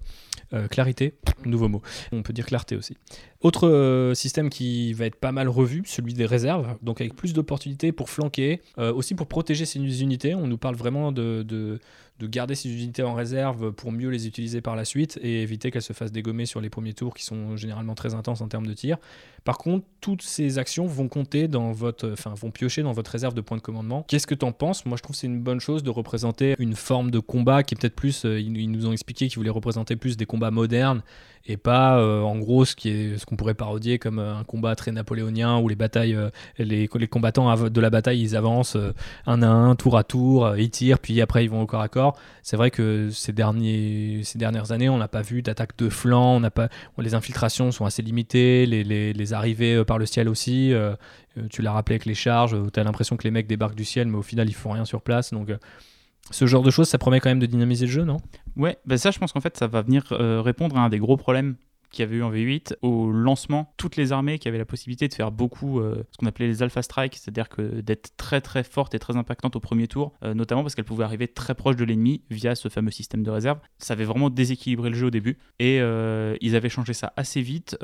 Clarité, 0.70 1.14
nouveau 1.46 1.70
mot. 1.70 1.82
On 2.12 2.24
peut 2.24 2.34
dire 2.34 2.46
clarté 2.46 2.76
aussi. 2.76 2.98
Autre 3.40 4.12
système 4.16 4.50
qui 4.50 4.92
va 4.94 5.06
être 5.06 5.16
pas 5.16 5.32
mal 5.32 5.48
revu, 5.48 5.84
celui 5.86 6.14
des 6.14 6.26
réserves, 6.26 6.76
donc 6.82 7.00
avec 7.00 7.16
plus 7.16 7.34
d'opportunités 7.34 7.92
pour 7.92 8.10
flanquer, 8.10 8.62
aussi 8.78 9.16
pour 9.16 9.28
protéger 9.28 9.66
ces 9.66 9.80
unités. 9.80 10.36
On 10.36 10.48
nous 10.48 10.58
parle 10.58 10.76
vraiment 10.76 11.12
de, 11.12 11.44
de, 11.44 11.80
de 12.22 12.28
garder 12.28 12.54
ces 12.54 12.70
unités 12.72 13.02
en 13.02 13.16
réserve 13.16 13.72
pour 13.72 13.92
mieux 13.92 14.10
les 14.10 14.28
utiliser 14.28 14.62
par 14.62 14.76
la 14.76 14.86
suite 14.86 15.20
et 15.24 15.42
éviter 15.42 15.72
qu'elles 15.72 15.82
se 15.82 15.94
fassent 15.94 16.12
dégommer 16.12 16.46
sur 16.46 16.62
les 16.62 16.70
premiers 16.70 16.94
tours 16.94 17.16
qui 17.16 17.24
sont 17.24 17.58
généralement 17.58 17.96
très 17.96 18.14
intenses 18.14 18.42
en 18.42 18.48
termes 18.48 18.68
de 18.68 18.74
tir. 18.74 18.98
Par 19.44 19.58
contre, 19.58 19.86
toutes 20.02 20.22
ces 20.22 20.58
actions 20.58 20.86
vont 20.86 21.08
compter 21.08 21.48
dans 21.48 21.72
votre, 21.72 22.12
enfin, 22.12 22.34
vont 22.36 22.52
piocher 22.52 22.84
dans 22.84 22.92
votre 22.92 23.12
réserve 23.12 23.34
de 23.34 23.42
points 23.42 23.58
de 23.58 23.62
commandement. 23.62 24.04
Qu'est-ce 24.08 24.28
que 24.28 24.36
t'en 24.36 24.52
penses? 24.52 24.86
Moi, 24.86 24.98
je 24.98 25.04
trouve 25.04 25.16
que 25.16 25.20
c'est 25.20 25.28
une 25.28 25.42
bonne 25.42 25.60
chose 25.60 25.84
de 25.84 25.89
représenter 25.89 26.56
une 26.60 26.76
forme 26.76 27.12
de 27.12 27.20
combat 27.20 27.64
qui 27.64 27.76
est 27.76 27.78
peut-être 27.80 27.96
plus. 27.96 28.26
euh, 28.26 28.39
ils, 28.39 28.72
nous 28.72 28.88
ont 28.88 28.92
expliqué 28.92 29.28
qu'ils 29.28 29.38
voulaient 29.38 29.50
représenter 29.50 29.96
plus 29.96 30.18
des 30.18 30.26
combats 30.26 30.52
modernes 30.52 31.02
et 31.48 31.58
pas, 31.58 31.98
euh, 32.00 32.22
en 32.22 32.38
gros, 32.38 32.66
ce 32.66 32.76
qui 32.76 32.89
est 32.89 33.18
ce 33.18 33.26
qu'on 33.26 33.36
pourrait 33.36 33.56
parodier 33.56 33.98
comme 33.98 34.20
euh, 34.20 34.36
un 34.36 34.44
combat 34.44 34.76
très 34.76 34.92
napoléonien 34.92 35.58
où 35.60 35.68
les 35.70 35.76
batailles, 35.76 36.14
euh, 36.14 36.30
les, 36.60 36.88
combattants 36.88 37.56
de 37.70 37.82
la 37.82 37.89
bataille, 37.89 38.22
ils 38.22 38.36
avancent 38.36 38.76
euh, 38.76 38.94
un 39.26 39.42
à 39.42 39.48
un, 39.48 39.76
tour 39.76 39.98
à 39.98 40.04
tour, 40.04 40.46
euh, 40.46 40.60
ils 40.60 40.70
tirent, 40.70 41.00
puis 41.00 41.20
après 41.20 41.44
ils 41.44 41.50
vont 41.50 41.62
au 41.62 41.66
corps 41.66 41.82
à 41.82 41.88
corps. 41.88 42.16
C'est 42.44 42.58
vrai 42.58 42.70
que 42.70 43.10
ces 43.12 43.34
derniers, 43.34 44.22
ces 44.24 44.38
dernières 44.38 44.72
années, 44.72 44.89
on 44.89 44.98
n'a 44.98 45.08
pas 45.08 45.22
vu 45.24 45.42
d'attaque 45.42 45.76
de 45.78 45.89
flanc, 45.89 46.36
on 46.36 46.39
n'a 46.39 46.52
pas 46.52 46.70
les 47.00 47.16
infiltrations 47.16 47.72
sont 47.72 47.86
assez 47.86 48.04
limitées, 48.04 48.68
les, 48.68 48.84
les- 48.84 49.14
les 49.14 49.31
arrivées 49.34 49.76
euh, 49.76 49.84
par 49.84 49.98
le 49.98 50.06
ciel 50.06 50.30
aussi. 50.30 50.74
euh, 50.74 50.96
euh, 51.38 51.48
tu 51.50 51.62
l'as 51.62 51.72
rappelé 51.72 51.96
avec 51.96 52.06
les 52.06 52.14
charges, 52.14 52.56
tu 52.74 52.80
as 52.80 52.84
l'impression 52.84 53.18
que 53.18 53.24
les 53.24 53.32
mecs 53.32 53.48
débarquent 53.48 53.76
du 53.76 53.86
ciel, 53.86 54.08
mais 54.08 54.18
au 54.18 54.22
final, 54.22 54.50
ils 54.50 54.56
font 54.56 54.72
rien 54.72 54.86
sur 54.86 55.02
place. 55.02 55.32
Donc, 55.32 55.50
ce 56.30 56.46
genre 56.46 56.64
de 56.64 56.72
choses, 56.72 56.88
ça 56.90 56.98
promet 56.98 57.20
quand 57.20 57.30
même 57.30 57.40
de 57.40 57.46
dynamiser 57.46 57.86
le 57.86 57.92
jeu, 57.92 58.04
non? 58.04 58.18
Ouais, 58.56 58.78
bah 58.86 58.98
ça, 58.98 59.12
je 59.12 59.20
pense 59.20 59.32
qu'en 59.32 59.42
fait, 59.42 59.58
ça 59.58 59.68
va 59.68 59.82
venir 59.82 60.04
répondre 60.10 60.78
à 60.78 60.82
un 60.82 60.90
des 60.90 61.00
gros 61.00 61.18
problèmes 61.18 61.56
qu'il 61.92 62.04
y 62.04 62.08
avait 62.08 62.18
eu 62.18 62.24
en 62.24 62.32
V8 62.32 62.76
au 62.82 63.12
lancement. 63.12 63.74
Toutes 63.78 63.98
les 63.98 64.12
armées 64.12 64.39
qui 64.39 64.48
avaient 64.48 64.58
la 64.58 64.66
possibilité 64.66 65.08
de 65.08 65.14
faire 65.14 65.32
beaucoup 65.32 65.80
euh, 65.80 66.04
ce 66.12 66.18
qu'on 66.18 66.26
appelait 66.26 66.48
les 66.48 66.64
alpha 66.64 66.82
strikes, 66.82 67.16
c'est-à-dire 67.16 67.50
que 67.50 67.82
d'être 67.82 68.16
très 68.18 68.42
très 68.42 68.64
fortes 68.64 68.96
et 68.96 69.00
très 69.00 69.18
impactantes 69.18 69.56
au 69.56 69.60
premier 69.60 69.88
tour, 69.88 70.14
euh, 70.24 70.34
notamment 70.34 70.64
parce 70.64 70.76
qu'elles 70.76 70.86
pouvaient 70.86 71.04
arriver 71.04 71.28
très 71.28 71.54
proche 71.54 71.76
de 71.76 71.84
l'ennemi 71.84 72.22
via 72.30 72.56
ce 72.56 72.70
fameux 72.70 72.92
système 72.92 73.24
de 73.24 73.30
réserve. 73.30 73.60
Ça 73.78 73.94
avait 73.94 74.06
vraiment 74.06 74.30
déséquilibré 74.30 74.89
le 74.89 74.96
jeu 74.96 75.08
au 75.08 75.12
début 75.12 75.38
et 75.60 75.80
euh, 75.82 76.36
ils 76.42 76.56
avaient 76.56 76.70
changé 76.70 76.94
ça 76.94 77.14
assez 77.18 77.42
vite 77.42 77.78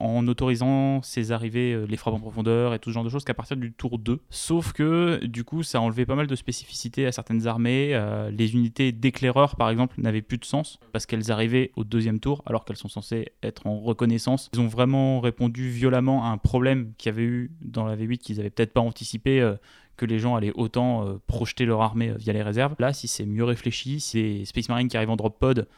en 0.00 0.26
autorisant 0.26 1.02
ces 1.02 1.32
arrivées, 1.32 1.84
les 1.86 1.96
frappes 1.96 2.14
en 2.14 2.20
profondeur 2.20 2.74
et 2.74 2.78
tout 2.78 2.90
ce 2.90 2.94
genre 2.94 3.04
de 3.04 3.08
choses 3.08 3.24
qu'à 3.24 3.34
partir 3.34 3.56
du 3.56 3.72
tour 3.72 3.98
2. 3.98 4.20
Sauf 4.30 4.72
que 4.72 5.24
du 5.24 5.44
coup, 5.44 5.62
ça 5.62 5.78
a 5.78 5.80
enlevé 5.80 6.06
pas 6.06 6.14
mal 6.14 6.26
de 6.26 6.34
spécificités 6.36 7.06
à 7.06 7.12
certaines 7.12 7.46
armées. 7.46 8.00
Les 8.32 8.54
unités 8.54 8.92
d'éclaireurs, 8.92 9.56
par 9.56 9.70
exemple, 9.70 10.00
n'avaient 10.00 10.22
plus 10.22 10.38
de 10.38 10.44
sens 10.44 10.78
parce 10.92 11.06
qu'elles 11.06 11.30
arrivaient 11.30 11.72
au 11.76 11.84
deuxième 11.84 12.20
tour 12.20 12.42
alors 12.46 12.64
qu'elles 12.64 12.76
sont 12.76 12.88
censées 12.88 13.32
être 13.46 13.66
en 13.66 13.80
reconnaissance. 13.80 14.50
Ils 14.54 14.60
ont 14.60 14.68
vraiment 14.68 15.20
répondu 15.20 15.68
violemment 15.68 16.24
à 16.24 16.28
un 16.28 16.38
problème 16.38 16.92
qu'il 16.98 17.10
y 17.10 17.14
avait 17.14 17.24
eu 17.24 17.50
dans 17.60 17.84
la 17.84 17.96
V8 17.96 18.18
qu'ils 18.18 18.40
avaient 18.40 18.50
peut-être 18.50 18.72
pas 18.72 18.80
anticipé. 18.80 19.40
euh, 19.40 19.56
que 19.96 20.06
les 20.06 20.18
gens 20.18 20.34
allaient 20.34 20.52
autant 20.56 21.06
euh, 21.06 21.20
projeter 21.28 21.66
leur 21.66 21.80
armée 21.80 22.10
euh, 22.10 22.16
via 22.16 22.32
les 22.32 22.42
réserves. 22.42 22.74
Là, 22.80 22.92
si 22.92 23.06
c'est 23.06 23.26
mieux 23.26 23.44
réfléchi, 23.44 24.00
si 24.00 24.20
les 24.20 24.44
Space 24.44 24.68
Marines 24.68 24.88
qui 24.88 24.96
arrivent 24.96 25.10
en 25.10 25.16
drop 25.16 25.38
pod 25.38 25.68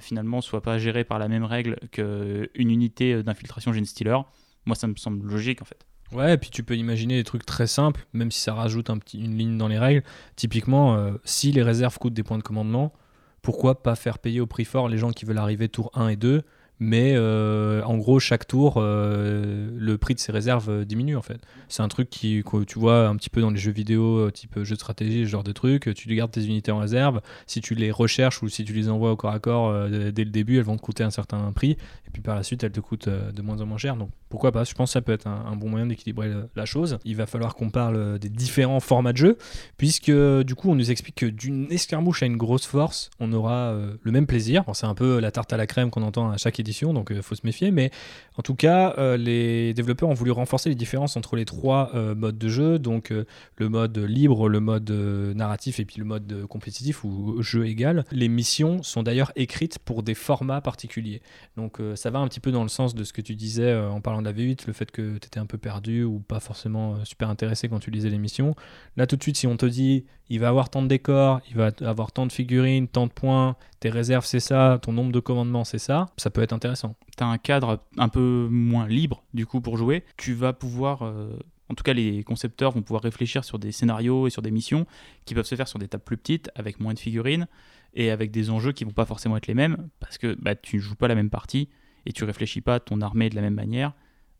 finalement 0.00 0.40
soient 0.40 0.60
pas 0.60 0.76
gérés 0.78 1.04
par 1.04 1.20
la 1.20 1.28
même 1.28 1.44
règle 1.44 1.76
qu'une 1.92 2.48
unité 2.56 3.22
d'infiltration 3.22 3.72
Gen 3.72 3.84
Stealer, 3.84 4.24
moi 4.66 4.74
ça 4.74 4.88
me 4.88 4.96
semble 4.96 5.24
logique 5.24 5.62
en 5.62 5.64
fait. 5.64 5.86
Ouais, 6.10 6.34
et 6.34 6.36
puis 6.36 6.50
tu 6.50 6.64
peux 6.64 6.76
imaginer 6.76 7.14
des 7.14 7.22
trucs 7.22 7.46
très 7.46 7.68
simples, 7.68 8.04
même 8.12 8.32
si 8.32 8.40
ça 8.40 8.54
rajoute 8.54 8.90
une 9.14 9.38
ligne 9.38 9.56
dans 9.56 9.68
les 9.68 9.78
règles. 9.78 10.02
Typiquement, 10.34 11.12
si 11.22 11.52
les 11.52 11.62
réserves 11.62 11.96
coûtent 11.98 12.12
des 12.12 12.24
points 12.24 12.38
de 12.38 12.42
commandement, 12.42 12.92
pourquoi 13.40 13.84
pas 13.84 13.94
faire 13.94 14.18
payer 14.18 14.40
au 14.40 14.48
prix 14.48 14.64
fort 14.64 14.88
les 14.88 14.98
gens 14.98 15.12
qui 15.12 15.24
veulent 15.24 15.38
arriver 15.38 15.68
tour 15.68 15.92
1 15.94 16.08
et 16.08 16.16
2 16.16 16.42
mais 16.80 17.14
euh, 17.16 17.82
en 17.82 17.96
gros, 17.96 18.20
chaque 18.20 18.46
tour, 18.46 18.74
euh, 18.76 19.70
le 19.76 19.98
prix 19.98 20.14
de 20.14 20.20
ses 20.20 20.30
réserves 20.30 20.70
euh, 20.70 20.84
diminue 20.84 21.16
en 21.16 21.22
fait. 21.22 21.40
C'est 21.68 21.82
un 21.82 21.88
truc 21.88 22.08
qui, 22.08 22.42
que 22.44 22.64
tu 22.64 22.78
vois 22.78 23.08
un 23.08 23.16
petit 23.16 23.30
peu 23.30 23.40
dans 23.40 23.50
les 23.50 23.58
jeux 23.58 23.72
vidéo, 23.72 24.30
type 24.30 24.62
jeu 24.62 24.74
de 24.74 24.80
stratégie, 24.80 25.24
ce 25.24 25.30
genre 25.30 25.42
de 25.42 25.52
truc. 25.52 25.92
Tu 25.94 26.14
gardes 26.14 26.30
tes 26.30 26.44
unités 26.44 26.70
en 26.70 26.78
réserve. 26.78 27.20
Si 27.46 27.60
tu 27.60 27.74
les 27.74 27.90
recherches 27.90 28.42
ou 28.42 28.48
si 28.48 28.64
tu 28.64 28.72
les 28.72 28.88
envoies 28.88 29.10
au 29.10 29.16
corps 29.16 29.32
à 29.32 29.40
corps 29.40 29.88
dès 29.88 30.24
le 30.24 30.30
début, 30.30 30.58
elles 30.58 30.64
vont 30.64 30.76
te 30.76 30.82
coûter 30.82 31.02
un 31.02 31.10
certain 31.10 31.50
prix. 31.52 31.72
Et 32.06 32.10
puis 32.12 32.22
par 32.22 32.36
la 32.36 32.42
suite, 32.42 32.62
elles 32.64 32.72
te 32.72 32.80
coûtent 32.80 33.08
de 33.08 33.42
moins 33.42 33.60
en 33.60 33.66
moins 33.66 33.76
cher. 33.76 33.96
Donc 33.96 34.10
pourquoi 34.28 34.52
pas? 34.52 34.64
Je 34.64 34.74
pense 34.74 34.90
que 34.90 34.92
ça 34.92 35.02
peut 35.02 35.12
être 35.12 35.26
un, 35.26 35.56
bon 35.56 35.68
moyen 35.68 35.86
d'équilibrer 35.86 36.30
la 36.54 36.64
chose. 36.64 36.98
Il 37.04 37.16
va 37.16 37.26
falloir 37.26 37.54
qu'on 37.54 37.70
parle 37.70 38.18
des 38.18 38.28
différents 38.28 38.80
formats 38.80 39.12
de 39.12 39.18
jeu, 39.18 39.38
puisque 39.76 40.10
du 40.10 40.54
coup, 40.54 40.70
on 40.70 40.74
nous 40.74 40.90
explique 40.90 41.16
que 41.16 41.26
d'une 41.26 41.66
escarmouche 41.70 42.22
à 42.22 42.26
une 42.26 42.36
grosse 42.36 42.66
force, 42.66 43.10
on 43.20 43.32
aura 43.32 43.74
le 44.00 44.12
même 44.12 44.26
plaisir. 44.26 44.64
c'est 44.72 44.86
un 44.86 44.94
peu 44.94 45.18
la 45.18 45.30
tarte 45.30 45.52
à 45.52 45.56
la 45.56 45.66
crème 45.66 45.90
qu'on 45.90 46.02
entend 46.02 46.30
à 46.30 46.36
chaque 46.38 46.60
édition 46.60 46.67
donc 46.72 47.08
il 47.10 47.18
euh, 47.18 47.22
faut 47.22 47.34
se 47.34 47.44
méfier. 47.44 47.70
Mais 47.70 47.90
en 48.36 48.42
tout 48.42 48.54
cas, 48.54 48.94
euh, 48.98 49.16
les 49.16 49.74
développeurs 49.74 50.08
ont 50.08 50.14
voulu 50.14 50.30
renforcer 50.30 50.68
les 50.68 50.74
différences 50.74 51.16
entre 51.16 51.36
les 51.36 51.44
trois 51.44 51.90
euh, 51.94 52.14
modes 52.14 52.38
de 52.38 52.48
jeu, 52.48 52.78
donc 52.78 53.12
le 53.56 53.68
mode 53.68 53.98
libre, 53.98 54.48
le 54.48 54.60
mode 54.60 54.90
narratif 54.90 55.80
et 55.80 55.84
puis 55.84 55.98
le 55.98 56.04
mode 56.04 56.46
compétitif 56.48 57.04
ou 57.04 57.42
jeu 57.42 57.66
égal. 57.66 58.04
Les 58.12 58.28
missions 58.28 58.82
sont 58.82 59.02
d'ailleurs 59.02 59.32
écrites 59.36 59.78
pour 59.78 60.02
des 60.02 60.14
formats 60.14 60.60
particuliers. 60.60 61.22
Donc 61.56 61.80
ça 61.94 62.10
va 62.10 62.18
un 62.18 62.28
petit 62.28 62.40
peu 62.40 62.52
dans 62.52 62.62
le 62.62 62.68
sens 62.68 62.94
de 62.94 63.04
ce 63.04 63.12
que 63.12 63.20
tu 63.20 63.34
disais 63.34 63.74
en 63.74 64.00
parlant 64.00 64.20
de 64.20 64.26
la 64.26 64.32
V8, 64.32 64.66
le 64.66 64.72
fait 64.72 64.90
que 64.90 65.18
tu 65.18 65.26
étais 65.26 65.40
un 65.40 65.46
peu 65.46 65.58
perdu 65.58 66.04
ou 66.04 66.20
pas 66.20 66.40
forcément 66.40 67.04
super 67.04 67.28
intéressé 67.28 67.68
quand 67.68 67.80
tu 67.80 67.90
lisais 67.90 68.10
les 68.10 68.18
missions. 68.18 68.54
Là 68.96 69.06
tout 69.06 69.16
de 69.16 69.22
suite, 69.22 69.36
si 69.36 69.46
on 69.46 69.56
te 69.56 69.66
dit 69.66 70.04
il 70.30 70.40
va 70.40 70.48
avoir 70.48 70.70
tant 70.70 70.82
de 70.82 70.88
décors, 70.88 71.40
il 71.48 71.56
va 71.56 71.70
avoir 71.80 72.12
tant 72.12 72.26
de 72.26 72.32
figurines, 72.32 72.88
tant 72.88 73.06
de 73.06 73.12
points, 73.12 73.56
tes 73.80 73.90
réserves 73.90 74.24
c'est 74.24 74.40
ça, 74.40 74.78
ton 74.82 74.92
nombre 74.92 75.12
de 75.12 75.20
commandements 75.20 75.64
c'est 75.64 75.78
ça, 75.78 76.06
ça 76.16 76.30
peut 76.30 76.42
être 76.42 76.52
intéressant. 76.52 76.96
Tu 77.16 77.24
as 77.24 77.26
un 77.26 77.38
cadre 77.38 77.80
un 77.96 78.08
peu 78.08 78.48
moins 78.50 78.86
libre 78.86 79.22
du 79.34 79.46
coup 79.46 79.60
pour 79.60 79.76
jouer, 79.76 80.04
tu 80.16 80.34
vas 80.34 80.52
pouvoir... 80.52 81.02
Euh, 81.02 81.38
en 81.70 81.74
tout 81.74 81.84
cas, 81.84 81.92
les 81.92 82.24
concepteurs 82.24 82.72
vont 82.72 82.80
pouvoir 82.80 83.02
réfléchir 83.02 83.44
sur 83.44 83.58
des 83.58 83.72
scénarios 83.72 84.26
et 84.26 84.30
sur 84.30 84.40
des 84.40 84.50
missions 84.50 84.86
qui 85.26 85.34
peuvent 85.34 85.44
se 85.44 85.54
faire 85.54 85.68
sur 85.68 85.78
des 85.78 85.86
tables 85.86 86.02
plus 86.02 86.16
petites, 86.16 86.50
avec 86.54 86.80
moins 86.80 86.94
de 86.94 86.98
figurines 86.98 87.46
et 87.92 88.10
avec 88.10 88.30
des 88.30 88.48
enjeux 88.48 88.72
qui 88.72 88.84
vont 88.84 88.92
pas 88.92 89.04
forcément 89.04 89.36
être 89.36 89.46
les 89.46 89.54
mêmes, 89.54 89.88
parce 90.00 90.16
que 90.16 90.34
bah, 90.40 90.54
tu 90.54 90.76
ne 90.76 90.80
joues 90.80 90.94
pas 90.94 91.08
la 91.08 91.14
même 91.14 91.28
partie 91.28 91.68
et 92.06 92.12
tu 92.12 92.24
réfléchis 92.24 92.62
pas 92.62 92.80
ton 92.80 93.02
armée 93.02 93.28
de 93.28 93.34
la 93.34 93.42
même 93.42 93.54
manière. 93.54 93.92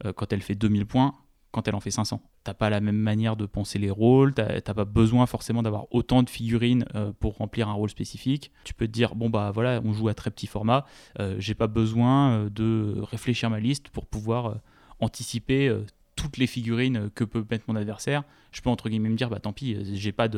Euh, 0.07 0.13
quand 0.13 0.33
elle 0.33 0.43
fait 0.43 0.55
2000 0.55 0.87
points, 0.87 1.15
quand 1.51 1.67
elle 1.69 1.75
en 1.75 1.81
fait 1.81 1.91
500. 1.91 2.23
T'as 2.49 2.55
pas 2.55 2.71
la 2.71 2.81
même 2.81 2.97
manière 2.97 3.37
de 3.37 3.45
penser 3.45 3.79
les 3.79 3.91
rôles, 3.91 4.33
t'as 4.33 4.63
pas 4.63 4.87
besoin 4.87 5.27
forcément 5.27 5.63
d'avoir 5.63 5.85
autant 5.91 6.23
de 6.23 6.31
figurines 6.31 6.87
euh, 6.95 7.13
pour 7.21 7.37
remplir 7.37 7.69
un 7.69 7.75
rôle 7.75 7.91
spécifique. 7.91 8.53
Tu 8.65 8.73
peux 8.73 8.87
te 8.87 8.91
dire, 8.91 9.17
bon 9.17 9.29
bah 9.29 9.51
voilà, 9.53 9.83
on 9.85 9.93
joue 9.93 10.09
à 10.09 10.15
très 10.15 10.31
petit 10.31 10.47
format, 10.47 10.87
euh, 11.21 11.37
j'ai 11.39 11.53
pas 11.53 11.67
besoin 11.67 12.31
euh, 12.31 12.49
de 12.49 13.03
réfléchir 13.03 13.51
ma 13.51 13.61
liste 13.61 13.91
pour 13.91 14.07
pouvoir 14.07 14.61
anticiper 14.99 15.71
toutes 16.17 16.39
les 16.39 16.47
figurines 16.47 17.11
que 17.15 17.23
peut 17.23 17.45
mettre 17.51 17.67
mon 17.69 17.77
adversaire. 17.77 18.23
Je 18.51 18.63
peux 18.63 18.71
entre 18.71 18.89
guillemets 18.89 19.11
me 19.11 19.17
dire, 19.17 19.29
bah 19.29 19.41
tant 19.41 19.53
pis, 19.53 19.77
j'ai 19.95 20.13
pas 20.13 20.29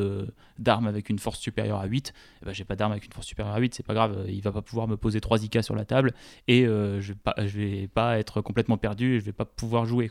d'arme 0.58 0.88
avec 0.88 1.10
une 1.10 1.20
force 1.20 1.38
supérieure 1.38 1.78
à 1.78 1.86
8, 1.86 2.12
eh 2.42 2.44
bah, 2.44 2.52
j'ai 2.52 2.64
pas 2.64 2.74
d'arme 2.74 2.90
avec 2.90 3.06
une 3.06 3.12
force 3.12 3.28
supérieure 3.28 3.54
à 3.54 3.60
8, 3.60 3.72
c'est 3.72 3.86
pas 3.86 3.94
grave, 3.94 4.24
il 4.26 4.40
va 4.42 4.50
pas 4.50 4.62
pouvoir 4.62 4.88
me 4.88 4.96
poser 4.96 5.20
3 5.20 5.44
IK 5.44 5.62
sur 5.62 5.76
la 5.76 5.84
table 5.84 6.12
et 6.48 6.64
je, 6.64 7.12
vais 7.12 7.14
pas, 7.14 7.36
vais 7.38 7.86
pas 7.86 8.18
être 8.18 8.40
complètement 8.40 8.78
perdu 8.78 9.14
et 9.14 9.20
je 9.20 9.24
vais 9.24 9.32
pas 9.32 9.44
pouvoir 9.44 9.86
jouer. 9.86 10.10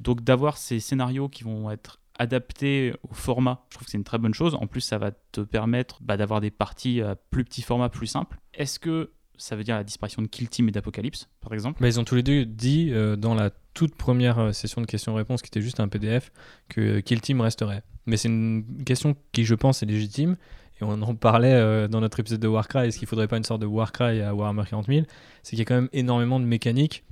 Donc 0.00 0.22
d'avoir 0.22 0.58
ces 0.58 0.80
scénarios 0.80 1.28
qui 1.28 1.44
vont 1.44 1.70
être 1.70 2.00
adaptés 2.18 2.94
au 3.02 3.14
format, 3.14 3.64
je 3.68 3.76
trouve 3.76 3.86
que 3.86 3.90
c'est 3.90 3.98
une 3.98 4.04
très 4.04 4.18
bonne 4.18 4.34
chose. 4.34 4.54
En 4.54 4.66
plus, 4.66 4.80
ça 4.80 4.98
va 4.98 5.10
te 5.32 5.40
permettre 5.40 5.98
bah, 6.02 6.16
d'avoir 6.16 6.40
des 6.40 6.50
parties 6.50 7.00
à 7.02 7.14
plus 7.14 7.44
petit 7.44 7.62
format, 7.62 7.88
plus 7.88 8.06
simple. 8.06 8.38
Est-ce 8.54 8.78
que 8.78 9.12
ça 9.38 9.54
veut 9.54 9.64
dire 9.64 9.76
la 9.76 9.84
disparition 9.84 10.22
de 10.22 10.28
Kill 10.28 10.48
Team 10.48 10.68
et 10.68 10.72
d'Apocalypse, 10.72 11.28
par 11.40 11.52
exemple? 11.52 11.80
Bah, 11.80 11.88
Ils 11.88 12.00
ont 12.00 12.04
tous 12.04 12.14
les 12.14 12.22
deux 12.22 12.44
dit 12.44 12.90
euh, 12.92 13.16
dans 13.16 13.34
la 13.34 13.50
toute 13.74 13.94
première 13.94 14.38
euh, 14.38 14.52
session 14.52 14.80
de 14.80 14.86
questions-réponses, 14.86 15.42
qui 15.42 15.48
était 15.48 15.60
juste 15.60 15.80
un 15.80 15.88
PDF, 15.88 16.32
que 16.68 17.00
Kill 17.00 17.20
Team 17.20 17.40
resterait. 17.40 17.82
Mais 18.06 18.16
c'est 18.16 18.28
une 18.28 18.84
question 18.84 19.16
qui, 19.32 19.44
je 19.44 19.54
pense, 19.54 19.82
est 19.82 19.86
légitime. 19.86 20.36
Et 20.80 20.84
on 20.84 21.02
en 21.02 21.14
parlait 21.14 21.52
euh, 21.52 21.88
dans 21.88 22.00
notre 22.00 22.20
épisode 22.20 22.40
de 22.40 22.48
Warcry. 22.48 22.88
Est-ce 22.88 22.98
qu'il 22.98 23.08
faudrait 23.08 23.28
pas 23.28 23.36
une 23.36 23.44
sorte 23.44 23.60
de 23.60 23.66
Warcry 23.66 24.20
à 24.22 24.34
Warhammer 24.34 24.64
40 24.68 24.86
000 24.86 25.06
C'est 25.42 25.50
qu'il 25.50 25.58
y 25.58 25.62
a 25.62 25.64
quand 25.64 25.74
même 25.74 25.88
énormément 25.92 26.38
de 26.38 26.44
mécaniques 26.44 27.04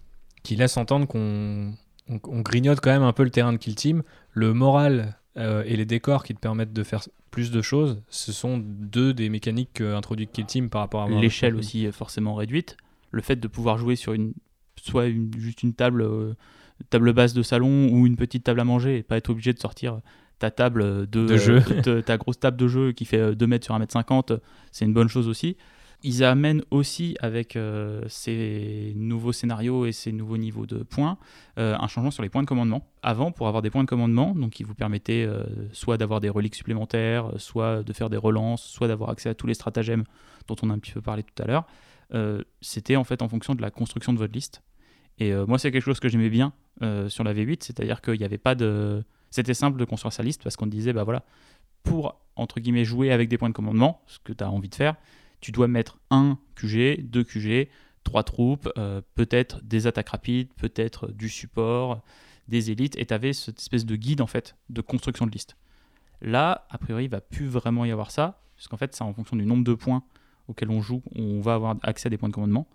qui 0.43 0.57
laissent 0.57 0.77
entendre 0.77 1.07
qu'on 1.07 1.75
on, 2.09 2.41
grignote 2.41 2.81
quand 2.81 2.91
même 2.91 3.03
un 3.03 3.13
peu 3.13 3.25
le 3.25 3.31
terrain 3.31 3.53
de 3.53 3.59
Kill 3.59 3.75
Team. 3.75 4.03
Le 4.33 4.53
moral 4.53 5.17
euh, 5.37 5.65
et 5.67 5.77
les 5.77 5.87
décors 5.87 6.25
qui 6.25 6.35
te 6.35 6.41
permettent 6.41 6.73
de 6.73 6.83
faire 6.83 7.03
plus 7.31 7.51
de 7.51 7.63
choses, 7.63 8.03
ce 8.09 8.33
sont 8.33 8.59
deux 8.59 9.13
des 9.13 9.29
mécaniques 9.29 9.81
introduites 9.81 10.33
Kill 10.33 10.47
Team 10.47 10.71
par 10.71 10.83
rapport 10.83 11.03
à 11.03 11.09
l'échelle 11.09 11.57
aussi 11.57 11.91
forcément 11.93 12.35
réduite. 12.35 12.77
Le 13.11 13.23
fait 13.23 13.37
de 13.37 13.49
pouvoir 13.49 13.79
jouer 13.79 13.97
sur 13.97 14.13
une 14.13 14.35
soit 14.81 15.07
juste 15.39 15.63
une 15.63 15.73
table 15.73 16.03
euh, 16.03 16.35
table 16.91 17.13
basse 17.13 17.33
de 17.33 17.43
salon 17.43 17.89
ou 17.91 18.07
une 18.07 18.17
petite 18.17 18.45
table 18.45 18.61
à 18.61 18.65
manger 18.65 18.99
et 18.99 19.03
pas 19.03 19.17
être 19.17 19.31
obligé 19.31 19.53
de 19.53 19.59
sortir 19.59 20.01
ta 20.39 20.51
table 20.51 21.09
de, 21.09 21.37
jeu. 21.37 21.63
ta 22.03 22.17
grosse 22.17 22.39
table 22.39 22.57
de 22.57 22.69
jeu 22.69 22.93
qui 22.93 23.05
fait 23.05 23.35
2 23.35 23.47
mètres 23.47 23.65
sur 23.65 23.75
1 23.75 23.79
mètre 23.79 23.93
50, 23.93 24.33
c'est 24.73 24.85
une 24.85 24.93
bonne 24.93 25.09
chose 25.09 25.29
aussi 25.29 25.57
ils 26.05 26.23
amènent 26.23 26.63
aussi 26.71 27.17
avec 27.21 27.57
euh, 27.57 28.03
ces 28.09 28.93
nouveaux 28.95 29.33
scénarios 29.33 29.87
et 29.87 29.93
ces 29.93 30.13
nouveaux 30.13 30.37
niveaux 30.37 30.67
de 30.67 30.83
points 30.83 31.17
euh, 31.59 31.75
un 31.81 31.89
changement 31.89 32.11
sur 32.11 32.23
les 32.23 32.29
points 32.29 32.43
de 32.43 32.47
commandement. 32.47 32.87
Avant, 33.03 33.33
pour 33.33 33.49
avoir 33.49 33.63
des 33.63 33.71
points 33.71 33.85
de 33.85 33.89
commandement, 33.89 34.35
donc 34.35 34.51
qui 34.51 34.65
vous 34.65 34.75
permettaient 34.75 35.25
euh, 35.25 35.45
soit 35.73 35.97
d'avoir 35.97 36.21
des 36.21 36.29
reliques 36.29 36.57
supplémentaires, 36.57 37.33
soit 37.39 37.83
de 37.83 37.93
faire 37.95 38.11
des 38.11 38.19
relances, 38.19 38.63
soit 38.63 38.87
d'avoir 38.87 39.09
accès 39.09 39.31
à 39.31 39.35
tous 39.35 39.47
les 39.47 39.55
stratagèmes 39.55 40.05
dont 40.47 40.57
on 40.63 40.69
a 40.69 40.75
un 40.75 40.79
petit 40.79 40.93
peu 40.93 41.01
parlé 41.01 41.23
tout 41.23 41.43
à 41.43 41.47
l'heure, 41.47 41.67
c'était 42.61 42.95
en 42.95 43.03
fait 43.03 43.23
en 43.23 43.29
fonction 43.29 43.55
de 43.55 43.63
la 43.63 43.71
construction 43.71 44.13
de 44.13 44.19
votre 44.19 44.35
liste. 44.35 44.63
Et 45.19 45.35
moi, 45.49 45.59
c'est 45.59 45.73
quelque 45.73 45.83
chose 45.83 45.99
que 45.99 46.09
j'aimais 46.09 46.29
bien 46.29 46.53
sur 47.09 47.25
la 47.25 47.35
V8, 47.35 47.65
c'est-à-dire 47.65 48.01
qu'il 48.03 48.19
n'y 48.19 48.25
avait 48.25 48.39
pas 48.39 48.55
de. 48.55 49.03
C'était 49.31 49.55
simple 49.55 49.79
de 49.81 49.85
construire 49.85 50.13
sa 50.13 50.23
liste 50.23 50.45
parce 50.45 50.55
qu'on 50.55 50.69
disait, 50.69 50.93
bah 50.93 51.03
voilà, 51.03 51.25
pour 51.83 52.21
entre 52.37 52.61
guillemets 52.61 52.85
jouer 52.85 53.11
avec 53.11 53.29
des 53.29 53.37
points 53.37 53.49
de 53.49 53.55
commandement, 53.55 54.03
ce 54.07 54.19
que 54.21 54.33
tu 54.33 54.45
as 54.45 54.51
envie 54.51 54.69
de 54.69 54.75
faire, 54.77 54.95
tu 55.45 55.53
dois 55.53 55.69
mettre 55.69 55.99
un 56.09 56.39
QG, 56.55 57.03
deux 57.03 57.23
QG, 57.23 57.69
trois 58.03 58.23
troupes, 58.23 58.73
euh, 58.79 59.03
peut-être 59.15 59.63
des 59.63 59.87
attaques 59.87 60.09
rapides, 60.09 60.49
peut-être 60.57 61.13
du 61.13 61.29
support, 61.29 62.01
des 62.49 62.71
élites, 62.71 62.97
et 62.97 63.05
tu 63.05 63.13
avais 63.13 63.35
cette 63.35 63.61
espèce 63.61 63.85
de 63.85 63.95
guide 63.95 64.23
en 64.23 64.27
fait 64.27 64.57
de 64.71 64.81
construction 64.81 65.27
de 65.27 65.31
liste. 65.31 65.59
Là, 66.23 66.67
a 66.71 66.79
priori, 66.79 67.05
il 67.05 67.11
va 67.11 67.21
plus 67.21 67.47
vraiment 67.47 67.85
y 67.85 67.91
avoir 67.91 68.11
ça, 68.11 68.41
puisqu'en 68.57 68.79
fait, 68.79 68.95
c'est 68.95 69.05
en 69.05 69.13
fonction 69.13 69.37
du 69.37 69.45
nombre 69.45 69.65
de 69.65 69.75
points 69.75 70.03
auxquels 70.49 70.71
on 70.71 70.81
joue, 70.81 71.03
on 71.15 71.43
va 71.43 71.53
avoir 71.53 71.77
accès 71.83 72.07
à 72.07 72.11
des 72.11 72.17
points 72.17 72.31
de 72.31 72.35
commandement. 72.35 72.67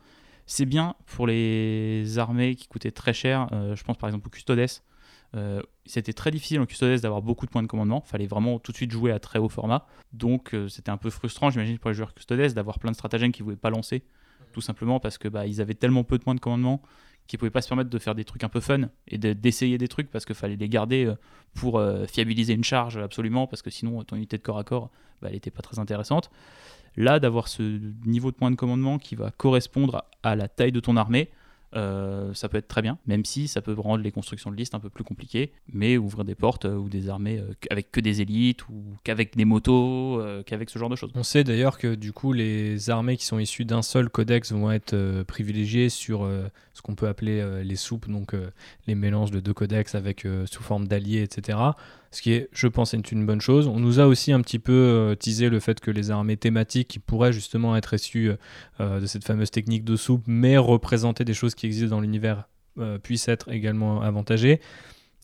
C'est 0.45 0.67
bien 0.67 0.93
pour 1.07 1.25
les 1.25 2.19
armées 2.19 2.53
qui 2.53 2.67
coûtaient 2.67 2.91
très 2.91 3.13
cher, 3.13 3.47
euh, 3.51 3.75
je 3.75 3.83
pense 3.83 3.97
par 3.97 4.09
exemple 4.09 4.27
au 4.27 4.29
Custodes, 4.29 4.59
euh, 5.35 5.61
c'était 5.85 6.13
très 6.13 6.31
difficile 6.31 6.59
en 6.59 6.65
Custodes 6.65 6.99
d'avoir 7.01 7.21
beaucoup 7.21 7.45
de 7.45 7.51
points 7.51 7.61
de 7.61 7.67
commandement. 7.67 8.03
Il 8.05 8.09
fallait 8.09 8.27
vraiment 8.27 8.59
tout 8.59 8.71
de 8.71 8.77
suite 8.77 8.91
jouer 8.91 9.11
à 9.11 9.19
très 9.19 9.39
haut 9.39 9.49
format. 9.49 9.85
Donc 10.13 10.53
euh, 10.53 10.67
c'était 10.67 10.89
un 10.89 10.97
peu 10.97 11.09
frustrant, 11.09 11.49
j'imagine, 11.49 11.77
pour 11.77 11.89
les 11.89 11.95
joueurs 11.95 12.13
Custodes 12.13 12.53
d'avoir 12.53 12.79
plein 12.79 12.91
de 12.91 12.95
stratagèmes 12.95 13.31
qu'ils 13.31 13.43
ne 13.43 13.51
pouvaient 13.51 13.59
pas 13.59 13.69
lancer. 13.69 14.03
Tout 14.53 14.61
simplement 14.61 14.99
parce 14.99 15.17
que 15.17 15.27
bah, 15.27 15.45
ils 15.45 15.61
avaient 15.61 15.75
tellement 15.75 16.03
peu 16.03 16.17
de 16.17 16.23
points 16.23 16.35
de 16.35 16.39
commandement 16.39 16.81
qu'ils 17.27 17.37
ne 17.37 17.39
pouvaient 17.41 17.51
pas 17.51 17.61
se 17.61 17.67
permettre 17.67 17.91
de 17.91 17.99
faire 17.99 18.15
des 18.15 18.25
trucs 18.25 18.43
un 18.43 18.49
peu 18.49 18.59
fun 18.59 18.89
et 19.07 19.19
d'essayer 19.19 19.77
des 19.77 19.87
trucs 19.87 20.09
parce 20.09 20.25
qu'il 20.25 20.33
fallait 20.33 20.55
les 20.55 20.69
garder 20.69 21.05
euh, 21.05 21.15
pour 21.53 21.81
fiabiliser 22.07 22.53
une 22.53 22.63
charge 22.63 22.97
absolument 22.97 23.45
parce 23.45 23.61
que 23.61 23.69
sinon 23.69 24.03
ton 24.03 24.15
unité 24.15 24.37
de 24.37 24.41
corps 24.41 24.57
à 24.57 24.63
corps 24.63 24.89
bah, 25.21 25.27
elle 25.27 25.33
n'était 25.33 25.51
pas 25.51 25.61
très 25.61 25.77
intéressante. 25.77 26.31
Là, 26.95 27.19
d'avoir 27.19 27.47
ce 27.47 27.79
niveau 28.05 28.31
de 28.31 28.35
points 28.35 28.51
de 28.51 28.55
commandement 28.55 28.97
qui 28.97 29.15
va 29.15 29.31
correspondre 29.31 30.05
à 30.23 30.35
la 30.35 30.47
taille 30.47 30.71
de 30.71 30.79
ton 30.79 30.97
armée, 30.97 31.29
euh, 31.75 32.33
ça 32.33 32.49
peut 32.49 32.57
être 32.57 32.67
très 32.67 32.81
bien, 32.81 32.97
même 33.05 33.25
si 33.25 33.47
ça 33.47 33.61
peut 33.61 33.73
rendre 33.73 34.03
les 34.03 34.11
constructions 34.11 34.49
de 34.51 34.55
liste 34.55 34.73
un 34.73 34.79
peu 34.79 34.89
plus 34.89 35.03
compliquées, 35.03 35.51
mais 35.71 35.97
ouvrir 35.97 36.25
des 36.25 36.35
portes 36.35 36.65
euh, 36.65 36.75
ou 36.75 36.89
des 36.89 37.09
armées 37.09 37.39
euh, 37.39 37.53
avec 37.69 37.91
que 37.91 37.99
des 37.99 38.21
élites 38.21 38.67
ou 38.69 38.83
qu'avec 39.03 39.37
des 39.37 39.45
motos, 39.45 40.21
qu'avec 40.45 40.69
ce 40.69 40.79
genre 40.79 40.89
de 40.89 40.95
choses. 40.95 41.11
On 41.15 41.23
sait 41.23 41.43
d'ailleurs 41.43 41.77
que 41.77 41.95
du 41.95 42.11
coup 42.11 42.33
les 42.33 42.89
armées 42.89 43.17
qui 43.17 43.25
sont 43.25 43.39
issues 43.39 43.65
d'un 43.65 43.81
seul 43.81 44.09
codex 44.09 44.51
vont 44.51 44.71
être 44.71 45.23
privilégiées 45.23 45.89
sur 45.89 46.27
ce 46.73 46.81
qu'on 46.81 46.95
peut 46.95 47.07
appeler 47.07 47.63
les 47.63 47.75
soupes, 47.75 48.09
donc 48.09 48.35
les 48.87 48.95
mélanges 48.95 49.31
de 49.31 49.39
deux 49.39 49.53
codex 49.53 49.95
avec 49.95 50.27
sous 50.45 50.63
forme 50.63 50.87
d'alliés, 50.87 51.21
etc 51.21 51.57
ce 52.11 52.21
qui 52.21 52.33
est, 52.33 52.49
je 52.51 52.67
pense, 52.67 52.93
est 52.93 53.11
une 53.11 53.25
bonne 53.25 53.41
chose. 53.41 53.67
On 53.67 53.79
nous 53.79 53.99
a 53.99 54.07
aussi 54.07 54.31
un 54.31 54.41
petit 54.41 54.59
peu 54.59 54.73
euh, 54.73 55.15
teasé 55.15 55.49
le 55.49 55.59
fait 55.59 55.79
que 55.79 55.91
les 55.91 56.09
armées 56.09 56.37
thématiques 56.37 56.87
qui 56.87 56.99
pourraient 56.99 57.33
justement 57.33 57.75
être 57.75 57.93
issues 57.93 58.31
euh, 58.79 58.99
de 58.99 59.05
cette 59.05 59.23
fameuse 59.23 59.51
technique 59.51 59.83
de 59.83 59.95
soupe, 59.95 60.23
mais 60.25 60.57
représenter 60.57 61.23
des 61.23 61.33
choses 61.33 61.53
qui 61.53 61.67
existent 61.67 61.95
dans 61.95 62.01
l'univers, 62.01 62.49
euh, 62.79 62.97
puissent 62.97 63.27
être 63.27 63.51
également 63.51 64.01
avantagées. 64.01 64.59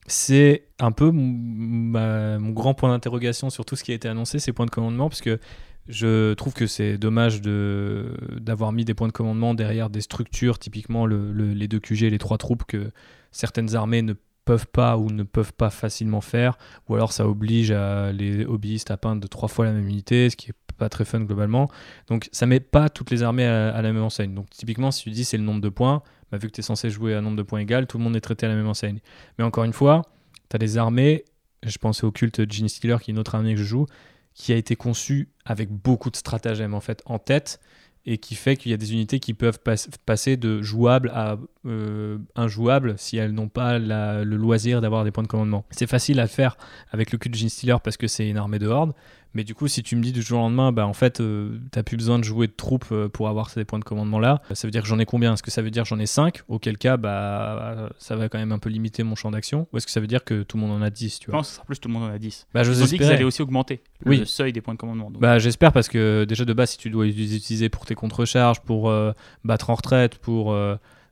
C'est 0.07 0.67
un 0.79 0.91
peu 0.91 1.09
mon, 1.11 2.51
grand 2.51 2.75
point 2.75 2.89
d'interrogation 2.89 3.49
sur 3.49 3.65
tout 3.65 3.75
ce 3.75 3.83
qui 3.83 3.91
a 3.91 3.95
été 3.95 4.07
annoncé, 4.07 4.37
ces 4.37 4.53
points 4.53 4.67
de 4.67 4.71
commandement, 4.71 5.09
parce 5.09 5.21
que 5.21 5.39
je 5.87 6.33
trouve 6.33 6.53
que 6.53 6.67
c'est 6.67 6.99
dommage 6.99 7.41
d'avoir 7.41 8.71
mis 8.71 8.85
des 8.85 8.93
points 8.93 9.07
de 9.07 9.13
commandement 9.13 9.55
derrière 9.55 9.89
des 9.89 10.01
structures, 10.01 10.59
typiquement 10.59 11.07
les 11.07 11.67
deux 11.67 11.79
QG, 11.79 12.01
les 12.01 12.17
trois 12.19 12.37
troupes 12.37 12.65
que 12.65 12.91
certaines 13.31 13.75
armées 13.75 14.03
ne 14.03 14.13
peuvent 14.45 14.67
pas 14.67 14.97
ou 14.97 15.09
ne 15.09 15.23
peuvent 15.23 15.53
pas 15.53 15.69
facilement 15.69 16.21
faire, 16.21 16.57
ou 16.87 16.95
alors 16.95 17.11
ça 17.11 17.27
oblige 17.27 17.71
les 17.71 18.45
hobbyistes 18.45 18.91
à 18.91 18.97
peindre 18.97 19.21
de 19.21 19.27
trois 19.27 19.49
fois 19.49 19.65
la 19.65 19.73
même 19.73 19.87
unité, 19.87 20.29
ce 20.29 20.35
qui 20.35 20.51
est 20.51 20.55
pas 20.77 20.89
très 20.89 21.05
fun 21.05 21.21
globalement. 21.21 21.69
Donc 22.07 22.29
ça 22.31 22.45
met 22.45 22.59
pas 22.59 22.89
toutes 22.89 23.09
les 23.09 23.23
armées 23.23 23.45
à, 23.45 23.81
la 23.81 23.93
même 23.93 24.03
enseigne. 24.03 24.33
Donc 24.33 24.49
typiquement, 24.49 24.91
si 24.91 25.03
tu 25.03 25.09
dis 25.09 25.25
c'est 25.25 25.37
le 25.37 25.43
nombre 25.43 25.61
de 25.61 25.69
points, 25.69 26.03
bah, 26.31 26.37
vu 26.37 26.47
que 26.47 26.53
tu 26.53 26.59
es 26.61 26.63
censé 26.63 26.89
jouer 26.89 27.15
à 27.15 27.19
un 27.19 27.21
nombre 27.21 27.37
de 27.37 27.43
points 27.43 27.59
égal, 27.59 27.87
tout 27.87 27.97
le 27.97 28.03
monde 28.03 28.15
est 28.15 28.21
traité 28.21 28.45
à 28.45 28.49
la 28.49 28.55
même 28.55 28.67
enseigne. 28.67 28.99
Mais 29.37 29.43
encore 29.43 29.63
une 29.63 29.73
fois, 29.73 30.03
tu 30.49 30.55
as 30.55 30.59
des 30.59 30.77
armées, 30.77 31.25
je 31.63 31.77
pensais 31.77 32.05
au 32.05 32.11
culte 32.11 32.51
Gene 32.51 32.67
Stealer, 32.67 33.01
qui 33.01 33.11
est 33.11 33.13
une 33.13 33.19
autre 33.19 33.35
armée 33.35 33.53
que 33.53 33.59
je 33.59 33.65
joue, 33.65 33.85
qui 34.33 34.53
a 34.53 34.57
été 34.57 34.75
conçue 34.75 35.29
avec 35.45 35.71
beaucoup 35.71 36.11
de 36.11 36.17
stratagèmes 36.17 36.73
en 36.73 36.81
fait 36.81 37.01
en 37.05 37.19
tête 37.19 37.59
et 38.05 38.17
qui 38.17 38.35
fait 38.35 38.55
qu'il 38.55 38.71
y 38.71 38.73
a 38.73 38.77
des 38.77 38.93
unités 38.93 39.19
qui 39.19 39.33
peuvent 39.33 39.59
passer 40.05 40.37
de 40.37 40.61
jouable 40.61 41.11
à 41.13 41.37
euh, 41.65 42.17
injouable 42.35 42.95
si 42.97 43.17
elles 43.17 43.31
n'ont 43.31 43.49
pas 43.49 43.79
le 43.79 44.23
loisir 44.35 44.81
d'avoir 44.81 45.03
des 45.03 45.11
points 45.11 45.23
de 45.23 45.27
commandement. 45.27 45.65
C'est 45.71 45.87
facile 45.87 46.19
à 46.19 46.27
faire 46.27 46.57
avec 46.91 47.11
le 47.11 47.17
cul 47.17 47.29
de 47.29 47.35
Gene 47.35 47.49
Stealer 47.49 47.81
parce 47.81 47.97
que 47.97 48.07
c'est 48.07 48.29
une 48.29 48.37
armée 48.37 48.59
de 48.59 48.67
horde, 48.67 48.93
mais 49.33 49.43
du 49.43 49.53
coup, 49.53 49.67
si 49.67 49.83
tu 49.83 49.95
me 49.97 50.01
dis 50.01 50.13
du 50.13 50.21
jour 50.21 50.39
au 50.39 50.43
lendemain, 50.43 50.71
bah 50.71 50.87
en 50.87 50.93
fait, 50.93 51.19
euh, 51.19 51.59
t'as 51.71 51.83
plus 51.83 51.97
besoin 51.97 52.19
de 52.19 52.23
jouer 52.23 52.47
de 52.47 52.53
troupes 52.53 52.85
euh, 52.91 53.09
pour 53.09 53.27
avoir 53.27 53.49
ces 53.49 53.65
points 53.65 53.79
de 53.79 53.83
commandement 53.83 54.19
là, 54.19 54.41
ça 54.53 54.65
veut 54.65 54.71
dire 54.71 54.81
que 54.81 54.87
j'en 54.87 54.97
ai 54.97 55.05
combien? 55.05 55.33
Est-ce 55.33 55.43
que 55.43 55.51
ça 55.51 55.61
veut 55.61 55.71
dire 55.71 55.83
j'en 55.83 55.99
ai 55.99 56.05
5 56.05 56.43
Auquel 56.47 56.77
cas, 56.77 56.95
bah 56.95 57.89
ça 57.97 58.15
va 58.15 58.29
quand 58.29 58.37
même 58.37 58.53
un 58.53 58.59
peu 58.59 58.69
limiter 58.69 59.03
mon 59.03 59.15
champ 59.15 59.31
d'action. 59.31 59.67
Ou 59.73 59.77
est-ce 59.77 59.85
que 59.85 59.91
ça 59.91 59.99
veut 59.99 60.07
dire 60.07 60.23
que 60.23 60.43
tout 60.43 60.55
le 60.55 60.61
monde 60.61 60.71
en 60.71 60.81
a 60.81 60.89
10 60.89 61.19
tu 61.19 61.31
vois? 61.31 61.33
Je 61.33 61.37
pense 61.39 61.47
que 61.47 61.49
ça 61.49 61.55
sera 61.55 61.65
plus 61.65 61.79
tout 61.79 61.89
le 61.89 61.95
monde 61.95 62.03
en 62.03 62.13
a 62.13 62.17
10. 62.17 62.47
Bah, 62.53 62.63
je 62.63 62.71
Ils 62.71 62.81
ont 62.81 62.85
dit 62.85 62.97
qu'ils 62.97 63.07
allaient 63.07 63.23
aussi 63.23 63.41
augmenter 63.41 63.81
le 64.05 64.25
seuil 64.25 64.53
des 64.53 64.61
points 64.61 64.73
de 64.73 64.79
commandement. 64.79 65.11
Bah, 65.19 65.39
j'espère 65.39 65.71
parce 65.71 65.87
que 65.89 66.25
déjà 66.25 66.45
de 66.45 66.53
base, 66.53 66.71
si 66.71 66.77
tu 66.77 66.89
dois 66.89 67.05
les 67.05 67.35
utiliser 67.35 67.69
pour 67.69 67.85
tes 67.85 67.95
contre-charges, 67.95 68.61
pour 68.61 68.89
euh, 68.89 69.11
battre 69.43 69.69
en 69.69 69.75
retraite, 69.75 70.17
pour 70.17 70.53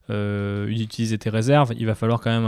euh, 0.10 0.68
utiliser 0.68 1.18
tes 1.18 1.30
réserves, 1.30 1.74
il 1.78 1.86
va 1.86 1.96
falloir 1.96 2.20
quand 2.20 2.30
même 2.30 2.46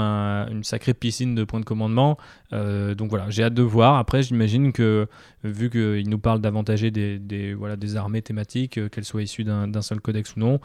une 0.51 0.65
sacrée 0.65 0.93
piscine 0.93 1.35
de 1.35 1.43
points 1.45 1.61
de 1.61 1.65
commandement. 1.65 2.17
Euh, 2.51 2.95
donc 2.95 3.09
voilà, 3.09 3.29
j'ai 3.29 3.43
hâte 3.43 3.53
de 3.53 3.61
voir. 3.61 3.95
Après, 3.95 4.23
j'imagine 4.23 4.73
que 4.73 5.07
vu 5.45 5.69
qu'il 5.69 6.09
nous 6.09 6.19
parle 6.19 6.41
d'avantager 6.41 6.91
des, 6.91 7.17
des, 7.17 7.53
voilà, 7.53 7.77
des 7.77 7.95
armées 7.95 8.21
thématiques, 8.21 8.77
euh, 8.77 8.89
qu'elles 8.89 9.05
soient 9.05 9.23
issues 9.23 9.45
d'un 9.45 9.81
seul 9.81 10.01
codex 10.01 10.35
ou 10.35 10.41
non, 10.41 10.59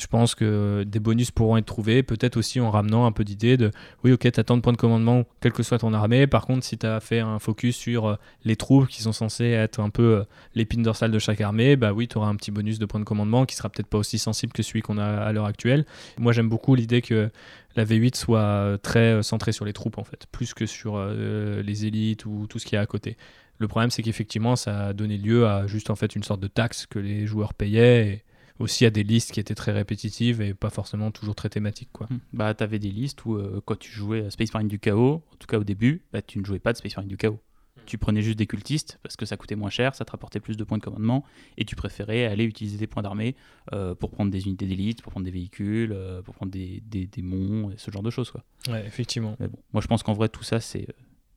je 0.00 0.06
pense 0.06 0.34
que 0.34 0.84
des 0.84 0.98
bonus 0.98 1.30
pourront 1.30 1.58
être 1.58 1.66
trouvés, 1.66 2.02
peut-être 2.02 2.38
aussi 2.38 2.58
en 2.58 2.70
ramenant 2.70 3.04
un 3.04 3.12
peu 3.12 3.22
d'idée 3.22 3.56
de 3.56 3.70
oui, 4.02 4.12
ok, 4.12 4.32
tu 4.32 4.40
as 4.40 4.44
tant 4.44 4.56
de 4.56 4.62
points 4.62 4.72
de 4.72 4.78
commandement, 4.78 5.24
quelle 5.40 5.52
que 5.52 5.62
soit 5.62 5.78
ton 5.78 5.92
armée. 5.92 6.26
Par 6.26 6.46
contre, 6.46 6.64
si 6.64 6.78
tu 6.78 6.86
as 6.86 7.00
fait 7.00 7.20
un 7.20 7.38
focus 7.38 7.76
sur 7.76 8.06
euh, 8.06 8.16
les 8.44 8.56
troupes 8.56 8.88
qui 8.88 9.02
sont 9.02 9.12
censées 9.12 9.50
être 9.50 9.80
un 9.80 9.90
peu 9.90 10.02
euh, 10.02 10.24
l'épine 10.54 10.82
dorsale 10.82 11.10
de 11.10 11.18
chaque 11.18 11.40
armée, 11.40 11.76
bah 11.76 11.92
oui, 11.92 12.08
tu 12.08 12.16
auras 12.16 12.28
un 12.28 12.36
petit 12.36 12.50
bonus 12.50 12.78
de 12.78 12.86
points 12.86 13.00
de 13.00 13.04
commandement 13.04 13.44
qui 13.44 13.56
sera 13.56 13.68
peut-être 13.68 13.88
pas 13.88 13.98
aussi 13.98 14.18
sensible 14.18 14.52
que 14.52 14.62
celui 14.62 14.80
qu'on 14.80 14.96
a 14.96 15.04
à 15.04 15.32
l'heure 15.32 15.44
actuelle. 15.44 15.84
Moi, 16.18 16.32
j'aime 16.32 16.48
beaucoup 16.48 16.74
l'idée 16.74 17.02
que 17.02 17.30
la 17.76 17.84
V8 17.84 18.16
soit 18.16 18.40
euh, 18.40 18.76
très 18.78 19.22
centrée 19.22 19.52
sur 19.52 19.66
les 19.66 19.74
troupes 19.74 19.98
en 19.98 20.04
fait, 20.04 20.26
plus 20.32 20.54
que 20.54 20.64
sur 20.64 20.98
les 21.00 21.86
élites 21.86 22.24
ou 22.24 22.46
tout 22.48 22.58
ce 22.58 22.64
qu'il 22.64 22.76
y 22.76 22.78
a 22.78 22.80
à 22.80 22.86
côté. 22.86 23.16
Le 23.58 23.68
problème, 23.68 23.90
c'est 23.90 24.02
qu'effectivement, 24.02 24.56
ça 24.56 24.86
a 24.86 24.92
donné 24.94 25.18
lieu 25.18 25.46
à 25.46 25.66
juste 25.66 25.90
en 25.90 25.94
fait 25.94 26.16
une 26.16 26.22
sorte 26.22 26.40
de 26.40 26.46
taxe 26.46 26.86
que 26.86 26.98
les 26.98 27.26
joueurs 27.26 27.52
payaient. 27.52 28.24
Aussi 28.60 28.84
à 28.84 28.90
des 28.90 29.02
listes 29.02 29.32
qui 29.32 29.40
étaient 29.40 29.54
très 29.54 29.72
répétitives 29.72 30.40
et 30.40 30.54
pas 30.54 30.70
forcément 30.70 31.10
toujours 31.10 31.34
très 31.34 31.48
thématiques. 31.48 31.90
Quoi. 31.92 32.06
Hmm. 32.10 32.18
Bah, 32.32 32.54
tu 32.54 32.62
avais 32.62 32.78
des 32.78 32.90
listes 32.90 33.24
où, 33.24 33.34
euh, 33.34 33.60
quand 33.64 33.78
tu 33.78 33.90
jouais 33.90 34.26
à 34.26 34.30
Space 34.30 34.52
Marine 34.52 34.68
du 34.68 34.78
Chaos, 34.78 35.22
en 35.32 35.36
tout 35.38 35.46
cas 35.46 35.58
au 35.58 35.64
début, 35.64 36.02
bah, 36.12 36.22
tu 36.22 36.38
ne 36.38 36.44
jouais 36.44 36.58
pas 36.58 36.72
de 36.72 36.78
Space 36.78 36.94
Marine 36.96 37.08
du 37.08 37.16
Chaos. 37.16 37.40
Hmm. 37.76 37.80
Tu 37.86 37.96
prenais 37.96 38.20
juste 38.20 38.38
des 38.38 38.46
cultistes 38.46 38.98
parce 39.02 39.16
que 39.16 39.24
ça 39.24 39.36
coûtait 39.36 39.56
moins 39.56 39.70
cher, 39.70 39.94
ça 39.94 40.04
te 40.04 40.12
rapportait 40.12 40.40
plus 40.40 40.56
de 40.56 40.64
points 40.64 40.78
de 40.78 40.82
commandement 40.82 41.24
et 41.56 41.64
tu 41.64 41.74
préférais 41.74 42.26
aller 42.26 42.44
utiliser 42.44 42.76
des 42.76 42.86
points 42.86 43.02
d'armée 43.02 43.34
euh, 43.72 43.94
pour 43.94 44.10
prendre 44.10 44.30
des 44.30 44.44
unités 44.44 44.66
d'élite, 44.66 45.02
pour 45.02 45.10
prendre 45.12 45.24
des 45.24 45.32
véhicules, 45.32 45.92
euh, 45.92 46.20
pour 46.20 46.34
prendre 46.34 46.52
des, 46.52 46.82
des, 46.84 47.06
démons 47.06 47.70
et 47.70 47.78
ce 47.78 47.90
genre 47.90 48.02
de 48.02 48.10
choses. 48.10 48.30
Quoi. 48.30 48.44
Ouais, 48.68 48.84
effectivement. 48.86 49.36
bon, 49.40 49.58
moi 49.72 49.80
je 49.80 49.86
pense 49.86 50.02
qu'en 50.02 50.12
vrai 50.12 50.28
tout 50.28 50.44
ça 50.44 50.60
c'est 50.60 50.86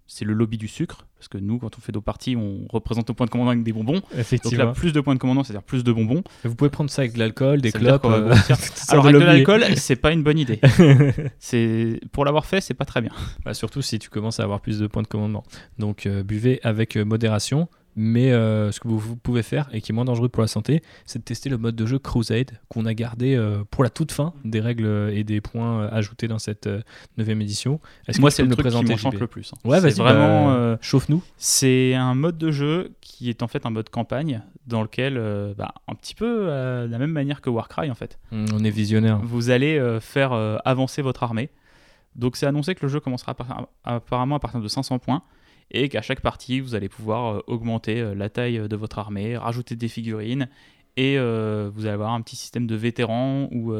c'est 0.08 0.26
le 0.26 0.34
lobby 0.34 0.58
du 0.58 0.68
sucre, 0.68 1.08
parce 1.18 1.28
que 1.28 1.38
nous, 1.38 1.58
quand 1.58 1.78
on 1.78 1.82
fait 1.82 1.94
nos 1.94 2.02
parties, 2.02 2.36
on 2.36 2.68
représente 2.70 3.08
nos 3.08 3.14
points 3.14 3.26
de 3.26 3.32
commandement 3.32 3.52
avec 3.52 3.64
des 3.64 3.72
bonbons. 3.72 4.02
Effectivement. 4.18 4.66
Donc 4.66 4.76
là, 4.76 4.80
plus 4.80 4.92
de 4.92 5.02
points 5.02 5.16
de 5.16 5.20
commandement, 5.20 5.44
c'est-à-dire 5.44 5.64
plus 5.64 5.84
de 5.84 5.92
bonbons. 5.92 6.24
vous 6.44 6.56
pouvez 6.56 6.70
prendre 6.70 6.90
ça 6.90 7.04
avec 7.04 7.14
de 7.14 7.20
l'alcool, 7.20 7.62
des 7.62 7.72
clopes. 7.72 8.06
Euh, 8.06 8.36
Alors 8.90 9.06
avec 9.06 9.20
de 9.20 9.26
l'alcool, 9.26 9.64
c'est 9.78 9.96
pas 9.96 10.12
une 10.12 10.24
bonne 10.24 10.38
idée. 10.38 10.60
c'est 11.40 12.00
pour 12.12 12.26
l'avoir 12.26 12.46
fait, 12.46 12.62
c'est 12.62 12.74
pas 12.74 12.86
très 12.86 13.02
bien. 13.02 13.12
Bah, 13.46 13.54
surtout 13.54 13.82
si 13.82 14.00
tu 14.00 14.10
commences 14.10 14.40
à 14.40 14.44
avoir 14.44 14.60
plus 14.60 14.80
de 14.80 14.88
points 14.88 15.04
de 15.04 15.08
commandement. 15.08 15.44
Donc 15.80 16.06
euh, 16.06 16.24
buvez 16.24 16.60
avec 16.64 16.98
euh, 16.98 17.06
modération. 17.06 17.70
Mais 17.96 18.32
euh, 18.32 18.72
ce 18.72 18.80
que 18.80 18.88
vous, 18.88 19.16
pouvez 19.16 19.44
faire 19.44 19.70
et 19.72 19.82
qui 19.82 19.92
est 19.92 19.96
moins 19.96 20.06
dangereux 20.06 20.30
pour 20.30 20.42
la 20.42 20.48
santé, 20.48 20.82
c'est 21.06 21.20
de 21.20 21.24
tester 21.24 21.50
le 21.50 21.58
mode 21.58 21.76
de 21.76 21.86
jeu 21.86 22.00
Crusade 22.00 22.60
qu'on 22.70 22.86
a 22.86 22.94
gardé 22.94 23.36
euh, 23.36 23.64
pour 23.70 23.84
la 23.84 23.90
toute 23.90 24.12
fin 24.12 24.34
des 24.44 24.60
règles 24.60 25.12
et 25.14 25.24
des 25.24 25.42
points 25.42 25.88
ajoutés 25.88 26.28
dans 26.28 26.40
cette 26.40 26.66
9 26.66 26.84
neuvième 27.18 27.42
édition. 27.42 27.80
Est-ce 28.08 28.20
Moi, 28.20 28.32
c'est 28.32 28.44
le 28.44 28.50
truc 28.50 28.68
qui 28.68 28.86
m'enchante 28.86 29.20
le 29.20 29.28
plus. 29.28 29.54
Hein. 29.54 29.70
Ouais, 29.70 29.80
vas-y, 29.80 29.94
vraiment. 29.94 30.54
Bah, 30.54 30.78
chauffe-nous. 30.82 31.22
C'est 31.38 31.94
un 31.94 32.16
mode 32.16 32.38
de 32.38 32.52
jeu 32.52 32.94
qui 33.02 33.30
est 33.30 33.44
en 33.44 33.48
fait 33.48 33.66
un 33.66 33.70
mode 33.70 33.90
campagne 33.90 34.42
dans 34.66 34.82
lequel, 34.82 35.18
euh, 35.18 35.54
bah, 35.56 35.74
un 35.88 35.96
petit 35.96 36.16
peu 36.16 36.46
de 36.46 36.92
la 36.92 36.98
même 36.98 37.12
manière 37.12 37.42
que 37.42 37.50
Warcry 37.50 37.92
en 37.92 37.96
fait. 37.96 38.18
Mmh, 38.32 38.46
on 38.54 38.64
est 38.64 38.70
visionnaire. 38.70 39.20
Vous 39.24 39.50
allez 39.50 40.00
faire 40.02 40.34
avancer 40.66 41.02
votre 41.02 41.24
armée. 41.24 41.50
Donc 42.16 42.36
c'est 42.36 42.46
annoncé 42.46 42.76
que 42.76 42.82
le 42.84 42.90
jeu 42.90 43.00
commencera 43.00 43.36
apparemment 43.84 44.36
à 44.36 44.40
partir 44.40 44.60
de 44.60 44.68
500 44.68 45.00
points 45.00 45.24
et 45.72 45.90
qu'à 45.90 46.02
chaque 46.02 46.22
partie, 46.22 46.60
vous 46.60 46.76
allez 46.76 46.90
pouvoir 46.90 47.36
euh, 47.36 47.40
augmenter 47.48 48.00
euh, 48.00 48.16
la 48.16 48.30
taille 48.30 48.68
de 48.68 48.76
votre 48.76 49.00
armée, 49.00 49.38
rajouter 49.38 49.76
des 49.76 49.88
figurines, 49.88 50.48
et 50.98 51.18
euh, 51.18 51.72
vous 51.74 51.86
allez 51.86 51.94
avoir 51.94 52.14
un 52.14 52.22
petit 52.22 52.36
système 52.36 52.68
de 52.68 52.76
vétérans 52.76 53.50
où 53.52 53.74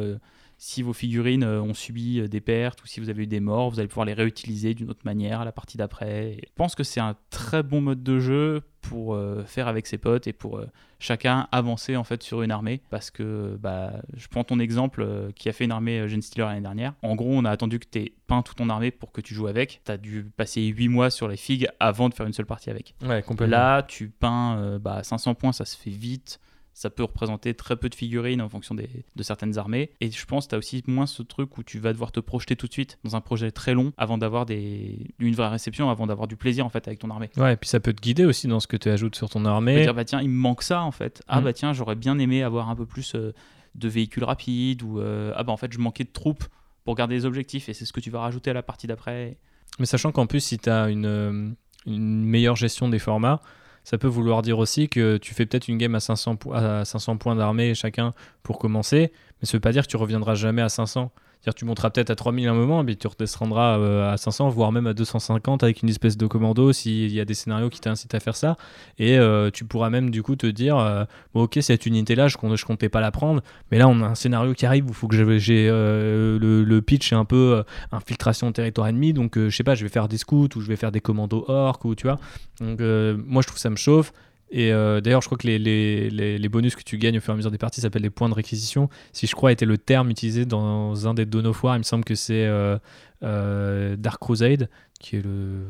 si 0.64 0.82
vos 0.82 0.94
figurines 0.94 1.44
ont 1.44 1.74
subi 1.74 2.28
des 2.30 2.42
pertes 2.42 2.84
ou 2.84 2.88
si 2.88 3.00
vous 3.00 3.10
avez 3.10 3.24
eu 3.24 3.28
des 3.28 3.40
morts, 3.40 3.70
vous 3.70 3.80
allez 3.80 3.90
pouvoir 3.90 4.06
les 4.06 4.14
réutiliser 4.14 4.74
d'une 4.74 4.90
autre 4.90 5.02
manière 5.04 5.42
à 5.42 5.46
la 5.46 5.52
partie 5.52 5.78
d'après. 5.78 6.38
Je 6.42 6.54
pense 6.56 6.76
que 6.76 6.84
c'est 6.84 7.00
un 7.00 7.16
très 7.30 7.64
bon 7.64 7.82
mode 7.82 8.02
de 8.04 8.20
jeu 8.20 8.62
pour 8.82 9.18
faire 9.46 9.68
avec 9.68 9.88
ses 9.88 9.98
potes 9.98 10.28
et 10.28 10.34
pour 10.34 10.62
chacun 11.04 11.50
avancer 11.52 11.98
en 11.98 12.06
fait 12.06 12.24
sur 12.24 12.42
une 12.44 12.52
armée 12.52 12.82
parce 12.90 13.12
que 13.12 13.58
bah, 13.60 13.92
je 14.16 14.28
prends 14.30 14.46
ton 14.46 14.60
exemple 14.60 15.02
euh, 15.02 15.32
qui 15.36 15.50
a 15.50 15.52
fait 15.52 15.66
une 15.66 15.72
armée 15.72 16.00
euh, 16.00 16.08
Gen 16.08 16.22
Stealer 16.22 16.48
l'année 16.48 16.62
dernière. 16.62 16.94
En 17.02 17.16
gros, 17.16 17.32
on 17.34 17.44
a 17.44 17.52
attendu 17.52 17.78
que 17.78 17.88
tu 17.92 18.00
aies 18.00 18.14
peint 18.26 18.42
toute 18.42 18.58
ton 18.58 18.70
armée 18.70 18.90
pour 18.90 19.12
que 19.12 19.20
tu 19.20 19.34
joues 19.34 19.48
avec. 19.48 19.82
Tu 19.86 19.92
as 19.92 19.98
dû 19.98 20.24
passer 20.38 20.62
8 20.62 20.88
mois 20.88 21.10
sur 21.10 21.28
les 21.28 21.36
figues 21.36 21.68
avant 21.82 22.08
de 22.08 22.14
faire 22.14 22.26
une 22.26 22.34
seule 22.34 22.46
partie 22.46 22.70
avec. 22.70 22.96
Ouais, 23.02 23.22
complètement. 23.22 23.58
Là, 23.58 23.84
tu 23.84 24.08
peins 24.08 24.58
euh, 24.58 24.80
bah, 24.80 25.04
500 25.04 25.36
points, 25.36 25.52
ça 25.52 25.66
se 25.66 25.76
fait 25.76 25.90
vite 25.90 26.40
ça 26.74 26.90
peut 26.90 27.04
représenter 27.04 27.54
très 27.54 27.76
peu 27.76 27.88
de 27.88 27.96
figurines 27.96 28.42
en 28.42 28.50
fonction 28.50 28.76
des, 28.76 28.90
de 29.16 29.24
certaines 29.24 29.58
armées. 29.58 29.92
Et 30.02 30.10
je 30.10 30.26
pense 30.26 30.46
que 30.46 30.50
tu 30.50 30.56
as 30.56 30.58
aussi 30.58 30.84
moins 30.88 31.06
ce 31.06 31.22
truc 31.22 31.58
où 31.58 31.64
tu 31.64 31.80
vas 31.80 31.94
devoir 31.94 32.12
te 32.12 32.20
projeter 32.20 32.56
tout 32.56 32.68
de 32.68 32.74
suite 32.74 32.98
dans 33.04 33.16
un 33.16 33.22
projet 33.22 33.52
très 33.52 33.74
long 33.74 33.94
avant 33.98 34.18
d'avoir 34.18 34.46
des, 34.46 35.14
une 35.20 35.36
vraie 35.36 35.50
réception, 35.50 35.90
avant 35.90 36.08
d'avoir 36.08 36.28
du 36.28 36.36
plaisir 36.36 36.66
en 36.66 36.70
fait 36.70 36.88
avec 36.88 37.00
ton 37.00 37.10
armée. 37.10 37.30
Ouais, 37.38 37.54
et 37.54 37.58
puis 37.58 37.70
ça 37.70 37.80
peut 37.80 37.94
te 37.94 38.02
guider 38.02 38.26
aussi 38.26 38.48
dans 38.48 38.60
ce 38.60 38.68
que 38.68 38.78
tu 38.78 38.90
ajoutes 38.90 39.16
sur 39.16 39.30
ton 39.30 39.46
armée. 39.46 39.74
Tu 39.74 39.80
peux 39.80 39.84
dire, 39.86 39.94
bah 39.94 40.06
tiens, 40.06 40.22
il 40.22 40.30
me 40.30 40.36
manque 40.36 40.64
ça 40.64 40.82
en 40.82 40.92
fait. 40.92 41.22
Ah 41.28 41.42
mm. 41.42 41.44
bah 41.44 41.54
tiens, 41.54 41.74
j'aurais 41.74 41.96
bien 41.96 42.18
aimé 42.18 42.44
avoir 42.44 42.70
un 42.70 42.76
peu 42.76 42.86
plus 42.86 43.14
euh, 43.16 43.34
de 43.76 43.88
véhicules 43.88 44.24
rapides 44.24 44.82
ou 44.82 45.00
euh, 45.00 45.34
ah 45.36 45.44
bah 45.44 45.54
en 45.54 45.58
fait, 45.58 45.72
je 45.72 45.80
manquais 45.80 46.04
de 46.04 46.12
troupes 46.12 46.46
pour 46.86 46.96
garder 46.96 47.16
les 47.16 47.26
objectifs 47.26 47.70
et 47.70 47.74
c'est 47.74 47.86
ce 47.86 47.94
que 47.94 48.00
tu 48.00 48.10
vas 48.10 48.20
rajouter 48.20 48.50
à 48.50 48.54
la 48.54 48.64
partie 48.64 48.88
d'après. 48.88 49.38
Mais 49.80 49.86
sachant 49.86 50.12
qu'en 50.12 50.28
plus, 50.28 50.42
si 50.42 50.58
tu 50.58 50.70
as 50.70 50.90
une, 50.90 51.06
euh, 51.06 51.50
une 51.86 52.24
meilleure 52.24 52.56
gestion 52.56 52.90
des 52.90 53.00
formats, 53.00 53.42
ça 53.84 53.98
peut 53.98 54.08
vouloir 54.08 54.42
dire 54.42 54.60
aussi 54.60 54.90
que 54.90 55.18
tu 55.18 55.34
fais 55.34 55.46
peut-être 55.46 55.68
une 55.68 55.78
game 55.78 55.96
à 55.96 56.00
500, 56.00 56.38
à 56.54 56.86
500 56.86 57.18
points 57.18 57.36
d'armée 57.36 57.74
chacun 57.76 58.14
pour 58.42 58.60
commencer, 58.60 59.12
mais 59.44 59.48
ça 59.48 59.58
veut 59.58 59.62
pas 59.62 59.74
dire 59.74 59.84
que 59.84 59.92
tu 59.92 59.98
reviendras 59.98 60.36
jamais 60.36 60.62
à 60.62 60.70
500 60.70 61.12
dire 61.44 61.54
tu 61.54 61.66
monteras 61.66 61.90
peut-être 61.90 62.10
à 62.10 62.16
3000 62.16 62.48
un 62.48 62.54
moment, 62.54 62.84
mais 62.84 62.96
tu 62.96 63.08
redescendras 63.08 63.78
euh, 63.78 64.14
à 64.14 64.18
500, 64.18 64.50
voire 64.50 64.72
même 64.72 64.88
à 64.88 64.94
250 64.94 65.64
avec 65.64 65.82
une 65.82 65.90
espèce 65.90 66.18
de 66.18 66.26
commando 66.26 66.72
s'il 66.72 67.12
y 67.12 67.20
a 67.20 67.26
des 67.26 67.34
scénarios 67.34 67.70
qui 67.70 67.82
t'incitent 67.82 68.16
à 68.16 68.20
faire 68.20 68.36
ça. 68.36 68.56
Et 68.98 69.18
euh, 69.18 69.50
tu 69.52 69.66
pourras 69.66 69.90
même 69.90 70.10
du 70.10 70.24
coup 70.24 70.36
te 70.36 70.48
dire 70.48 70.78
euh, 70.78 71.04
ok, 71.34 71.58
cette 71.62 71.86
unité-là, 71.86 72.28
je, 72.28 72.38
je 72.56 72.66
comptais 72.66 72.90
pas 72.90 73.02
la 73.02 73.12
prendre, 73.12 73.42
mais 73.72 73.78
là 73.78 73.88
on 73.88 74.02
a 74.02 74.06
un 74.06 74.16
scénario 74.16 74.54
qui 74.54 74.66
arrive 74.66 74.86
où 74.86 74.90
il 74.90 74.94
faut 74.94 75.08
que 75.08 75.16
j'ai 75.38 75.68
le, 75.68 76.80
pitch 76.80 77.12
est 77.12 77.16
un 77.16 77.26
peu 77.26 77.64
infiltration 77.92 78.52
territoire 78.52 78.88
ennemi, 78.88 79.14
donc 79.14 79.38
je 79.38 79.50
sais 79.50 79.64
pas, 79.64 79.76
je 79.76 79.84
vais 79.84 79.90
faire 79.90 80.08
des 80.08 80.18
scouts 80.18 80.50
ou 80.56 80.62
je 80.62 80.68
vais 80.68 80.76
faire 80.76 80.92
des 80.92 81.02
commandos 81.02 81.46
orques 81.48 81.86
ou 81.86 81.96
tu 81.96 82.08
vois. 82.08 82.20
Donc 82.60 82.80
moi 82.80 83.42
je 83.42 83.48
trouve 83.48 83.60
ça 83.60 83.70
me 83.70 83.76
chauffe. 83.76 84.14
Et 84.54 84.72
euh, 84.72 85.02
d'ailleurs, 85.02 85.22
je 85.22 85.28
crois 85.28 85.38
que 85.38 85.48
les, 85.48 85.58
les, 85.58 86.12
les, 86.12 86.50
bonus 86.50 86.76
que 86.76 86.84
tu 86.84 87.00
gagnes 87.00 87.18
au 87.18 87.22
fur 87.22 87.32
et 87.32 87.34
à 87.34 87.38
mesure 87.38 87.50
des 87.50 87.58
parties 87.58 87.82
s'appellent 87.82 88.04
les 88.04 88.12
points 88.12 88.30
de 88.30 88.36
réquisition. 88.36 88.88
Si 89.12 89.26
je 89.26 89.34
crois 89.34 89.52
était 89.52 89.66
le 89.66 89.80
terme 89.80 90.12
utilisé 90.12 90.46
dans 90.46 91.08
un 91.08 91.16
des 91.16 91.26
Dawn 91.26 91.48
of 91.48 91.64
War, 91.64 91.76
il 91.76 91.80
me 91.80 91.84
semble 91.84 92.04
que 92.04 92.14
c'est 92.14 92.46
euh, 92.46 92.78
euh, 93.24 93.96
Dark 93.96 94.22
Crusade, 94.22 94.70
qui 95.00 95.16
est 95.16 95.24
le, 95.24 95.66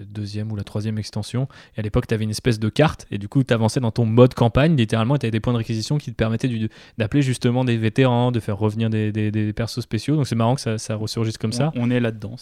la 0.00 0.04
deuxième 0.04 0.50
ou 0.50 0.56
la 0.56 0.64
troisième 0.64 0.98
extension. 0.98 1.46
Et 1.76 1.80
à 1.80 1.82
l'époque, 1.82 2.08
tu 2.08 2.14
avais 2.14 2.24
une 2.24 2.30
espèce 2.30 2.58
de 2.58 2.68
carte, 2.68 3.06
et 3.12 3.18
du 3.18 3.28
coup, 3.28 3.44
tu 3.44 3.54
avançais 3.54 3.78
dans 3.78 3.92
ton 3.92 4.06
mode 4.06 4.34
campagne, 4.34 4.74
littéralement, 4.74 5.14
et 5.14 5.20
tu 5.20 5.26
avais 5.26 5.30
des 5.30 5.38
points 5.38 5.52
de 5.52 5.58
réquisition 5.58 5.96
qui 5.96 6.10
te 6.10 6.16
permettaient 6.16 6.50
d'appeler 6.98 7.22
justement 7.22 7.64
des 7.64 7.76
vétérans, 7.76 8.32
de 8.32 8.40
faire 8.40 8.58
revenir 8.58 8.90
des, 8.90 9.12
des, 9.12 9.30
des 9.30 9.52
persos 9.52 9.82
spéciaux. 9.82 10.16
Donc 10.16 10.26
c'est 10.26 10.34
marrant 10.34 10.56
que 10.56 10.60
ça, 10.60 10.78
ça 10.78 10.96
ressurgisse 10.96 11.38
comme 11.38 11.52
ça. 11.52 11.70
On 11.76 11.92
est 11.92 12.00
là-dedans. 12.00 12.34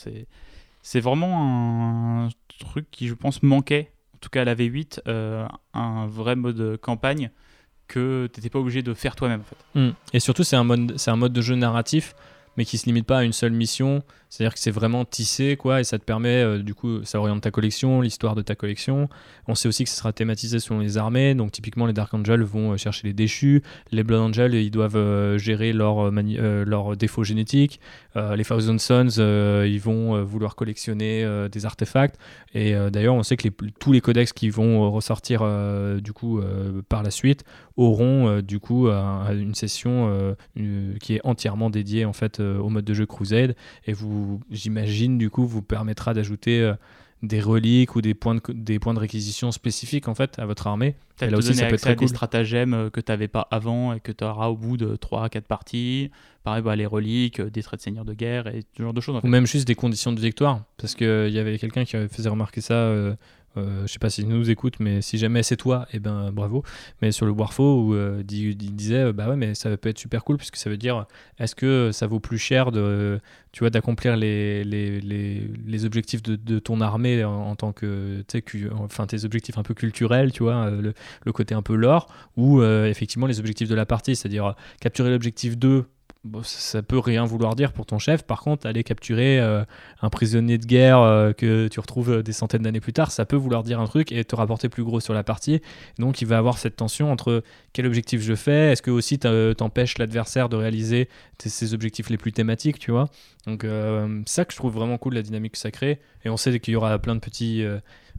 C'est 0.81 1.01
vraiment 1.01 2.25
un 2.25 2.29
truc 2.59 2.87
qui, 2.91 3.07
je 3.07 3.15
pense, 3.15 3.43
manquait 3.43 3.91
tout 4.25 4.31
cas 4.31 4.45
la 4.45 4.55
V8, 4.55 5.01
euh, 5.07 5.47
un 5.75 6.07
vrai 6.07 6.35
mode 6.35 6.79
campagne 6.79 7.31
que 7.87 8.29
tu 8.33 8.41
n'étais 8.41 8.51
pas 8.51 8.59
obligé 8.59 8.83
de 8.83 8.95
faire 8.95 9.15
toi-même. 9.15 9.41
En 9.41 9.45
fait. 9.45 9.79
Hmm. 9.79 9.93
Et 10.15 10.21
surtout, 10.21 10.43
c'est 10.43 10.57
un, 10.57 10.65
mode, 10.65 10.97
un 11.07 11.17
mode 11.17 11.33
de 11.33 11.43
jeu 11.43 11.55
narratif, 11.55 12.15
mais 12.57 12.65
qui 12.65 12.79
se 12.79 12.87
limite 12.87 13.07
pas 13.07 13.19
à 13.19 13.23
une 13.25 13.35
seule 13.35 13.53
mission. 13.53 14.03
C'est-à-dire 14.35 14.55
que 14.55 14.59
c'est 14.59 14.73
vraiment 14.73 15.05
tissé, 15.05 15.57
quoi, 15.57 15.79
et 15.79 15.85
ça 15.85 15.97
te 15.97 16.03
permet, 16.03 16.43
euh, 16.43 16.59
du 16.59 16.75
coup, 16.75 17.05
ça 17.05 17.21
oriente 17.21 17.43
ta 17.43 17.53
collection, 17.53 18.01
l'histoire 18.01 18.35
de 18.35 18.43
ta 18.43 18.57
collection. 18.57 19.09
On 19.47 19.55
sait 19.55 19.69
aussi 19.69 19.85
que 19.85 19.91
ce 19.91 19.97
sera 19.97 20.13
thématisé 20.13 20.59
selon 20.59 20.81
les 20.81 20.99
armées, 20.99 21.37
donc 21.37 21.53
typiquement 21.53 21.87
les 21.87 21.93
Dark 21.93 22.13
Angels 22.15 22.43
vont 22.43 22.73
euh, 22.73 22.77
chercher 22.77 23.07
les 23.07 23.13
déchus, 23.13 23.63
les 23.93 24.03
Blood 24.03 24.21
Angels, 24.21 24.55
ils 24.55 24.73
doivent 24.73 24.97
euh, 24.97 25.39
gérer 25.39 25.73
leurs 25.73 26.11
leur 26.11 26.97
défauts 26.97 27.23
génétiques, 27.23 27.79
les 28.17 28.45
Thousand 28.45 28.79
Sons, 28.79 29.21
ils 29.65 29.81
vont 29.81 30.25
vouloir 30.25 30.57
collectionner 30.57 31.25
des 31.51 31.67
artefacts, 31.67 32.17
et 32.55 32.75
d'ailleurs, 32.91 33.15
on 33.15 33.23
sait 33.23 33.37
que 33.37 33.49
tous 33.79 33.93
les 33.93 34.01
codex 34.01 34.33
qui 34.33 34.51
vont 34.51 34.91
ressortir, 34.91 35.45
du 36.01 36.13
coup, 36.13 36.41
par 36.89 37.03
la 37.03 37.11
suite, 37.11 37.45
auront, 37.77 38.41
du 38.41 38.61
coup, 38.61 38.89
une 38.89 39.55
session 39.55 40.37
qui 41.01 41.15
est 41.15 41.21
entièrement 41.25 41.71
dédiée, 41.71 42.05
en 42.05 42.13
fait, 42.13 42.41
au 42.41 42.69
mode 42.69 42.85
de 42.85 42.95
jeu 42.95 43.07
Crusade, 43.07 43.57
et 43.87 43.93
vous 43.93 44.24
j'imagine, 44.51 45.19
du 45.19 45.31
coup, 45.31 45.47
vous 45.47 45.63
permettra 45.63 46.15
d'ajouter 46.15 46.61
euh, 46.61 46.75
des 47.27 47.41
reliques 47.41 47.97
ou 47.97 48.03
des 48.03 48.15
points 48.15 48.35
de, 48.35 48.41
des 48.53 48.79
points 48.79 48.95
de 48.95 48.99
réquisition 48.99 49.51
spécifiques 49.51 50.09
en 50.09 50.15
fait 50.15 50.39
à 50.39 50.47
votre 50.47 50.67
armée. 50.67 50.95
Et 51.21 51.29
là 51.29 51.39
aussi, 51.39 51.55
ça 51.55 51.67
peut 51.67 51.75
être 51.75 51.81
très 51.81 51.97
des 51.97 52.09
stratagèmes 52.09 52.75
euh, 52.75 52.91
que 52.91 53.01
tu 53.01 53.11
n'avais 53.11 53.29
pas 53.29 53.47
avant 53.51 53.93
et 53.93 54.01
que 54.01 54.13
tu 54.13 54.25
auras 54.25 54.49
au 54.49 54.57
bout 54.57 54.77
de 54.77 54.97
3 54.97 55.25
à 55.25 55.29
4 55.29 55.47
parties. 55.47 56.11
Pareil, 56.43 56.63
bah, 56.63 56.77
les 56.77 56.87
reliques, 56.87 57.41
euh, 57.41 57.51
des 57.51 57.63
traits 57.63 57.81
de 57.81 57.85
seigneur 57.85 58.05
de 58.05 58.15
guerre 58.15 58.47
et 58.49 58.63
ce 58.77 58.83
genre 58.83 58.95
de 58.95 59.01
choses. 59.01 59.21
Ou 59.23 59.29
même 59.29 59.47
juste 59.47 59.67
des 59.67 59.75
conditions 59.75 60.13
de 60.13 60.21
victoire. 60.21 60.65
Parce 60.77 60.95
qu'il 60.95 61.31
y 61.31 61.39
avait 61.39 61.59
quelqu'un 61.59 61.85
qui 61.85 61.97
faisait 62.09 62.29
remarquer 62.29 62.61
ça 62.61 62.75
euh, 62.75 63.15
je 63.57 63.87
sais 63.87 63.99
pas 63.99 64.11
s'il 64.11 64.29
nous 64.29 64.51
écoute, 64.51 64.75
mais 64.81 65.03
si 65.03 65.19
jamais 65.19 65.43
c'est 65.43 65.57
toi, 65.57 65.87
eh 65.93 65.99
ben 65.99 66.31
bravo. 66.33 66.63
Mais 67.03 67.13
sur 67.13 67.27
le 67.27 67.33
Warfo, 67.33 67.83
où 67.83 67.95
euh, 67.95 68.23
il, 68.29 68.57
disait, 68.57 69.05
euh, 69.07 69.13
bah 69.13 69.29
ouais, 69.29 69.37
mais 69.37 69.55
ça 69.55 69.77
peut 69.77 69.89
être 69.89 69.99
super 69.99 70.25
cool, 70.25 70.37
puisque 70.37 70.57
ça 70.57 70.71
veut 70.71 70.77
dire, 70.77 71.07
est-ce 71.39 71.55
que 71.55 71.91
ça 71.93 72.07
vaut 72.07 72.21
plus 72.21 72.39
cher 72.39 72.73
de, 72.73 73.21
tu 73.53 73.61
vois, 73.61 73.71
d'accomplir 73.71 74.17
les, 74.17 74.65
les, 74.65 75.01
les, 75.01 75.49
les, 75.67 75.85
objectifs 75.85 76.23
de, 76.23 76.37
de, 76.37 76.59
ton 76.59 76.81
armée 76.81 77.25
en, 77.25 77.55
tant 77.57 77.73
que, 77.73 78.25
tu 78.29 78.43
sais, 78.43 78.71
enfin 78.73 79.07
tes 79.07 79.25
objectifs 79.25 79.59
un 79.59 79.63
peu 79.63 79.75
culturels, 79.75 80.33
tu 80.33 80.43
vois, 80.43 80.71
le, 80.71 80.95
le 81.25 81.33
côté 81.33 81.55
un 81.55 81.63
peu 81.63 81.75
lore, 81.75 82.09
ou 82.37 82.63
effectivement 82.63 83.27
les 83.27 83.41
objectifs 83.41 83.69
de 83.69 83.75
la 83.75 83.87
partie, 83.87 84.17
c'est-à-dire 84.17 84.55
capturer 84.81 85.11
l'objectif 85.11 85.57
2 85.57 85.87
ça 86.43 86.83
peut 86.83 86.99
rien 86.99 87.25
vouloir 87.25 87.55
dire 87.55 87.73
pour 87.73 87.87
ton 87.87 87.99
chef. 87.99 88.23
Par 88.23 88.41
contre, 88.41 88.67
aller 88.67 88.83
capturer 88.83 89.39
euh, 89.39 89.65
un 90.01 90.09
prisonnier 90.09 90.59
de 90.59 90.65
guerre 90.65 90.99
euh, 91.01 91.33
que 91.33 91.69
tu 91.69 91.81
retrouves 91.81 92.11
euh, 92.11 92.23
des 92.23 92.33
centaines 92.33 92.63
d'années 92.63 92.81
plus 92.81 92.93
tard, 92.93 93.13
ça 93.13 93.27
peut 93.27 93.37
vouloir 93.37 93.63
dire 93.63 93.81
un 93.81 93.87
truc 93.87 94.11
et 94.11 94.25
te 94.25 94.35
rapporter 94.35 94.69
plus 94.69 94.85
gros 94.85 95.01
sur 95.01 95.13
la 95.13 95.23
partie. 95.23 95.61
Donc, 95.99 96.23
il 96.23 96.27
va 96.27 96.39
avoir 96.39 96.59
cette 96.59 96.77
tension 96.77 97.13
entre 97.13 97.43
quel 97.73 97.87
objectif 97.87 98.23
je 98.23 98.35
fais, 98.35 98.73
est-ce 98.73 98.83
que 98.83 98.91
aussi 98.91 99.19
t'empêches 99.19 99.99
l'adversaire 99.99 100.49
de 100.49 100.57
réaliser 100.57 101.09
ses 101.39 101.75
objectifs 101.75 102.09
les 102.09 102.17
plus 102.17 102.33
thématiques, 102.33 102.79
tu 102.79 102.91
vois. 102.91 103.09
Donc, 103.47 103.67
ça 104.27 104.45
que 104.45 104.53
je 104.53 104.57
trouve 104.57 104.73
vraiment 104.73 104.97
cool, 104.97 105.15
la 105.15 105.23
dynamique 105.23 105.53
que 105.53 105.59
ça 105.59 105.71
crée. 105.71 106.01
Et 106.25 106.31
on 106.31 106.37
sait 106.37 106.59
qu'il 106.61 106.73
y 106.73 106.77
aura 106.77 106.99
plein 106.99 107.15
de 107.15 107.21
petits 107.21 107.65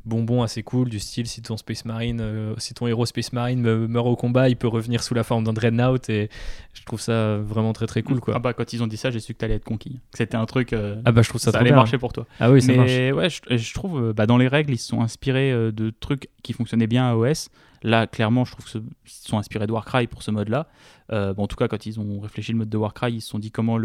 bonbons 0.05 0.43
assez 0.43 0.63
cool 0.63 0.89
du 0.89 0.99
style 0.99 1.27
si 1.27 1.41
ton 1.41 1.57
Space 1.57 1.85
Marine, 1.85 2.19
euh, 2.21 2.53
si 2.57 2.73
ton 2.73 2.87
héros 2.87 3.05
Space 3.05 3.33
Marine 3.33 3.61
meurt 3.87 4.07
au 4.07 4.15
combat, 4.15 4.49
il 4.49 4.55
peut 4.55 4.67
revenir 4.67 5.03
sous 5.03 5.13
la 5.13 5.23
forme 5.23 5.43
d'un 5.43 5.53
Dreadnought 5.53 6.09
et 6.09 6.29
je 6.73 6.83
trouve 6.83 7.01
ça 7.01 7.37
vraiment 7.37 7.73
très 7.73 7.87
très 7.87 8.03
cool 8.03 8.19
quoi. 8.19 8.35
Ah 8.35 8.39
bah 8.39 8.53
quand 8.53 8.73
ils 8.73 8.83
ont 8.83 8.87
dit 8.87 8.97
ça, 8.97 9.11
j'ai 9.11 9.19
su 9.19 9.33
que 9.33 9.39
t'allais 9.39 9.55
être 9.55 9.63
conquis. 9.63 9.99
C'était 10.13 10.35
un 10.35 10.45
truc. 10.45 10.73
Euh, 10.73 11.01
ah 11.05 11.11
bah 11.11 11.21
je 11.21 11.29
trouve 11.29 11.41
ça, 11.41 11.51
ça 11.51 11.59
allait 11.59 11.71
marcher 11.71 11.97
pour 11.97 12.13
toi. 12.13 12.27
Ah 12.39 12.51
oui, 12.51 12.61
ça 12.61 12.73
Mais 12.73 13.11
ouais, 13.11 13.29
je, 13.29 13.73
trouve 13.73 13.99
euh, 13.99 14.13
bah, 14.13 14.25
dans 14.25 14.37
les 14.37 14.47
règles, 14.47 14.73
ils 14.73 14.77
se 14.77 14.87
sont 14.87 15.01
inspirés 15.01 15.51
de 15.51 15.93
trucs 15.99 16.29
qui 16.43 16.53
fonctionnaient 16.53 16.87
bien 16.87 17.09
à 17.09 17.15
OS. 17.15 17.49
Là, 17.83 18.07
clairement, 18.07 18.45
je 18.45 18.51
trouve 18.51 18.65
qu'ils 18.65 18.81
se 19.05 19.27
sont 19.27 19.37
inspirés 19.37 19.67
de 19.67 19.71
Warcry 19.71 20.07
pour 20.07 20.23
ce 20.23 20.31
mode-là. 20.31 20.67
bon, 21.09 21.43
en 21.43 21.47
tout 21.47 21.55
cas, 21.55 21.67
quand 21.67 21.85
ils 21.85 21.99
ont 21.99 22.19
réfléchi 22.19 22.51
le 22.51 22.57
mode 22.57 22.69
de 22.69 22.77
Warcry, 22.77 23.13
ils 23.13 23.21
se 23.21 23.29
sont 23.29 23.39
dit 23.39 23.51
comment 23.51 23.77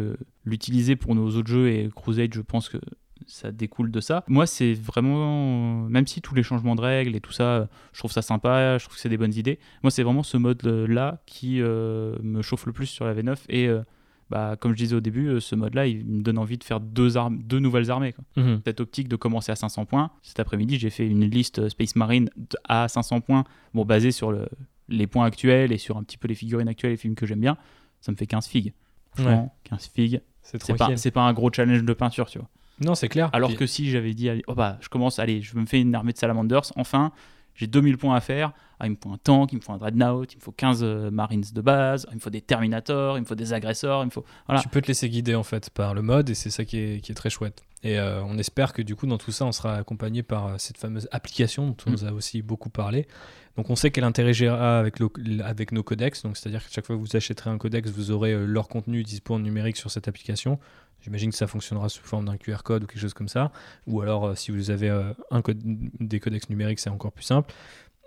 l'utiliser 0.45 0.97
pour 0.97 1.15
nos 1.15 1.29
autres 1.37 1.49
jeux 1.49 1.69
et 1.69 1.89
Crusade, 1.95 2.35
je 2.35 2.41
pense 2.41 2.69
que 2.69 2.79
ça 3.27 3.53
découle 3.53 3.91
de 3.91 4.01
ça. 4.01 4.25
Moi, 4.29 4.47
c'est 4.47 4.75
vraiment, 4.75 5.89
même 5.89 6.07
si 6.07 6.21
tous 6.21 6.35
les 6.35 6.43
changements 6.43 6.75
de 6.75 6.81
règles 6.81 7.17
et 7.17 7.21
tout 7.21 7.33
ça, 7.33 7.69
je 7.93 7.99
trouve 7.99 8.13
ça 8.13 8.23
sympa, 8.23 8.79
je 8.79 8.85
trouve 8.85 8.97
que 8.97 9.01
c'est 9.01 9.09
des 9.09 9.19
bonnes 9.19 9.35
idées. 9.35 9.59
Moi, 9.83 9.91
c'est 9.91 10.03
vraiment 10.03 10.23
ce 10.23 10.37
mode-là 10.37 11.23
qui 11.27 11.61
euh, 11.61 12.17
me 12.23 12.43
chauffe 12.43 12.67
le 12.67 12.73
plus 12.73 12.87
sur 12.87 13.05
la 13.05 13.15
V9 13.15 13.37
et 13.49 13.69
euh, 13.69 13.83
bah, 14.31 14.57
comme 14.59 14.73
je 14.73 14.77
disais 14.77 14.95
au 14.95 15.01
début, 15.01 15.27
euh, 15.27 15.41
ce 15.41 15.55
mode-là, 15.57 15.87
il 15.87 16.05
me 16.05 16.23
donne 16.23 16.39
envie 16.39 16.57
de 16.57 16.65
faire 16.65 16.81
deux, 16.81 17.17
armes, 17.17 17.39
deux 17.43 17.59
nouvelles 17.59 17.91
armées. 17.91 18.15
Mhm. 18.37 18.61
Cette 18.65 18.81
optique 18.81 19.09
de 19.09 19.17
commencer 19.17 19.51
à 19.51 19.57
500 19.57 19.87
points. 19.87 20.11
Cet 20.23 20.39
après-midi, 20.39 20.79
j'ai 20.79 20.91
fait 20.91 21.07
une 21.07 21.25
liste 21.25 21.69
Space 21.69 21.97
Marine 21.97 22.31
à 22.65 22.87
500 22.89 23.21
points, 23.21 23.45
bon, 23.75 23.85
basée 23.85 24.13
sur 24.13 24.31
le, 24.31 24.49
les 24.89 25.07
points 25.07 25.27
actuels 25.27 25.73
et 25.73 25.79
sur 25.79 25.97
un 25.97 26.05
petit 26.05 26.17
peu 26.17 26.29
les 26.29 26.37
figurines 26.37 26.69
actuelles 26.69 26.93
et 26.93 26.95
les 26.95 26.99
films 26.99 27.17
que 27.17 27.27
j'aime 27.27 27.41
bien. 27.41 27.57
Ça 28.01 28.13
me 28.13 28.17
fait 28.17 28.27
15 28.27 28.47
figues. 28.47 28.73
Franchement, 29.13 29.55
15 29.65 29.91
figues. 29.93 30.21
C'est 30.43 30.77
pas, 30.77 30.89
pas 31.13 31.23
un 31.23 31.33
gros 31.33 31.51
challenge 31.53 31.83
de 31.83 31.93
peinture, 31.93 32.31
tu 32.31 32.39
vois. 32.39 32.49
Non, 32.81 32.95
c'est 32.95 33.09
clair. 33.09 33.31
Alors 33.33 33.55
que 33.55 33.67
si 33.67 33.91
j'avais 33.91 34.15
dit, 34.15 34.31
oh 34.47 34.55
bah, 34.55 34.79
je 34.81 34.89
commence, 34.89 35.19
allez, 35.19 35.43
je 35.43 35.57
me 35.57 35.67
fais 35.67 35.81
une 35.81 35.95
armée 35.95 36.13
de 36.13 36.19
salamanders, 36.19 36.63
enfin, 36.77 37.13
j'ai 37.55 37.67
2000 37.67 37.99
points 37.99 38.17
à 38.17 38.21
faire. 38.21 38.53
Ah, 38.81 38.87
il 38.87 38.93
me 38.93 38.97
faut 38.97 39.11
un 39.11 39.19
tank, 39.19 39.53
il 39.53 39.57
me 39.57 39.61
faut 39.61 39.73
un 39.73 39.77
dreadnought, 39.77 40.33
il 40.33 40.37
me 40.37 40.43
faut 40.43 40.53
15 40.53 40.81
euh, 40.83 41.11
marines 41.11 41.45
de 41.53 41.61
base, 41.61 42.07
il 42.11 42.15
me 42.15 42.21
faut 42.21 42.31
des 42.31 42.41
terminators, 42.41 43.19
il 43.19 43.21
me 43.21 43.27
faut 43.27 43.35
des 43.35 43.53
agresseurs, 43.53 44.03
il 44.03 44.07
me 44.07 44.11
faut. 44.11 44.25
Voilà. 44.47 44.63
Tu 44.63 44.69
peux 44.71 44.81
te 44.81 44.89
laisser 44.89 45.11
guider 45.11 45.35
en 45.35 45.43
fait 45.43 45.69
par 45.69 45.93
le 45.93 46.01
mode 46.01 46.31
et 46.31 46.35
c'est 46.35 46.49
ça 46.49 46.65
qui 46.65 46.79
est, 46.79 47.01
qui 47.01 47.13
est, 47.13 47.15
très 47.15 47.29
chouette. 47.29 47.63
Et 47.83 47.99
euh, 47.99 48.23
on 48.25 48.39
espère 48.39 48.73
que 48.73 48.81
du 48.81 48.97
coup, 48.97 49.07
dans 49.07 49.19
tout 49.19 49.33
ça, 49.33 49.45
on 49.45 49.53
sera 49.53 49.77
accompagné 49.77 50.23
par 50.23 50.47
euh, 50.47 50.55
cette 50.57 50.79
fameuse 50.79 51.09
application 51.13 51.67
dont 51.67 51.77
on 51.87 51.91
mm. 51.91 51.93
nous 51.93 52.05
a 52.07 52.13
aussi 52.13 52.41
beaucoup 52.41 52.71
parlé. 52.71 53.07
Donc 53.57 53.69
on 53.69 53.77
sait 53.77 53.91
qu'elle 53.91 54.05
interagira 54.05 54.79
avec, 54.79 54.97
avec 55.45 55.73
nos 55.73 55.83
codex, 55.83 56.23
donc 56.23 56.39
c'est-à-dire 56.39 56.65
que 56.67 56.73
chaque 56.73 56.87
fois 56.87 56.97
que 56.97 57.01
vous 57.01 57.17
achèterez 57.17 57.51
un 57.51 57.59
codex, 57.59 57.91
vous 57.91 58.11
aurez 58.11 58.35
leur 58.47 58.69
contenu 58.69 59.03
dispo 59.03 59.35
en 59.35 59.41
numérique 59.41 59.77
sur 59.77 59.91
cette 59.91 60.09
application. 60.09 60.59
J'imagine 61.03 61.31
que 61.31 61.37
ça 61.37 61.47
fonctionnera 61.47 61.89
sous 61.89 62.03
forme 62.03 62.27
d'un 62.27 62.37
QR 62.37 62.59
code 62.63 62.85
ou 62.85 62.87
quelque 62.87 63.01
chose 63.01 63.15
comme 63.15 63.29
ça. 63.29 63.53
Ou 63.87 64.03
alors, 64.03 64.27
euh, 64.27 64.35
si 64.35 64.51
vous 64.51 64.71
avez 64.71 64.91
euh, 64.91 65.13
un 65.31 65.43
code, 65.43 65.59
des 65.63 66.21
codex 66.21 66.49
numériques, 66.51 66.81
c'est 66.81 66.91
encore 66.91 67.13
plus 67.13 67.25
simple. 67.25 67.53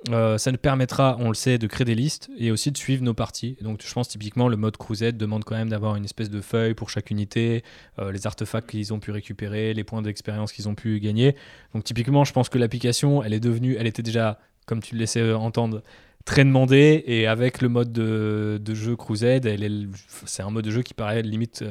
Euh, 0.10 0.38
ça 0.38 0.51
nous 0.51 0.58
permettra, 0.58 1.16
on 1.20 1.30
le 1.30 1.34
sait, 1.34 1.58
de 1.58 1.68
créer 1.68 1.86
des 1.86 1.95
listes 1.95 2.30
et 2.38 2.51
aussi 2.51 2.72
de 2.72 2.78
suivre 2.78 3.04
nos 3.04 3.14
parties. 3.14 3.58
Donc 3.62 3.82
je 3.86 3.93
pense 3.93 4.10
typiquement 4.10 4.47
le 4.47 4.58
mode 4.58 4.78
Crusade 4.78 5.18
demande 5.18 5.43
quand 5.45 5.56
même 5.56 5.70
d'avoir 5.70 5.95
une 5.95 6.04
espèce 6.04 6.30
de 6.30 6.41
feuille 6.41 6.74
pour 6.74 6.89
chaque 6.89 7.10
unité, 7.10 7.64
les 8.12 8.28
artefacts 8.28 8.70
qu'ils 8.70 8.93
ont 8.93 8.99
pu 8.99 9.12
récupérer, 9.12 9.74
les 9.74 9.84
points 9.84 10.01
d'expérience 10.01 10.51
qu'ils 10.51 10.68
ont 10.68 10.76
pu 10.76 10.99
gagner. 10.99 11.36
Donc 11.74 11.86
typiquement, 11.86 12.26
je 12.26 12.34
pense 12.34 12.49
que 12.49 12.58
l'application, 12.58 13.24
elle 13.24 13.34
est 13.34 13.39
devenue, 13.39 13.78
elle 13.80 13.88
était 13.88 14.04
déjà, 14.04 14.39
comme 14.66 14.82
tu 14.82 14.95
le 14.95 14.99
laissais 14.99 15.32
entendre, 15.32 15.82
très 16.26 16.43
demandée 16.43 17.04
et 17.06 17.28
avec 17.28 17.62
le 17.62 17.70
mode 17.70 17.93
de, 17.93 18.74
jeu 18.74 18.97
Crusade, 18.97 19.47
c'est 20.26 20.43
un 20.43 20.49
mode 20.49 20.66
de 20.66 20.72
jeu 20.72 20.82
qui 20.82 20.93
paraît 20.93 21.22
limite 21.22 21.64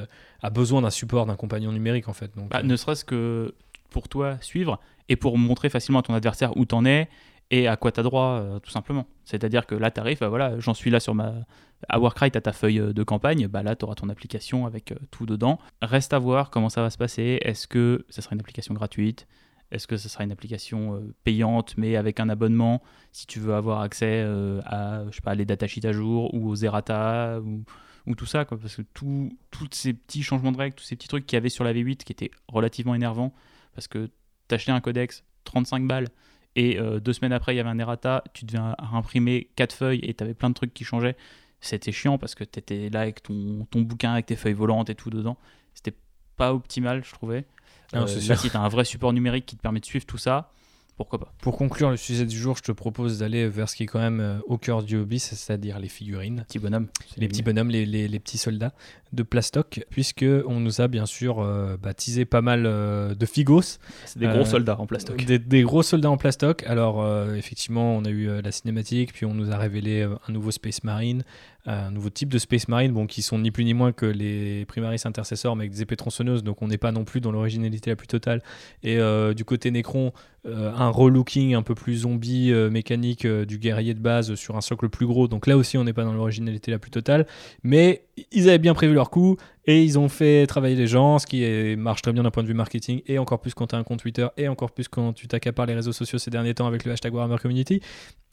a 0.43 0.51
besoin 0.51 0.83
d'un 0.83 0.91
support, 0.91 1.26
d'un 1.26 1.37
compagnon 1.37 1.72
numérique 1.72 2.09
en 2.09 2.12
fait. 2.12 2.35
Donc, 2.37 2.51
bah, 2.51 2.59
euh, 2.59 2.66
Ne 2.66 2.76
serait-ce 2.76 3.05
que 3.05 3.55
pour 3.91 4.09
toi 4.09 4.39
suivre 4.41 4.80
et 5.09 5.16
pour 5.16 5.39
montrer 5.39 5.68
facilement 5.68 6.01
à 6.01 6.03
ton 6.03 6.14
adversaire 6.14 6.57
où 6.57 6.64
t'en 6.64 6.85
es 6.85 7.09
et 7.53 7.68
à 7.68 7.76
quoi 7.76 7.92
tu 7.92 8.00
as 8.00 8.03
droit, 8.03 8.40
euh, 8.40 8.59
tout 8.59 8.70
simplement. 8.70 9.07
C'est-à-dire 9.24 9.66
que 9.66 9.74
là, 9.76 9.90
tu 9.90 10.00
arrives, 10.00 10.18
bah, 10.18 10.28
voilà, 10.28 10.59
j'en 10.59 10.74
suis 10.74 10.90
là 10.90 10.98
sur 10.98 11.14
ma. 11.14 11.34
À 11.88 12.00
Warcry, 12.00 12.30
tu 12.30 12.38
as 12.38 12.40
ta 12.40 12.53
feuille 12.53 12.80
euh, 12.80 12.92
de 12.92 13.03
campagne, 13.03 13.46
bah 13.46 13.62
là, 13.62 13.76
tu 13.76 13.84
auras 13.84 13.94
ton 13.94 14.09
application 14.09 14.66
avec 14.66 14.94
tout 15.11 15.26
dedans. 15.26 15.59
Reste 15.82 16.14
à 16.14 16.18
voir 16.18 16.50
comment 16.50 16.70
ça 16.70 16.82
va 16.82 16.90
se 16.90 16.98
passer. 16.98 17.38
Est-ce 17.42 17.68
que 17.68 18.05
ça 18.09 18.22
sera 18.22 18.34
une 18.34 18.40
application 18.40 18.74
gratuite? 18.74 19.28
Est-ce 19.70 19.86
que 19.86 19.96
ça 19.96 20.09
sera 20.09 20.24
une 20.24 20.32
application 20.32 21.03
payante, 21.24 21.74
mais 21.78 21.96
avec 21.96 22.20
un 22.20 22.28
abonnement, 22.28 22.82
si 23.11 23.26
tu 23.26 23.40
veux 23.40 23.55
avoir 23.55 23.80
accès 23.80 24.20
à, 24.66 25.05
je 25.11 25.16
sais 25.16 25.22
pas, 25.22 25.34
les 25.34 25.46
datasheets 25.46 25.86
à 25.86 25.92
jour 25.92 26.34
ou 26.34 26.50
aux 26.50 26.57
errata 26.57 27.40
ou 27.40 27.64
ou 28.07 28.14
tout 28.14 28.26
ça, 28.26 28.44
quoi, 28.44 28.59
parce 28.59 28.76
que 28.76 28.82
tous 28.92 29.30
ces 29.70 29.92
petits 29.94 30.22
changements 30.22 30.53
de 30.53 30.59
règles, 30.59 30.74
tous 30.74 30.84
ces 30.84 30.96
petits 30.96 31.09
trucs 31.09 31.26
qu'il 31.26 31.36
y 31.36 31.38
avait 31.38 31.48
sur 31.48 31.64
la 31.64 31.72
V8 31.72 31.98
qui 31.98 32.12
étaient 32.12 32.30
relativement 32.48 32.94
énervants, 32.94 33.32
parce 33.74 33.88
que 33.88 34.11
t'achetais 34.48 34.72
un 34.72 34.80
codex 34.80 35.24
35 35.44 35.86
balles, 35.86 36.09
et 36.57 36.78
euh, 36.78 37.00
deux 37.00 37.12
semaines 37.12 37.32
après 37.32 37.55
il 37.55 37.57
y 37.57 37.61
avait 37.61 37.70
un 37.70 37.78
errata, 37.78 38.22
tu 38.34 38.44
devais 38.44 38.61
imprimer 38.92 39.48
quatre 39.57 39.74
feuilles 39.74 40.00
et 40.03 40.14
t'avais 40.14 40.34
plein 40.34 40.50
de 40.50 40.55
trucs 40.55 40.74
qui 40.74 40.84
changeaient. 40.84 41.16
C'était 41.61 41.92
chiant 41.92 42.18
parce 42.18 42.34
que 42.34 42.44
t'étais 42.44 42.90
là 42.90 43.00
avec 43.00 43.22
ton, 43.22 43.66
ton 43.70 43.82
bouquin, 43.82 44.12
avec 44.12 44.26
tes 44.26 44.36
feuilles 44.36 44.53
volantes 44.53 44.90
et 44.90 44.94
tout 44.94 45.11
dedans. 45.11 45.36
C'était 45.74 45.96
pas 46.36 46.53
optimal, 46.53 47.05
je 47.05 47.12
trouvais. 47.12 47.44
Euh, 47.94 48.07
là, 48.28 48.36
si 48.36 48.50
t'as 48.50 48.61
un 48.61 48.68
vrai 48.68 48.84
support 48.84 49.12
numérique 49.12 49.46
qui 49.46 49.57
te 49.57 49.62
permet 49.62 49.80
de 49.80 49.84
suivre 49.84 50.07
tout 50.07 50.18
ça, 50.18 50.50
pourquoi 50.97 51.18
pas. 51.18 51.32
Pour 51.40 51.57
conclure 51.57 51.90
le 51.90 51.97
sujet 51.97 52.26
du 52.26 52.36
jour, 52.36 52.57
je 52.57 52.62
te 52.62 52.72
propose 52.72 53.18
d'aller 53.18 53.49
vers 53.49 53.68
ce 53.68 53.76
qui 53.76 53.84
est 53.84 53.86
quand 53.86 53.99
même 53.99 54.20
euh, 54.20 54.38
au 54.47 54.59
cœur 54.59 54.82
du 54.82 54.97
hobby, 54.97 55.18
c'est-à-dire 55.18 55.78
les 55.78 55.88
figurines. 55.88 56.38
Les 56.38 56.45
petits 56.45 56.59
bonhommes. 56.59 56.88
Les 57.16 57.28
petits 57.28 57.43
bonhommes, 57.43 57.70
les, 57.70 57.86
les, 57.86 58.18
petits 58.18 58.38
soldats 58.38 58.72
de 59.12 59.22
plastoc, 59.22 59.84
puisque 59.90 60.24
on 60.47 60.61
nous 60.61 60.80
a 60.80 60.88
bien 60.88 61.07
sûr 61.07 61.40
euh, 61.40 61.76
baptisé 61.76 62.24
pas 62.24 62.43
mal 62.43 62.66
euh, 62.66 63.14
de 63.14 63.26
figos. 63.26 63.78
C'est 64.05 64.18
des 64.18 64.26
gros 64.26 64.45
soldats 64.45 64.78
en 64.78 64.86
plastoc. 64.86 65.24
Des, 65.24 65.62
gros 65.62 65.82
soldats 65.82 66.11
en 66.11 66.18
plastoc. 66.18 66.62
Alors 66.66 67.05
effectivement, 67.34 67.97
on 67.97 68.05
a 68.05 68.11
eu 68.11 68.40
la 68.43 68.53
cinématique, 68.53 69.12
puis 69.12 69.24
on 69.24 69.34
nous 69.34 69.51
a 69.51 69.57
révélé 69.57 70.03
un 70.03 70.32
nouveau 70.32 70.51
Space 70.51 70.84
Marine. 70.84 71.24
Un 71.64 71.92
nouveau 71.92 72.10
type 72.10 72.28
de 72.28 72.38
Space 72.38 72.66
Marine, 72.66 72.92
bon, 72.92 73.06
qui 73.06 73.22
sont 73.22 73.38
ni 73.38 73.52
plus 73.52 73.64
ni 73.64 73.72
moins 73.72 73.92
que 73.92 74.06
les 74.06 74.64
Primaris 74.66 75.02
intercessors, 75.04 75.54
mais 75.54 75.62
avec 75.62 75.72
des 75.72 75.82
épées 75.82 75.96
tronçonneuses, 75.96 76.42
donc 76.42 76.60
on 76.60 76.66
n'est 76.66 76.78
pas 76.78 76.90
non 76.90 77.04
plus 77.04 77.20
dans 77.20 77.30
l'originalité 77.30 77.90
la 77.90 77.96
plus 77.96 78.08
totale. 78.08 78.42
Et 78.82 78.98
euh, 78.98 79.32
du 79.32 79.44
côté 79.44 79.70
Necron, 79.70 80.12
euh, 80.44 80.72
un 80.74 80.88
relooking 80.88 81.54
un 81.54 81.62
peu 81.62 81.76
plus 81.76 81.98
zombie 81.98 82.50
euh, 82.50 82.68
mécanique 82.68 83.24
du 83.26 83.58
guerrier 83.58 83.94
de 83.94 84.00
base 84.00 84.34
sur 84.34 84.56
un 84.56 84.60
socle 84.60 84.88
plus 84.88 85.06
gros, 85.06 85.28
donc 85.28 85.46
là 85.46 85.56
aussi 85.56 85.78
on 85.78 85.84
n'est 85.84 85.92
pas 85.92 86.04
dans 86.04 86.14
l'originalité 86.14 86.72
la 86.72 86.80
plus 86.80 86.90
totale. 86.90 87.26
Mais 87.62 88.06
ils 88.32 88.48
avaient 88.48 88.58
bien 88.58 88.74
prévu 88.74 88.94
leur 88.94 89.10
coup 89.10 89.36
et 89.66 89.84
ils 89.84 90.00
ont 90.00 90.08
fait 90.08 90.48
travailler 90.48 90.74
les 90.74 90.88
gens, 90.88 91.20
ce 91.20 91.26
qui 91.26 91.76
marche 91.76 92.02
très 92.02 92.12
bien 92.12 92.24
d'un 92.24 92.32
point 92.32 92.42
de 92.42 92.48
vue 92.48 92.54
marketing 92.54 93.02
et 93.06 93.18
encore 93.18 93.40
plus 93.40 93.54
quand 93.54 93.68
tu 93.68 93.76
as 93.76 93.78
un 93.78 93.84
compte 93.84 94.00
Twitter 94.00 94.26
et 94.36 94.48
encore 94.48 94.72
plus 94.72 94.88
quand 94.88 95.12
tu 95.12 95.28
t'accapares 95.28 95.66
les 95.66 95.74
réseaux 95.74 95.92
sociaux 95.92 96.18
ces 96.18 96.30
derniers 96.30 96.54
temps 96.54 96.66
avec 96.66 96.84
le 96.84 96.90
hashtag 96.90 97.14
Warhammer 97.14 97.38
Community. 97.38 97.80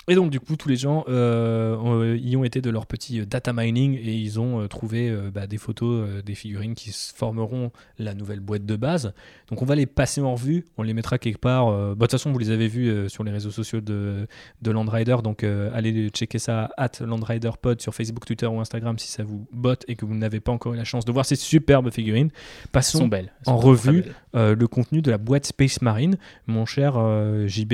Et 0.10 0.16
donc, 0.16 0.32
du 0.32 0.40
coup, 0.40 0.56
tous 0.56 0.68
les 0.68 0.76
gens 0.76 1.06
euh, 1.08 2.18
y 2.22 2.36
ont 2.36 2.44
été 2.44 2.62
de 2.62 2.70
leur 2.70 2.88
petit 2.88 3.26
data 3.26 3.54
mining 3.54 3.94
et 3.96 4.14
ils 4.14 4.40
ont 4.40 4.62
euh, 4.62 4.68
trouvé 4.68 5.10
euh, 5.10 5.30
bah, 5.32 5.46
des 5.48 5.58
photos 5.58 6.08
euh, 6.10 6.22
des 6.24 6.34
figurines 6.36 6.74
qui 6.74 6.92
formeront 7.16 7.72
la 8.00 8.16
nouvelle 8.16 8.40
boîte 8.40 8.66
de 8.66 8.76
base. 8.76 9.14
Donc, 9.50 9.62
on 9.62 9.66
va 9.66 9.76
les 9.76 9.86
passer 9.86 10.20
en 10.22 10.34
revue. 10.34 10.66
On 10.78 10.84
les 10.84 10.94
mettra 10.94 11.18
quelque 11.20 11.38
part. 11.38 11.68
Bah, 11.68 11.94
De 11.94 12.00
toute 12.02 12.12
façon, 12.12 12.32
vous 12.32 12.40
les 12.40 12.50
avez 12.50 12.68
vus 12.68 13.10
sur 13.10 13.24
les 13.24 13.32
réseaux 13.32 13.52
sociaux 13.52 13.82
de, 13.82 14.28
de 14.62 14.72
Landrider. 14.72 15.18
Donc, 15.24 15.44
allez 15.44 16.10
checker 16.10 16.40
ça 16.40 16.72
at 16.78 16.92
LandriderPod 17.02 17.82
sur 17.82 17.94
Facebook, 17.94 18.26
Twitter 18.26 18.48
ou 18.48 18.60
Instagram 18.60 18.98
si 18.98 19.08
ça 19.08 19.24
vous 19.24 19.48
botte 19.52 19.86
et 19.88 19.96
que 19.96 20.06
vous 20.06 20.16
n'avez 20.16 20.40
pas 20.40 20.52
encore 20.52 20.74
eu 20.74 20.78
la 20.78 20.84
chance 20.84 21.06
de 21.06 21.12
voir 21.12 21.26
ces 21.26 21.36
superbes 21.36 21.92
figurines. 21.92 22.30
Passons 22.72 23.08
belles. 23.08 23.32
En 23.46 23.58
revue 23.58 24.02
belles. 24.02 24.16
euh, 24.36 24.56
le 24.56 24.68
contenu 24.68 25.02
de 25.02 25.12
la 25.12 25.18
boîte 25.18 25.46
Space 25.46 25.82
Marine, 25.82 26.18
mon 26.48 26.66
cher 26.66 26.94
euh, 26.98 27.48
JB. 27.48 27.74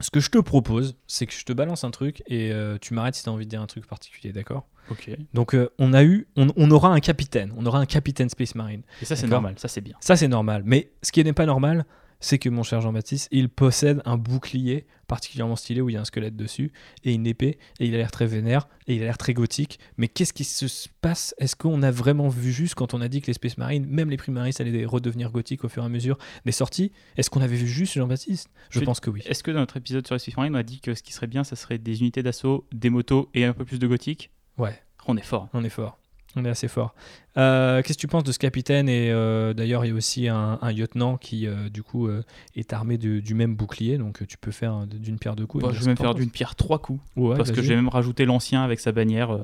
Ce 0.00 0.10
que 0.10 0.20
je 0.20 0.28
te 0.30 0.38
propose, 0.38 0.96
c'est 1.06 1.26
que 1.26 1.32
je 1.32 1.44
te 1.44 1.52
balance 1.52 1.84
un 1.84 1.90
truc 1.90 2.22
et 2.26 2.52
euh, 2.52 2.78
tu 2.80 2.94
m'arrêtes 2.94 3.14
si 3.14 3.22
tu 3.22 3.28
as 3.28 3.32
envie 3.32 3.44
de 3.44 3.50
dire 3.50 3.62
un 3.62 3.66
truc 3.66 3.86
particulier, 3.86 4.32
d'accord? 4.32 4.66
Ok. 4.90 5.10
Donc 5.32 5.54
euh, 5.54 5.70
on 5.78 5.92
a 5.92 6.02
eu, 6.02 6.26
on, 6.36 6.48
on 6.56 6.70
aura 6.70 6.88
un 6.92 7.00
capitaine, 7.00 7.52
on 7.56 7.64
aura 7.64 7.78
un 7.78 7.86
capitaine 7.86 8.28
Space 8.28 8.54
Marine. 8.54 8.82
Et 9.00 9.04
ça, 9.04 9.16
c'est 9.16 9.26
normal. 9.28 9.54
Ça, 9.56 9.68
c'est 9.68 9.80
bien. 9.80 9.94
Ça 10.00 10.16
c'est 10.16 10.28
normal, 10.28 10.62
mais 10.66 10.90
ce 11.02 11.12
qui 11.12 11.22
n'est 11.22 11.32
pas 11.32 11.46
normal, 11.46 11.86
c'est 12.20 12.38
que 12.38 12.48
mon 12.48 12.62
cher 12.62 12.80
Jean-Baptiste, 12.80 13.28
il 13.30 13.48
possède 13.48 14.00
un 14.04 14.16
bouclier 14.16 14.86
particulièrement 15.06 15.56
stylé 15.56 15.80
où 15.82 15.90
il 15.90 15.92
y 15.92 15.96
a 15.96 16.00
un 16.00 16.04
squelette 16.06 16.36
dessus 16.36 16.72
et 17.04 17.12
une 17.12 17.26
épée 17.26 17.58
et 17.78 17.86
il 17.86 17.94
a 17.94 17.98
l'air 17.98 18.10
très 18.10 18.26
vénère 18.26 18.68
et 18.86 18.94
il 18.96 19.02
a 19.02 19.04
l'air 19.04 19.18
très 19.18 19.34
gothique. 19.34 19.78
Mais 19.98 20.08
qu'est-ce 20.08 20.32
qui 20.32 20.44
se 20.44 20.88
passe? 21.02 21.34
Est-ce 21.38 21.54
qu'on 21.56 21.82
a 21.82 21.90
vraiment 21.90 22.28
vu 22.28 22.52
juste 22.52 22.74
quand 22.74 22.94
on 22.94 23.00
a 23.02 23.08
dit 23.08 23.20
que 23.20 23.26
les 23.26 23.34
Space 23.34 23.58
Marines, 23.58 23.84
même 23.86 24.08
les 24.10 24.16
Primaris, 24.16 24.54
allaient 24.60 24.84
redevenir 24.86 25.30
gothiques 25.30 25.64
au 25.64 25.68
fur 25.68 25.82
et 25.82 25.86
à 25.86 25.88
mesure 25.90 26.16
des 26.46 26.52
sorties? 26.52 26.90
Est-ce 27.16 27.28
qu'on 27.28 27.42
avait 27.42 27.56
vu 27.56 27.66
juste 27.68 27.94
Jean-Baptiste? 27.94 28.48
Je 28.70 28.80
Je- 28.80 28.84
pense 28.84 29.00
que 29.00 29.10
oui. 29.10 29.22
Est-ce 29.26 29.42
que 29.42 29.50
dans 29.50 29.60
notre 29.60 29.76
épisode 29.76 30.06
sur 30.06 30.14
les 30.14 30.18
Space 30.18 30.36
Marine, 30.36 30.54
on 30.54 30.58
a 30.58 30.62
dit 30.62 30.80
que 30.80 30.94
ce 30.94 31.02
qui 31.02 31.12
serait 31.12 31.26
bien, 31.26 31.44
ça 31.44 31.56
serait 31.56 31.78
des 31.78 32.00
unités 32.00 32.22
d'assaut, 32.22 32.66
des 32.72 32.88
motos 32.90 33.28
et 33.34 33.44
un 33.44 33.52
peu 33.52 33.64
plus 33.66 33.78
de 33.78 33.86
gothique? 33.86 34.30
Ouais, 34.56 34.80
On 35.06 35.16
est 35.16 35.22
fort. 35.24 35.48
on 35.52 35.62
est 35.64 35.68
fort. 35.68 35.98
On 36.36 36.44
est 36.44 36.48
assez 36.48 36.68
fort. 36.68 36.94
Euh, 37.36 37.82
Qu'est-ce 37.82 37.96
que 37.96 38.00
tu 38.00 38.06
penses 38.08 38.24
de 38.24 38.32
ce 38.32 38.38
capitaine 38.38 38.88
Et 38.88 39.10
euh, 39.12 39.54
d'ailleurs, 39.54 39.84
il 39.84 39.88
y 39.88 39.92
a 39.92 39.94
aussi 39.94 40.28
un, 40.28 40.58
un 40.60 40.72
lieutenant 40.72 41.16
qui, 41.16 41.46
euh, 41.46 41.68
du 41.68 41.82
coup, 41.82 42.08
est 42.56 42.72
armé 42.72 42.98
de- 42.98 43.20
du 43.20 43.34
même 43.34 43.54
bouclier. 43.54 43.98
Donc, 43.98 44.26
tu 44.26 44.36
peux 44.38 44.50
faire 44.50 44.86
d'une 44.86 45.18
pierre 45.18 45.36
deux 45.36 45.46
coups. 45.46 45.64
Et 45.64 45.72
je 45.72 45.80
vais 45.80 45.86
même 45.86 45.96
faire 45.96 46.14
d'une 46.14 46.30
pierre 46.30 46.54
trois 46.54 46.78
coups. 46.80 47.00
Ouais, 47.16 47.36
parce 47.36 47.52
que 47.52 47.62
j'ai 47.62 47.74
même 47.76 47.88
rajouté 47.88 48.24
l'ancien 48.24 48.62
avec 48.64 48.80
sa 48.80 48.92
bannière. 48.92 49.38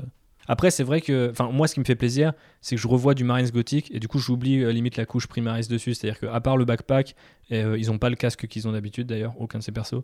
Après, 0.48 0.72
c'est 0.72 0.82
vrai 0.82 1.00
que, 1.00 1.28
enfin, 1.30 1.50
moi, 1.52 1.68
ce 1.68 1.74
qui 1.74 1.80
me 1.80 1.84
fait 1.84 1.94
plaisir, 1.94 2.32
c'est 2.60 2.74
que 2.74 2.82
je 2.82 2.88
revois 2.88 3.14
du 3.14 3.22
Marines 3.22 3.48
gothique 3.50 3.88
et 3.94 4.00
du 4.00 4.08
coup, 4.08 4.18
j'oublie 4.18 4.64
euh, 4.64 4.72
limite 4.72 4.96
la 4.96 5.06
couche 5.06 5.28
Primaris 5.28 5.68
dessus. 5.68 5.94
C'est-à-dire 5.94 6.18
qu'à 6.18 6.40
part 6.40 6.56
le 6.56 6.64
backpack, 6.64 7.14
et, 7.50 7.62
euh, 7.62 7.78
ils 7.78 7.86
n'ont 7.86 7.98
pas 7.98 8.10
le 8.10 8.16
casque 8.16 8.48
qu'ils 8.48 8.66
ont 8.66 8.72
d'habitude 8.72 9.06
d'ailleurs, 9.06 9.34
aucun 9.38 9.58
de 9.58 9.62
ces 9.62 9.70
persos. 9.70 10.02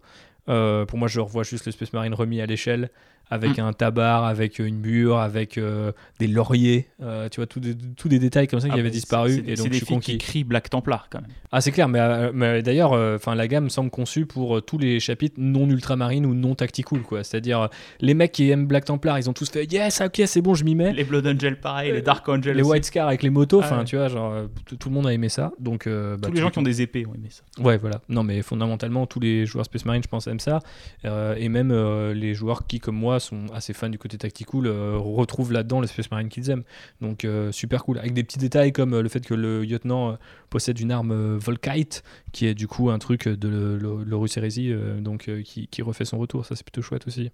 Euh, 0.49 0.84
pour 0.87 0.99
moi, 1.01 1.09
je 1.09 1.18
revois 1.18 1.43
juste 1.43 1.66
le 1.66 1.72
Space 1.72 1.93
Marine 1.93 2.14
remis 2.14 2.41
à 2.41 2.47
l'échelle 2.47 2.91
avec 3.31 3.59
Mm. 3.59 3.62
un 3.62 3.72
tabar, 3.72 4.24
avec 4.24 4.59
une 4.59 4.81
bure, 4.81 5.18
avec 5.18 5.59
euh, 5.59 5.93
des 6.20 6.27
lauriers, 6.29 6.87
euh, 7.03 7.29
tu 7.29 7.37
vois, 7.41 7.47
tous 7.47 7.61
des, 7.61 7.74
tous 7.97 8.09
des 8.09 8.18
détails 8.18 8.47
comme 8.47 8.61
ça 8.61 8.68
qui 8.68 8.74
ah, 8.77 8.79
avaient 8.79 8.91
disparu. 8.91 9.33
c'est- 9.33 9.51
Et 9.51 9.55
donc, 9.57 9.66
des 9.68 9.72
je 9.79 9.85
suis 9.85 9.87
filles 9.87 9.99
qui 10.01 10.18
crient 10.18 10.45
Black 10.45 10.70
Templar 10.70 11.09
quand 11.11 11.20
même. 11.20 11.31
Ah, 11.51 11.61
c'est 11.61 11.72
clair, 11.72 11.89
mais, 11.89 11.99
euh, 12.01 12.31
mais 12.35 12.62
d'ailleurs, 12.62 12.93
enfin, 13.16 13.35
la 13.35 13.49
gamme 13.49 13.64
me 13.64 13.68
semble 13.68 13.91
conçue 13.91 14.27
pour 14.27 14.64
tous 14.64 14.79
les 14.79 15.01
chapitres 15.01 15.37
non 15.39 15.68
ultramarines 15.68 16.27
ou 16.27 16.35
non 16.35 16.55
tactical, 16.55 17.01
quoi. 17.03 17.24
C'est-à-dire, 17.24 17.68
les 18.01 18.14
mecs 18.14 18.33
qui 18.33 18.51
aiment 18.51 18.66
Black 18.66 18.85
Templar, 18.85 19.18
ils 19.18 19.29
ont 19.29 19.33
tous 19.33 19.51
fait 19.51 19.64
Yes, 19.72 20.01
ok, 20.01 20.22
c'est 20.27 20.41
bon, 20.43 20.55
je 20.55 20.64
m'y 20.64 20.74
mets. 20.74 20.93
Les 20.93 21.05
Blood 21.05 21.27
Angel, 21.27 21.59
pareil, 21.59 21.93
les 21.93 22.03
Dark 22.03 22.29
Angel. 22.29 22.55
les 22.57 22.62
aussi. 22.62 22.70
White 22.70 22.85
Scar 22.85 23.09
avec 23.09 23.22
les 23.22 23.31
motos, 23.31 23.59
enfin, 23.61 23.77
Ah 23.77 23.79
ouais. 23.81 23.85
tu 23.85 23.97
vois, 23.97 24.09
genre, 24.09 24.35
tout 24.79 24.89
le 24.89 24.95
monde 24.95 25.07
a 25.07 25.12
aimé 25.12 25.29
ça. 25.29 25.53
Donc, 25.59 25.89
bah, 25.89 26.16
Tous 26.22 26.33
les 26.33 26.41
gens 26.41 26.51
qui 26.51 26.59
ont 26.59 26.62
des 26.62 26.83
épées 26.83 27.07
ont 27.07 27.14
aimé 27.14 27.29
ça. 27.31 27.43
Ouais, 27.62 27.77
voilà. 27.77 28.01
Non, 28.09 28.22
mais 28.22 28.43
fondamentalement, 28.43 29.07
tous 29.07 29.20
les 29.20 29.47
joueurs 29.47 29.64
Space 29.64 29.85
Marine, 29.85 30.03
je 30.03 30.09
pense, 30.09 30.27
aiment 30.29 30.39
ça. 30.41 30.61
Et 31.05 31.49
même 31.49 31.72
les 32.12 32.35
joueurs 32.35 32.66
qui, 32.66 32.79
comme 32.79 32.97
moi, 32.97 33.16
sont 33.21 33.47
assez 33.53 33.73
fans 33.73 33.89
du 33.89 33.99
côté 33.99 34.19
tactical, 34.19 34.67
euh, 34.67 34.97
retrouvent 34.99 35.53
là-dedans 35.53 35.81
les 35.81 35.87
Space 35.87 36.11
Marine 36.11 36.29
qu'ils 36.29 36.51
aiment. 36.51 36.64
Donc, 37.01 37.25
euh, 37.25 37.53
super 37.53 37.85
cool. 37.85 37.99
Avec 37.99 38.12
des 38.14 38.23
petits 38.25 38.39
détails 38.39 38.73
comme 38.73 38.95
euh, 38.95 39.03
le 39.03 39.09
fait 39.09 39.25
que 39.25 39.35
le 39.35 39.62
lieutenant 39.62 40.17
possède 40.51 40.79
une 40.81 40.91
arme 40.91 41.37
Volkite, 41.37 42.03
qui 42.33 42.47
est 42.47 42.55
du 42.55 42.69
coup 42.69 42.91
un 42.91 42.99
truc 42.99 43.29
de 43.29 43.79
l'Horus 44.07 44.39
euh, 44.39 45.01
donc 45.01 45.31
qui, 45.45 45.83
refait 45.83 46.05
son 46.05 46.19
retour. 46.19 46.47
Ça, 46.47 46.57
c'est 46.57 46.64
plutôt 46.64 46.83
chouette 46.83 47.07
aussi. 47.07 47.31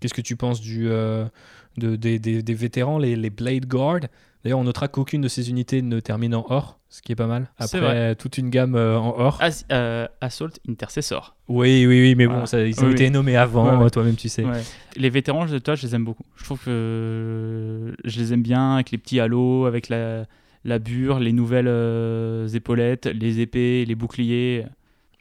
Qu'est-ce 0.00 0.14
que 0.14 0.20
tu 0.20 0.36
penses 0.36 0.60
du, 0.60 0.88
de- 0.88 1.96
des, 1.96 2.18
des- 2.18 2.42
des 2.42 2.54
vétérans, 2.54 2.98
les, 2.98 3.14
les 3.16 3.30
Blade 3.30 3.66
Guard? 3.66 4.00
D'ailleurs, 4.44 4.58
on 4.58 4.64
notera 4.64 4.88
qu'aucune 4.88 5.20
de 5.20 5.28
ces 5.28 5.50
unités 5.50 5.82
ne 5.82 6.00
termine 6.00 6.34
en 6.34 6.44
or, 6.48 6.80
ce 6.88 7.00
qui 7.00 7.12
est 7.12 7.16
pas 7.16 7.26
mal. 7.28 7.48
Après, 7.58 8.14
toute 8.16 8.38
une 8.38 8.50
gamme 8.50 8.74
euh, 8.74 8.98
en 8.98 9.14
or. 9.18 9.38
As- 9.40 9.64
euh, 9.70 10.08
Assault 10.20 10.50
Intercessor. 10.68 11.36
Oui, 11.48 11.86
oui, 11.86 12.00
oui, 12.02 12.14
mais 12.16 12.26
bon, 12.26 12.44
ça, 12.46 12.60
ils 12.66 12.78
ont 12.82 12.86
Oui, 12.86 12.92
été 12.92 13.04
oui. 13.04 13.10
nommés 13.10 13.36
avant, 13.36 13.76
Ouais, 13.78 13.84
ouais. 13.84 13.90
toi-même 13.90 14.16
tu 14.16 14.28
sais. 14.28 14.44
Ouais. 14.44 14.60
Les 14.96 15.10
vétérans, 15.10 15.46
je, 15.46 15.56
toi, 15.58 15.74
je 15.76 15.86
les 15.86 15.94
aime 15.94 16.04
beaucoup. 16.04 16.24
Je 16.36 16.44
trouve 16.44 16.60
que 16.64 17.94
je 18.04 18.18
les 18.18 18.32
aime 18.32 18.42
bien 18.42 18.74
avec 18.74 18.90
les 18.90 18.98
petits 18.98 19.20
halos, 19.20 19.66
avec 19.66 19.88
la, 19.88 20.26
la 20.64 20.78
bure, 20.78 21.18
les 21.20 21.32
nouvelles 21.32 21.68
euh, 21.68 22.48
épaulettes, 22.48 23.06
les 23.06 23.40
épées, 23.40 23.84
les 23.86 23.94
boucliers. 23.94 24.64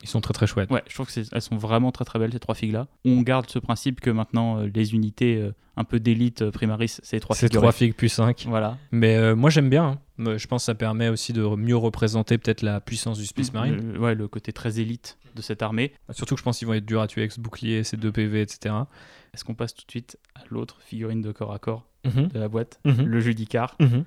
Ils 0.04 0.10
sont 0.10 0.22
très 0.22 0.34
très 0.34 0.48
chouettes. 0.48 0.72
Ouais, 0.72 0.84
je 0.88 0.94
trouve 0.96 1.12
qu'elles 1.14 1.42
sont 1.42 1.58
vraiment 1.58 1.92
très 1.92 2.06
très 2.06 2.18
belles 2.20 2.32
ces 2.34 2.40
trois 2.40 2.56
figues-là. 2.56 2.88
On 3.06 3.22
garde 3.22 3.50
ce 3.50 3.60
principe 3.60 4.00
que 4.02 4.10
maintenant 4.10 4.60
euh, 4.60 4.70
les 4.74 4.94
unités 4.94 5.38
euh, 5.38 5.54
un 5.78 5.84
peu 5.84 6.00
d'élite 6.00 6.42
euh, 6.42 6.52
Primaris, 6.52 6.98
c'est 7.04 7.18
les 7.18 7.20
trois 7.20 7.36
C'est 7.36 7.48
figurines. 7.48 7.62
3 7.70 7.72
figues 7.72 7.96
plus 7.96 8.10
5. 8.10 8.46
Voilà. 8.48 8.78
Mais 8.92 9.16
euh, 9.16 9.36
moi 9.36 9.50
j'aime 9.50 9.70
bien. 9.70 10.00
hein. 10.20 10.38
Je 10.38 10.48
pense 10.48 10.64
que 10.64 10.66
ça 10.66 10.76
permet 10.76 11.10
aussi 11.10 11.34
de 11.34 11.44
mieux 11.44 11.76
représenter 11.78 12.38
peut-être 12.38 12.62
la 12.64 12.80
puissance 12.82 13.18
du 13.20 13.26
Space 13.26 13.54
Marine. 13.54 13.94
Le, 13.94 14.00
ouais, 14.00 14.16
le 14.16 14.28
côté 14.28 14.52
très 14.54 14.80
élite 14.80 15.18
de 15.36 15.42
cette 15.42 15.62
armée. 15.62 15.94
Surtout 16.12 16.36
que 16.36 16.40
je 16.40 16.44
pense 16.44 16.58
qu'ils 16.60 16.68
vont 16.68 16.74
être 16.74 16.86
durs 16.86 17.02
à 17.02 17.08
tuer 17.08 17.22
avec 17.22 17.32
ce 17.32 17.40
bouclier, 17.40 17.84
ces 17.84 17.98
2 17.98 18.12
PV, 18.12 18.42
etc. 18.42 18.76
Est-ce 19.34 19.44
qu'on 19.46 19.56
passe 19.56 19.74
tout 19.74 19.86
de 19.86 19.92
suite 19.92 20.18
à 20.36 20.42
l'autre 20.50 20.78
figurine 20.82 21.22
de 21.22 21.32
corps 21.32 21.54
à 21.54 21.60
corps 21.60 21.86
Mhm, 22.04 22.30
de 22.30 22.40
la 22.40 22.48
boîte, 22.50 22.80
mhm, 22.84 23.06
le 23.06 23.20
Judicar, 23.20 23.76
mhm, 23.80 24.04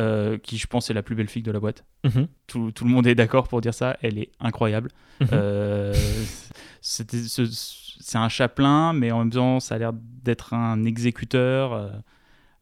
euh, 0.00 0.38
qui 0.38 0.58
je 0.58 0.66
pense 0.66 0.90
est 0.90 0.94
la 0.94 1.02
plus 1.02 1.14
belle 1.14 1.28
figue 1.28 1.44
de 1.44 1.50
la 1.50 1.60
boîte. 1.60 1.84
mhm, 2.04 2.28
Tout, 2.46 2.70
tout 2.72 2.84
le 2.84 2.90
monde 2.90 3.06
est 3.06 3.14
d'accord 3.14 3.48
pour 3.48 3.60
dire 3.60 3.74
ça, 3.74 3.96
elle 4.02 4.18
est 4.18 4.30
incroyable. 4.40 4.90
mhm. 5.20 5.28
Euh, 5.32 5.94
c'est 6.80 8.16
un 8.16 8.28
chapelain, 8.28 8.92
mais 8.92 9.10
en 9.10 9.18
même 9.20 9.30
temps, 9.30 9.60
ça 9.60 9.74
a 9.74 9.78
l'air 9.78 9.92
d'être 9.94 10.54
un 10.54 10.84
exécuteur 10.84 11.72
euh, 11.72 11.88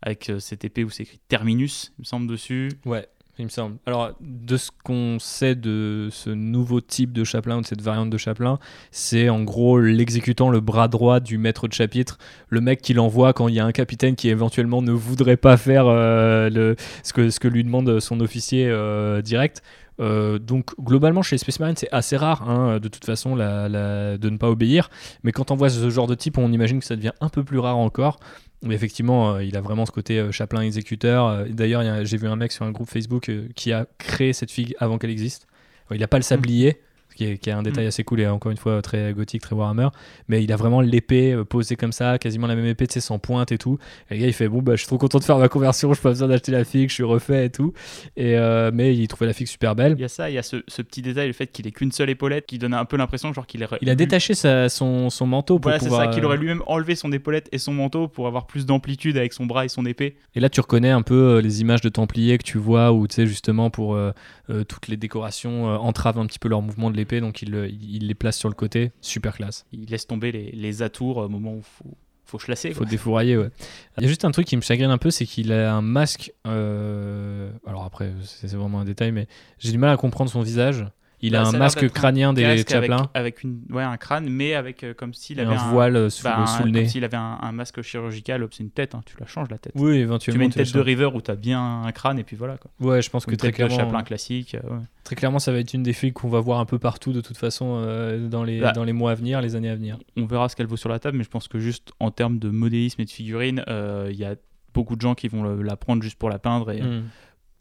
avec 0.02 0.32
cette 0.38 0.64
épée 0.64 0.84
où 0.84 0.90
c'est 0.90 1.02
écrit 1.02 1.20
Terminus, 1.28 1.92
il 1.98 2.02
me 2.02 2.04
semble, 2.04 2.26
dessus. 2.26 2.70
Ouais, 2.84 3.06
il 3.38 3.44
me 3.44 3.50
semble. 3.50 3.76
Alors, 3.86 4.12
de 4.20 4.56
ce 4.56 4.70
qu'on 4.84 5.18
sait 5.18 5.54
de 5.54 6.08
ce 6.10 6.30
nouveau 6.30 6.80
type 6.80 7.12
de 7.12 7.22
chapelain 7.22 7.58
ou 7.58 7.60
de 7.60 7.66
cette 7.66 7.82
variante 7.82 8.08
de 8.08 8.16
chapelain, 8.16 8.58
c'est 8.90 9.28
en 9.28 9.42
gros 9.42 9.78
l'exécutant, 9.78 10.48
le 10.48 10.60
bras 10.60 10.88
droit 10.88 11.20
du 11.20 11.36
maître 11.36 11.68
de 11.68 11.72
chapitre, 11.72 12.18
le 12.48 12.60
mec 12.60 12.80
qui 12.80 12.94
l'envoie 12.94 13.32
quand 13.32 13.48
il 13.48 13.54
y 13.54 13.60
a 13.60 13.64
un 13.64 13.72
capitaine 13.72 14.16
qui 14.16 14.30
éventuellement 14.30 14.80
ne 14.80 14.92
voudrait 14.92 15.36
pas 15.36 15.56
faire 15.56 15.84
euh, 15.86 16.74
ce, 17.02 17.12
que, 17.12 17.48
lui 17.48 17.62
demande 17.62 18.00
son 18.00 18.20
officier 18.20 18.66
euh, 18.68 19.20
direct. 19.20 19.62
Euh, 19.98 20.38
donc 20.38 20.78
globalement 20.78 21.22
chez 21.22 21.36
les 21.36 21.38
Space 21.38 21.58
Marines 21.58 21.76
c'est 21.78 21.90
assez 21.90 22.18
rare 22.18 22.46
hein, 22.46 22.78
de 22.78 22.88
toute 22.88 23.06
façon 23.06 23.34
de 23.34 24.28
ne 24.28 24.36
pas 24.36 24.50
obéir 24.50 24.90
mais 25.22 25.32
quand 25.32 25.50
on 25.50 25.54
voit 25.54 25.70
ce 25.70 25.88
genre 25.88 26.06
de 26.06 26.14
type 26.14 26.36
on 26.36 26.52
imagine 26.52 26.80
que 26.80 26.84
ça 26.84 26.96
devient 26.96 27.14
un 27.22 27.30
peu 27.30 27.42
plus 27.42 27.58
rare 27.58 27.78
encore 27.78 28.20
mais 28.62 28.74
effectivement 28.74 29.34
euh, 29.34 29.44
il 29.44 29.56
a 29.56 29.60
vraiment 29.60 29.86
ce 29.86 29.92
côté 29.92 30.18
euh, 30.18 30.32
chapelain 30.32 30.62
exécuteur. 30.62 31.26
Euh, 31.26 31.44
d'ailleurs 31.48 32.04
j'ai 32.04 32.16
vu 32.16 32.28
un 32.28 32.36
mec 32.36 32.52
sur 32.52 32.64
un 32.64 32.72
groupe 32.72 32.88
Facebook 32.88 33.30
qui 33.54 33.72
a 33.72 33.86
créé 33.98 34.32
cette 34.32 34.50
figue 34.50 34.74
avant 34.78 34.98
qu'elle 34.98 35.10
existe. 35.10 35.46
Il 35.90 36.00
n'a 36.00 36.08
pas 36.08 36.16
le 36.16 36.22
sablier 36.22 36.80
qui 37.16 37.24
est, 37.24 37.38
qui 37.38 37.50
est 37.50 37.52
un 37.52 37.62
détail 37.62 37.86
assez 37.86 38.04
cool 38.04 38.20
et 38.20 38.26
encore 38.28 38.52
une 38.52 38.58
fois 38.58 38.80
très 38.82 39.12
gothique 39.12 39.42
très 39.42 39.56
Warhammer. 39.56 39.88
Mais 40.28 40.44
il 40.44 40.52
a 40.52 40.56
vraiment 40.56 40.80
l'épée 40.80 41.32
euh, 41.32 41.44
posée 41.44 41.74
comme 41.74 41.92
ça 41.92 42.18
quasiment 42.18 42.46
la 42.46 42.54
même 42.54 42.66
épée 42.66 42.86
tu 42.86 42.94
sais 42.94 43.00
sans 43.00 43.18
pointe 43.18 43.50
et 43.50 43.58
tout. 43.58 43.78
Et 44.10 44.14
le 44.14 44.20
gars 44.20 44.26
il 44.28 44.32
fait 44.32 44.48
bon 44.48 44.62
bah 44.62 44.72
je 44.74 44.78
suis 44.80 44.86
trop 44.86 44.98
content 44.98 45.18
de 45.18 45.24
faire 45.24 45.38
ma 45.38 45.48
conversion 45.48 45.92
je 45.92 46.00
pas 46.00 46.10
besoin 46.10 46.28
d'acheter 46.28 46.52
la 46.52 46.64
figue 46.64 46.88
je 46.90 46.94
suis 46.94 47.02
refait 47.02 47.46
et 47.46 47.50
tout. 47.50 47.72
Et 48.16 48.36
euh, 48.38 48.70
mais 48.72 48.94
il 48.96 49.08
trouvait 49.08 49.26
la 49.26 49.32
figue 49.32 49.46
super 49.48 49.74
belle. 49.74 49.94
Il 49.98 50.02
y 50.02 50.04
a 50.04 50.08
ça, 50.08 50.30
il 50.30 50.34
y 50.34 50.38
a 50.38 50.42
ce, 50.42 50.62
ce 50.68 50.82
petit 50.82 51.02
détail, 51.02 51.26
le 51.26 51.32
fait 51.32 51.48
qu'il 51.48 51.66
ait 51.66 51.72
qu'une 51.72 51.92
seule 51.92 52.10
épaulette, 52.10 52.46
qui 52.46 52.58
donne 52.58 52.74
un 52.74 52.84
peu 52.84 52.96
l'impression 52.96 53.32
genre 53.32 53.46
qu'il 53.46 53.66
il 53.80 53.90
a 53.90 53.94
détaché 53.94 54.34
sa- 54.34 54.68
son, 54.68 55.10
son 55.10 55.26
manteau 55.26 55.58
pour 55.58 55.70
Voilà, 55.70 55.78
c'est 55.78 55.90
ça, 55.90 56.08
qu'il 56.08 56.22
euh, 56.22 56.26
aurait 56.26 56.36
lui-même 56.36 56.62
enlevé 56.66 56.94
son 56.94 57.10
épaulette 57.12 57.48
et 57.52 57.58
son 57.58 57.72
manteau 57.72 58.06
pour 58.08 58.26
avoir 58.26 58.46
plus 58.46 58.66
d'amplitude 58.66 59.16
avec 59.16 59.32
son 59.32 59.46
bras 59.46 59.64
et 59.64 59.68
son 59.68 59.86
épée. 59.86 60.16
Et 60.34 60.40
là, 60.40 60.48
tu 60.48 60.60
reconnais 60.60 60.90
un 60.90 61.02
peu 61.02 61.38
les 61.38 61.60
images 61.62 61.80
de 61.80 61.88
Templiers 61.88 62.38
que 62.38 62.42
tu 62.44 62.58
vois, 62.58 62.92
où 62.92 63.06
tu 63.06 63.14
sais, 63.14 63.26
justement, 63.26 63.70
pour 63.70 63.94
euh, 63.94 64.12
euh, 64.50 64.64
toutes 64.64 64.88
les 64.88 64.96
décorations 64.96 65.64
entravent 65.66 66.18
un 66.18 66.26
petit 66.26 66.38
peu 66.38 66.48
leur 66.48 66.62
mouvement 66.62 66.90
de 66.90 66.96
l'épée, 66.96 67.05
donc 67.20 67.42
il, 67.42 67.54
il 67.80 68.06
les 68.08 68.14
place 68.14 68.36
sur 68.36 68.48
le 68.48 68.54
côté. 68.54 68.92
Super 69.00 69.36
classe. 69.36 69.64
Il 69.72 69.86
laisse 69.86 70.06
tomber 70.06 70.32
les, 70.32 70.50
les 70.52 70.82
atours 70.82 71.16
au 71.18 71.28
moment 71.28 71.54
où 71.54 71.62
faut, 71.62 71.96
faut 72.24 72.38
chasser. 72.38 72.72
faut 72.72 72.84
défourailler, 72.84 73.36
ouais. 73.36 73.50
Il 73.98 74.02
y 74.02 74.06
a 74.06 74.08
juste 74.08 74.24
un 74.24 74.30
truc 74.32 74.46
qui 74.46 74.56
me 74.56 74.62
chagrine 74.62 74.90
un 74.90 74.98
peu, 74.98 75.10
c'est 75.10 75.26
qu'il 75.26 75.52
a 75.52 75.72
un 75.72 75.82
masque. 75.82 76.32
euh, 76.46 77.50
Alors 77.66 77.84
après, 77.84 78.12
c'est 78.24 78.52
vraiment 78.54 78.80
un 78.80 78.84
détail, 78.84 79.12
mais 79.12 79.26
j'ai 79.58 79.70
du 79.72 79.78
mal 79.78 79.90
à 79.90 79.96
comprendre 79.96 80.30
son 80.30 80.42
visage. 80.42 80.84
Il 81.26 81.32
Bah, 81.32 81.42
a 81.42 81.46
un 81.46 81.52
masque 81.52 81.82
un 81.82 81.88
crânien 81.88 82.32
des 82.32 82.44
avec, 82.44 82.68
Chaplin 82.70 83.10
avec 83.14 83.42
une, 83.42 83.60
ouais, 83.70 83.82
un 83.82 83.96
crâne, 83.96 84.28
mais 84.28 84.54
avec 84.54 84.82
euh, 84.84 84.94
comme 84.94 85.12
s'il 85.14 85.40
avait 85.40 85.54
un 85.54 85.70
voile 85.70 86.10
sous, 86.10 86.24
bah, 86.24 86.36
le, 86.38 86.42
un- 86.42 86.56
le 86.58 86.62
comme 86.64 86.70
nez. 86.72 86.88
s'il 86.88 87.04
avait 87.04 87.16
un, 87.16 87.52
masque 87.52 87.82
chirurgical. 87.82 88.46
C'est 88.50 88.62
une 88.62 88.70
tête, 88.70 88.94
hein, 88.94 89.00
tu 89.06 89.16
la 89.20 89.26
changes 89.26 89.50
la 89.50 89.58
tête. 89.58 89.72
Oui, 89.76 89.92
tu 89.94 89.98
éventuellement. 90.00 90.38
mets 90.38 90.44
une 90.46 90.50
tu 90.52 90.58
tête 90.58 90.72
de 90.72 90.80
River 90.80 91.10
où 91.14 91.20
tu 91.20 91.30
as 91.30 91.36
bien 91.36 91.82
un 91.82 91.92
crâne 91.92 92.18
et 92.18 92.24
puis 92.24 92.36
voilà. 92.36 92.56
Quoi. 92.58 92.70
Ouais, 92.80 93.02
je 93.02 93.10
pense 93.10 93.26
que 93.26 93.34
très 93.34 93.52
clairement, 93.52 93.76
Chaplin 93.76 94.02
classique. 94.02 94.54
euh, 94.54 94.68
ouais. 94.76 94.82
très 95.04 95.16
clairement, 95.16 95.38
ça 95.38 95.52
va 95.52 95.58
être 95.58 95.74
une 95.74 95.82
des 95.82 95.92
filles 95.92 96.12
qu'on 96.12 96.28
va 96.28 96.40
voir 96.40 96.60
un 96.60 96.64
peu 96.66 96.78
partout 96.78 97.12
de 97.12 97.20
toute 97.20 97.36
façon 97.36 97.78
euh, 97.80 98.28
dans, 98.28 98.44
les, 98.44 98.60
Bah. 98.60 98.72
dans 98.72 98.84
les 98.84 98.92
mois 98.92 99.10
à 99.12 99.14
venir, 99.14 99.40
les 99.40 99.56
années 99.56 99.70
à 99.70 99.74
venir. 99.74 99.98
On 100.16 100.26
verra 100.26 100.48
ce 100.48 100.56
qu'elle 100.56 100.66
vaut 100.66 100.76
sur 100.76 100.88
la 100.88 100.98
table, 100.98 101.16
mais 101.18 101.24
je 101.24 101.30
pense 101.30 101.48
que 101.48 101.58
juste 101.58 101.90
en 102.00 102.10
termes 102.10 102.38
de 102.38 102.48
modélisme 102.50 103.00
et 103.00 103.04
de 103.04 103.10
figurines, 103.10 103.62
euh, 103.68 104.08
il 104.10 104.16
y 104.18 104.24
a 104.24 104.34
beaucoup 104.74 104.94
de 104.96 105.00
gens 105.00 105.14
qui 105.14 105.28
vont 105.28 105.42
le- 105.42 105.62
la 105.62 105.76
prendre 105.76 106.02
juste 106.02 106.18
pour 106.18 106.28
la 106.28 106.38
peindre 106.38 106.70
et 106.70 106.82
Mm. 106.82 107.04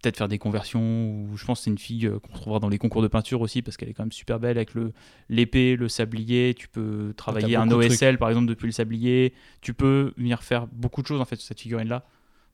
Peut-être 0.02 0.18
faire 0.18 0.28
des 0.28 0.38
conversions. 0.38 0.82
Ou 0.82 1.38
je 1.38 1.46
pense 1.46 1.60
que 1.60 1.64
c'est 1.66 1.70
une 1.72 1.78
fille 1.78 2.06
euh, 2.08 2.20
qu'on 2.20 2.34
retrouvera 2.34 2.60
dans 2.60 2.70
les 2.70 2.78
concours 2.78 3.02
de 3.02 3.08
peinture 3.08 3.42
aussi 3.42 3.62
parce 3.62 3.76
qu'elle 3.78 3.90
est 3.90 3.94
quand 3.94 4.04
même 4.04 4.12
super 4.12 4.40
belle 4.40 4.58
avec 4.58 4.74
le 4.74 4.94
l'épée, 5.30 5.76
le 5.76 5.88
sablier. 5.90 6.54
Tu 6.54 6.68
peux 6.68 7.14
travailler 7.18 7.56
un 7.56 7.70
OSL 7.72 8.18
par 8.18 8.30
exemple 8.30 8.48
depuis 8.48 8.66
le 8.68 8.72
sablier. 8.72 9.34
Tu 9.62 9.74
peux 9.74 10.14
venir 10.18 10.44
faire 10.44 10.68
beaucoup 10.68 11.02
de 11.02 11.08
choses 11.08 11.22
en 11.22 11.26
fait 11.26 11.36
sur 11.38 11.48
cette 11.48 11.60
figurine 11.62 11.88
là. 11.90 12.06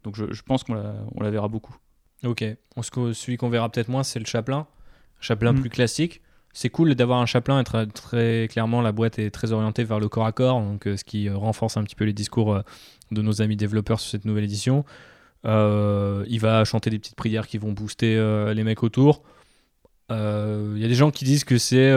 Donc 0.03 0.15
je, 0.15 0.31
je 0.31 0.41
pense 0.41 0.63
qu'on 0.63 0.73
la, 0.75 0.95
on 1.15 1.21
la 1.21 1.29
verra 1.29 1.47
beaucoup. 1.47 1.75
Ok. 2.23 2.43
On 2.75 2.81
se- 2.83 3.13
celui 3.13 3.37
qu'on 3.37 3.49
verra 3.49 3.69
peut-être 3.69 3.89
moins, 3.89 4.03
c'est 4.03 4.19
le 4.19 4.25
Chaplin. 4.25 4.67
Chaplin 5.19 5.53
Mm. 5.53 5.61
plus 5.61 5.69
classique. 5.69 6.21
C'est 6.53 6.69
cool 6.69 6.95
d'avoir 6.95 7.19
un 7.21 7.25
Chaplin 7.25 7.59
et 7.61 7.63
très, 7.63 7.85
très 7.87 8.47
clairement 8.51 8.81
la 8.81 8.91
boîte 8.91 9.19
est 9.19 9.29
très 9.31 9.53
orientée 9.53 9.83
vers 9.85 9.99
le 9.99 10.09
corps 10.09 10.25
à 10.25 10.31
corps, 10.33 10.59
donc 10.61 10.85
euh, 10.85 10.97
ce 10.97 11.03
qui 11.05 11.29
euh, 11.29 11.37
renforce 11.37 11.77
un 11.77 11.83
petit 11.83 11.95
peu 11.95 12.03
les 12.03 12.11
discours 12.13 12.53
euh, 12.53 12.61
de 13.11 13.21
nos 13.21 13.41
amis 13.41 13.55
développeurs 13.55 13.99
sur 14.01 14.11
cette 14.11 14.25
nouvelle 14.25 14.43
édition. 14.43 14.83
Euh, 15.45 16.23
il 16.27 16.39
va 16.39 16.63
chanter 16.65 16.89
des 16.89 16.99
petites 16.99 17.15
prières 17.15 17.47
qui 17.47 17.57
vont 17.57 17.71
booster 17.71 18.15
euh, 18.17 18.53
les 18.53 18.63
mecs 18.63 18.83
autour. 18.83 19.23
Euh, 20.11 20.73
Il 20.75 20.81
y 20.81 20.85
a 20.85 20.87
des 20.87 20.95
gens 20.95 21.11
qui 21.11 21.25
disent 21.25 21.43
que 21.43 21.57
c'est 21.57 21.91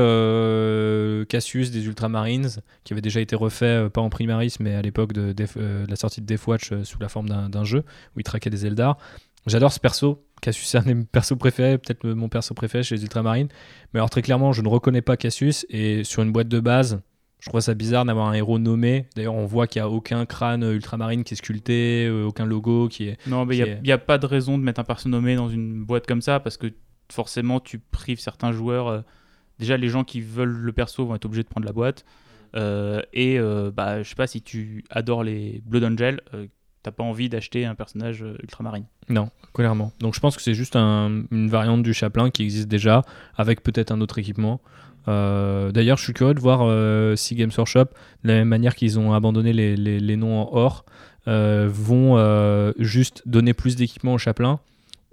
Cassius 1.29 1.71
des 1.71 1.87
Ultramarines, 1.87 2.49
qui 2.85 2.93
avait 2.93 3.03
déjà 3.03 3.21
été 3.21 3.35
refait, 3.37 3.89
pas 3.91 4.01
en 4.01 4.11
Primaris, 4.11 4.57
mais 4.61 4.75
à 4.75 4.83
l'époque 4.83 5.13
de, 5.13 5.35
la 5.89 5.97
sortie 5.97 6.21
de 6.21 6.27
Deathwatch 6.27 6.73
euh, 6.73 6.85
sous 6.85 6.99
la 7.01 7.09
forme 7.09 7.29
d'un 7.29 7.65
jeu, 7.65 7.85
où 8.15 8.21
il 8.21 8.23
traquait 8.23 8.51
des 8.51 8.67
Eldar. 8.67 8.99
J'adore 9.47 9.73
ce 9.73 9.81
perso. 9.81 10.25
Cassius, 10.41 10.69
c'est 10.69 10.79
un 10.79 10.83
de 10.83 10.93
mes 10.93 11.05
persos 11.05 11.37
préférés, 11.37 11.79
peut-être 11.79 12.07
mon 12.07 12.29
perso 12.29 12.55
préféré 12.55 12.83
chez 12.83 12.97
les 12.97 13.03
Ultramarines. 13.03 13.49
Mais 13.93 14.01
alors, 14.01 14.11
très 14.11 14.23
clairement, 14.23 14.53
je 14.53 14.63
ne 14.63 14.69
reconnais 14.69 15.03
pas 15.03 15.17
Cassius. 15.17 15.67
Et 15.69 16.05
sur 16.05 16.23
une 16.23 16.33
boîte 16.33 16.49
de 16.49 16.61
base, 16.61 17.01
je 17.45 17.51
trouve 17.51 17.61
ça 17.61 17.75
bizarre 17.75 18.07
d'avoir 18.07 18.27
un 18.29 18.33
héros 18.33 18.59
nommé. 18.59 19.07
D'ailleurs, 19.17 19.35
on 19.35 19.45
voit 19.45 19.67
qu'il 19.67 19.83
n'y 19.83 19.87
a 19.87 19.91
aucun 19.91 20.25
crâne 20.25 20.63
ultramarine 20.63 21.25
qui 21.25 21.35
est 21.35 21.37
sculpté, 21.37 22.07
euh, 22.07 22.25
aucun 22.25 22.47
logo 22.47 22.89
qui 22.89 23.09
est. 23.09 23.19
Non, 23.29 23.45
mais 23.45 23.59
il 23.59 23.61
est- 23.63 23.83
n'y 23.83 23.93
a, 23.93 23.99
pas 23.99 24.17
de 24.17 24.25
raison 24.27 24.57
de 24.57 24.63
mettre 24.63 24.81
un 24.81 24.85
perso 24.85 25.09
nommé 25.11 25.37
dans 25.37 25.51
une 25.51 25.85
boîte 25.85 26.07
comme 26.07 26.23
ça 26.23 26.41
parce 26.41 26.57
que 26.57 26.69
forcément 27.13 27.61
tu 27.61 27.79
prives 27.79 28.19
certains 28.19 28.53
joueurs. 28.53 28.89
euh, 28.89 29.01
déjà, 29.59 29.77
les 29.77 29.89
gens 29.89 30.05
qui 30.05 30.23
veulent 30.23 30.57
le 30.57 30.73
perso 30.73 31.05
vont 31.05 31.15
être 31.15 31.27
obligés 31.27 31.43
de 31.43 31.49
prendre 31.49 31.67
la 31.67 31.73
boîte. 31.75 32.05
Euh, 32.57 33.03
et 33.13 33.39
euh, 33.39 33.71
bah, 33.71 34.03
je 34.03 34.09
sais 34.09 34.15
pas 34.15 34.27
si 34.27 34.41
tu 34.41 34.85
adores 34.89 35.23
les 35.25 35.61
Blood 35.67 35.85
Angel, 35.85 36.21
euh, 36.33 36.47
t'as 36.83 36.93
pas 36.93 37.03
envie 37.05 37.29
d'acheter 37.29 37.65
un 37.67 37.75
personnage 37.75 38.25
ultramarine. 38.43 38.85
Non, 39.09 39.29
clairement. 39.53 39.93
Donc, 40.01 40.15
je 40.15 40.21
pense 40.21 40.37
que 40.37 40.43
c'est 40.43 40.55
juste 40.55 40.77
un- 40.77 41.25
une 41.31 41.49
variante 41.49 41.83
du 41.83 41.93
Chaplin 41.93 42.31
qui 42.31 42.43
existe 42.43 42.69
déjà, 42.69 43.03
avec 43.37 43.63
peut-être 43.63 43.91
un 43.91 44.01
autre 44.01 44.19
équipement. 44.19 44.61
Euh, 45.09 45.71
D'ailleurs, 45.73 45.99
je 45.99 46.05
suis 46.05 46.13
curieux 46.13 46.35
de 46.35 46.41
voir 46.41 46.61
euh, 46.63 47.17
si 47.17 47.35
Games 47.35 47.51
Workshop, 47.57 47.85
de 48.25 48.29
la 48.29 48.35
même 48.35 48.49
manière 48.49 48.75
qu'ils 48.75 48.99
ont 48.99 49.13
abandonné 49.13 49.53
les, 49.53 49.77
les- 49.77 50.17
noms 50.17 50.41
en 50.43 50.57
or, 50.57 50.85
euh, 51.29 51.69
vont 51.71 52.17
juste 52.79 53.23
donner 53.27 53.55
plus 53.55 53.77
d'équipement 53.77 54.15
au 54.15 54.19
Chaplin, 54.19 54.61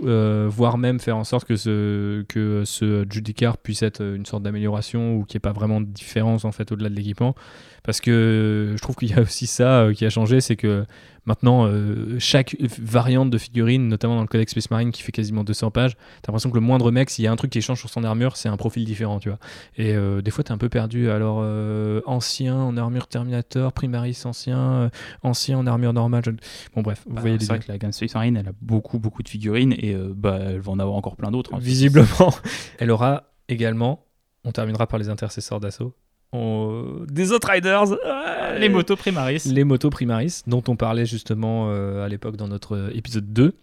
euh, 0.04 0.48
voire 0.50 0.78
même 0.80 1.00
faire 1.00 1.16
en 1.18 1.24
sorte 1.24 1.46
que 1.48 1.56
ce, 1.56 2.24
que 2.24 2.64
ce 2.66 3.06
Judicar 3.10 3.58
puisse 3.58 3.84
être 3.84 4.02
une 4.02 4.26
sorte 4.26 4.44
d'amélioration 4.44 5.16
ou 5.16 5.26
qu'il 5.26 5.38
n'y 5.38 5.40
ait 5.40 5.48
pas 5.48 5.54
vraiment 5.54 5.80
de 5.80 5.86
différence 5.86 6.44
en 6.44 6.52
fait 6.52 6.72
au-delà 6.72 6.90
de 6.90 6.96
l'équipement. 6.96 7.36
Parce 7.84 8.02
que 8.02 8.74
je 8.76 8.82
trouve 8.82 8.96
qu'il 8.96 9.10
y 9.10 9.14
a 9.14 9.22
aussi 9.22 9.46
ça 9.48 9.88
qui 9.96 10.06
a 10.06 10.10
changé, 10.10 10.42
c'est 10.42 10.56
que 10.56 10.86
maintenant, 11.26 11.66
euh, 11.68 12.18
chaque 12.20 12.56
variante 12.80 13.30
de 13.30 13.38
figurine, 13.38 13.88
notamment 13.88 14.16
dans 14.16 14.22
le 14.22 14.28
Codex 14.28 14.52
Space 14.52 14.72
Marine 14.72 14.92
qui 14.92 15.02
fait 15.02 15.12
quasiment 15.12 15.44
200 15.44 15.72
pages, 15.72 15.96
t'as 16.22 16.28
l'impression 16.32 16.50
que 16.50 16.56
le 16.56 16.62
moindre 16.62 16.92
mec, 16.92 17.10
s'il 17.10 17.24
y 17.24 17.28
a 17.28 17.32
un 17.32 17.36
truc 17.36 17.52
qui 17.52 17.62
change 17.62 17.80
sur 17.80 17.90
son 17.90 18.04
armure, 18.04 18.38
c'est 18.38 18.50
un 18.50 18.58
profil 18.58 18.86
différent, 18.86 19.20
tu 19.20 19.30
vois. 19.30 19.40
Et 19.78 19.94
euh, 19.94 20.22
des 20.22 20.32
fois, 20.32 20.44
t'es 20.44 20.52
un 20.52 20.58
peu 20.58 20.70
perdu. 20.70 21.10
Alors, 21.10 21.40
euh, 21.42 22.02
ancien 22.06 22.56
en 22.56 22.76
armure 22.78 23.08
Terminator, 23.08 23.72
Primaris 23.74 24.22
ancien, 24.26 24.90
ancien 25.24 25.58
en 25.58 25.68
armure 25.68 25.94
normale. 25.94 26.24
je- 26.26 26.32
Bon, 26.76 26.82
bref, 26.82 27.04
vous 27.08 27.16
Bah, 27.16 27.22
voyez 27.22 27.38
c'est 27.40 27.48
vrai 27.48 27.60
que 27.60 27.72
la 27.72 27.78
Games 27.78 27.92
Space 27.92 28.14
Marine, 28.16 28.38
elle 28.38 28.48
a 28.48 28.54
beaucoup 28.62 29.00
beaucoup 29.00 29.24
de 29.24 29.30
figurines 29.30 29.74
et 29.74 29.96
bah, 29.96 30.40
elle 30.42 30.60
va 30.60 30.72
en 30.72 30.80
avoir 30.80 30.96
encore 30.96 31.16
plein 31.16 31.32
d'autres. 31.32 31.54
hein. 31.54 31.60
Visiblement. 31.62 32.34
Elle 32.80 32.92
aura 32.92 33.32
également, 33.50 34.06
on 34.44 34.52
terminera 34.52 34.88
par 34.88 34.98
les 35.00 35.10
intercesseurs 35.10 35.60
d'assaut, 35.60 35.94
on- 36.34 37.06
des 37.08 37.32
autres 37.32 37.50
Riders. 37.50 37.90
Ouais. 37.92 38.60
Les 38.60 38.70
motos 38.70 38.96
Primaris. 38.96 39.44
Les 39.46 39.64
motos 39.64 39.90
Primaris, 39.90 40.42
dont 40.48 40.64
on 40.68 40.76
parlait 40.76 41.06
justement 41.06 41.70
euh, 41.70 42.06
à 42.06 42.10
l'époque 42.10 42.36
dans 42.38 42.48
notre 42.48 42.92
épisode 42.94 43.32
2. 43.34 43.54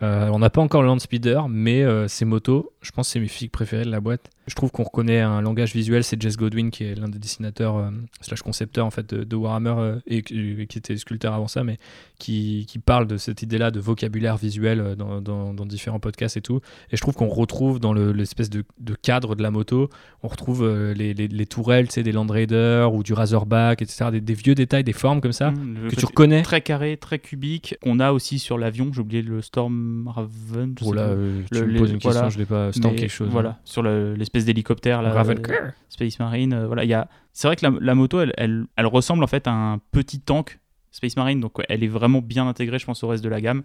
Euh, 0.00 0.28
on 0.32 0.38
n'a 0.38 0.48
pas 0.48 0.60
encore 0.60 0.82
le 0.82 0.86
Land 0.88 1.00
Speeder, 1.00 1.48
mais 1.48 1.82
euh, 1.82 2.06
ces 2.06 2.24
motos, 2.24 2.72
je 2.82 2.92
pense 2.92 3.08
que 3.08 3.12
c'est 3.14 3.20
mes 3.20 3.26
figues 3.26 3.50
préférées 3.50 3.84
de 3.84 3.90
la 3.90 4.00
boîte. 4.00 4.30
Je 4.46 4.54
trouve 4.54 4.70
qu'on 4.70 4.84
reconnaît 4.84 5.20
un 5.20 5.42
langage 5.42 5.74
visuel, 5.74 6.04
c'est 6.04 6.22
Jess 6.22 6.36
Godwin 6.38 6.70
qui 6.70 6.84
est 6.84 6.94
l'un 6.94 7.08
des 7.08 7.18
dessinateurs 7.18 7.76
euh, 7.76 7.90
slash 8.22 8.40
concepteurs 8.42 8.86
en 8.86 8.90
fait 8.90 9.12
de, 9.12 9.24
de 9.24 9.36
Warhammer 9.36 9.74
euh, 9.76 9.96
et, 10.06 10.22
qui 10.22 10.78
était 10.78 10.96
sculpteur 10.96 11.34
avant 11.34 11.48
ça, 11.48 11.64
mais 11.64 11.78
qui, 12.18 12.64
qui 12.68 12.78
parle 12.78 13.06
de 13.08 13.16
cette 13.18 13.42
idée-là 13.42 13.70
de 13.70 13.80
vocabulaire 13.80 14.36
visuel 14.38 14.80
euh, 14.80 14.94
dans, 14.94 15.20
dans- 15.20 15.52
dans 15.52 15.66
différents 15.66 15.98
podcasts 16.00 16.36
et 16.36 16.40
tout. 16.42 16.60
Et 16.92 16.96
je 16.96 17.02
trouve 17.02 17.14
qu'on 17.14 17.28
retrouve 17.28 17.78
dans 17.80 17.92
le- 17.92 18.12
l'espèce 18.12 18.48
de, 18.48 18.64
de 18.78 18.94
cadre 18.94 19.34
de 19.34 19.42
la 19.42 19.50
moto, 19.50 19.90
on 20.22 20.28
retrouve 20.28 20.62
euh, 20.64 20.94
les, 20.94 21.12
les- 21.12 21.28
les 21.28 21.46
tourelles, 21.46 21.88
des 21.88 22.12
Land 22.12 22.26
Raiders 22.28 22.94
ou 22.94 23.02
du 23.02 23.12
Razorback, 23.14 23.82
etc. 23.82 24.06
Des, 24.12 24.20
des 24.20 24.34
vieux 24.34 24.54
détails, 24.54 24.84
des 24.84 24.92
formes 24.92 25.20
comme 25.20 25.32
ça 25.32 25.50
Mmh, 25.50 25.88
que 25.90 25.96
tu 25.96 26.06
reconnais. 26.06 26.42
Très 26.42 26.60
carré, 26.62 26.96
très 26.96 27.18
cubique. 27.18 27.76
qu'on 27.82 27.98
a 28.00 28.12
aussi 28.12 28.38
sur 28.38 28.56
l'avion. 28.56 28.90
J'ai 28.94 29.00
oublié 29.00 29.22
le 29.22 29.42
Storm 29.42 29.87
Raven. 30.06 30.74
je 30.78 30.84
sais 30.84 30.90
Oh 30.90 30.92
là, 30.92 31.02
pas. 31.06 31.08
euh, 31.12 31.42
tu 31.52 31.58
Le- 31.60 31.66
me 31.66 31.72
les- 31.72 31.78
poses 31.78 31.90
une 31.90 31.98
question, 31.98 32.10
voilà. 32.12 32.28
je 32.28 32.38
l'ai 32.38 32.44
pas. 32.46 32.70
Mais 32.82 32.94
quelque 32.94 33.08
chose. 33.08 33.28
hein. 33.28 33.32
Voilà, 33.32 33.58
sur 33.64 33.82
le- 33.82 34.14
l'espèce 34.14 34.44
d'hélicoptère 34.44 35.02
là. 35.02 35.10
Raven. 35.12 35.38
euh, 35.48 35.70
Space 35.88 36.18
Marine. 36.18 36.52
euh, 36.52 36.66
voilà, 36.66 36.84
il 36.84 36.90
y 36.90 36.94
a. 36.94 37.08
C'est 37.32 37.48
vrai 37.48 37.56
que 37.56 37.66
la, 37.66 37.72
la 37.80 37.94
moto, 37.94 38.20
elle, 38.20 38.32
elle, 38.36 38.64
elle 38.76 38.86
ressemble 38.86 39.22
en 39.24 39.28
fait 39.28 39.46
à 39.46 39.52
un 39.52 39.78
petit 39.92 40.20
tank 40.20 40.58
Space 40.90 41.16
Marine, 41.16 41.40
donc 41.40 41.52
elle 41.68 41.84
est 41.84 41.88
vraiment 41.88 42.20
bien 42.20 42.48
intégrée, 42.48 42.78
je 42.78 42.86
pense, 42.86 43.02
au 43.04 43.08
reste 43.08 43.22
de 43.24 43.28
la 43.28 43.40
gamme. 43.40 43.62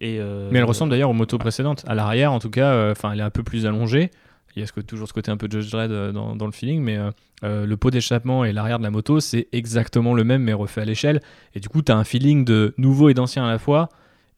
Et 0.00 0.18
euh, 0.20 0.48
Mais 0.52 0.58
elle 0.58 0.64
ressemble 0.64 0.90
d'ailleurs 0.90 1.10
aux 1.10 1.14
motos 1.14 1.38
précédentes. 1.38 1.84
À 1.88 1.94
l'arrière, 1.94 2.32
en 2.32 2.38
tout 2.38 2.50
cas, 2.50 2.72
euh, 2.72 2.92
enfin, 2.92 3.12
elle 3.12 3.20
est 3.20 3.24
un 3.24 3.30
peu 3.30 3.42
plus 3.42 3.66
allongée. 3.66 4.10
Il 4.56 4.60
y 4.60 4.62
a 4.62 4.66
ce 4.66 4.72
que, 4.72 4.80
toujours 4.80 5.06
ce 5.06 5.12
côté 5.12 5.30
un 5.30 5.36
peu 5.36 5.46
Judge 5.50 5.70
Dredd 5.70 6.12
dans, 6.12 6.34
dans 6.34 6.46
le 6.46 6.52
feeling, 6.52 6.82
mais 6.82 6.98
euh, 7.44 7.64
le 7.66 7.76
pot 7.76 7.90
d'échappement 7.90 8.44
et 8.44 8.52
l'arrière 8.52 8.78
de 8.78 8.82
la 8.84 8.90
moto, 8.90 9.20
c'est 9.20 9.46
exactement 9.52 10.14
le 10.14 10.24
même, 10.24 10.42
mais 10.42 10.52
refait 10.52 10.80
à 10.80 10.84
l'échelle. 10.84 11.20
Et 11.54 11.60
du 11.60 11.68
coup, 11.68 11.82
tu 11.82 11.92
as 11.92 11.96
un 11.96 12.02
feeling 12.04 12.44
de 12.44 12.74
nouveau 12.76 13.08
et 13.08 13.14
d'ancien 13.14 13.44
à 13.44 13.48
la 13.48 13.58
fois, 13.58 13.88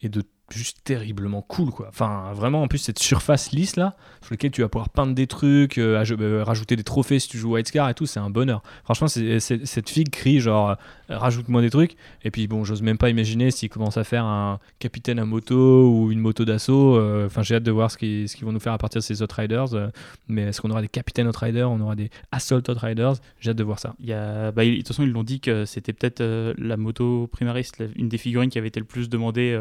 et 0.02 0.08
de 0.08 0.22
juste 0.52 0.78
terriblement 0.84 1.42
cool, 1.42 1.70
quoi. 1.70 1.86
Enfin, 1.88 2.32
vraiment, 2.34 2.62
en 2.62 2.68
plus, 2.68 2.78
cette 2.78 2.98
surface 2.98 3.52
lisse 3.52 3.76
là, 3.76 3.96
sur 4.22 4.32
laquelle 4.32 4.50
tu 4.50 4.62
vas 4.62 4.68
pouvoir 4.68 4.88
peindre 4.88 5.14
des 5.14 5.26
trucs, 5.26 5.78
euh, 5.78 6.02
euh, 6.20 6.42
rajouter 6.44 6.76
des 6.76 6.82
trophées 6.84 7.18
si 7.18 7.28
tu 7.28 7.38
joues 7.38 7.52
White 7.54 7.68
Scar 7.68 7.88
et 7.88 7.94
tout, 7.94 8.06
c'est 8.06 8.20
un 8.20 8.30
bonheur. 8.30 8.62
Franchement, 8.84 9.08
c'est- 9.08 9.38
cette 9.40 9.88
figue 9.88 10.10
crie 10.10 10.40
genre, 10.40 10.70
euh, 10.70 10.74
rajoute-moi 11.08 11.60
des 11.60 11.70
trucs. 11.70 11.96
Et 12.24 12.30
puis, 12.30 12.46
bon, 12.46 12.64
j'ose 12.64 12.82
même 12.82 12.98
pas 12.98 13.10
imaginer 13.10 13.50
s'ils 13.50 13.68
commencent 13.68 13.96
à 13.96 14.04
faire 14.04 14.24
un 14.24 14.58
capitaine 14.78 15.18
à 15.18 15.24
moto 15.24 15.88
ou 15.90 16.10
une 16.10 16.20
moto 16.20 16.44
d'assaut. 16.44 17.00
Enfin, 17.26 17.42
j'ai 17.42 17.54
hâte 17.56 17.62
de 17.62 17.70
voir 17.70 17.90
ce 17.90 17.98
qu'ils 17.98 18.28
ce 18.28 18.36
qu'ils 18.36 18.44
vont 18.44 18.52
nous 18.52 18.60
faire 18.60 18.72
à 18.72 18.78
partir 18.78 19.00
de 19.00 19.04
ces 19.04 19.22
Outriders. 19.22 19.90
mais 20.28 20.42
est-ce 20.42 20.60
qu'on 20.60 20.70
aura 20.70 20.82
des 20.82 20.88
capitaines 20.88 21.26
Outriders 21.28 21.70
On 21.70 21.80
aura 21.80 21.94
des 21.96 22.10
Assault 22.32 22.68
Outriders 22.70 23.14
J'ai 23.40 23.50
hâte 23.50 23.56
de 23.56 23.64
voir 23.64 23.78
ça. 23.78 23.94
Il 24.00 24.06
y 24.06 24.12
a, 24.12 24.50
bah, 24.52 24.64
de 24.64 24.76
toute 24.76 24.88
façon, 24.88 25.02
ils 25.02 25.10
l'ont 25.12 25.24
dit 25.24 25.40
que 25.40 25.64
c'était 25.64 25.92
peut-être 25.92 26.22
la 26.58 26.76
moto 26.76 27.28
Primaris, 27.30 27.68
la- 27.78 27.86
une 27.96 28.08
des 28.08 28.18
figurines 28.18 28.50
qui 28.50 28.58
avait 28.58 28.68
été 28.68 28.80
le 28.80 28.86
plus 28.86 29.08
demandée 29.08 29.58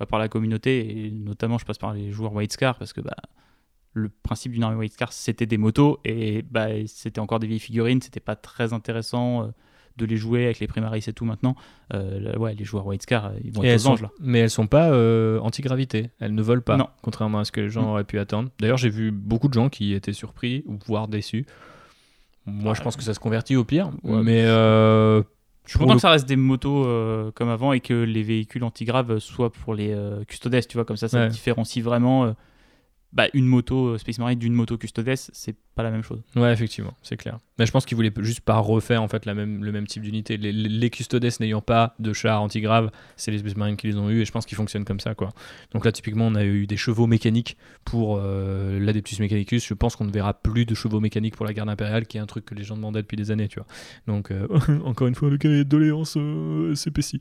bah, 0.00 0.06
par 0.06 0.18
la 0.18 0.28
communauté, 0.28 1.06
et 1.06 1.10
notamment, 1.12 1.58
je 1.58 1.64
passe 1.64 1.78
par 1.78 1.92
les 1.94 2.10
joueurs 2.10 2.32
White 2.32 2.52
Scar, 2.52 2.76
parce 2.78 2.92
que 2.92 3.00
bah, 3.00 3.14
le 3.92 4.08
principe 4.08 4.52
d'une 4.52 4.62
armée 4.64 4.76
White 4.76 4.94
Scar, 4.94 5.12
c'était 5.12 5.46
des 5.46 5.58
motos, 5.58 6.00
et 6.04 6.42
bah, 6.50 6.68
c'était 6.86 7.20
encore 7.20 7.38
des 7.38 7.46
vieilles 7.46 7.58
figurines, 7.60 8.00
c'était 8.00 8.18
pas 8.20 8.34
très 8.36 8.72
intéressant 8.72 9.42
euh, 9.42 9.46
de 9.96 10.06
les 10.06 10.16
jouer 10.16 10.44
avec 10.46 10.60
les 10.60 10.66
Primaris 10.68 11.04
et 11.08 11.12
tout 11.12 11.24
maintenant. 11.26 11.54
Euh, 11.92 12.34
ouais, 12.36 12.54
les 12.54 12.64
joueurs 12.64 12.86
White 12.86 13.02
Scar, 13.02 13.26
euh, 13.26 13.30
ils 13.44 13.52
vont 13.52 13.62
Et 13.62 13.66
être 13.68 13.80
aux 13.80 13.82
sont- 13.84 13.90
anges 13.92 14.02
là. 14.02 14.10
mais 14.20 14.38
elles 14.38 14.48
sont 14.50 14.66
pas 14.68 14.90
euh, 14.90 15.38
anti-gravité. 15.40 16.10
Elles 16.20 16.34
ne 16.34 16.40
volent 16.42 16.62
pas, 16.62 16.76
Non. 16.78 16.88
contrairement 17.02 17.40
à 17.40 17.44
ce 17.44 17.52
que 17.52 17.60
les 17.60 17.68
gens 17.68 17.82
Mm. 17.82 17.90
auraient 17.90 18.04
pu 18.04 18.18
attendre. 18.18 18.48
D'ailleurs, 18.60 18.78
j'ai 18.78 18.88
vu 18.88 19.10
beaucoup 19.10 19.48
de 19.48 19.54
gens 19.54 19.68
qui 19.68 19.92
étaient 19.92 20.12
surpris 20.14 20.62
ou 20.66 20.78
voire 20.86 21.08
déçus. 21.08 21.44
Moi, 22.46 22.72
je 22.72 22.78
Ouais. 22.80 22.84
pense 22.84 22.96
que 22.96 23.02
ça 23.02 23.12
se 23.12 23.20
convertit 23.20 23.56
au 23.56 23.64
pire. 23.64 23.90
Ouais, 24.02 24.22
mais 24.22 24.44
euh, 24.46 25.22
Je 25.66 25.70
suis 25.70 25.78
content 25.78 25.94
que 25.94 26.00
ça 26.00 26.10
reste 26.10 26.26
des 26.28 26.36
motos 26.36 26.84
euh, 26.86 27.30
comme 27.32 27.48
avant 27.48 27.72
et 27.72 27.80
que 27.80 27.94
les 27.94 28.22
véhicules 28.22 28.64
anti-graves 28.64 29.18
soient 29.20 29.52
pour 29.52 29.74
les 29.74 29.92
euh, 29.92 30.24
custodes, 30.24 30.58
tu 30.66 30.76
vois, 30.76 30.84
comme 30.84 30.96
ça, 30.96 31.06
ça 31.08 31.20
Ouais. 31.20 31.28
différencie 31.28 31.84
vraiment. 31.84 32.34
Bah, 33.12 33.26
une 33.34 33.46
moto 33.46 33.88
euh, 33.88 33.98
Space 33.98 34.18
Marine 34.18 34.38
d'une 34.38 34.52
moto 34.52 34.78
Custodes, 34.78 35.16
c'est 35.16 35.56
pas 35.74 35.82
la 35.82 35.90
même 35.90 36.02
chose. 36.02 36.22
Ouais, 36.36 36.52
effectivement, 36.52 36.94
c'est 37.02 37.16
clair. 37.16 37.38
Mais 37.58 37.66
je 37.66 37.72
pense 37.72 37.84
qu'ils 37.84 37.96
voulaient 37.96 38.12
juste 38.18 38.40
pas 38.40 38.58
refaire 38.58 39.02
en 39.02 39.08
fait 39.08 39.26
la 39.26 39.34
même, 39.34 39.64
le 39.64 39.72
même 39.72 39.86
type 39.86 40.02
d'unité. 40.02 40.36
Les, 40.36 40.52
les, 40.52 40.90
Custodes 40.90 41.26
n'ayant 41.40 41.60
pas 41.60 41.94
de 41.98 42.12
char 42.12 42.40
antigrave, 42.40 42.90
c'est 43.16 43.32
les 43.32 43.38
Space 43.38 43.56
Marines 43.56 43.76
qui 43.76 43.88
les 43.88 43.96
ont 43.96 44.10
eu 44.10 44.20
et 44.20 44.24
je 44.24 44.30
pense 44.30 44.46
qu'ils 44.46 44.56
fonctionnent 44.56 44.84
comme 44.84 45.00
ça 45.00 45.14
quoi. 45.14 45.30
Donc 45.72 45.84
là, 45.84 45.92
typiquement, 45.92 46.26
on 46.26 46.36
a 46.36 46.44
eu 46.44 46.66
des 46.66 46.76
chevaux 46.76 47.08
mécaniques 47.08 47.56
pour 47.84 48.18
euh, 48.22 48.78
l'Adeptus 48.78 49.18
Mechanicus. 49.18 49.66
Je 49.66 49.74
pense 49.74 49.96
qu'on 49.96 50.04
ne 50.04 50.12
verra 50.12 50.34
plus 50.34 50.64
de 50.64 50.74
chevaux 50.74 51.00
mécaniques 51.00 51.36
pour 51.36 51.46
la 51.46 51.52
garde 51.52 51.68
impériale, 51.68 52.06
qui 52.06 52.16
est 52.16 52.20
un 52.20 52.26
truc 52.26 52.44
que 52.44 52.54
les 52.54 52.62
gens 52.62 52.76
demandaient 52.76 53.02
depuis 53.02 53.16
des 53.16 53.32
années, 53.32 53.48
tu 53.48 53.58
vois. 53.58 53.66
Donc 54.06 54.30
euh, 54.30 54.46
encore 54.84 55.08
une 55.08 55.16
fois, 55.16 55.30
le 55.30 55.38
cahier 55.38 55.58
de 55.58 55.62
doléances 55.64 56.16
euh, 56.16 56.74
CPC. 56.76 57.18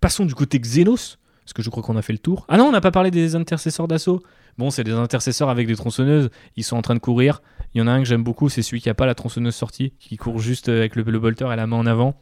Passons 0.00 0.24
du 0.24 0.34
côté 0.34 0.58
Xenos. 0.58 1.18
Parce 1.46 1.52
que 1.52 1.62
je 1.62 1.70
crois 1.70 1.80
qu'on 1.84 1.96
a 1.96 2.02
fait 2.02 2.12
le 2.12 2.18
tour. 2.18 2.44
Ah 2.48 2.56
non, 2.56 2.64
on 2.64 2.72
n'a 2.72 2.80
pas 2.80 2.90
parlé 2.90 3.12
des 3.12 3.36
intercesseurs 3.36 3.86
d'assaut. 3.86 4.20
Bon, 4.58 4.70
c'est 4.70 4.84
des 4.84 4.92
intercesseurs 4.92 5.50
avec 5.50 5.66
des 5.66 5.76
tronçonneuses. 5.76 6.30
Ils 6.56 6.64
sont 6.64 6.76
en 6.76 6.82
train 6.82 6.94
de 6.94 7.00
courir. 7.00 7.42
Il 7.74 7.78
y 7.78 7.82
en 7.82 7.86
a 7.86 7.90
un 7.90 7.98
que 7.98 8.08
j'aime 8.08 8.24
beaucoup, 8.24 8.48
c'est 8.48 8.62
celui 8.62 8.80
qui 8.80 8.88
a 8.88 8.94
pas 8.94 9.06
la 9.06 9.14
tronçonneuse 9.14 9.54
sortie, 9.54 9.92
qui 9.98 10.16
court 10.16 10.38
juste 10.38 10.68
avec 10.68 10.96
le, 10.96 11.02
le 11.02 11.18
bolter 11.18 11.52
et 11.52 11.56
la 11.56 11.66
main 11.66 11.76
en 11.76 11.86
avant. 11.86 12.14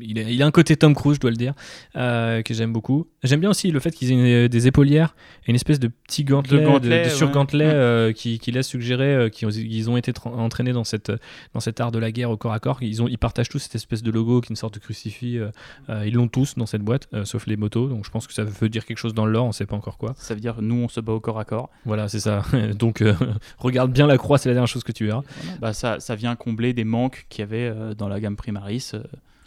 Il 0.00 0.16
il 0.18 0.42
a 0.42 0.46
un 0.46 0.50
côté 0.50 0.76
Tom 0.76 0.94
Cruise, 0.94 1.16
je 1.16 1.20
dois 1.20 1.30
le 1.30 1.36
dire, 1.36 1.54
euh, 1.96 2.42
que 2.42 2.54
j'aime 2.54 2.72
beaucoup. 2.72 3.06
J'aime 3.22 3.40
bien 3.40 3.50
aussi 3.50 3.70
le 3.70 3.78
fait 3.80 3.90
qu'ils 3.90 4.10
aient 4.12 4.44
une- 4.44 4.48
des 4.48 4.66
épaulières 4.66 5.14
et 5.46 5.50
une 5.50 5.54
espèce 5.56 5.78
de 5.78 5.88
petit 5.88 6.24
gantelet, 6.24 6.60
de, 6.60 6.64
gantelet, 6.66 7.00
de 7.00 7.04
ouais. 7.04 7.10
surgantelet 7.10 7.66
Ouais. 7.66 7.72
euh, 7.74 8.12
qui, 8.12 8.38
qui 8.38 8.50
laisse 8.52 8.66
suggérer 8.66 9.14
euh, 9.14 9.28
qu'ils 9.28 9.90
ont, 9.90 9.96
été 9.96 10.12
tra- 10.12 10.28
entraînés 10.34 10.72
dans, 10.72 10.84
cette, 10.84 11.12
dans 11.52 11.60
cet 11.60 11.80
art 11.80 11.92
de 11.92 11.98
la 11.98 12.10
guerre 12.12 12.30
au 12.30 12.36
corps 12.36 12.52
à 12.52 12.58
corps. 12.60 12.78
Ils, 12.82 13.02
ont, 13.02 13.08
ils 13.08 13.18
partagent 13.18 13.48
tous 13.48 13.58
cette 13.58 13.74
espèce 13.74 14.02
de 14.02 14.10
logo 14.10 14.40
qui 14.40 14.46
est 14.46 14.50
une 14.50 14.56
sorte 14.56 14.74
de 14.74 14.78
crucifix. 14.80 15.38
euh, 15.38 15.50
euh, 15.90 16.04
ils 16.06 16.14
l'ont 16.14 16.28
tous 16.28 16.54
dans 16.56 16.66
cette 16.66 16.82
boîte, 16.82 17.08
euh, 17.14 17.24
sauf 17.24 17.46
les 17.46 17.56
motos. 17.56 17.88
Donc 17.88 18.04
je 18.06 18.10
pense 18.10 18.26
que 18.26 18.32
ça 18.32 18.44
veut 18.44 18.68
dire 18.68 18.84
quelque 18.86 18.98
chose 18.98 19.14
dans 19.14 19.26
le 19.26 19.32
lore, 19.32 19.46
on 19.46 19.52
sait 19.52 19.66
pas 19.66 19.76
encore 19.76 19.98
quoi. 19.98 20.14
Ça 20.16 20.34
veut 20.34 20.40
dire 20.40 20.56
nous 20.60 20.76
on 20.84 20.88
se 20.88 21.00
bat 21.00 21.12
au 21.12 21.20
corps 21.20 21.38
à 21.38 21.44
corps. 21.44 21.68
Voilà, 21.84 22.08
c'est 22.08 22.20
ça. 22.20 22.42
Donc 22.78 23.02
euh, 23.02 23.14
regarde 23.58 23.92
bien 23.92 24.06
la 24.06 24.18
croix, 24.18 24.38
c'est 24.38 24.48
la 24.48 24.54
dernière 24.54 24.68
chose 24.68 24.84
que 24.84 24.92
tu 24.92 25.06
verras. 25.06 25.22
Voilà. 25.42 25.58
Bah, 25.60 25.72
ça, 25.72 26.00
ça 26.00 26.14
vient 26.14 26.34
combler 26.36 26.72
des 26.72 26.84
manques 26.84 27.26
qu'il 27.28 27.40
y 27.40 27.42
avait 27.44 27.68
euh, 27.68 27.94
dans 27.94 28.08
la 28.08 28.20
gamme 28.20 28.36
Primaris. 28.36 28.92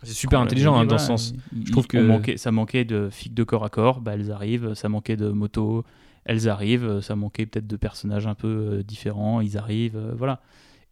C'est 0.08 0.14
super 0.16 0.40
intelligent 0.46 0.76
hein, 0.78 0.86
dans 0.86 0.98
ce 0.98 1.08
sens. 1.08 1.34
il- 1.54 1.68
Je 1.68 1.72
trouve 1.72 1.88
que- 1.88 1.98
manquait, 1.98 2.38
ça 2.38 2.52
manquait 2.52 2.86
de 2.86 3.10
figues 3.12 3.34
de 3.34 3.44
corps 3.44 3.64
à 3.66 3.70
corps, 3.70 4.02
bah, 4.02 4.14
elles 4.14 4.32
arrivent. 4.32 4.74
Ça 4.74 4.90
manquait 4.90 5.16
de 5.18 5.30
motos, 5.30 5.84
elles 6.26 6.50
arrivent. 6.50 7.00
Ça 7.02 7.16
manquait 7.16 7.46
peut-être 7.46 7.68
de 7.68 7.76
personnages 7.78 8.28
un 8.28 8.36
peu 8.36 8.48
euh, 8.48 8.84
différents, 8.84 9.42
ils 9.42 9.58
arrivent. 9.58 9.98
euh, 9.98 10.14
voilà. 10.16 10.42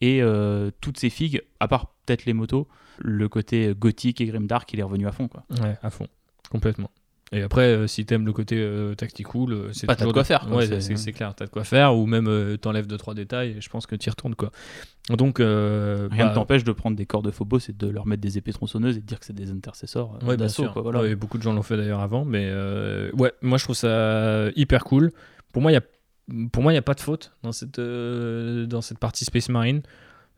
Et 0.01 0.21
euh, 0.21 0.71
toutes 0.81 0.97
ces 0.99 1.09
figues, 1.09 1.41
à 1.59 1.67
part 1.67 1.93
peut-être 2.05 2.25
les 2.25 2.33
motos, 2.33 2.67
le 2.99 3.27
côté 3.29 3.73
gothique 3.77 4.21
et 4.21 4.25
grimdark, 4.25 4.71
il 4.73 4.79
est 4.79 4.83
revenu 4.83 5.07
à 5.07 5.11
fond. 5.11 5.27
Quoi. 5.27 5.43
Ouais, 5.61 5.77
à 5.81 5.89
fond, 5.89 6.07
complètement. 6.51 6.91
Et 7.31 7.41
après, 7.41 7.63
euh, 7.63 7.87
si 7.87 8.05
t'aimes 8.05 8.25
le 8.25 8.33
côté 8.33 8.55
euh, 8.59 8.93
tactical, 8.93 9.51
euh, 9.51 9.69
c'est 9.73 9.87
Bah, 9.87 9.95
t'as 9.95 10.05
de 10.05 10.11
quoi 10.11 10.23
faire, 10.23 10.41
quoi, 10.47 10.57
Ouais, 10.57 10.67
c'est- 10.67 10.79
c'est 10.79 10.95
c'est 10.95 11.11
clair, 11.11 11.33
t'as 11.35 11.45
de 11.45 11.49
quoi 11.49 11.63
faire, 11.63 11.95
ou 11.97 12.05
même 12.05 12.27
euh, 12.27 12.55
t'enlèves 12.55 12.85
deux 12.85 12.97
trois 12.97 13.15
détails, 13.15 13.55
et 13.57 13.61
je 13.61 13.69
pense 13.69 13.87
que 13.87 13.95
t'y 13.95 14.09
retournes 14.11 14.35
quoi. 14.35 14.51
Donc, 15.09 15.39
euh, 15.39 16.07
Rien 16.11 16.25
bah, 16.25 16.29
ne 16.31 16.35
t'empêche 16.35 16.63
de 16.63 16.71
prendre 16.71 16.95
des 16.95 17.05
corps 17.07 17.23
de 17.23 17.31
phobos 17.31 17.59
et 17.67 17.73
de 17.73 17.87
leur 17.87 18.05
mettre 18.05 18.21
des 18.21 18.37
épées 18.37 18.53
tronçonneuses 18.53 18.97
et 18.97 19.01
de 19.01 19.05
dire 19.05 19.19
que 19.19 19.25
c'est 19.25 19.33
des 19.35 19.49
intercesseurs 19.51 20.11
euh, 20.21 20.25
Ouais, 20.25 20.37
bien 20.37 20.45
d'assaut. 20.45 20.63
sûr. 20.63 20.73
quoi, 20.73 20.81
voilà. 20.83 21.01
Ouais, 21.01 21.15
beaucoup 21.15 21.37
de 21.39 21.43
gens 21.43 21.53
l'ont 21.53 21.63
fait 21.63 21.77
d'ailleurs 21.77 21.99
avant, 22.01 22.25
mais 22.25 22.45
euh, 22.47 23.11
ouais, 23.13 23.33
moi 23.41 23.57
je 23.57 23.63
trouve 23.63 23.75
ça 23.75 24.49
hyper 24.55 24.83
cool. 24.83 25.11
Pour 25.51 25.61
moi, 25.63 25.71
il 25.71 25.75
y 25.75 25.77
a 25.77 25.81
pour 26.51 26.63
moi, 26.63 26.71
il 26.71 26.75
n'y 26.75 26.79
a 26.79 26.83
pas 26.83 26.95
de 26.95 27.01
faute 27.01 27.33
dans 27.43 27.51
cette, 27.51 27.77
euh, 27.77 28.65
dans 28.65 28.81
cette 28.81 28.97
partie 28.97 29.25
Space 29.25 29.49
Marine. 29.49 29.81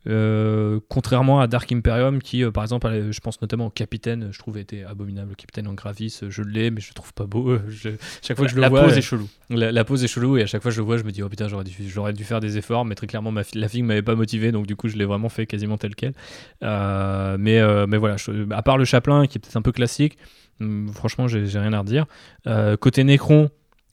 Euh, 0.07 0.79
contrairement 0.89 1.39
à 1.41 1.47
Dark 1.47 1.71
Imperium, 1.71 2.21
qui, 2.21 2.43
euh, 2.43 2.51
par 2.51 2.63
exemple, 2.63 2.87
je 3.11 3.19
pense 3.19 3.41
notamment 3.41 3.65
au 3.67 3.69
capitaine, 3.69 4.29
je 4.31 4.39
trouve 4.39 4.57
était 4.57 4.83
abominable. 4.83 5.29
Le 5.29 5.35
capitaine 5.35 5.67
en 5.67 5.73
gravis, 5.73 6.17
euh, 6.23 6.29
je 6.29 6.41
l'ai, 6.43 6.71
mais 6.71 6.79
je 6.81 6.89
le 6.89 6.93
trouve 6.93 7.13
pas 7.13 7.25
beau. 7.25 7.57
je- 7.67 7.89
chaque 8.21 8.37
fois 8.37 8.45
que 8.45 8.51
je 8.51 8.55
le 8.55 8.61
la 8.61 8.69
vois, 8.69 8.83
pose 8.83 8.93
euh, 8.93 8.97
est 8.97 9.01
chelou. 9.01 9.27
la, 9.49 9.71
la 9.71 9.83
pose 9.83 10.03
est 10.03 10.07
chelou 10.07 10.37
et 10.37 10.43
à 10.43 10.45
chaque 10.45 10.61
fois 10.61 10.71
que 10.71 10.75
je 10.75 10.81
le 10.81 10.85
vois, 10.85 10.97
je 10.97 11.03
me 11.03 11.11
dis 11.11 11.21
oh 11.23 11.29
putain, 11.29 11.47
j'aurais 11.47 11.65
dû, 11.65 11.73
j'aurais 11.89 12.13
dû 12.13 12.23
faire 12.23 12.39
des 12.39 12.57
efforts, 12.57 12.85
mais 12.85 12.95
très 12.95 13.07
clairement, 13.07 13.31
ma 13.31 13.43
fi- 13.43 13.57
la 13.57 13.67
fille 13.67 13.83
m'avait 13.83 14.01
pas 14.01 14.15
motivé, 14.15 14.51
donc 14.51 14.65
du 14.65 14.75
coup, 14.75 14.87
je 14.87 14.95
l'ai 14.95 15.05
vraiment 15.05 15.29
fait 15.29 15.45
quasiment 15.45 15.77
tel 15.77 15.93
quel. 15.95 16.13
Euh, 16.63 17.35
mais, 17.39 17.61
mais 17.87 17.97
voilà, 17.97 18.17
je- 18.17 18.49
à 18.53 18.61
part 18.61 18.77
le 18.77 18.85
chaplain 18.85 19.27
qui 19.27 19.37
est 19.37 19.41
peut-être 19.41 19.57
un 19.57 19.61
peu 19.61 19.71
classique, 19.71 20.17
hum, 20.61 20.89
franchement, 20.93 21.27
j'ai 21.27 21.45
j'ai 21.45 21.59
rien 21.59 21.73
à 21.73 21.79
redire. 21.79 22.05
Côté 22.79 23.03
Necron, 23.03 23.49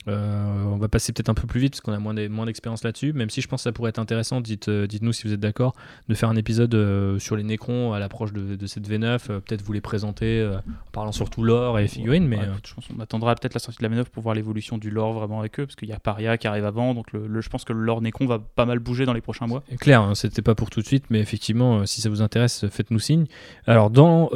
euh, 0.08 0.62
on 0.64 0.76
va 0.76 0.88
passer 0.88 1.12
peut-être 1.12 1.28
un 1.30 1.34
peu 1.34 1.46
plus 1.46 1.60
vite 1.60 1.72
parce 1.72 1.80
qu'on 1.80 1.92
a 1.92 1.98
moins 1.98 2.14
d'e- 2.14 2.28
moins 2.28 2.46
d'expérience 2.46 2.84
là-dessus, 2.84 3.12
même 3.12 3.30
si 3.30 3.40
je 3.40 3.48
pense 3.48 3.60
que 3.60 3.64
ça 3.64 3.72
pourrait 3.72 3.88
être 3.90 3.98
intéressant, 3.98 4.40
dites, 4.40 4.68
euh, 4.68 4.86
dites-nous 4.86 5.12
si 5.12 5.26
vous 5.26 5.32
êtes 5.32 5.40
d'accord, 5.40 5.74
de 6.08 6.14
faire 6.14 6.28
un 6.28 6.36
épisode 6.36 6.74
euh, 6.74 7.18
sur 7.18 7.36
les 7.36 7.42
Necrons 7.42 7.92
à 7.92 7.98
l'approche 7.98 8.32
de, 8.32 8.56
de 8.56 8.66
cette 8.66 8.88
V9, 8.88 9.04
euh, 9.30 9.40
peut-être 9.40 9.62
vous 9.62 9.72
les 9.72 9.80
présenter 9.80 10.44
en 10.46 10.60
parlant 10.92 11.12
surtout 11.12 11.42
lore 11.42 11.78
et 11.78 11.88
figurines, 11.88 12.26
mais 12.26 12.36
Ouais, 12.38 12.44
écoute, 12.50 12.66
je 12.68 12.74
pense 12.74 12.86
qu'on 12.88 13.00
attendra 13.00 13.34
peut-être 13.34 13.54
la 13.54 13.60
sortie 13.60 13.78
de 13.78 13.82
la 13.84 13.88
manœuvre 13.88 14.10
pour 14.10 14.22
voir 14.22 14.34
l'évolution 14.34 14.76
du 14.78 14.90
lore 14.90 15.12
vraiment 15.14 15.40
avec 15.40 15.58
eux, 15.60 15.66
parce 15.66 15.76
qu'il 15.76 15.88
y 15.88 15.92
a 15.92 15.98
Paria 15.98 16.36
qui 16.38 16.46
arrive 16.46 16.64
avant, 16.66 16.94
donc 16.94 17.12
le, 17.12 17.26
le- 17.26 17.40
je 17.40 17.48
pense 17.48 17.64
que 17.64 17.72
le 17.72 17.80
lore 17.80 18.00
Necron 18.02 18.26
va 18.26 18.38
pas 18.38 18.66
mal 18.66 18.78
bouger 18.80 19.06
dans 19.06 19.12
les 19.12 19.20
prochains 19.20 19.46
mois. 19.46 19.62
Clair, 19.80 20.00
hein, 20.02 20.14
c'était 20.14 20.42
pas 20.42 20.54
pour 20.54 20.70
tout 20.70 20.80
de 20.80 20.86
suite, 20.86 21.04
mais 21.10 21.20
effectivement, 21.20 21.86
si 21.86 22.00
ça 22.00 22.08
vous 22.10 22.20
intéresse, 22.22 22.66
faites-nous 22.68 22.98
signe. 22.98 23.26
Alors, 23.66 23.90
dans 23.90 24.28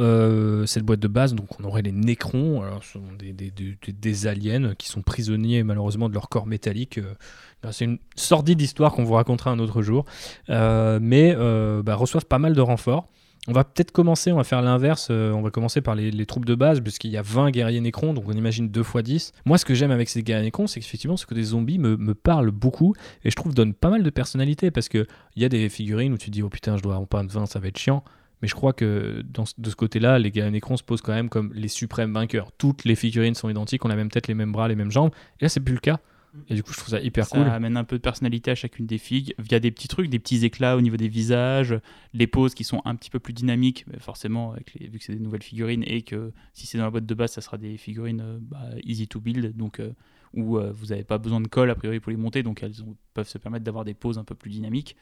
cette 0.65 0.83
boîte 0.83 0.99
de 0.99 1.07
base, 1.07 1.35
donc 1.35 1.59
on 1.59 1.63
aurait 1.65 1.81
les 1.81 1.91
Nécrons, 1.91 2.61
alors 2.63 2.83
ce 2.83 2.93
sont 2.93 3.01
des, 3.17 3.33
des, 3.33 3.51
des- 3.51 3.77
des 3.91 4.27
aliens 4.27 4.73
qui 4.77 4.87
sont 4.89 5.01
prisonniers 5.01 5.58
malheureusement 5.63 6.09
de 6.09 6.13
leur 6.13 6.29
corps 6.29 6.45
métallique. 6.45 6.97
euh, 6.97 7.71
c'est 7.71 7.85
une 7.85 7.99
sordide 8.15 8.61
histoire 8.61 8.93
qu'on 8.93 9.03
vous 9.03 9.13
racontera 9.13 9.51
un 9.51 9.59
autre 9.59 9.81
jour, 9.81 10.05
Euh, 10.49 10.99
mais 11.01 11.35
euh, 11.37 11.83
bah, 11.83 11.95
reçoivent 11.95 12.25
pas 12.25 12.39
mal 12.39 12.53
de 12.53 12.61
renforts. 12.61 13.07
On 13.47 13.53
va 13.53 13.63
peut-être 13.63 13.91
commencer, 13.91 14.31
on 14.31 14.35
va 14.35 14.43
faire 14.43 14.61
l'inverse, 14.61 15.09
on 15.09 15.41
va 15.41 15.49
commencer 15.49 15.81
par 15.81 15.95
les, 15.95 16.25
troupes 16.25 16.45
de 16.45 16.55
base, 16.55 16.81
puisqu'il 16.81 17.09
y 17.09 17.17
a 17.17 17.21
20 17.21 17.51
guerriers 17.51 17.79
Nécrons, 17.79 18.13
donc 18.13 18.25
on 18.27 18.33
imagine 18.33 18.69
2 18.69 18.81
x 18.81 18.97
10. 19.01 19.31
Moi, 19.45 19.57
ce 19.57 19.65
que 19.65 19.73
j'aime 19.73 19.91
avec 19.91 20.09
ces 20.09 20.21
guerriers 20.21 20.43
Nécrons, 20.43 20.67
c'est 20.67 20.81
qu'effectivement, 20.81 21.17
ce 21.17 21.25
que 21.25 21.33
des 21.33 21.43
zombies 21.43 21.79
me, 21.79 21.95
me 21.95 22.13
parle 22.13 22.51
beaucoup, 22.51 22.93
et 23.23 23.31
je 23.31 23.35
trouve 23.35 23.55
donne 23.55 23.73
pas 23.73 23.89
mal 23.89 24.03
de 24.03 24.09
personnalité, 24.09 24.71
parce 24.71 24.89
que 24.89 25.07
il 25.35 25.41
y 25.41 25.45
a 25.45 25.49
des 25.49 25.69
figurines 25.69 26.13
où 26.13 26.17
tu 26.17 26.29
dis, 26.29 26.43
oh 26.43 26.49
putain, 26.49 26.77
je 26.77 26.83
dois 26.83 26.97
en 26.97 27.05
peindre 27.05 27.31
20, 27.31 27.45
ça 27.45 27.59
va 27.59 27.69
être 27.69 27.79
chiant. 27.79 28.03
Mais 28.41 28.47
je 28.47 28.55
crois 28.55 28.73
que 28.73 29.21
dans 29.27 29.43
de 29.57 29.69
ce 29.69 29.75
côté-là, 29.75 30.17
les 30.19 30.31
Nécrons 30.51 30.77
se 30.77 30.83
posent 30.83 31.01
quand 31.01 31.13
même 31.13 31.29
comme 31.29 31.51
les 31.53 31.67
suprêmes 31.67 32.13
vainqueurs. 32.13 32.51
Toutes 32.53 32.85
les 32.85 32.95
figurines 32.95 33.35
sont 33.35 33.49
identiques, 33.49 33.83
on 33.85 33.89
a 33.89 33.95
même 33.95 34.09
tête, 34.11 34.27
les 34.27 34.33
mêmes 34.33 34.51
bras, 34.51 34.67
les 34.67 34.75
mêmes 34.75 34.91
jambes. 34.91 35.11
Et 35.39 35.45
là, 35.45 35.49
c'est 35.49 35.59
plus 35.59 35.73
le 35.73 35.79
cas. 35.81 35.99
Et 36.47 36.53
du 36.53 36.61
coup, 36.61 36.71
je 36.71 36.77
trouve 36.77 36.89
ça 36.89 37.01
hyper 37.01 37.25
ça 37.25 37.37
cool. 37.37 37.47
amène 37.47 37.75
un 37.75 37.83
peu 37.83 37.97
de 37.97 38.01
personnalité 38.03 38.51
à 38.51 38.55
chacune 38.55 38.85
des 38.85 38.99
figues 38.99 39.33
via 39.39 39.59
des 39.59 39.71
petits 39.71 39.87
trucs, 39.87 40.09
des 40.11 40.19
petits 40.19 40.45
éclats 40.45 40.77
au 40.77 40.81
niveau 40.81 40.95
des 40.95 41.07
visages, 41.07 41.75
les 42.13 42.27
poses 42.27 42.53
qui 42.53 42.63
sont 42.63 42.83
un 42.85 42.95
petit 42.95 43.09
peu 43.09 43.19
plus 43.19 43.33
dynamiques, 43.33 43.83
mais 43.91 43.97
forcément, 43.99 44.51
avec 44.51 44.75
les, 44.75 44.87
vu 44.89 44.99
que 44.99 45.05
c'est 45.05 45.15
des 45.15 45.19
nouvelles 45.19 45.41
figurines 45.41 45.83
et 45.87 46.03
que 46.03 46.31
si 46.53 46.67
c'est 46.67 46.77
dans 46.77 46.83
la 46.83 46.91
boîte 46.91 47.07
de 47.07 47.13
base, 47.15 47.31
ça 47.31 47.41
sera 47.41 47.57
des 47.57 47.77
figurines 47.77 48.21
euh, 48.21 48.37
bah, 48.41 48.59
easy 48.83 49.07
to 49.07 49.19
build, 49.19 49.57
donc 49.57 49.79
euh, 49.79 49.91
où 50.35 50.59
euh, 50.59 50.71
vous 50.71 50.87
n'avez 50.87 51.03
pas 51.03 51.17
besoin 51.17 51.41
de 51.41 51.47
colle 51.47 51.71
a 51.71 51.75
priori 51.75 51.99
pour 51.99 52.11
les 52.11 52.17
monter, 52.17 52.43
donc 52.43 52.61
elles 52.61 52.83
ont- 52.83 52.95
peuvent 53.15 53.27
se 53.27 53.39
permettre 53.39 53.65
d'avoir 53.65 53.83
des 53.83 53.95
poses 53.95 54.19
un 54.19 54.23
peu 54.23 54.35
plus 54.35 54.51
dynamiques. 54.51 54.95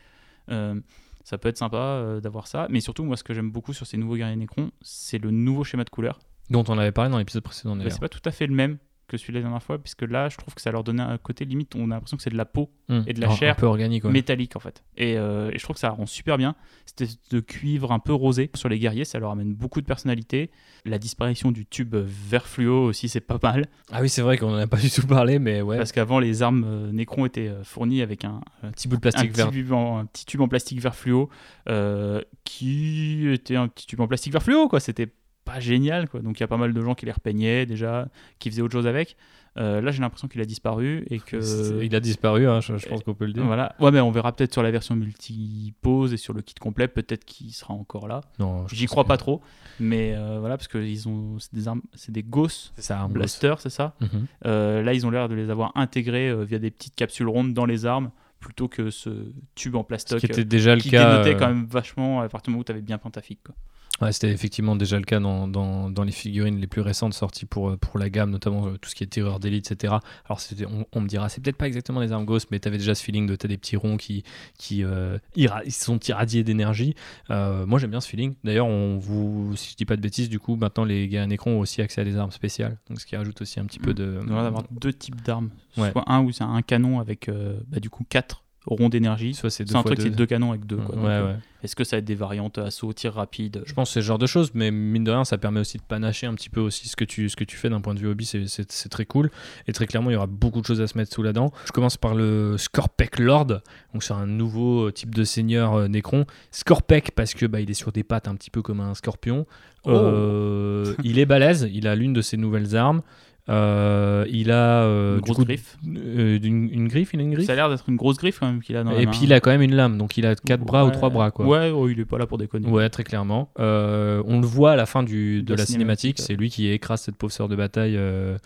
Euh, 0.49 0.79
ça 1.27 1.37
peut 1.37 1.49
être 1.49 1.57
sympa 1.57 1.77
euh, 1.77 2.21
d'avoir 2.21 2.47
ça, 2.47 2.67
mais 2.69 2.79
surtout, 2.79 3.03
moi, 3.03 3.17
ce 3.17 3.23
que 3.25 3.33
j'aime 3.33 3.51
beaucoup 3.51 3.73
sur 3.73 3.85
ces 3.85 3.97
nouveaux 3.97 4.15
guerriers 4.15 4.37
Necrons, 4.37 4.71
c'est 4.81 5.17
le 5.17 5.29
nouveau 5.29 5.65
schéma 5.65 5.83
de 5.83 5.89
couleur. 5.89 6.19
Dont 6.49 6.63
on 6.69 6.77
avait 6.77 6.93
parlé 6.93 7.11
dans 7.11 7.17
l'épisode 7.17 7.43
précédent 7.43 7.75
Bah, 7.75 7.83
c'est 7.89 7.99
pas 7.99 8.07
tout 8.07 8.21
à 8.23 8.31
fait 8.31 8.47
le 8.47 8.55
même 8.55 8.77
que 9.07 9.17
celui 9.17 9.33
de 9.33 9.37
la 9.39 9.43
dernière 9.43 9.63
fois, 9.63 9.77
puisque 9.77 10.01
là, 10.03 10.29
je 10.29 10.37
trouve 10.37 10.53
que 10.53 10.61
ça 10.61 10.71
leur 10.71 10.83
donnait 10.83 11.03
un 11.03 11.17
côté 11.17 11.45
limite, 11.45 11.75
on 11.75 11.91
a 11.91 11.95
l'impression 11.95 12.17
que 12.17 12.23
c'est 12.23 12.29
de 12.29 12.37
la 12.37 12.45
peau 12.45 12.69
Hum, 12.89 13.03
et 13.05 13.11
de 13.13 13.19
la 13.19 13.29
chair 13.31 13.51
Un 13.51 13.55
peu 13.59 13.65
organique, 13.65 14.05
ouais. 14.05 14.11
métallique 14.11 14.55
en 14.55 14.61
fait. 14.61 14.81
Et, 14.95 15.17
euh, 15.17 15.51
et 15.51 15.57
je 15.57 15.63
trouve 15.63 15.73
que 15.73 15.79
ça 15.81 15.89
rend 15.89 16.05
super 16.05 16.37
bien. 16.37 16.55
Espèce 16.85 17.17
de 17.29 17.41
cuivre 17.41 17.91
un 17.91 17.99
peu 17.99 18.13
rosé 18.13 18.49
sur 18.55 18.69
les 18.69 18.79
guerriers, 18.79 19.03
ça 19.03 19.19
leur 19.19 19.31
amène 19.31 19.53
beaucoup 19.53 19.81
de 19.81 19.85
personnalité. 19.85 20.51
La 20.85 20.97
disparition 20.97 21.51
du 21.51 21.65
tube 21.65 21.95
vert 21.95 22.47
fluo 22.47 22.85
aussi, 22.85 23.09
c'est 23.09 23.19
pas 23.19 23.39
mal. 23.43 23.67
Ah 23.91 23.99
oui, 24.01 24.07
c'est 24.07 24.21
vrai 24.21 24.37
qu'on 24.37 24.53
en 24.53 24.57
a 24.57 24.67
pas 24.67 24.77
du 24.77 24.89
tout 24.89 25.05
parlé, 25.05 25.37
mais 25.37 25.61
ouais. 25.61 25.75
Parce 25.77 25.91
qu'avant, 25.91 26.19
les 26.19 26.43
armes 26.43 26.63
euh, 26.65 26.91
Necron 26.93 27.25
étaient 27.25 27.49
euh, 27.49 27.61
fournies 27.65 28.01
avec 28.01 28.23
un, 28.23 28.39
un 28.63 28.71
Petit 28.71 28.87
bout 28.87 28.95
de 28.95 29.01
plastique 29.01 29.35
vert. 29.35 29.49
en, 29.73 29.99
un 29.99 30.05
petit 30.05 30.25
tube 30.25 30.39
en 30.39 30.47
plastique 30.47 30.79
vert 30.79 30.95
fluo 30.95 31.29
euh, 31.67 32.21
qui 32.45 33.27
était 33.29 33.57
un 33.57 33.67
petit 33.67 33.85
tube 33.85 33.99
en 33.99 34.07
plastique 34.07 34.31
vert 34.31 34.43
fluo 34.43 34.67
quoi 34.69 34.79
c'était 34.79 35.09
pas 35.47 35.59
génial 35.59 36.07
quoi 36.09 36.19
donc 36.21 36.39
il 36.39 36.41
y 36.41 36.43
a 36.43 36.47
pas 36.47 36.57
mal 36.57 36.73
de 36.73 36.81
gens 36.81 36.93
qui 36.95 37.05
les 37.05 37.11
repeignaient 37.11 37.65
déjà 37.65 38.07
qui 38.39 38.49
faisaient 38.49 38.61
autre 38.61 38.73
chose 38.73 38.87
avec 38.87 39.15
Euh, 39.59 39.81
là 39.81 39.89
j'ai 39.89 40.01
l'impression 40.01 40.27
qu'il 40.27 40.39
a 40.39 40.45
disparu 40.45 41.03
et 41.09 41.19
que 41.19 41.37
Il 41.83 41.95
a 41.95 41.99
disparu, 41.99 42.47
hein, 42.47 42.59
je, 42.61 42.77
je 42.77 42.87
pense 42.87 43.01
qu'on 43.01 43.15
peut 43.15 43.25
le 43.25 43.33
dire. 43.33 43.43
voilà 43.43 43.75
ouais 43.79 43.89
mais 43.89 43.99
on 44.01 44.11
verra 44.11 44.31
peut-être 44.35 44.53
sur 44.53 44.61
la 44.61 44.69
version 44.69 44.95
multi-pose 44.95 46.13
et 46.13 46.17
sur 46.17 46.33
le 46.33 46.41
kit 46.41 46.53
complet 46.55 46.87
peut-être 46.87 47.25
qu'il 47.25 47.51
sera 47.53 47.73
encore 47.73 48.07
là 48.07 48.21
Non, 48.39 48.67
j'y 48.67 48.85
crois 48.85 49.03
que- 49.03 49.07
pas 49.07 49.17
trop 49.17 49.41
mais 49.79 50.13
euh, 50.15 50.37
voilà 50.39 50.57
parce 50.57 50.67
que 50.67 50.77
ils 50.77 51.07
ont 51.07 51.39
c'est 51.39 51.53
des 51.53 51.67
armes 51.67 51.81
c'est 51.95 52.11
des 52.11 52.23
Gauss 52.23 52.71
C'est 52.75 52.83
ça. 52.83 53.07
Blaster 53.09 53.55
c'est 53.59 53.69
ça 53.71 53.95
Mhm. 54.01 54.25
euh, 54.45 54.83
là, 54.83 54.93
ils 54.93 55.05
ont 55.05 55.09
l'air 55.11 55.27
de 55.29 55.35
les 55.35 55.49
avoir 55.49 55.71
intégrés 55.75 56.33
via 56.45 56.59
des 56.59 56.71
petites 56.71 56.95
capsules 56.95 57.27
rondes 57.27 57.53
dans 57.53 57.65
les 57.65 57.85
armes, 57.85 58.11
plutôt 58.39 58.67
que 58.67 58.89
ce 58.91 59.09
tube 59.55 59.75
en 59.75 59.81
Ce 59.83 59.87
plastoc 59.87 60.19
qui 60.19 60.25
était 60.27 60.45
déjà 60.45 60.75
le 60.75 60.81
qui 60.81 60.91
cas. 60.91 61.23
dénotait 61.23 61.35
quand 61.39 61.47
même 61.47 61.65
vachement 61.65 62.21
à 62.21 62.29
partir 62.29 62.45
du 62.49 62.51
moment 62.51 62.61
où 62.61 62.63
tu 62.63 62.71
avais 62.71 62.81
bien 62.81 62.97
peint 62.99 63.09
ta 63.09 63.21
figue. 63.21 63.39
quoi. 63.43 63.55
Ouais, 64.01 64.11
c'était 64.11 64.29
effectivement 64.29 64.75
déjà 64.75 64.97
le 64.97 65.05
cas 65.05 65.19
dans, 65.19 65.47
dans, 65.47 65.89
dans, 65.89 66.03
les 66.03 66.11
figurines 66.11 66.59
les 66.59 66.67
plus 66.67 66.81
récentes 66.81 67.15
sorties 67.15 67.45
pour, 67.45 67.71
euh, 67.71 67.77
pour 67.77 67.97
la 67.97 68.09
gamme, 68.09 68.29
notamment 68.29 68.67
euh, 68.67 68.77
tout 68.77 68.89
ce 68.89 68.95
qui 68.95 69.03
est 69.03 69.07
terreur 69.07 69.39
d'élite, 69.39 69.71
etc. 69.71 69.95
Alors 70.25 70.39
on, 70.71 70.85
on, 70.91 71.01
me 71.01 71.07
dira, 71.07 71.29
c'est 71.29 71.41
peut-être 71.41 71.57
pas 71.57 71.67
exactement 71.67 72.01
des 72.01 72.11
armes 72.11 72.25
ghost, 72.25 72.49
mais 72.51 72.59
tu 72.59 72.67
avais 72.67 72.77
déjà 72.77 72.93
ce 72.93 73.03
feeling 73.03 73.25
de 73.25 73.35
t'as 73.35 73.47
des 73.47 73.57
petits 73.57 73.75
ronds 73.75 73.97
qui, 73.97 74.23
qui 74.57 74.83
euh, 74.83 75.17
ils 75.35 75.71
sont 75.71 75.99
irradiés 75.99 76.43
d'énergie. 76.43 76.93
Euh, 77.31 77.65
moi 77.65 77.79
j'aime 77.79 77.89
bien 77.89 78.01
ce 78.01 78.07
feeling. 78.07 78.35
D'ailleurs, 78.43 78.67
on 78.67 78.97
vous, 78.97 79.55
si 79.55 79.71
je 79.71 79.75
dis 79.75 79.85
pas 79.85 79.95
de 79.95 80.01
bêtises, 80.01 80.29
du 80.29 80.39
coup, 80.39 80.55
maintenant 80.55 80.85
les 80.85 81.07
gars 81.07 81.25
Necron 81.25 81.57
ont 81.57 81.59
aussi 81.59 81.81
accès 81.81 82.01
à 82.01 82.03
des 82.03 82.17
armes 82.17 82.31
spéciales, 82.31 82.77
donc 82.89 83.01
ce 83.01 83.05
qui 83.05 83.15
rajoute 83.15 83.41
aussi 83.41 83.59
un 83.59 83.65
petit 83.65 83.79
peu 83.79 83.91
mmh. 83.91 83.95
de. 83.95 84.19
On 84.29 84.33
va 84.33 84.45
avoir 84.45 84.63
deux 84.69 84.93
types 84.93 85.21
d'armes, 85.23 85.49
ouais. 85.77 85.91
soit 85.91 86.03
un 86.07 86.21
où 86.21 86.31
c'est 86.31 86.43
un 86.43 86.61
canon 86.61 86.99
avec 86.99 87.31
bah, 87.67 87.79
du 87.79 87.89
coup 87.89 88.05
quatre 88.07 88.43
ronds 88.67 88.89
d'énergie. 88.89 89.33
Soit 89.33 89.49
c'est 89.49 89.75
un 89.75 89.83
truc, 89.83 90.01
c'est 90.01 90.09
deux 90.09 90.25
canons 90.25 90.51
avec 90.51 90.65
deux. 90.65 90.77
Ouais, 90.77 90.95
ouais, 90.95 91.21
ouais. 91.21 91.35
Est-ce 91.63 91.75
que 91.75 91.83
ça 91.83 91.95
va 91.95 91.99
être 91.99 92.05
des 92.05 92.15
variantes 92.15 92.59
assaut, 92.59 92.93
tir 92.93 93.13
rapide? 93.13 93.63
Je 93.65 93.73
pense 93.73 93.89
que 93.89 93.93
c'est 93.93 94.01
ce 94.01 94.05
genre 94.05 94.19
de 94.19 94.27
choses, 94.27 94.51
mais 94.53 94.69
mine 94.69 95.03
de 95.03 95.11
rien, 95.11 95.25
ça 95.25 95.37
permet 95.39 95.59
aussi 95.59 95.77
de 95.77 95.83
panacher 95.83 96.27
un 96.27 96.35
petit 96.35 96.49
peu 96.49 96.59
aussi 96.59 96.87
ce 96.87 96.95
que 96.95 97.03
tu, 97.03 97.29
ce 97.29 97.35
que 97.35 97.43
tu 97.43 97.57
fais 97.57 97.69
d'un 97.69 97.81
point 97.81 97.95
de 97.95 97.99
vue 97.99 98.07
hobby, 98.07 98.25
c'est 98.25 98.89
très 98.89 99.05
cool. 99.05 99.31
Et 99.67 99.73
très 99.73 99.87
clairement, 99.87 100.11
il 100.11 100.13
y 100.13 100.15
aura 100.15 100.27
beaucoup 100.27 100.61
de 100.61 100.65
choses 100.65 100.81
à 100.81 100.87
se 100.87 100.97
mettre 100.97 101.13
sous 101.13 101.23
la 101.23 101.33
dent. 101.33 101.51
Je 101.65 101.71
commence 101.71 101.97
par 101.97 102.13
le 102.13 102.57
Scorpec 102.57 103.17
Lord, 103.17 103.47
donc 103.93 104.03
c'est 104.03 104.13
un 104.13 104.27
nouveau 104.27 104.91
type 104.91 105.15
de 105.15 105.23
seigneur 105.23 105.73
euh, 105.73 105.87
Necron. 105.87 106.25
Scorpec 106.51 107.11
parce 107.11 107.33
que 107.33 107.47
bah, 107.47 107.59
il 107.59 107.71
est 107.71 107.75
sur 107.75 107.91
des 107.91 108.03
pattes 108.03 108.27
un 108.27 108.35
petit 108.35 108.51
peu 108.51 108.61
comme 108.61 108.79
un 108.79 108.93
scorpion. 108.93 109.47
Oh. 109.85 109.91
Euh, 109.91 110.93
il 111.03 111.17
est 111.17 111.25
balèze, 111.25 111.69
il 111.73 111.87
a 111.87 111.95
l'une 111.95 112.13
de 112.13 112.21
ses 112.21 112.37
nouvelles 112.37 112.75
armes. 112.75 113.01
Euh, 113.49 114.25
il 114.29 114.51
a 114.51 114.83
euh, 114.83 115.15
une 115.15 115.21
grosse 115.21 115.37
coup, 115.37 115.45
griffe. 115.45 115.77
euh, 115.87 116.37
une, 116.43 116.69
une, 116.69 116.87
griffe, 116.87 117.11
il 117.13 117.19
a 117.19 117.23
une 117.23 117.33
griffe. 117.33 117.45
Ça 117.47 117.53
a 117.53 117.55
l'air 117.55 117.69
d'être 117.69 117.87
une 117.87 117.95
grosse 117.95 118.17
griffe 118.17 118.39
quand 118.39 118.47
même 118.47 118.61
qu'il 118.61 118.75
a 118.75 118.83
dans 118.83 118.91
la 118.91 118.99
Et 119.01 119.05
main. 119.05 119.11
puis 119.11 119.21
il 119.23 119.31
a 119.33 119.39
quand 119.39 119.51
même 119.51 119.61
une 119.61 119.75
lame, 119.75 119.97
donc 119.97 120.17
il 120.17 120.25
a 120.25 120.35
quatre 120.35 120.65
bras 120.65 120.85
ou 120.85 120.91
trois 120.91 121.09
bras 121.09 121.31
quoi. 121.31 121.45
Ouais, 121.45 121.69
oh, 121.69 121.87
il 121.87 121.99
est 121.99 122.05
pas 122.05 122.17
là 122.17 122.27
pour 122.27 122.37
déconner. 122.37 122.67
Ouais, 122.67 122.89
très 122.89 123.03
clairement. 123.03 123.49
Euh, 123.59 124.21
on 124.25 124.39
le 124.41 124.47
voit 124.47 124.71
à 124.71 124.75
la 124.75 124.85
fin 124.85 125.01
du, 125.03 125.43
de 125.43 125.53
La 125.53 125.57
la 125.59 125.65
cinématique, 125.65 126.17
cinématique, 126.17 126.19
c'est 126.19 126.35
lui 126.35 126.49
qui 126.49 126.67
écrase 126.69 127.01
cette 127.01 127.15
pauvre 127.15 127.31
sœur 127.31 127.47
de 127.47 127.55
bataille. 127.55 127.95
euh, 127.97 128.37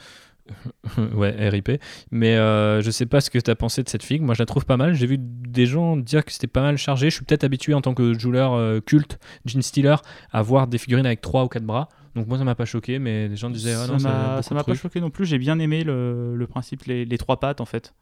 ouais, 1.15 1.49
RIP. 1.49 1.71
Mais 2.11 2.35
euh, 2.35 2.81
je 2.81 2.91
sais 2.91 3.05
pas 3.05 3.21
ce 3.21 3.29
que 3.29 3.39
tu 3.39 3.49
as 3.49 3.55
pensé 3.55 3.83
de 3.83 3.89
cette 3.89 4.03
figue. 4.03 4.21
Moi, 4.21 4.33
je 4.35 4.39
la 4.41 4.45
trouve 4.45 4.65
pas 4.65 4.77
mal. 4.77 4.93
J'ai 4.95 5.07
vu 5.07 5.17
des 5.19 5.65
gens 5.65 5.95
dire 5.97 6.25
que 6.25 6.31
c'était 6.31 6.47
pas 6.47 6.61
mal 6.61 6.77
chargé. 6.77 7.09
Je 7.09 7.15
suis 7.15 7.23
peut-être 7.25 7.43
habitué 7.43 7.73
en 7.73 7.81
tant 7.81 7.93
que 7.93 8.17
joueur 8.17 8.53
euh, 8.53 8.79
culte, 8.81 9.19
Gene 9.45 9.61
Stealer, 9.61 9.95
à 10.31 10.41
voir 10.41 10.67
des 10.67 10.77
figurines 10.77 11.05
avec 11.05 11.21
trois 11.21 11.43
ou 11.43 11.47
quatre 11.47 11.63
bras. 11.65 11.89
Donc 12.15 12.27
moi, 12.27 12.37
ça 12.37 12.43
m'a 12.43 12.55
pas 12.55 12.65
choqué, 12.65 12.99
mais 12.99 13.27
les 13.27 13.35
gens 13.35 13.49
disaient 13.49 13.73
ah 13.73 13.87
non, 13.87 13.99
ça 13.99 14.41
m'a 14.53 14.63
pas 14.63 14.75
choqué 14.75 14.99
non 14.99 15.09
plus. 15.09 15.25
J'ai 15.25 15.37
bien 15.37 15.59
aimé 15.59 15.83
le, 15.83 16.35
le 16.35 16.47
principe, 16.47 16.83
les, 16.83 17.05
les 17.05 17.17
trois 17.17 17.39
pattes 17.39 17.61
en 17.61 17.65
fait. 17.65 17.93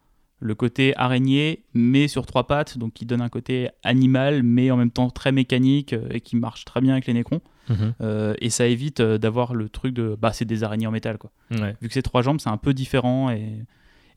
Le 0.41 0.55
côté 0.55 0.95
araignée, 0.95 1.65
mais 1.73 2.07
sur 2.07 2.25
trois 2.25 2.47
pattes, 2.47 2.77
donc 2.77 2.93
qui 2.93 3.05
donne 3.05 3.21
un 3.21 3.27
côté 3.27 3.69
animal, 3.83 4.41
mais 4.41 4.71
en 4.71 4.77
même 4.77 4.89
temps 4.89 5.09
très 5.09 5.33
mécanique 5.33 5.91
euh, 5.91 6.07
et 6.11 6.21
qui 6.21 6.37
marche 6.37 6.63
très 6.63 6.79
bien 6.79 6.93
avec 6.93 7.07
les 7.07 7.13
nécrons. 7.13 7.41
Mhm. 7.67 7.93
Euh, 8.01 8.33
et 8.39 8.49
ça 8.49 8.65
évite 8.65 9.01
euh, 9.01 9.17
d'avoir 9.17 9.53
le 9.53 9.67
truc 9.67 9.93
de 9.93 10.17
bah 10.19 10.31
c'est 10.31 10.45
des 10.45 10.63
araignées 10.63 10.87
en 10.87 10.91
métal 10.91 11.17
quoi. 11.17 11.29
Ouais. 11.51 11.75
Vu 11.81 11.89
que 11.89 11.93
c'est 11.93 12.01
trois 12.01 12.21
jambes, 12.21 12.39
c'est 12.39 12.49
un 12.49 12.57
peu 12.57 12.73
différent 12.73 13.29
et, 13.29 13.65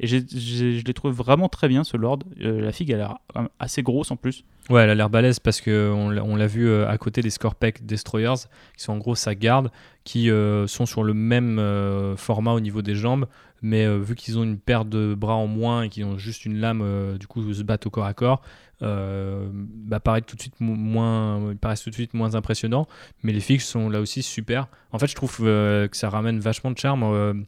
et 0.01 0.07
j'ai- 0.07 0.27
je 0.29 0.85
les 0.85 0.95
trouve 0.95 1.13
vraiment 1.15 1.49
très 1.49 1.69
bien 1.69 1.85
ce 1.85 1.97
lord. 1.97 2.19
Euh, 2.41 2.61
la 2.61 2.73
figue 2.73 2.91
elle 2.91 3.01
a 3.01 3.19
l'air 3.37 3.49
assez 3.59 3.83
grosse 3.83 4.11
en 4.11 4.17
plus. 4.17 4.45
Ouais, 4.71 4.83
elle 4.83 4.91
a 4.91 4.95
l'air 4.95 5.11
balèze 5.11 5.41
parce 5.41 5.61
qu'on 5.61 6.11
l'a 6.11 6.47
vu 6.47 6.69
euh, 6.69 6.89
à 6.89 6.97
côté 6.99 7.21
des 7.23 7.31
Scorpec 7.31 7.85
Destroyers, 7.85 8.35
qui 8.77 8.85
sont 8.85 8.93
en 8.93 8.99
gros 8.99 9.15
sa 9.15 9.35
garde, 9.35 9.71
qui 10.05 10.31
euh, 10.31 10.67
sont 10.67 10.87
sur 10.87 11.03
le 11.05 11.15
même 11.15 11.59
euh, 11.59 12.17
format 12.17 12.53
au 12.53 12.61
niveau 12.61 12.81
des 12.83 12.95
jambes, 12.95 13.27
mais 13.61 13.85
euh, 13.85 13.99
vu 13.99 14.15
qu'ils 14.15 14.39
ont 14.39 14.45
une 14.45 14.59
paire 14.59 14.85
de 14.85 15.15
bras 15.15 15.35
en 15.35 15.47
moins 15.47 15.83
et 15.83 15.89
qu'ils 15.89 16.05
ont 16.05 16.17
juste 16.19 16.45
une 16.45 16.59
lame, 16.59 16.81
euh, 16.83 17.19
du 17.19 17.27
coup, 17.27 17.53
se 17.53 17.63
battent 17.63 17.87
au 17.87 17.91
corps 17.91 18.07
à 18.07 18.15
corps, 18.15 18.43
euh, 18.83 19.49
bah, 19.53 20.01
tout 20.27 20.35
de 20.37 20.41
suite 20.41 20.61
mo- 20.61 20.75
moins, 20.75 21.51
ils 21.53 21.57
paraissent 21.57 21.83
tout 21.83 21.91
de 21.91 21.95
suite 21.95 22.15
moins 22.15 22.35
impressionnants. 22.35 22.87
Mais 23.23 23.33
les 23.33 23.41
fixes 23.41 23.67
sont 23.67 23.89
là 23.89 24.01
aussi 24.01 24.23
super. 24.23 24.67
En 24.93 24.99
fait, 24.99 25.07
je 25.07 25.15
trouve 25.15 25.39
euh, 25.43 25.87
que 25.89 25.97
ça 25.97 26.09
ramène 26.11 26.41
vachement 26.41 26.71
de 26.73 26.79
charme. 26.79 27.45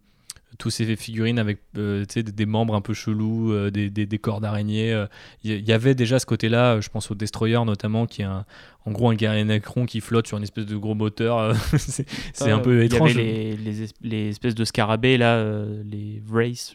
Euh, 0.55 0.56
tous 0.59 0.70
ces 0.70 0.97
figurines 0.97 1.39
avec 1.39 1.59
euh, 1.76 2.05
des, 2.14 2.22
des 2.22 2.47
membres 2.47 2.74
un 2.74 2.81
peu 2.81 2.94
chelous, 2.94 3.52
euh, 3.52 3.70
des, 3.70 3.90
des, 3.90 4.06
des 4.06 4.18
corps 4.18 4.40
d'araignée. 4.40 4.93
euh, 4.93 5.06
il 5.43 5.52
y, 5.52 5.62
y 5.62 5.72
avait 5.72 5.94
déjà 5.94 6.18
ce 6.18 6.26
côté-là, 6.26 6.74
euh, 6.74 6.81
je 6.81 6.89
pense 6.90 7.10
au 7.10 7.14
Destroyer 7.14 7.64
notamment, 7.64 8.06
qui 8.06 8.22
est 8.22 8.26
un- 8.26 8.44
en 8.86 8.90
gros 8.93 9.09
un 9.10 9.14
guerrier 9.14 9.44
Necron 9.44 9.86
qui 9.86 10.01
flotte 10.01 10.26
sur 10.26 10.36
une 10.36 10.43
espèce 10.44 10.66
de 10.66 10.76
gros 10.76 10.94
moteur. 10.94 11.39
euh, 11.39 11.55
c'est 11.76 12.51
un 12.51 12.59
Euh, 12.59 12.62
peu 12.62 12.82
étrange. 12.85 13.12
Il 13.14 13.16
y 13.18 13.20
avait 13.20 13.32
les, 13.32 13.56
les, 13.56 13.82
es- 13.85 13.89
les 14.02 14.28
espèces 14.28 14.55
de 14.55 14.64
scarabées 14.64 15.16
là, 15.16 15.36
euh, 15.36 15.82
les 15.90 16.22
Wraiths. 16.26 16.74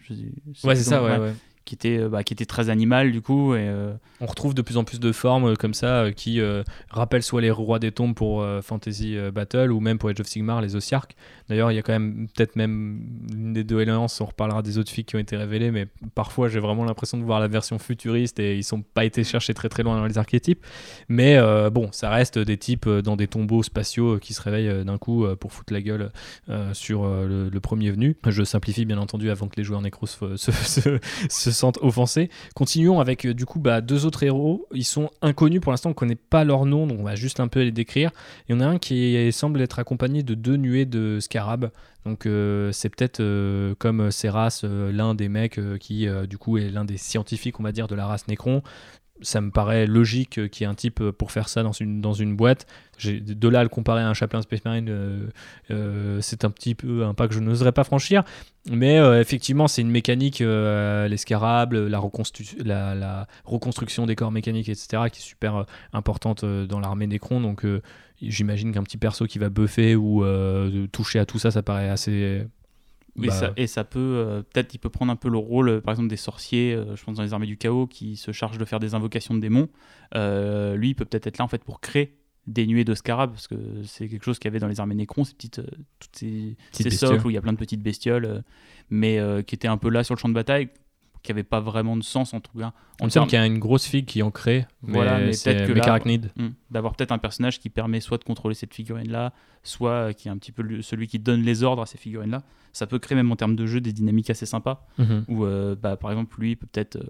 Ouais, 0.63 0.75
c'est 0.75 0.83
ça, 0.83 1.03
ouais, 1.03 1.17
ouais. 1.17 1.33
Qui 1.65 1.75
étaient, 1.75 1.99
euh, 1.99 2.09
bah, 2.09 2.23
qui 2.23 2.35
très 2.35 2.69
animales 2.71 3.11
du 3.11 3.21
coup. 3.21 3.53
Et, 3.53 3.59
euh, 3.59 3.93
On 4.21 4.25
retrouve 4.25 4.55
de 4.55 4.63
plus 4.63 4.77
en 4.77 4.83
plus 4.83 4.99
de 4.99 5.11
formes 5.11 5.49
euh, 5.49 5.53
comme 5.55 5.75
ça 5.75 6.01
euh, 6.05 6.11
qui 6.11 6.41
euh, 6.41 6.63
rappellent 6.89 7.21
soit 7.21 7.41
les 7.41 7.51
rois 7.51 7.77
des 7.77 7.91
tombes 7.91 8.15
pour 8.15 8.41
euh, 8.41 8.61
Fantasy 8.63 9.15
euh, 9.15 9.29
Battle 9.29 9.71
ou 9.71 9.79
même 9.79 9.99
pour 9.99 10.09
Age 10.09 10.19
of 10.19 10.25
Sigmar, 10.25 10.61
les 10.61 10.75
Osiarques. 10.75 11.15
D'ailleurs, 11.49 11.71
il 11.71 11.75
y 11.75 11.79
a 11.79 11.81
quand 11.81 11.93
même 11.93 12.27
peut-être 12.35 12.55
même 12.55 13.01
l'une 13.31 13.53
des 13.53 13.63
deux 13.63 13.79
alliances, 13.79 14.21
on 14.21 14.25
reparlera 14.25 14.61
des 14.61 14.77
autres 14.77 14.91
filles 14.91 15.03
qui 15.05 15.15
ont 15.15 15.19
été 15.19 15.35
révélées, 15.35 15.71
mais 15.71 15.87
parfois 16.13 16.47
j'ai 16.47 16.59
vraiment 16.59 16.85
l'impression 16.85 17.17
de 17.17 17.23
voir 17.23 17.39
la 17.39 17.47
version 17.47 17.79
futuriste 17.79 18.39
et 18.39 18.55
ils 18.55 18.63
sont 18.63 18.81
pas 18.81 19.03
été 19.03 19.23
cherchés 19.23 19.53
très 19.53 19.67
très 19.67 19.81
loin 19.83 19.97
dans 19.97 20.05
les 20.05 20.17
archétypes. 20.17 20.63
Mais 21.07 21.37
euh, 21.37 21.69
bon, 21.69 21.89
ça 21.91 22.09
reste 22.09 22.37
des 22.37 22.57
types 22.57 22.85
euh, 22.87 23.01
dans 23.01 23.15
des 23.15 23.27
tombeaux 23.27 23.63
spatiaux 23.63 24.15
euh, 24.15 24.19
qui 24.19 24.33
se 24.33 24.41
réveillent 24.41 24.85
d'un 24.85 24.97
coup 24.97 25.25
pour 25.39 25.51
foutre 25.51 25.73
la 25.73 25.81
gueule 25.81 26.11
sur 26.73 27.05
le, 27.05 27.59
premier 27.59 27.91
venu. 27.91 28.15
Je 28.27 28.43
simplifie 28.43 28.85
bien 28.85 28.97
entendu 28.97 29.29
avant 29.29 29.47
que 29.47 29.55
les 29.57 29.63
joueurs 29.63 29.81
nécros 29.81 30.05
se, 30.05 30.37
se, 30.37 30.51
se- 30.51 30.99
se 31.29 31.51
sentent 31.51 31.79
offensés. 31.81 32.29
Continuons 32.55 32.99
avec 32.99 33.27
du 33.27 33.45
coup 33.45 33.59
bah, 33.59 33.81
deux 33.81 34.05
autres 34.05 34.23
héros. 34.23 34.67
Ils 34.73 34.85
sont 34.85 35.09
inconnus 35.21 35.61
pour 35.61 35.71
l'instant, 35.71 35.89
on 35.89 35.93
connaît 35.93 36.15
pas 36.15 36.43
leur 36.43 36.65
nom, 36.65 36.87
donc 36.87 36.99
on 36.99 37.03
va 37.03 37.15
juste 37.15 37.39
un 37.39 37.47
peu 37.47 37.61
les 37.61 37.71
décrire. 37.71 38.11
Il 38.47 38.55
y 38.55 38.55
en 38.55 38.61
a 38.61 38.65
un 38.65 38.77
qui 38.77 39.31
semble 39.31 39.61
être 39.61 39.79
accompagné 39.79 40.23
de 40.23 40.35
deux 40.35 40.55
nuées 40.55 40.85
de 40.85 41.17
Donc 42.05 42.25
euh, 42.25 42.71
c'est 42.71 42.89
peut-être 42.89 43.19
euh, 43.19 43.75
comme 43.77 44.09
Serras, 44.11 44.61
euh, 44.63 44.91
l'un 44.91 45.15
des 45.15 45.29
mecs 45.29 45.59
euh, 45.59 45.77
qui 45.77 46.07
euh, 46.07 46.25
du 46.25 46.37
coup 46.37 46.57
est 46.57 46.69
l'un 46.69 46.85
des 46.85 46.97
scientifiques, 46.97 47.59
on 47.59 47.63
va 47.63 47.71
dire, 47.71 47.87
de 47.87 47.95
la 47.95 48.07
race 48.07 48.27
Necron. 48.27 48.63
Ça 49.21 49.41
me 49.41 49.51
paraît 49.51 49.85
logique 49.85 50.49
qu'il 50.49 50.63
y 50.63 50.63
ait 50.63 50.71
un 50.71 50.75
type 50.75 51.03
pour 51.11 51.31
faire 51.31 51.49
ça 51.49 51.63
dans 51.63 51.71
une, 51.71 52.01
dans 52.01 52.13
une 52.13 52.35
boîte. 52.35 52.65
De 53.03 53.47
là 53.47 53.61
à 53.61 53.63
le 53.63 53.69
comparer 53.69 54.01
à 54.01 54.09
un 54.09 54.13
chaplain 54.13 54.41
Space 54.41 54.63
Marine, 54.65 54.87
euh, 54.89 55.27
euh, 55.71 56.21
c'est 56.21 56.43
un 56.43 56.51
petit 56.51 56.75
peu 56.75 57.05
un 57.05 57.13
pas 57.13 57.27
que 57.27 57.33
je 57.33 57.39
n'oserais 57.39 57.71
pas 57.71 57.83
franchir. 57.83 58.23
Mais 58.69 58.99
euh, 58.99 59.21
effectivement, 59.21 59.67
c'est 59.67 59.81
une 59.81 59.91
mécanique, 59.91 60.39
les 60.39 61.17
scarabs, 61.17 61.73
la, 61.73 63.27
reconstruction 63.45 64.05
des 64.05 64.15
corps 64.15 64.31
mécaniques, 64.31 64.69
etc., 64.69 65.03
qui 65.11 65.19
est 65.19 65.25
super 65.25 65.65
importante 65.93 66.43
dans 66.43 66.79
l'armée 66.79 67.07
Necron. 67.07 67.39
Donc 67.41 67.65
j'imagine 68.21 68.73
qu'un 68.73 68.83
petit 68.83 68.97
perso 68.97 69.25
qui 69.25 69.39
va 69.39 69.49
buffer 69.49 69.95
ou 69.95 70.23
toucher 70.91 71.19
à 71.19 71.25
tout 71.25 71.39
ça, 71.39 71.51
ça 71.51 71.63
paraît 71.63 71.89
assez. 71.89 72.45
Et, 73.21 73.27
bah, 73.27 73.33
ça, 73.33 73.53
et 73.57 73.67
ça 73.67 73.83
peut, 73.83 73.99
euh, 73.99 74.41
peut-être, 74.41 74.73
il 74.73 74.77
peut 74.77 74.89
prendre 74.89 75.11
un 75.11 75.15
peu 75.15 75.29
le 75.29 75.37
rôle, 75.37 75.69
euh, 75.69 75.81
par 75.81 75.93
exemple, 75.93 76.09
des 76.09 76.17
sorciers, 76.17 76.73
euh, 76.73 76.95
je 76.95 77.03
pense 77.03 77.17
dans 77.17 77.23
les 77.23 77.33
armées 77.33 77.47
du 77.47 77.57
chaos, 77.57 77.87
qui 77.87 78.15
se 78.15 78.31
chargent 78.31 78.57
de 78.57 78.65
faire 78.65 78.79
des 78.79 78.93
invocations 78.93 79.33
de 79.33 79.39
démons. 79.39 79.69
Euh, 80.15 80.75
lui, 80.75 80.89
il 80.89 80.95
peut 80.95 81.05
peut-être 81.05 81.27
être 81.27 81.37
là 81.37 81.45
en 81.45 81.47
fait 81.47 81.63
pour 81.63 81.81
créer 81.81 82.15
des 82.47 82.65
nuées 82.65 82.85
de 82.85 82.95
scarabs, 82.95 83.31
parce 83.31 83.47
que 83.47 83.55
c'est 83.83 84.07
quelque 84.07 84.23
chose 84.23 84.39
qu'il 84.39 84.49
y 84.49 84.51
avait 84.51 84.59
dans 84.59 84.67
les 84.67 84.79
armées 84.79 84.95
Nécrons, 84.95 85.23
ces 85.23 85.33
petites, 85.33 85.61
toutes 85.99 86.15
ces, 86.15 86.55
Petites 86.71 86.91
ces 86.91 86.97
socles 86.97 87.27
où 87.27 87.29
il 87.29 87.33
y 87.33 87.37
a 87.37 87.41
plein 87.41 87.53
de 87.53 87.57
petites 87.57 87.83
bestioles, 87.83 88.43
mais 88.89 89.19
qui 89.45 89.53
étaient 89.53 89.67
un 89.67 89.77
peu 89.77 89.89
là 89.89 90.03
sur 90.03 90.15
le 90.15 90.19
champ 90.19 90.29
de 90.29 90.33
bataille, 90.33 90.69
qui 91.21 91.31
n'avaient 91.31 91.43
pas 91.43 91.59
vraiment 91.59 91.97
de 91.97 92.03
sens 92.03 92.33
en 92.33 92.39
tout 92.39 92.57
cas. 92.57 92.71
On 93.01 93.05
me 93.05 93.09
semble 93.09 93.11
termes- 93.11 93.27
qu'il 93.27 93.39
y 93.39 93.41
a 93.41 93.45
une 93.45 93.59
grosse 93.59 93.85
figue 93.85 94.05
qui 94.05 94.21
en 94.23 94.31
crée, 94.31 94.65
mais, 94.83 94.93
Voilà, 94.93 95.19
mais 95.19 95.31
peut-être 95.31 95.67
que 95.67 95.73
là-. 95.73 95.99
Hmm. 96.37 96.49
d'avoir 96.71 96.95
peut-être 96.95 97.11
un 97.11 97.17
personnage 97.17 97.59
qui 97.59 97.69
permet 97.69 97.99
soit 97.99 98.17
de 98.17 98.23
contrôler 98.23 98.55
cette 98.55 98.73
figurine-là, 98.73 99.33
soit 99.63 99.91
euh, 99.91 100.13
qui 100.13 100.27
est 100.27 100.31
un 100.31 100.37
petit 100.37 100.51
peu 100.51 100.81
celui 100.81 101.07
qui 101.07 101.19
donne 101.19 101.41
les 101.41 101.63
ordres 101.63 101.81
à 101.81 101.85
ces 101.85 101.97
figurines-là. 101.97 102.41
Ça 102.71 102.87
peut 102.87 102.99
créer 102.99 103.15
même 103.15 103.31
en 103.31 103.35
termes 103.35 103.55
de 103.55 103.65
jeu 103.65 103.81
des 103.81 103.91
dynamiques 103.93 104.29
assez 104.29 104.45
sympas, 104.45 104.87
où 105.27 105.45
euh, 105.45 105.75
bah, 105.75 105.97
par 105.97 106.11
exemple 106.11 106.39
lui 106.39 106.55
peut 106.55 106.67
peut-être 106.71 106.95
euh, 106.97 107.09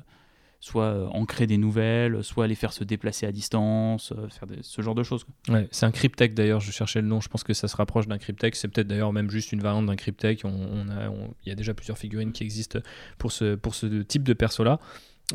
soit 0.60 0.86
euh, 0.86 1.08
en 1.08 1.26
créer 1.26 1.48
des 1.48 1.58
nouvelles, 1.58 2.24
soit 2.24 2.48
les 2.48 2.56
faire 2.56 2.74
se 2.74 2.84
déplacer 2.84 3.26
à 3.26 3.32
distance, 3.32 4.12
euh, 4.12 4.28
faire 4.30 4.48
des- 4.48 4.60
ce 4.62 4.82
genre 4.82 4.96
de 4.96 5.04
choses. 5.04 5.26
c'est 5.72 5.86
un 5.86 5.92
cryptech 5.92 6.34
d'ailleurs, 6.34 6.60
je 6.60 6.72
cherchais 6.72 7.02
le 7.02 7.08
nom, 7.08 7.22
je 7.22 7.30
pense 7.30 7.44
que 7.44 7.54
ça 7.54 7.68
se 7.68 7.76
rapproche 7.76 8.08
d'un 8.08 8.18
cryptech, 8.18 8.56
c'est 8.56 8.68
peut-être 8.68 8.88
d'ailleurs 8.88 9.14
même 9.14 9.30
juste 9.30 9.52
une 9.52 9.62
variante 9.62 9.86
d'un 9.86 9.96
cryptech, 9.96 10.42
on, 10.44 10.50
on 10.50 10.90
a, 10.90 11.12
il 11.46 11.50
y 11.50 11.52
a 11.52 11.56
déjà 11.56 11.74
plusieurs 11.74 11.98
figurines 11.98 12.32
qui 12.34 12.44
existent 12.44 12.80
pour 13.18 13.32
ce, 13.32 13.56
pour 13.56 13.74
ce 13.76 14.02
type 14.02 14.24
de 14.24 14.34
perso-là. 14.34 14.80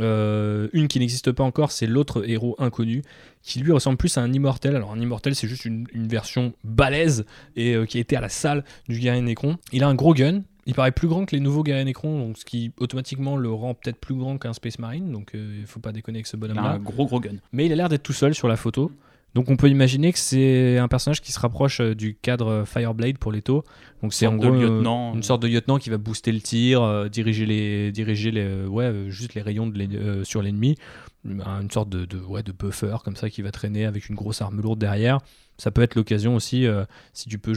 Euh, 0.01 0.69
une 0.73 0.89
qui 0.89 0.99
n'existe 0.99 1.31
pas 1.31 1.45
encore, 1.45 1.71
c'est 1.71 1.87
l'autre 1.87 2.29
héros 2.29 2.57
inconnu, 2.59 3.03
qui 3.43 3.61
lui 3.61 3.71
ressemble 3.71 3.97
plus 3.97 4.19
à 4.19 4.23
un 4.23 4.33
immortel. 4.33 4.75
Alors 4.75 4.93
un 4.93 4.99
immortel, 4.99 5.37
c'est 5.37 5.47
juste 5.47 5.65
une, 5.65 5.87
version 5.95 6.53
balèze 6.65 7.25
et 7.55 7.77
qui 7.87 8.01
été 8.01 8.17
à 8.17 8.21
la 8.21 8.29
salle 8.29 8.65
du 8.89 8.99
guerrier 8.99 9.23
Necron. 9.23 9.57
Il 9.73 9.85
a 9.85 9.89
un 9.89 9.95
gros 9.95 10.13
gun, 10.13 10.43
il 10.67 10.75
paraît 10.75 10.93
plus 10.93 11.09
grand 11.09 11.25
que 11.27 11.35
les 11.35 11.41
nouveaux 11.41 11.63
guerriers 11.63 11.85
Necron, 11.85 12.19
donc 12.19 12.39
ce 12.39 12.45
qui 12.45 12.73
automatiquement 12.79 13.37
le 13.37 13.51
rend 13.51 13.75
peut-être 13.75 13.99
plus 13.99 14.15
grand 14.15 14.39
qu'un 14.39 14.53
Space 14.53 14.79
Marine, 14.79 15.13
donc 15.13 15.35
euh, 15.35 15.59
il 15.61 15.67
faut 15.67 15.81
pas 15.81 15.93
déconner 15.93 16.19
avec 16.19 16.27
ce 16.27 16.37
bonhomme-là. 16.37 16.73
un 16.73 16.79
gros 16.79 17.07
gros 17.07 17.21
gun. 17.21 17.37
Mais 17.53 17.67
il 17.67 17.73
a 17.73 17.77
l'air 17.77 17.89
d'être 17.89 18.03
tout 18.03 18.13
seul 18.13 18.35
sur 18.35 18.49
la 18.49 18.57
photo. 18.57 18.91
Donc 19.35 19.51
on 19.51 19.57
peut 19.57 19.69
imaginer 19.69 20.13
que 20.13 20.19
c'est 20.19 20.79
un 20.79 20.87
personnage 20.87 21.21
qui 21.21 21.33
se 21.33 21.41
rapproche 21.41 21.81
euh, 21.81 21.95
du 21.95 22.15
cadre 22.15 22.65
Fireblade 22.65 23.19
pour 23.19 23.33
Leto. 23.33 23.65
Donc 24.01 24.15
c'est 24.15 24.29
en 24.29 24.37
gros 24.37 24.55
euh, 24.55 24.61
lieutenant, 24.61 25.13
une 25.13 25.19
euh. 25.19 25.23
sorte 25.23 25.43
de 25.43 25.49
lieutenant 25.49 25.79
qui 25.79 25.91
va 25.91 25.99
booster 25.99 26.31
le 26.31 26.41
tir, 26.41 26.83
euh, 26.83 27.09
diriger 27.09 27.45
les, 27.45 27.91
diriger 27.91 28.31
les, 28.31 28.45
euh, 28.45 28.67
ouais, 28.69 28.85
euh, 28.85 29.11
juste 29.11 29.35
les 29.35 29.43
rayons 29.43 29.67
de 29.67 29.97
euh, 29.97 30.25
sur 30.25 30.41
l'ennemi. 30.41 30.77
Une 31.25 31.71
sorte 31.71 31.89
de, 31.89 32.05
de, 32.05 32.19
ouais, 32.19 32.43
de 32.43 32.53
buffer 32.53 32.97
comme 33.03 33.17
ça 33.17 33.31
qui 33.31 33.41
va 33.41 33.51
traîner 33.51 33.87
avec 33.87 34.11
une 34.11 34.15
grosse 34.15 34.43
arme 34.43 34.61
lourde 34.61 34.79
derrière. 34.79 35.21
Ça 35.57 35.71
peut 35.71 35.83
être 35.83 35.95
l'occasion 35.95 36.35
aussi, 36.35 36.67
euh, 36.67 36.85
si 37.13 37.29
tu 37.29 37.39
peux 37.39 37.55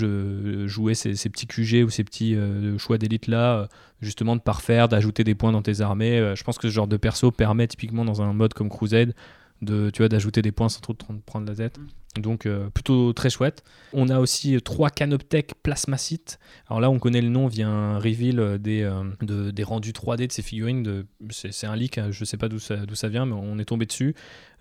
jouer 0.67 0.93
ces, 0.93 1.13
petits 1.29 1.47
QG 1.47 1.83
ou 1.83 1.89
ces 1.89 2.03
petits 2.03 2.35
euh, 2.35 2.77
choix 2.77 2.97
d'élite 2.99 3.27
là, 3.27 3.57
euh, 3.57 3.67
justement 4.01 4.35
de 4.35 4.41
parfaire, 4.41 4.87
d'ajouter 4.87 5.23
des 5.23 5.33
points 5.33 5.51
dans 5.51 5.63
tes 5.63 5.81
armées. 5.81 6.33
Je 6.35 6.43
pense 6.43 6.57
que 6.57 6.67
ce 6.67 6.73
genre 6.73 6.87
de 6.87 6.97
perso 6.97 7.31
permet 7.31 7.67
typiquement 7.67 8.05
dans 8.05 8.21
un 8.21 8.33
mode 8.33 8.53
comme 8.53 8.69
Crusade 8.69 9.15
de, 9.63 9.89
tu 9.89 10.03
vois, 10.03 10.09
d'ajouter 10.09 10.43
des 10.43 10.51
points 10.51 10.69
sans 10.69 10.81
trop 10.81 10.95
prendre 11.25 11.47
la 11.47 11.55
tête. 11.55 11.79
Donc 12.19 12.45
euh, 12.45 12.69
plutôt 12.69 13.13
très 13.13 13.29
chouette. 13.29 13.63
On 13.93 14.09
a 14.09 14.19
aussi 14.19 14.57
trois 14.61 14.89
Canoptech 14.89 15.53
Plasmacite. 15.63 16.39
Alors 16.67 16.79
là, 16.81 16.89
on 16.89 16.99
connaît 16.99 17.21
le 17.21 17.29
nom 17.29 17.47
via 17.47 17.67
un 17.69 17.97
reveal 17.99 18.57
des, 18.59 18.81
euh, 18.83 19.03
de- 19.21 19.51
des 19.51 19.63
rendus 19.63 19.91
3D 19.93 20.27
de 20.27 20.31
ces 20.31 20.41
figurines. 20.41 20.83
De, 20.83 21.05
c'est, 21.29 21.67
un 21.67 21.75
leak, 21.75 21.97
hein, 21.97 22.07
je 22.11 22.25
sais 22.25 22.37
pas 22.37 22.49
d'où 22.49 22.59
ça, 22.59 22.77
d'où 22.85 22.95
ça 22.95 23.07
vient, 23.09 23.25
mais 23.25 23.35
on 23.35 23.59
est 23.59 23.65
tombé 23.65 23.85
dessus. 23.85 24.15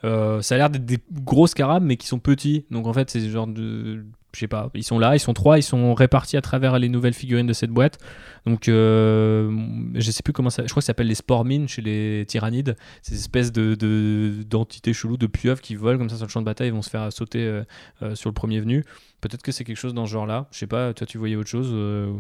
Euh, 0.04 0.42
ça 0.42 0.54
a 0.54 0.58
l'air 0.58 0.70
d'être 0.70 0.84
des 0.86 0.98
gros 1.12 1.46
scarabs, 1.46 1.82
mais 1.82 1.96
qui 1.96 2.06
sont 2.06 2.18
petits. 2.18 2.66
Donc 2.70 2.86
en 2.86 2.92
fait, 2.92 3.10
c'est 3.10 3.20
ce 3.20 3.28
genre 3.28 3.46
de. 3.46 4.04
Je 4.34 4.40
sais 4.40 4.48
pas, 4.48 4.68
ils 4.74 4.84
sont 4.84 4.98
là, 4.98 5.16
ils 5.16 5.20
sont 5.20 5.32
trois, 5.32 5.58
ils 5.58 5.62
sont 5.62 5.94
répartis 5.94 6.36
à 6.36 6.42
travers 6.42 6.78
les 6.78 6.90
nouvelles 6.90 7.14
figurines 7.14 7.46
de 7.46 7.54
cette 7.54 7.70
boîte. 7.70 7.98
Donc, 8.46 8.68
euh, 8.68 9.50
je 9.94 10.10
sais 10.10 10.22
plus 10.22 10.32
comment 10.32 10.50
ça. 10.50 10.62
Je 10.64 10.68
crois 10.70 10.80
que 10.80 10.84
ça 10.84 10.88
s'appelle 10.88 11.08
les 11.08 11.14
spormines 11.14 11.68
chez 11.68 11.82
les 11.82 12.24
tyrannides. 12.26 12.76
Ces 13.02 13.14
espèces 13.16 13.52
de, 13.52 13.74
de- 13.74 14.42
d'entités 14.48 14.92
cheloues, 14.92 15.16
de 15.16 15.26
pieuvres 15.26 15.60
qui 15.60 15.74
volent 15.74 15.98
comme 15.98 16.08
ça 16.10 16.16
sur 16.16 16.26
le 16.26 16.30
champ 16.30 16.40
de 16.40 16.46
bataille 16.46 16.68
et 16.68 16.70
vont 16.70 16.82
se 16.82 16.90
faire 16.90 17.12
sauter 17.12 17.40
euh, 17.44 17.64
euh, 18.02 18.14
sur 18.14 18.30
le 18.30 18.34
premier 18.34 18.60
venu. 18.60 18.84
Peut-être 19.22 19.42
que 19.42 19.50
c'est 19.50 19.64
quelque 19.64 19.78
chose 19.78 19.94
dans 19.94 20.06
ce 20.06 20.12
genre-là. 20.12 20.46
Je 20.52 20.58
sais 20.58 20.66
pas, 20.66 20.92
toi 20.94 21.06
tu 21.06 21.18
voyais 21.18 21.36
autre 21.36 21.48
chose 21.48 21.70
euh, 21.72 22.12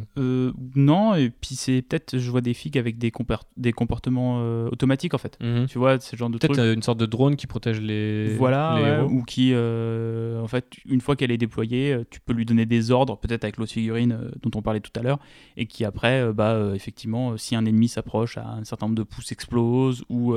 non, 0.74 1.14
et 1.14 1.30
puis 1.30 1.54
c'est 1.54 1.82
peut-être, 1.82 2.18
je 2.18 2.30
vois 2.30 2.40
des 2.40 2.54
figues 2.54 2.78
avec 2.78 2.98
des, 2.98 3.12
des 3.56 3.72
comportements 3.72 4.38
euh, 4.40 4.68
automatiques 4.70 5.14
en 5.14 5.18
fait. 5.18 5.36
mhm. 5.42 5.66
Tu 5.66 5.78
vois, 5.78 6.00
ce 6.00 6.16
genre 6.16 6.30
de 6.30 6.38
Peut-être 6.38 6.54
truc. 6.54 6.74
une 6.74 6.82
sorte 6.82 6.98
de 6.98 7.06
drone 7.06 7.36
qui 7.36 7.46
protège 7.46 7.80
les, 7.80 8.34
Voilà, 8.36 8.74
les 8.78 8.82
ouais, 8.82 8.88
héros. 8.98 9.10
ou 9.10 9.22
qui, 9.22 9.50
euh, 9.52 10.40
en 10.42 10.46
fait, 10.48 10.66
une 10.86 11.00
fois 11.02 11.16
qu'elle 11.16 11.30
est 11.30 11.36
déployée, 11.38 11.98
tu 12.10 12.18
peux 12.20 12.32
lui 12.32 12.46
donner 12.46 12.66
des 12.66 12.90
ordres, 12.90 13.18
peut-être 13.18 13.44
avec 13.44 13.58
l'autre 13.58 13.72
figurine 13.72 14.18
dont 14.42 14.50
on 14.58 14.62
parlait 14.62 14.80
tout 14.80 14.98
à 14.98 15.02
l'heure, 15.02 15.18
et 15.58 15.66
qui 15.66 15.84
après, 15.84 16.15
euh, 16.20 16.32
bah, 16.32 16.52
euh, 16.52 16.74
effectivement, 16.74 17.32
euh, 17.32 17.36
si 17.36 17.56
un 17.56 17.64
ennemi 17.64 17.88
s'approche, 17.88 18.38
à 18.38 18.48
un 18.48 18.64
certain 18.64 18.86
nombre 18.86 18.96
de 18.96 19.02
pouces 19.02 19.32
explose 19.32 20.04
ou 20.08 20.34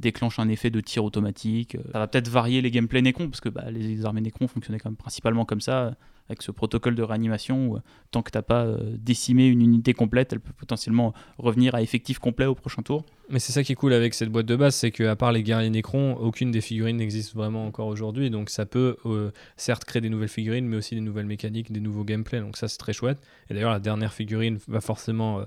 déclenche 0.00 0.38
un 0.38 0.48
effet 0.48 0.70
de 0.70 0.80
tir 0.80 1.04
automatique. 1.04 1.76
Ça 1.92 1.98
va 1.98 2.06
peut-être 2.06 2.28
varier 2.28 2.60
les 2.62 2.70
gameplays 2.70 3.02
Necron, 3.02 3.28
parce 3.28 3.40
que 3.40 3.48
bah, 3.48 3.70
les 3.70 4.04
armées 4.04 4.20
Necron 4.20 4.48
fonctionnaient 4.48 4.78
quand 4.78 4.94
principalement 4.94 5.44
comme 5.44 5.60
ça, 5.60 5.94
avec 6.28 6.42
ce 6.42 6.50
protocole 6.50 6.94
de 6.94 7.02
réanimation 7.02 7.68
où 7.68 7.76
euh, 7.76 7.80
tant 8.10 8.22
que 8.22 8.30
t'as 8.30 8.42
pas 8.42 8.64
euh, 8.64 8.96
décimé 8.98 9.46
une 9.46 9.62
unité 9.62 9.94
complète, 9.94 10.32
elle 10.32 10.40
peut 10.40 10.52
potentiellement 10.52 11.14
revenir 11.38 11.74
à 11.74 11.82
effectif 11.82 12.18
complet 12.18 12.46
au 12.46 12.54
prochain 12.54 12.82
tour. 12.82 13.04
Mais 13.30 13.38
c'est 13.38 13.52
ça 13.52 13.62
qui 13.62 13.72
est 13.72 13.76
cool 13.76 13.92
avec 13.92 14.14
cette 14.14 14.30
boîte 14.30 14.46
de 14.46 14.56
base, 14.56 14.74
c'est 14.74 14.90
qu'à 14.90 15.16
part 15.16 15.32
les 15.32 15.42
guerriers 15.42 15.70
Necron, 15.70 16.16
aucune 16.16 16.50
des 16.50 16.60
figurines 16.60 16.96
n'existe 16.96 17.34
vraiment 17.34 17.66
encore 17.66 17.88
aujourd'hui. 17.88 18.30
Donc 18.30 18.50
ça 18.50 18.66
peut 18.66 18.96
euh, 19.06 19.30
certes 19.56 19.84
créer 19.84 20.02
des 20.02 20.10
nouvelles 20.10 20.28
figurines, 20.28 20.66
mais 20.66 20.76
aussi 20.76 20.94
des 20.94 21.00
nouvelles 21.00 21.26
mécaniques, 21.26 21.72
des 21.72 21.80
nouveaux 21.80 22.04
gameplays. 22.04 22.40
Donc 22.40 22.56
ça 22.56 22.68
c'est 22.68 22.78
très 22.78 22.92
chouette. 22.92 23.18
Et 23.50 23.54
d'ailleurs 23.54 23.72
la 23.72 23.80
dernière 23.80 24.12
figurine 24.12 24.58
va 24.68 24.80
forcément 24.80 25.42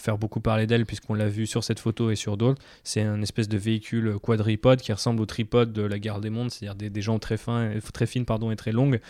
faire 0.00 0.18
beaucoup 0.18 0.40
parler 0.40 0.66
d'elle 0.66 0.86
puisqu'on 0.86 1.14
l'a 1.14 1.28
vu 1.28 1.46
sur 1.46 1.64
cette 1.64 1.80
photo 1.80 2.10
et 2.10 2.16
sur 2.16 2.36
d'autres. 2.36 2.62
C'est 2.84 3.02
un 3.02 3.22
espèce 3.22 3.48
de 3.48 3.56
véhicule 3.56 4.18
quadripode 4.20 4.80
qui 4.80 4.92
ressemble 4.92 5.20
au 5.20 5.26
tripode 5.26 5.72
de 5.72 5.82
la 5.82 5.98
guerre 5.98 6.20
des 6.20 6.30
mondes, 6.30 6.50
c'est-à-dire 6.50 6.76
des, 6.76 6.90
des 6.90 7.02
jambes 7.02 7.20
très, 7.20 7.36
fins, 7.36 7.72
très 7.92 8.06
fines 8.06 8.24
pardon, 8.24 8.50
et 8.50 8.56
très 8.56 8.72
longues. 8.72 9.00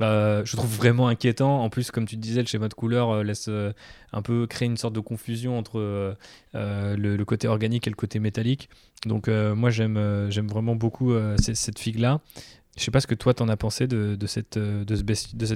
Euh, 0.00 0.44
je 0.44 0.56
trouve 0.56 0.74
vraiment 0.74 1.08
inquiétant. 1.08 1.62
En 1.62 1.68
plus, 1.68 1.90
comme 1.90 2.06
tu 2.06 2.16
disais, 2.16 2.40
le 2.40 2.46
schéma 2.46 2.68
de 2.68 2.74
couleur 2.74 3.10
euh, 3.10 3.22
laisse 3.22 3.46
euh, 3.48 3.72
un 4.12 4.22
peu 4.22 4.46
créer 4.46 4.66
une 4.66 4.76
sorte 4.76 4.94
de 4.94 5.00
confusion 5.00 5.58
entre 5.58 6.16
le, 6.54 7.24
côté 7.24 7.48
organique 7.48 7.86
et 7.86 7.90
le 7.90 7.96
côté 7.96 8.18
métallique. 8.18 8.68
Donc, 9.06 9.28
moi, 9.28 9.70
j'aime 9.70 10.28
vraiment 10.48 10.76
beaucoup 10.76 11.12
cette 11.38 11.78
figue-là. 11.78 12.20
Je 12.76 12.84
sais 12.84 12.90
pas 12.90 13.00
ce 13.00 13.06
que 13.06 13.14
toi, 13.14 13.34
t'en 13.34 13.48
as 13.48 13.56
pensé 13.56 13.86
de, 13.86 14.26
cette, 14.26 14.58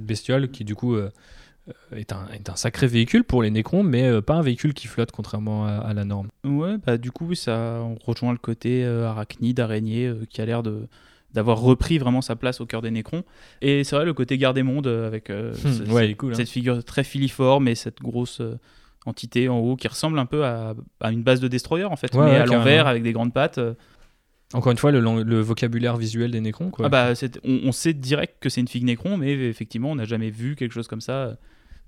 bestiole 0.03 0.51
qui, 0.51 0.65
du 0.65 0.75
coup, 0.75 0.97
est, 1.93 2.13
un, 2.13 2.57
sacré 2.57 2.87
véhicule 2.87 3.25
pour 3.25 3.43
les 3.43 3.51
Nécrons, 3.51 3.83
mais 3.83 4.21
pas 4.23 4.35
un 4.35 4.43
véhicule 4.43 4.75
qui 4.75 4.87
flotte, 4.87 5.13
contrairement 5.13 5.67
à, 5.67 5.93
la 5.95 6.05
norme. 6.05 6.29
Ouais, 6.45 6.77
bah 6.79 6.99
du 6.99 7.11
coup, 7.11 7.35
ça 7.35 7.81
rejoint 8.05 8.33
le 8.33 8.39
côté 8.39 8.85
arachnide, 8.85 9.61
araignée, 9.61 10.13
qui 10.31 10.41
a 10.41 10.47
l'air 10.47 10.63
de 10.63 10.89
d'avoir 11.37 11.61
repris 11.61 11.99
vraiment 11.99 12.23
sa 12.23 12.35
place 12.35 12.61
au 12.61 12.67
cœur 12.67 12.83
des 12.83 12.91
Nécrons. 12.91 13.23
Et 13.63 13.85
c'est 13.85 13.95
vrai, 13.95 14.05
le 14.05 14.13
côté 14.15 14.37
garde 14.39 14.57
des 14.57 14.65
mondes, 14.65 14.89
euh, 14.89 15.07
avec 15.07 15.31
euh, 15.31 15.53
ce- 15.55 15.85
Hmm, 15.85 15.93
ouais, 15.93 16.15
cool. 16.15 16.33
hein. 16.33 16.35
cette 16.35 16.49
figure 16.49 16.83
très 16.83 17.05
filiforme 17.05 17.69
et 17.69 17.75
cette 17.77 18.01
grosse 18.01 18.41
euh, 18.41 18.59
entité 19.05 19.49
en 19.49 19.59
haut 19.59 19.77
qui 19.77 19.87
ressemble 19.87 20.19
un 20.19 20.27
peu 20.27 20.45
à, 20.45 20.75
à 21.01 21.13
une 21.13 21.23
base 21.23 21.39
de 21.41 21.47
destroyer, 21.47 21.85
en 21.85 21.95
fait, 21.97 22.13
Ouais, 22.15 22.25
mais 22.25 22.31
ouais, 22.33 22.37
à 22.39 22.47
l'envers, 22.47 22.87
avec 22.89 23.03
des 23.05 23.13
grandes 23.13 23.33
pattes. 23.33 23.61
Encore 24.55 24.73
une 24.73 24.79
fois, 24.79 24.91
le, 24.93 25.41
vocabulaire 25.41 25.97
visuel 25.97 26.31
des 26.31 26.41
Nécrons. 26.41 26.71
Quoi. 26.71 26.87
Ah 26.87 26.89
bah, 26.89 27.13
on, 27.45 27.61
on 27.65 27.73
sait 27.73 27.93
direct 27.93 28.37
que 28.41 28.49
c'est 28.49 28.61
une 28.61 28.69
figue 28.69 28.85
Nécron, 28.85 29.17
mais 29.17 29.33
effectivement, 29.33 29.91
on 29.91 29.97
n'a 29.97 30.05
jamais 30.05 30.31
vu 30.31 30.57
quelque 30.57 30.73
chose 30.73 30.89
comme 30.89 31.01
ça 31.01 31.37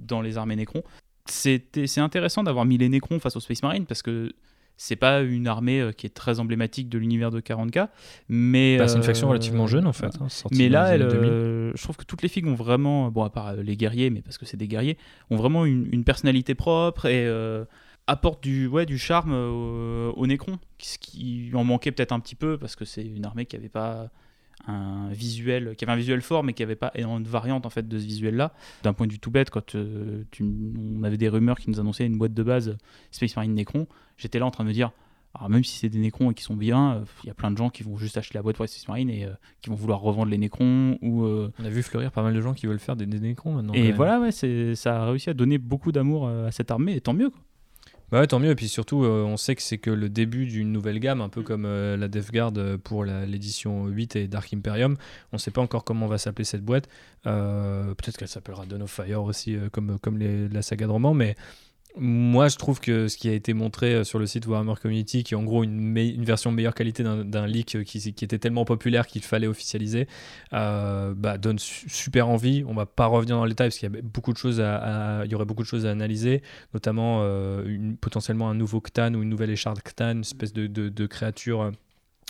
dans 0.01 0.21
les 0.21 0.37
armées 0.39 0.57
Nécrons. 0.57 0.83
C'est 1.27 1.63
intéressant 1.99 2.43
d'avoir 2.43 2.65
mis 2.65 2.79
les 2.79 2.89
Nécrons 2.89 3.19
face 3.21 3.37
aux 3.37 3.41
Space 3.41 3.63
Marines 3.63 3.87
parce 3.87 4.03
que 4.03 4.33
c'est 4.79 4.97
pas 4.97 5.21
une 5.21 5.47
armée 5.47 5.81
euh, 5.81 5.93
qui 5.93 6.07
est 6.07 6.11
très 6.15 6.41
emblématique 6.41 6.89
de 6.89 6.97
l'univers 6.97 7.31
de 7.31 7.41
40K, 7.41 7.89
mais 8.31 8.79
Bah, 8.79 8.89
c'est 8.89 8.95
une 8.95 9.01
euh, 9.01 9.03
faction 9.05 9.29
relativement 9.29 9.67
jeune, 9.67 9.87
en 9.87 9.93
fait. 9.93 10.07
hein, 10.21 10.29
Mais 10.53 10.69
là, 10.71 10.95
elle, 10.95 11.03
années 11.03 11.11
2000. 11.13 11.31
euh, 11.31 11.73
je 11.75 11.83
trouve 11.83 11.97
que 11.97 12.05
toutes 12.05 12.23
les 12.23 12.29
figues 12.29 12.47
ont 12.47 12.55
vraiment, 12.55 13.11
bon 13.11 13.25
à 13.25 13.29
part 13.31 13.49
euh, 13.49 13.63
les 13.63 13.77
guerriers, 13.77 14.09
mais 14.09 14.23
parce 14.23 14.39
que 14.39 14.47
c'est 14.47 14.57
des 14.57 14.69
guerriers, 14.69 14.97
ont 15.31 15.37
vraiment 15.37 15.67
une, 15.67 15.89
une 15.93 16.05
personnalité 16.05 16.55
propre 16.55 17.05
et 17.07 17.27
euh, 17.27 17.65
apportent 18.07 18.43
du, 18.43 18.67
ouais, 18.69 18.87
du 18.87 18.97
charme 18.99 19.33
euh, 19.35 20.11
au 20.17 20.27
Nécron, 20.27 20.59
ce 20.79 20.97
qui 20.97 21.51
en 21.53 21.65
manquait 21.65 21.93
peut-être 21.93 22.13
un 22.13 22.21
petit 22.21 22.37
peu 22.37 22.57
parce 22.57 22.75
que 22.77 22.85
c'est 22.87 23.05
une 23.05 23.27
armée 23.27 23.45
qui 23.45 23.57
avait 23.57 23.69
pas 23.69 24.09
un 24.67 25.09
visuel, 25.11 25.75
qui 25.77 25.85
avait 25.85 25.93
un 25.93 25.97
visuel 25.97 26.21
fort, 26.21 26.43
mais 26.45 26.53
qui 26.53 26.63
avait 26.63 26.77
pas 26.77 26.91
énormément 26.95 27.21
de 27.21 27.29
variantes 27.29 27.65
en 27.67 27.71
fait 27.71 27.87
de 27.87 27.99
ce 27.99 28.05
visuel-là. 28.05 28.53
D'un 28.83 28.93
point 28.93 29.07
de 29.07 29.13
vue 29.13 29.19
tout 29.19 29.31
bête, 29.31 29.51
quand 29.51 29.75
euh, 29.75 30.25
tu- 30.31 30.45
on 30.99 31.03
avait 31.05 31.17
des 31.17 31.29
rumeurs 31.29 31.59
qui 31.59 31.71
nous 31.71 31.81
annonçaient 31.81 32.07
une 32.07 32.19
boîte 32.19 32.35
de 32.35 32.43
base 32.43 32.77
Space 33.11 33.35
Marine 33.37 33.55
Nécron, 33.55 33.87
j'étais 34.17 34.39
là 34.39 34.47
en 34.47 34.51
train 34.51 34.65
de 34.65 34.69
me 34.69 34.75
dire. 34.75 34.91
Alors 35.35 35.51
même 35.51 35.63
si 35.63 35.77
c'est 35.77 35.91
des 35.91 35.99
Nécrons 35.99 36.31
et 36.31 36.35
qui 36.35 36.43
sont 36.43 36.57
bien, 36.57 36.95
euh, 36.95 37.05
il 37.23 37.27
y 37.29 37.31
a 37.31 37.35
plein 37.35 37.51
de 37.51 37.57
gens 37.57 37.69
qui 37.71 37.83
vont 37.83 37.97
juste 37.99 38.17
acheter 38.17 38.37
la 38.39 38.43
boîte 38.43 38.57
pour 38.57 38.67
Space 38.67 38.89
Marine 38.89 39.11
et 39.11 39.25
euh, 39.27 39.33
qui 39.61 39.69
vont 39.71 39.77
vouloir 39.77 40.01
revendre 40.01 40.31
les 40.31 40.39
Nécrons 40.39 40.99
ou 41.03 41.25
On 41.27 41.65
a 41.65 41.69
vu 41.69 41.83
fleurir 41.83 42.11
pas 42.11 42.23
mal 42.23 42.35
de 42.35 42.41
gens 42.41 42.55
qui 42.55 42.67
veulent 42.67 42.79
faire 42.79 42.97
des, 42.97 43.07
des 43.07 43.21
Nécrons 43.21 43.53
maintenant. 43.53 43.75
et 43.75 43.93
voilà, 43.93 44.21
ouais, 44.21 44.33
c'est, 44.33 44.75
ça 44.75 45.03
a 45.03 45.07
réussi 45.11 45.29
à 45.31 45.35
donner 45.35 45.59
beaucoup 45.59 45.93
d'amour 45.93 46.29
à 46.29 46.51
cette 46.51 46.71
armée, 46.71 46.95
et 46.97 47.01
tant 47.01 47.13
mieux. 47.13 47.31
Quoi. 47.31 47.41
Bah 48.11 48.21
ouais, 48.21 48.27
tant 48.27 48.39
mieux. 48.39 48.51
Et 48.51 48.55
puis 48.55 48.69
surtout, 48.69 49.05
euh, 49.05 49.23
on 49.25 49.37
sait 49.37 49.55
que 49.55 49.61
c'est 49.63 49.77
que 49.79 49.91
le 49.91 50.09
début 50.09 50.47
d'une 50.47 50.73
nouvelle 50.73 50.99
gamme, 50.99 51.21
un 51.21 51.29
peu 51.29 51.43
comme 51.43 51.67
euh, 51.67 51.97
la 51.97 52.09
Death 52.09 52.31
Guard 52.33 52.53
euh, 52.57 52.79
pour 52.79 53.05
l'édition 53.05 53.87
8 53.87 54.17
et 54.17 54.29
Dark 54.29 54.53
Imperium. 54.55 54.97
On 55.33 55.39
sait 55.39 55.51
pas 55.51 55.61
encore 55.61 55.85
comment 55.85 56.07
va 56.07 56.17
s'appeler 56.17 56.45
cette 56.45 56.65
boîte. 56.65 56.89
Euh, 57.27 57.95
Peut-être 57.95 58.17
qu'elle 58.17 58.29
s'appellera 58.29 58.65
Dawn 58.65 58.83
of 58.83 58.91
Fire 58.91 59.23
aussi, 59.23 59.57
comme, 59.73 59.99
comme 59.99 60.17
les- 60.19 60.49
la 60.49 60.63
saga 60.63 60.87
de 60.87 60.93
roman. 60.93 61.13
Mais 61.13 61.37
moi, 62.01 62.49
je 62.49 62.57
trouve 62.57 62.81
que 62.81 63.09
ce 63.09 63.17
qui 63.17 63.29
a 63.29 63.33
été 63.33 63.55
montré 63.55 63.95
euh, 63.95 64.05
sur 64.05 64.19
le 64.19 64.27
site 64.27 64.47
Warhammer 64.47 64.75
Community, 64.81 65.25
qui 65.25 65.35
est 65.35 65.37
en 65.37 65.43
gros 65.43 65.65
une, 65.65 66.25
version 66.25 66.53
meilleure 66.53 66.75
qualité 66.75 67.03
d'un 67.03 67.47
leak 67.47 67.77
euh, 67.77 67.85
qui, 67.85 67.99
était 68.09 68.39
tellement 68.39 68.65
populaire 68.65 69.07
qu'il 69.07 69.23
fallait 69.23 69.47
officialiser, 69.47 70.07
euh, 70.53 71.15
bah, 71.17 71.39
donne 71.39 71.59
su- 71.59 71.89
super 71.89 72.29
envie. 72.29 72.65
On 72.67 72.75
va 72.75 72.87
pas 72.87 73.07
revenir 73.07 73.37
dans 73.37 73.45
le 73.45 73.51
détail 73.51 73.69
parce 73.69 73.79
qu'il 73.79 73.93
y 73.93 73.97
a 73.97 74.03
beaucoup 74.03 74.33
de 74.33 74.39
choses 74.39 74.61
à, 74.61 75.23
il 75.25 75.33
y 75.33 75.35
aurait 75.35 75.45
beaucoup 75.45 75.63
de 75.63 75.69
choses 75.69 75.87
à 75.87 75.91
analyser, 75.91 76.43
notamment 76.75 77.27
potentiellement 78.01 78.51
un 78.51 78.55
nouveau 78.55 78.81
Ctan 78.81 79.15
ou 79.15 79.23
une 79.23 79.29
nouvelle 79.29 79.51
écharde 79.51 79.81
Ctan, 79.83 80.13
une 80.13 80.21
espèce 80.21 80.53
de, 80.53 81.07
créature 81.07 81.73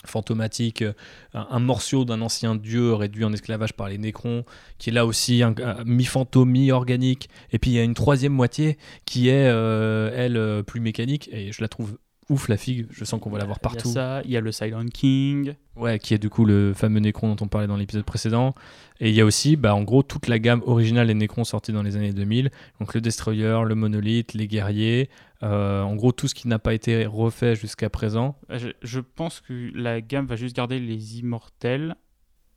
fantomatique, 0.05 0.81
euh, 0.81 0.93
un, 1.33 1.59
morceau 1.59 2.05
d'un 2.05 2.21
ancien 2.21 2.55
dieu 2.55 2.93
réduit 2.93 3.25
en 3.25 3.33
esclavage 3.33 3.73
par 3.73 3.89
les 3.89 3.97
Nécrons, 3.97 4.45
qui 4.77 4.89
est 4.89 4.93
là 4.93 5.05
aussi 5.05 5.41
mi-fantôme, 5.85 6.49
mi-organique. 6.49 7.29
Et 7.51 7.59
puis 7.59 7.71
il 7.71 7.73
y 7.75 7.79
a 7.79 7.83
une 7.83 7.93
troisième 7.93 8.33
moitié 8.33 8.77
qui 9.05 9.29
est, 9.29 9.47
euh, 9.47 10.11
elle, 10.15 10.37
euh, 10.37 10.63
plus 10.63 10.79
mécanique, 10.79 11.29
et 11.31 11.51
je 11.51 11.61
la 11.61 11.67
trouve 11.67 11.97
ouf 12.29 12.47
la 12.47 12.57
figue, 12.57 12.85
je 12.91 13.03
sens 13.05 13.19
qu'on 13.19 13.29
va 13.29 13.39
la 13.39 13.45
voir 13.45 13.57
Il 13.61 13.65
y 13.65 13.67
a 13.67 13.69
partout. 13.69 13.89
ça, 13.91 14.21
il 14.25 14.31
y 14.31 14.37
a 14.37 14.41
le 14.41 14.51
Silent 14.51 14.85
King. 14.93 15.55
Ouais, 15.75 15.97
qui 15.99 16.13
est 16.13 16.17
du 16.17 16.29
coup 16.29 16.45
le 16.45 16.73
fameux 16.73 16.99
Necron 16.99 17.33
dont 17.33 17.45
on 17.45 17.47
parlait 17.47 17.67
dans 17.67 17.75
l'épisode 17.77 18.03
précédent. 18.05 18.53
Et 18.99 19.09
il 19.09 19.15
y 19.15 19.21
a 19.21 19.25
aussi, 19.25 19.55
bah, 19.55 19.73
en 19.75 19.83
gros, 19.83 20.03
toute 20.03 20.27
la 20.27 20.39
gamme 20.39 20.61
originale 20.65 21.07
des 21.07 21.13
Necrons 21.13 21.43
sortis 21.45 21.71
dans 21.71 21.83
les 21.83 21.95
années 21.95 22.13
2000. 22.13 22.51
Donc 22.79 22.93
le 22.93 23.01
Destroyer, 23.01 23.59
le 23.65 23.75
Monolith, 23.75 24.33
les 24.33 24.47
guerriers. 24.47 25.09
euh, 25.41 25.81
en 25.81 25.95
gros, 25.95 26.11
tout 26.11 26.27
ce 26.27 26.35
qui 26.35 26.47
n'a 26.49 26.59
pas 26.59 26.73
été 26.73 27.05
refait 27.05 27.55
jusqu'à 27.55 27.89
présent. 27.89 28.37
Je, 28.49 28.69
je 28.81 28.99
pense 28.99 29.39
que 29.39 29.71
la 29.73 30.01
gamme 30.01 30.25
va 30.25 30.35
juste 30.35 30.55
garder 30.55 30.79
les 30.79 31.19
immortels, 31.19 31.95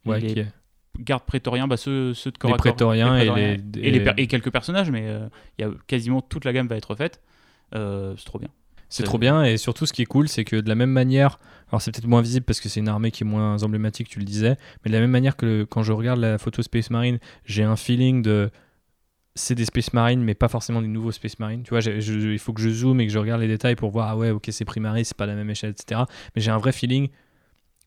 Ouais, 0.04 0.18
les 0.18 0.34
qui 0.34 0.38
est- 0.40 0.48
gardes 0.98 1.22
prétoriens, 1.22 1.68
bah 1.68 1.76
ceux, 1.76 2.12
ceux 2.12 2.32
de 2.32 2.38
corps 2.38 2.50
Les 2.50 2.56
corps, 2.56 2.60
prétoriens 2.74 3.16
et 3.16 3.56
les- 3.80 4.12
et, 4.18 4.26
quelques 4.26 4.50
personnages, 4.50 4.90
mais 4.90 5.04
euh, 5.06 5.28
il 5.58 5.62
y 5.64 5.64
a 5.64 5.70
quasiment 5.86 6.20
toute 6.20 6.44
la 6.44 6.52
gamme 6.52 6.66
va 6.66 6.76
être 6.76 6.90
refaite. 6.90 7.22
Euh, 7.74 8.14
c'est 8.18 8.24
trop 8.26 8.38
bien. 8.40 8.48
C'est 8.92 9.04
trop 9.04 9.16
bien 9.16 9.42
et 9.42 9.56
surtout 9.56 9.86
ce 9.86 9.92
qui 9.94 10.02
est 10.02 10.06
cool 10.06 10.28
c'est 10.28 10.44
que 10.44 10.56
de 10.56 10.68
la 10.68 10.74
même 10.74 10.90
manière, 10.90 11.38
alors 11.68 11.80
c'est 11.80 11.90
peut-être 11.92 12.06
moins 12.06 12.20
visible 12.20 12.44
parce 12.44 12.60
que 12.60 12.68
c'est 12.68 12.80
une 12.80 12.88
armée 12.88 13.10
qui 13.10 13.22
est 13.22 13.26
moins 13.26 13.62
emblématique, 13.62 14.06
tu 14.06 14.18
le 14.18 14.26
disais, 14.26 14.56
mais 14.84 14.90
de 14.90 14.94
la 14.94 15.00
même 15.00 15.10
manière 15.10 15.36
que 15.36 15.64
quand 15.64 15.82
je 15.82 15.92
regarde 15.92 16.20
la 16.20 16.36
photo 16.36 16.60
Space 16.60 16.90
Marine, 16.90 17.18
j'ai 17.46 17.62
un 17.62 17.76
feeling 17.76 18.20
de 18.20 18.50
c'est 19.34 19.54
des 19.54 19.64
Space 19.64 19.94
Marines 19.94 20.22
mais 20.22 20.34
pas 20.34 20.48
forcément 20.48 20.82
des 20.82 20.88
nouveaux 20.88 21.10
Space 21.10 21.38
Marines. 21.38 21.62
Tu 21.62 21.70
vois, 21.70 21.80
il 21.80 22.38
faut 22.38 22.52
que 22.52 22.60
je 22.60 22.68
zoome 22.68 23.00
et 23.00 23.06
que 23.06 23.12
je 23.12 23.18
regarde 23.18 23.40
les 23.40 23.48
détails 23.48 23.76
pour 23.76 23.90
voir 23.90 24.10
ah 24.10 24.16
ouais 24.16 24.30
ok 24.30 24.48
c'est 24.50 24.66
Primaris, 24.66 25.06
c'est 25.06 25.16
pas 25.16 25.24
la 25.24 25.36
même 25.36 25.48
échelle 25.48 25.70
etc. 25.70 26.02
Mais 26.36 26.42
j'ai 26.42 26.50
un 26.50 26.58
vrai 26.58 26.72
feeling, 26.72 27.08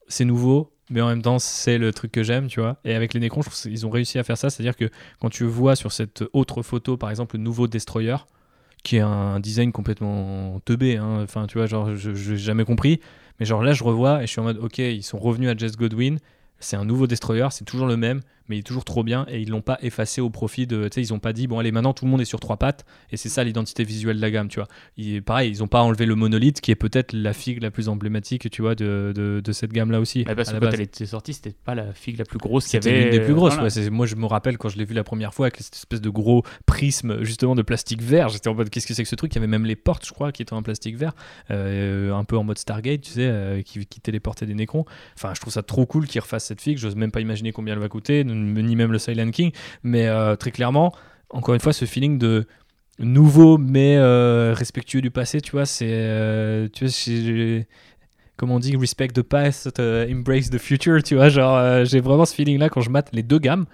c'est 0.07 0.25
nouveau, 0.25 0.73
mais 0.89 1.01
en 1.01 1.07
même 1.07 1.21
temps 1.21 1.37
c'est 1.37 1.77
le 1.77 1.93
truc 1.93 2.11
que 2.11 2.23
j'aime, 2.23 2.47
tu 2.47 2.61
vois. 2.61 2.79
Et 2.83 2.95
avec 2.95 3.13
les 3.13 3.19
Necrons, 3.19 3.43
je 3.43 3.49
trouve 3.49 3.61
qu'ils 3.61 3.85
ont 3.85 3.91
réussi 3.91 4.17
à 4.17 4.23
faire 4.23 4.39
ça, 4.39 4.49
c'est-à-dire 4.49 4.75
que 4.75 4.89
quand 5.19 5.29
tu 5.29 5.43
vois 5.43 5.75
sur 5.75 5.91
cette 5.91 6.23
autre 6.33 6.63
photo 6.63 6.97
par 6.97 7.11
exemple 7.11 7.37
le 7.37 7.43
nouveau 7.43 7.67
Destroyer 7.67 8.17
qui 8.85 8.97
est 8.97 9.01
un 9.01 9.39
design 9.39 9.71
complètement 9.71 10.61
teubé. 10.63 10.95
Hein. 10.95 11.21
Enfin, 11.23 11.47
tu 11.47 11.57
vois, 11.57 11.65
genre, 11.65 11.95
je 11.95 12.11
n'ai 12.11 12.37
jamais 12.37 12.63
compris. 12.63 13.01
Mais 13.39 13.45
genre 13.45 13.63
là, 13.63 13.73
je 13.73 13.83
revois 13.83 14.23
et 14.23 14.27
je 14.27 14.31
suis 14.31 14.39
en 14.39 14.43
mode, 14.43 14.59
ok, 14.59 14.77
ils 14.77 15.03
sont 15.03 15.17
revenus 15.17 15.49
à 15.49 15.57
Jess 15.57 15.75
Godwin. 15.75 16.19
C'est 16.59 16.77
un 16.77 16.85
nouveau 16.85 17.07
destroyer, 17.07 17.47
c'est 17.51 17.65
toujours 17.65 17.87
le 17.87 17.97
même 17.97 18.21
mais 18.47 18.57
il 18.57 18.59
est 18.59 18.63
toujours 18.63 18.85
trop 18.85 19.03
bien 19.03 19.25
et 19.29 19.39
ils 19.41 19.49
l'ont 19.49 19.61
pas 19.61 19.77
effacé 19.81 20.21
au 20.21 20.29
profit 20.29 20.67
de. 20.67 20.83
Tu 20.85 20.95
sais, 20.95 21.01
ils 21.01 21.13
ont 21.13 21.19
pas 21.19 21.33
dit, 21.33 21.47
bon, 21.47 21.59
allez, 21.59 21.71
maintenant 21.71 21.93
tout 21.93 22.05
le 22.05 22.11
monde 22.11 22.21
est 22.21 22.25
sur 22.25 22.39
trois 22.39 22.57
pattes 22.57 22.85
et 23.11 23.17
c'est 23.17 23.29
ça 23.29 23.43
l'identité 23.43 23.83
visuelle 23.83 24.17
de 24.17 24.21
la 24.21 24.31
gamme, 24.31 24.47
tu 24.47 24.59
vois. 24.59 24.67
Il, 24.97 25.23
pareil, 25.23 25.49
ils 25.49 25.63
ont 25.63 25.67
pas 25.67 25.81
enlevé 25.81 26.05
le 26.05 26.15
monolithe 26.15 26.61
qui 26.61 26.71
est 26.71 26.75
peut-être 26.75 27.13
la 27.13 27.33
figue 27.33 27.61
la 27.61 27.71
plus 27.71 27.89
emblématique, 27.89 28.49
tu 28.49 28.61
vois, 28.61 28.75
de, 28.75 29.13
de, 29.15 29.41
de 29.43 29.51
cette 29.51 29.73
gamme-là 29.73 29.99
aussi. 29.99 30.23
Bah 30.23 30.35
parce 30.35 30.51
que 30.51 30.59
quand 30.59 30.71
elle 30.71 30.81
était 30.81 31.05
sortie, 31.05 31.33
c'était 31.33 31.53
pas 31.53 31.75
la 31.75 31.93
figue 31.93 32.17
la 32.17 32.25
plus 32.25 32.39
grosse 32.39 32.71
y 32.73 32.77
avait. 32.77 33.03
l'une 33.03 33.11
des 33.11 33.19
plus 33.19 33.33
grosses, 33.33 33.57
ouais, 33.57 33.89
Moi, 33.89 34.05
je 34.05 34.15
me 34.15 34.25
rappelle 34.25 34.57
quand 34.57 34.69
je 34.69 34.77
l'ai 34.77 34.85
vu 34.85 34.93
la 34.93 35.03
première 35.03 35.33
fois 35.33 35.47
avec 35.47 35.57
cette 35.57 35.75
espèce 35.75 36.01
de 36.01 36.09
gros 36.09 36.43
prisme, 36.65 37.23
justement, 37.23 37.55
de 37.55 37.61
plastique 37.61 38.01
vert. 38.01 38.29
J'étais 38.29 38.49
en 38.49 38.55
mode, 38.55 38.69
qu'est-ce 38.69 38.87
que 38.87 38.93
c'est 38.93 39.03
que 39.03 39.09
ce 39.09 39.15
truc? 39.15 39.33
Il 39.33 39.35
y 39.35 39.39
avait 39.39 39.47
même 39.47 39.65
les 39.65 39.75
portes, 39.75 40.05
je 40.05 40.11
crois, 40.11 40.31
qui 40.31 40.41
étaient 40.41 40.53
en 40.53 40.63
plastique 40.63 40.97
vert, 40.97 41.13
euh, 41.51 42.13
un 42.13 42.23
peu 42.23 42.37
en 42.37 42.43
mode 42.43 42.57
Stargate, 42.57 43.01
tu 43.01 43.11
sais, 43.11 43.27
euh, 43.27 43.61
qui, 43.61 43.85
qui 43.85 43.99
téléportait 44.01 44.45
des 44.45 44.55
nécrons. 44.55 44.85
Enfin, 45.15 45.33
je 45.33 45.41
trouve 45.41 45.53
ça 45.53 45.63
trop 45.63 45.85
cool 45.85 46.07
qu'ils 46.07 46.21
refassent 46.21 46.45
cette 46.45 46.61
figue. 46.61 46.77
J'ose 46.77 46.95
même 46.95 47.11
pas 47.11 47.21
imaginer 47.21 47.51
combien 47.51 47.73
elle 47.73 47.79
va 47.79 47.89
coûter, 47.89 48.23
ni 48.35 48.75
même 48.75 48.91
le 48.91 49.31
King, 49.31 49.51
mais 49.83 50.07
euh, 50.07 50.35
très 50.35 50.51
clairement, 50.51 50.93
encore 51.29 51.53
une 51.53 51.59
fois, 51.59 51.73
ce 51.73 51.85
feeling 51.85 52.17
de 52.17 52.45
nouveau 52.99 53.57
mais 53.57 53.97
euh, 53.97 54.53
respectueux 54.55 55.01
du 55.01 55.11
passé, 55.11 55.41
tu 55.41 55.51
vois, 55.51 55.65
c'est, 55.65 55.89
euh, 55.89 56.67
tu 56.69 56.85
on 58.41 58.59
dit, 58.59 58.75
respect 58.75 59.09
the 59.09 59.21
past, 59.21 59.79
embrace 59.79 60.49
the 60.49 60.57
future, 60.57 61.01
tu 61.03 61.15
vois, 61.15 61.29
genre, 61.29 61.85
j'ai 61.85 61.99
vraiment 61.99 62.25
ce 62.25 62.35
feeling-là 62.35 62.69
quand 62.69 62.81
je 62.81 62.89
mate 62.89 63.09
les 63.13 63.23
deux 63.23 63.39
gammes. 63.39 63.65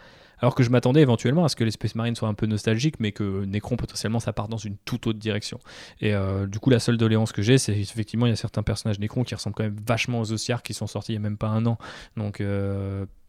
Alors 0.43 0.55
que 0.55 0.63
je 0.63 0.71
m'attendais 0.71 1.01
éventuellement 1.01 1.45
à 1.45 1.49
ce 1.49 1.55
que 1.55 1.63
les 1.63 1.69
Space 1.69 1.93
Marines 1.93 2.15
soient 2.15 2.27
un 2.27 2.33
peu 2.33 2.47
nostalgiques, 2.47 2.95
mais 2.99 3.11
que 3.11 3.45
Necron 3.45 3.75
potentiellement 3.75 4.19
ça 4.19 4.33
part 4.33 4.47
dans 4.47 4.57
une 4.57 4.75
toute 4.85 5.05
autre 5.05 5.19
direction. 5.19 5.59
Et 5.99 6.15
du 6.47 6.57
coup, 6.57 6.71
la 6.71 6.79
seule 6.79 6.97
doléance 6.97 7.31
que 7.31 7.43
j'ai, 7.43 7.59
c'est 7.59 7.77
effectivement 7.77 8.25
il 8.25 8.29
y 8.29 8.33
a 8.33 8.35
certains 8.35 8.63
personnages 8.63 8.99
Necron 8.99 9.23
qui 9.23 9.35
ressemblent 9.35 9.55
quand 9.55 9.65
même 9.65 9.77
vachement 9.85 10.19
aux 10.19 10.31
Ossiards 10.31 10.63
qui 10.63 10.73
sont 10.73 10.87
sortis 10.87 11.11
il 11.11 11.19
n'y 11.19 11.23
a 11.23 11.29
même 11.29 11.37
pas 11.37 11.49
un 11.49 11.63
an. 11.67 11.77
Donc 12.17 12.41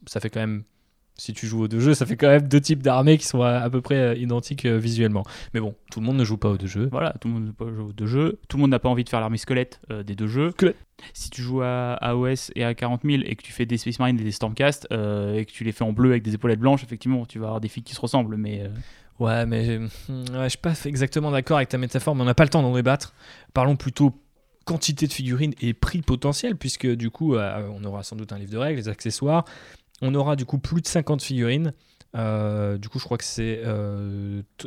ça 0.06 0.20
fait 0.20 0.30
quand 0.30 0.40
même 0.40 0.64
si 1.16 1.32
tu 1.32 1.46
joues 1.46 1.62
aux 1.62 1.68
deux 1.68 1.80
jeux, 1.80 1.94
ça 1.94 2.06
fait 2.06 2.16
quand 2.16 2.28
même 2.28 2.48
deux 2.48 2.60
types 2.60 2.82
d'armées 2.82 3.18
qui 3.18 3.26
sont 3.26 3.42
à, 3.42 3.68
peu 3.70 3.80
près 3.80 3.96
euh, 3.96 4.14
identiques 4.14 4.64
euh, 4.64 4.78
visuellement. 4.78 5.24
Mais 5.54 5.60
bon, 5.60 5.74
tout 5.90 6.00
le 6.00 6.06
monde 6.06 6.16
ne 6.16 6.24
joue 6.24 6.38
pas 6.38 6.48
aux 6.48 6.56
deux 6.56 6.66
jeux. 6.66 6.88
Voilà, 6.90 7.14
tout 7.20 7.28
le 7.28 7.34
monde 7.34 7.42
ne 7.42 7.48
joue 7.48 7.52
pas 7.52 7.64
aux 7.64 7.92
deux 7.92 8.06
jeux. 8.06 8.38
Tout 8.48 8.56
le 8.56 8.62
monde 8.62 8.70
n'a 8.70 8.78
pas 8.78 8.88
envie 8.88 9.04
de 9.04 9.08
faire 9.08 9.20
l'armée 9.20 9.36
squelette 9.36 9.80
euh, 9.90 10.02
des 10.02 10.14
deux 10.14 10.26
jeux. 10.26 10.52
Si 11.12 11.30
tu 11.30 11.42
joues 11.42 11.62
à 11.62 11.94
AOS 11.94 12.52
et 12.56 12.64
à 12.64 12.74
40 12.74 13.02
000 13.04 13.22
et 13.24 13.36
que 13.36 13.42
tu 13.42 13.52
fais 13.52 13.66
des 13.66 13.76
Space 13.76 13.98
Marines 13.98 14.18
et 14.20 14.24
des 14.24 14.32
Stormcast 14.32 14.86
et 14.90 15.44
que 15.44 15.50
tu 15.50 15.64
les 15.64 15.72
fais 15.72 15.82
en 15.82 15.92
bleu 15.92 16.10
avec 16.10 16.22
des 16.22 16.34
épaulettes 16.34 16.60
blanches, 16.60 16.84
effectivement, 16.84 17.26
tu 17.26 17.40
vas 17.40 17.46
avoir 17.46 17.60
des 17.60 17.68
filles 17.68 17.82
qui 17.82 17.94
se 17.94 18.00
ressemblent. 18.00 18.36
Mais 18.36 18.70
Ouais, 19.18 19.44
mais 19.46 19.78
ouais, 19.78 19.88
je 20.08 20.48
suis 20.48 20.58
pas 20.58 20.74
exactement 20.84 21.30
d'accord 21.30 21.56
avec 21.56 21.68
ta 21.68 21.78
métaphore, 21.78 22.14
mais 22.14 22.22
on 22.22 22.26
n'a 22.26 22.34
pas 22.34 22.44
le 22.44 22.50
temps 22.50 22.62
d'en 22.62 22.74
débattre. 22.74 23.14
Parlons 23.52 23.76
plutôt 23.76 24.12
quantité 24.64 25.08
de 25.08 25.12
figurines 25.12 25.54
et 25.60 25.74
prix 25.74 26.02
potentiel, 26.02 26.56
puisque 26.56 26.86
du 26.86 27.10
coup, 27.10 27.36
on 27.36 27.84
aura 27.84 28.04
sans 28.04 28.14
doute 28.16 28.32
un 28.32 28.38
livre 28.38 28.52
de 28.52 28.58
règles, 28.58 28.78
les 28.78 28.88
accessoires, 28.88 29.44
on 30.02 30.14
aura 30.14 30.36
du 30.36 30.44
coup 30.44 30.58
plus 30.58 30.82
de 30.82 30.86
50 30.86 31.22
figurines. 31.22 31.72
Euh, 32.14 32.76
du 32.76 32.88
coup, 32.88 32.98
je 32.98 33.04
crois 33.04 33.16
que 33.16 33.24
c'est 33.24 33.62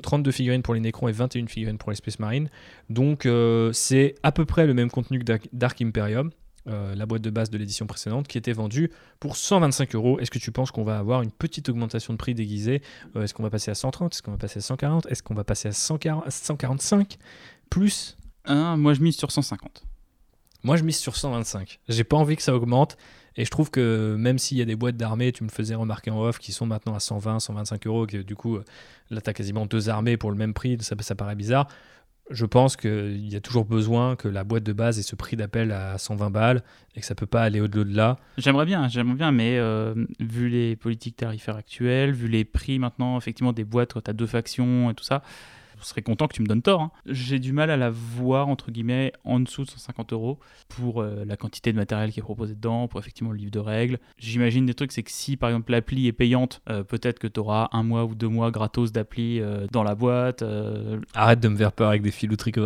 32 0.02 0.30
euh, 0.30 0.32
figurines 0.32 0.64
pour 0.64 0.74
les 0.74 0.80
Necrons 0.80 1.08
et 1.08 1.12
21 1.12 1.46
figurines 1.48 1.78
pour 1.78 1.92
les 1.92 1.96
Space 1.96 2.18
Marines. 2.20 2.50
Donc, 2.90 3.26
euh, 3.26 3.72
c'est 3.74 4.16
à 4.24 4.32
peu 4.32 4.46
près 4.46 4.66
le 4.66 4.74
même 4.74 4.90
contenu 4.90 5.20
que 5.20 5.40
Dark 5.54 5.82
Imperium, 5.82 6.32
la 6.66 7.06
boîte 7.06 7.22
de 7.22 7.30
base 7.30 7.52
de 7.52 7.60
l'édition 7.60 7.86
précédente, 7.86 8.28
qui 8.28 8.40
était 8.40 8.54
vendue 8.54 8.90
pour 9.20 9.38
125 9.38 9.94
euros. 9.94 10.20
Est-ce 10.20 10.32
que 10.32 10.40
tu 10.40 10.52
penses 10.52 10.72
qu'on 10.72 10.84
va 10.84 10.98
avoir 10.98 11.22
une 11.22 11.32
petite 11.32 11.70
augmentation 11.70 12.14
de 12.14 12.18
prix 12.18 12.34
déguisée 12.34 12.82
Est-ce 13.16 13.36
qu'on 13.36 13.44
va 13.44 13.52
passer 13.52 13.70
à 13.70 13.76
130 13.76 14.14
Est-ce 14.14 14.24
qu'on 14.24 14.32
va 14.32 14.38
passer 14.38 14.58
à 14.58 14.62
140 14.62 15.06
Est-ce 15.06 15.22
qu'on 15.22 15.36
va 15.36 15.44
passer 15.44 15.68
à 15.68 15.72
145 15.74 17.18
Plus? 17.70 18.18
Moi, 18.48 18.96
je 18.96 19.02
mise 19.02 19.16
sur 19.16 19.32
150. 19.32 19.84
Moi, 20.64 20.78
je 20.78 20.84
mise 20.84 20.98
sur 20.98 21.16
125. 21.16 21.80
J'ai 21.88 22.04
pas 22.04 22.18
envie 22.18 22.36
que 22.36 22.42
ça 22.42 22.56
augmente. 22.56 22.98
Et 23.38 23.46
je 23.46 23.52
trouve 23.52 23.70
que 23.70 24.16
même 24.18 24.38
s'il 24.38 24.58
y 24.58 24.62
a 24.62 24.66
des 24.66 24.76
boîtes 24.76 24.98
d'armées, 24.98 25.32
tu 25.32 25.44
me 25.44 25.50
faisais 25.50 25.76
remarquer 25.76 26.12
en 26.12 26.22
off, 26.22 26.40
qui 26.40 26.52
sont 26.52 26.66
maintenant 26.66 26.96
à 26.96 27.00
120, 27.00 27.40
125 27.40 27.88
euros, 27.88 28.06
que 28.06 28.18
du 28.18 28.36
coup, 28.36 28.60
là, 29.10 29.22
tu 29.22 29.30
as 29.30 29.34
quasiment 29.34 29.66
deux 29.66 29.90
armées 29.90 30.18
pour 30.18 30.32
le 30.32 30.38
même 30.38 30.54
prix, 30.54 30.78
ça, 30.82 31.16
paraît 31.16 31.36
bizarre. 31.36 31.68
Je 32.32 32.46
pense 32.46 32.76
qu'il 32.76 33.32
y 33.32 33.36
a 33.36 33.40
toujours 33.40 33.66
besoin 33.66 34.16
que 34.16 34.28
la 34.28 34.44
boîte 34.44 34.64
de 34.64 34.74
base 34.74 34.98
ait 34.98 35.04
ce 35.04 35.16
prix 35.16 35.36
d'appel 35.36 35.72
à 35.72 36.00
120 36.00 36.32
balles 36.32 36.64
et 36.96 37.02
que 37.02 37.06
ça 37.06 37.14
peut 37.14 37.28
pas 37.28 37.44
aller 37.44 37.62
au-delà 37.62 37.84
de 37.84 37.96
là. 37.96 38.18
J'aimerais 38.40 38.66
bien, 38.66 38.88
j'aimerais 38.88 39.16
bien, 39.16 39.32
mais 39.32 39.60
euh, 39.60 39.94
vu 40.20 40.50
les 40.50 40.76
politiques 40.76 41.18
tarifaires 41.18 41.58
actuelles, 41.58 42.14
vu 42.14 42.28
les 42.28 42.44
prix 42.44 42.80
maintenant, 42.80 43.16
effectivement, 43.18 43.54
des 43.54 43.64
boîtes 43.64 43.94
quand 43.94 44.02
tu 44.02 44.10
as 44.10 44.14
deux 44.14 44.26
factions 44.26 44.90
et 44.90 44.96
tout 44.96 45.04
ça, 45.04 45.22
je 45.80 45.86
serais 45.86 46.02
content 46.02 46.28
que 46.28 46.34
tu 46.34 46.42
me 46.42 46.48
donnes 46.48 46.62
tort. 46.62 46.82
Hein. 46.82 46.92
J'ai 47.06 47.40
du 47.40 47.54
mal 47.54 47.70
à 47.70 47.78
la 47.78 47.90
voir, 47.90 48.48
entre 48.48 48.72
guillemets, 48.72 49.14
en 49.24 49.40
dessous 49.40 49.64
de 49.64 49.70
150 49.70 50.14
euros 50.14 50.40
pour 50.68 51.02
euh, 51.02 51.24
la 51.26 51.38
quantité 51.38 51.72
de 51.72 51.78
matériel 51.78 52.12
qui 52.12 52.20
est 52.20 52.24
proposé 52.24 52.56
dedans, 52.56 52.88
pour 52.88 53.00
effectivement 53.00 53.32
le 53.32 53.38
livre 53.38 53.52
de 53.52 53.60
règles. 53.60 54.00
J'imagine 54.18 54.66
des 54.66 54.74
trucs, 54.74 54.92
c'est 54.92 55.04
que 55.04 55.12
si 55.12 55.38
par 55.38 55.50
exemple 55.50 55.72
l'appli 55.72 56.08
est 56.08 56.14
payante, 56.14 56.62
euh, 56.70 56.84
peut-être 56.84 57.20
que 57.20 57.28
tu 57.28 57.40
auras 57.40 57.70
un 57.72 57.84
mois 57.84 58.06
ou 58.06 58.16
deux 58.16 58.28
mois 58.28 58.52
gratos 58.52 58.92
d'appli 58.92 59.40
euh, 59.40 59.68
dans 59.72 59.84
la 59.84 59.96
boîte. 59.96 60.44
Arrête 61.14 61.40
de 61.40 61.48
me 61.48 61.58
faire 61.58 61.72
peur 61.72 61.90
avec 61.90 62.02
des 62.02 62.12
filouteries 62.12 62.52
que 62.52 62.62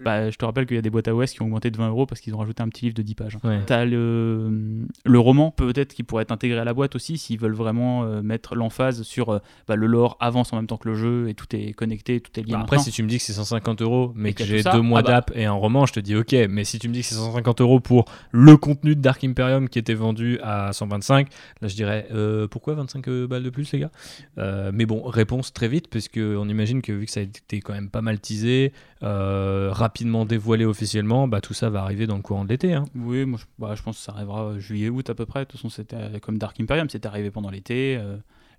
bah, 0.00 0.30
Je 0.30 0.36
te 0.36 0.44
rappelle 0.44 0.66
qu'il 0.66 0.76
y 0.76 0.78
a 0.78 0.82
des 0.82 0.90
boîtes 0.90 1.08
AOS 1.08 1.26
qui 1.26 1.42
ont 1.42 1.46
augmenté 1.46 1.70
de 1.70 1.76
20 1.76 1.88
euros 1.88 2.06
parce 2.06 2.20
qu'ils 2.20 2.34
ont 2.34 2.38
rajouté 2.38 2.62
un 2.62 2.68
petit 2.68 2.86
livre 2.86 2.94
de 2.94 3.02
10 3.02 3.14
pages. 3.14 3.38
Hein. 3.42 3.62
T'as 3.66 3.84
le, 3.84 4.86
le 5.04 5.18
roman, 5.18 5.50
peut-être 5.50 5.94
qui 5.94 6.02
pourrait 6.02 6.22
être 6.22 6.32
intégré 6.32 6.58
à 6.58 6.64
la 6.64 6.74
boîte 6.74 6.94
aussi 6.94 7.18
s'ils 7.18 7.38
veulent 7.38 7.54
vraiment 7.54 8.04
mettre 8.22 8.54
l'emphase 8.54 9.02
sur 9.02 9.40
bah, 9.68 9.76
le 9.76 9.86
lore 9.86 10.16
avance 10.20 10.52
en 10.52 10.56
même 10.56 10.66
temps 10.66 10.76
que 10.76 10.88
le 10.88 10.94
jeu 10.94 11.28
et 11.28 11.34
tout 11.34 11.46
est 11.54 11.72
connecté, 11.72 12.20
tout 12.20 12.38
est 12.38 12.42
lié. 12.42 12.53
Bah, 12.54 12.62
après, 12.62 12.78
si 12.78 12.90
tu 12.90 13.02
me 13.02 13.08
dis 13.08 13.18
que 13.18 13.22
c'est 13.24 13.32
150 13.32 13.82
euros, 13.82 14.12
mais 14.14 14.32
que 14.32 14.44
j'ai 14.44 14.62
deux 14.62 14.80
mois 14.80 15.00
ah 15.00 15.02
bah. 15.02 15.10
d'app 15.12 15.32
et 15.34 15.44
un 15.44 15.52
roman, 15.52 15.86
je 15.86 15.92
te 15.92 16.00
dis 16.00 16.16
ok. 16.16 16.34
Mais 16.48 16.64
si 16.64 16.78
tu 16.78 16.88
me 16.88 16.94
dis 16.94 17.00
que 17.00 17.06
c'est 17.06 17.14
150 17.14 17.60
euros 17.60 17.80
pour 17.80 18.04
le 18.30 18.56
contenu 18.56 18.94
de 18.94 19.00
Dark 19.00 19.22
Imperium 19.24 19.68
qui 19.68 19.78
était 19.78 19.94
vendu 19.94 20.38
à 20.42 20.72
125, 20.72 21.28
là 21.60 21.68
je 21.68 21.74
dirais 21.74 22.06
euh, 22.12 22.46
pourquoi 22.48 22.74
25 22.74 23.08
euh, 23.08 23.26
balles 23.26 23.42
de 23.42 23.50
plus, 23.50 23.70
les 23.72 23.80
gars? 23.80 23.90
Euh, 24.38 24.70
Mais 24.72 24.86
bon, 24.86 25.02
réponse 25.02 25.52
très 25.52 25.68
vite, 25.68 25.88
puisque 25.88 26.18
on 26.18 26.48
imagine 26.48 26.82
que 26.82 26.92
vu 26.92 27.06
que 27.06 27.12
ça 27.12 27.20
a 27.20 27.24
été 27.24 27.60
quand 27.60 27.72
même 27.72 27.90
pas 27.90 28.02
mal 28.02 28.20
teasé, 28.20 28.72
rapidement 29.02 30.24
dévoilé 30.24 30.64
officiellement, 30.64 31.28
bah, 31.28 31.40
tout 31.40 31.54
ça 31.54 31.70
va 31.70 31.82
arriver 31.82 32.06
dans 32.06 32.16
le 32.16 32.22
courant 32.22 32.44
de 32.44 32.50
l'été. 32.50 32.72
Hein. 32.72 32.84
Oui, 32.94 33.24
moi 33.24 33.38
je, 33.38 33.44
bah, 33.58 33.74
je, 33.74 33.82
pense 33.82 33.98
que 33.98 34.02
ça 34.02 34.12
arrivera 34.12 34.58
juillet-août 34.58 35.10
à 35.10 35.14
peu 35.14 35.26
près. 35.26 35.40
De 35.40 35.44
toute 35.44 35.60
façon, 35.60 35.68
c'était 35.68 36.20
comme 36.20 36.38
Dark 36.38 36.58
Imperium, 36.60 36.88
c'était 36.88 37.08
arrivé 37.08 37.30
pendant 37.30 37.50
l'été. 37.50 38.00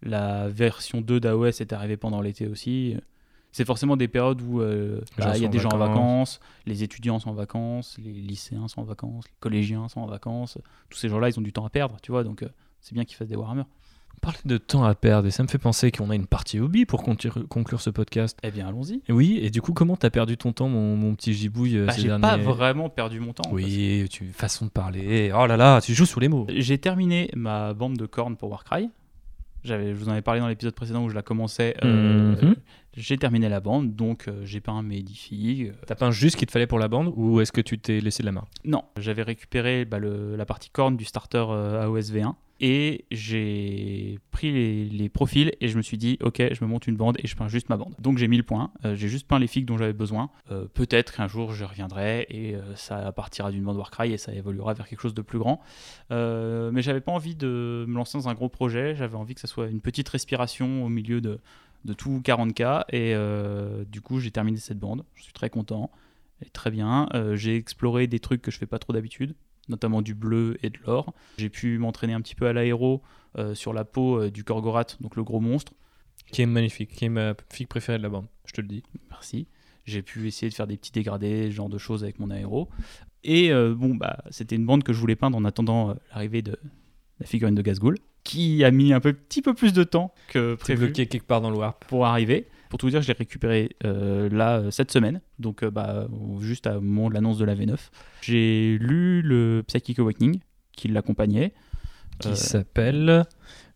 la 0.04 0.48
version 0.50 1.02
2 1.02 1.20
d'AOS 1.20 1.62
est 1.62 1.74
arrivée 1.74 1.98
pendant 1.98 2.22
l'été 2.22 2.48
aussi 2.48 2.96
c'est 3.56 3.64
forcément 3.64 3.96
des 3.96 4.10
périodes 4.10 4.42
où 4.42 4.60
euh, 4.60 5.00
bah, 5.18 5.32
il 5.38 5.42
y 5.42 5.46
a 5.46 5.48
des 5.48 5.60
gens 5.60 5.70
en 5.70 5.78
vacances, 5.78 6.42
les 6.66 6.84
étudiants 6.84 7.20
sont 7.20 7.30
en 7.30 7.34
vacances, 7.34 7.96
les 8.04 8.12
lycéens 8.12 8.68
sont 8.68 8.82
en 8.82 8.84
vacances, 8.84 9.24
les 9.28 9.36
collégiens 9.40 9.88
sont 9.88 10.02
en 10.02 10.08
vacances. 10.08 10.58
Tous 10.90 10.98
ces 10.98 11.08
gens-là, 11.08 11.30
ils 11.30 11.40
ont 11.40 11.42
du 11.42 11.54
temps 11.54 11.66
à 11.66 11.70
perdre, 11.70 11.96
tu 12.02 12.12
vois, 12.12 12.26
donc 12.26 12.44
euh, 12.44 12.50
c'est 12.82 12.94
bien 12.94 13.06
qu'ils 13.06 13.16
fassent 13.16 13.30
des 13.30 13.38
Warhammer. 13.38 13.64
On 14.18 14.20
parle 14.20 14.36
de 14.44 14.58
temps 14.58 14.84
à 14.84 14.94
perdre 14.94 15.30
et 15.30 15.32
ça 15.32 15.42
me 15.42 15.48
fait 15.48 15.58
penser 15.58 15.90
qu'on 15.94 16.10
a 16.10 16.16
une 16.16 16.28
partie 16.28 16.60
hobby 16.60 16.86
pour 16.86 17.02
conclure 17.02 17.80
ce 17.80 17.90
podcast. 17.90 18.38
Eh 18.44 18.52
bien, 18.52 18.68
allons-y. 18.68 19.02
Oui, 19.08 19.40
et 19.42 19.50
du 19.50 19.62
coup, 19.62 19.72
comment 19.72 19.96
t'as 19.96 20.10
perdu 20.10 20.36
ton 20.36 20.52
temps, 20.52 20.68
mon, 20.68 21.16
petit 21.16 21.34
gibouille 21.34 21.78
euh, 21.78 21.86
bah, 21.86 21.94
J'ai 21.98 22.10
pas 22.10 22.36
vraiment 22.36 22.90
perdu 22.90 23.22
mon 23.22 23.32
temps. 23.32 23.50
Oui, 23.54 24.06
tu 24.12 24.26
façon 24.34 24.66
de 24.66 24.70
parler. 24.72 25.32
Oh 25.34 25.46
là 25.46 25.56
là, 25.56 25.80
tu 25.80 25.94
joues 25.94 26.06
sous 26.06 26.20
les 26.20 26.28
mots. 26.28 26.46
J'ai 26.50 26.78
terminé 26.78 27.30
ma 27.38 27.74
bande 27.74 27.96
de 27.96 28.06
cornes 28.06 28.36
pour 28.36 28.50
Warcry. 28.50 28.90
J'avais, 29.66 29.90
je 29.90 30.00
vous 30.00 30.08
en 30.08 30.12
avais 30.12 30.22
parlé 30.22 30.40
dans 30.40 30.48
l'épisode 30.48 30.76
précédent 30.76 31.04
où 31.04 31.10
je 31.10 31.16
la 31.16 31.24
commençais. 31.24 31.76
Euh, 31.84 32.36
mhm. 32.42 32.56
J'ai 32.96 33.18
terminé 33.18 33.50
la 33.50 33.60
bande, 33.60 33.96
donc 33.96 34.28
euh, 34.28 34.46
j'ai 34.46 34.62
peint 34.62 34.82
mes 34.82 35.02
10 35.02 35.16
filles. 35.16 35.72
T'as 35.88 35.96
peint 35.96 36.12
juste 36.12 36.36
ce 36.36 36.38
qu'il 36.38 36.46
te 36.48 36.52
fallait 36.52 36.68
pour 36.68 36.80
la 36.80 36.88
bande 36.88 37.12
ou 37.16 37.42
est-ce 37.42 37.52
que 37.52 37.62
tu 37.62 37.80
t'es 37.80 38.00
laissé 38.00 38.24
de 38.24 38.28
la 38.28 38.32
main 38.32 38.46
Non, 38.64 38.84
j'avais 38.98 39.24
récupéré 39.24 39.84
bah, 39.84 40.00
le, 40.00 40.36
la 40.36 40.46
partie 40.46 40.70
corne 40.70 40.96
du 40.96 41.04
starter 41.04 41.44
euh, 41.50 41.84
AOS 41.84 42.12
V1 42.12 42.36
et 42.60 43.06
j'ai 43.12 44.20
pris 44.32 44.90
les, 44.90 45.10
profils 45.10 45.52
et 45.60 45.68
je 45.68 45.78
me 45.78 45.82
suis 45.82 45.98
dit 45.98 46.18
ok 46.22 46.42
je 46.52 46.64
me 46.64 46.70
monte 46.70 46.88
une 46.88 46.96
bande 46.96 47.18
et 47.22 47.28
je 47.28 47.36
peins 47.36 47.48
juste 47.48 47.70
ma 47.70 47.78
bande. 47.78 47.96
Donc 48.00 48.18
j'ai 48.18 48.28
mis 48.28 48.38
le 48.38 48.44
point. 48.44 48.72
Euh, 48.86 48.96
j'ai 48.96 49.08
juste 49.08 49.28
peint 49.28 49.40
les 49.40 49.48
figues 49.48 49.66
dont 49.66 49.78
j'avais 49.78 49.94
besoin. 49.94 50.30
Euh, 50.52 50.66
peut-être 50.74 51.14
qu'un 51.14 51.28
jour 51.28 51.54
je 51.54 51.66
reviendrai 51.66 52.26
et 52.30 52.56
euh, 52.56 52.76
ça 52.76 53.12
partira 53.12 53.52
d'une 53.52 53.64
bande 53.64 53.78
Warcry 53.78 54.14
et 54.14 54.18
ça 54.18 54.34
évoluera 54.34 54.74
vers 54.74 54.88
quelque 54.88 55.02
chose 55.02 55.14
de 55.14 55.22
plus 55.22 55.40
grand. 55.40 55.62
Mais 56.10 56.82
j'avais 56.82 57.02
pas 57.02 57.12
envie 57.12 57.36
de 57.36 57.86
me 57.88 57.96
lancer 57.96 58.18
dans 58.18 58.30
un 58.30 58.34
gros 58.34 58.50
projet. 58.50 58.96
J'avais 58.96 59.16
envie 59.16 59.36
que 59.36 59.42
ça 59.42 59.48
soit 59.48 59.68
une 59.68 59.82
petite 59.82 60.08
respiration 60.10 60.86
au 60.86 60.90
milieu 60.90 61.22
de, 61.22 61.40
de 61.84 61.94
tout 61.94 62.22
40k 62.24 62.86
et 62.92 63.16
du 63.86 64.02
coup 64.02 64.20
j'ai 64.20 64.32
terminé 64.32 64.58
cette 64.58 64.80
bande. 64.80 65.04
Je 65.16 65.24
suis 65.24 65.34
très 65.34 65.50
content 65.50 65.92
est 66.42 66.52
très 66.52 66.72
bien. 66.72 67.08
J'ai 67.34 67.56
exploré 67.56 68.08
des 68.08 68.20
trucs 68.20 68.42
que 68.42 68.52
je 68.52 68.58
fais 68.58 68.66
pas 68.66 68.80
trop 68.80 68.94
d'habitude, 68.94 69.36
notamment 69.70 70.02
du 70.02 70.14
bleu 70.14 70.58
et 70.64 70.70
de 70.70 70.78
l'or. 70.86 71.14
J'ai 71.38 71.50
pu 71.50 71.78
m'entraîner 71.78 72.14
un 72.14 72.22
petit 72.22 72.36
peu 72.36 72.48
à 72.48 72.54
l'aéro 72.54 73.02
euh, 73.38 73.56
sur 73.56 73.74
la 73.74 73.86
peau 73.86 74.22
euh, 74.22 74.32
du 74.32 74.44
Korgorat, 74.44 74.86
donc 75.02 75.16
le 75.16 75.24
gros 75.24 75.40
monstre. 75.40 75.74
Qui 76.32 76.42
est 76.42 76.48
magnifique, 76.48 76.92
qui 76.92 77.06
est 77.06 77.10
ma 77.10 77.36
fille 77.52 77.66
préférée 77.66 77.98
de 77.98 78.04
la 78.04 78.10
bande, 78.10 78.28
je 78.46 78.54
te 78.54 78.62
le 78.62 78.68
dis. 78.68 78.84
Merci. 79.10 79.48
J'ai 79.86 80.02
pu 80.02 80.28
essayer 80.28 80.50
de 80.50 80.56
faire 80.56 80.68
des 80.68 80.78
petits 80.78 80.92
dégradés, 80.92 81.52
ce 81.52 81.56
genre 81.56 81.70
de 81.70 81.78
choses 81.78 82.04
avec 82.04 82.20
mon 82.20 82.32
aéro. 82.32 82.70
Et 83.24 83.52
bon, 83.54 83.94
bah, 83.94 84.24
c'était 84.32 84.56
une 84.56 84.66
bande 84.66 84.84
que 84.84 84.94
je 84.94 85.00
voulais 85.00 85.16
peindre 85.16 85.38
en 85.38 85.46
attendant 85.46 85.96
l'arrivée 86.12 86.42
de 86.42 86.58
la 87.20 87.28
figurine 87.28 87.54
de 87.54 87.62
Gazgul, 87.62 87.98
qui 88.24 88.64
a 88.64 88.72
mis 88.72 88.92
un 88.92 89.00
peu, 89.00 89.14
petit 89.14 89.42
peu 89.42 89.54
plus 89.54 89.72
de 89.74 89.84
temps 89.84 90.14
que 90.30 90.56
prévu. 90.56 90.86
bloqué 90.88 91.06
quelque 91.06 91.28
part 91.28 91.42
dans 91.42 91.52
le 91.52 91.58
warp. 91.58 91.86
Pour 91.86 92.06
arriver. 92.06 92.48
Pour 92.70 92.80
tout 92.80 92.88
vous 92.88 92.92
dire, 92.92 93.02
je 93.02 93.08
l'ai 93.08 93.14
récupéré 93.14 93.76
euh, 93.86 94.30
là 94.30 94.58
euh, 94.58 94.72
cette 94.72 94.92
semaine, 94.92 95.22
donc 95.40 95.64
euh, 95.64 95.70
bah, 95.70 96.08
juste 96.40 96.68
au 96.68 96.82
moment 96.82 97.10
de 97.10 97.14
l'annonce 97.14 97.38
de 97.38 97.46
la 97.46 97.56
V9. 97.56 97.78
J'ai 98.22 98.78
lu 98.80 99.22
le 99.22 99.64
Psychic 99.68 100.00
Awakening 100.00 100.40
qui 100.76 100.88
l'accompagnait. 100.88 101.54
Qui 102.20 102.36
s'appelle 102.36 103.26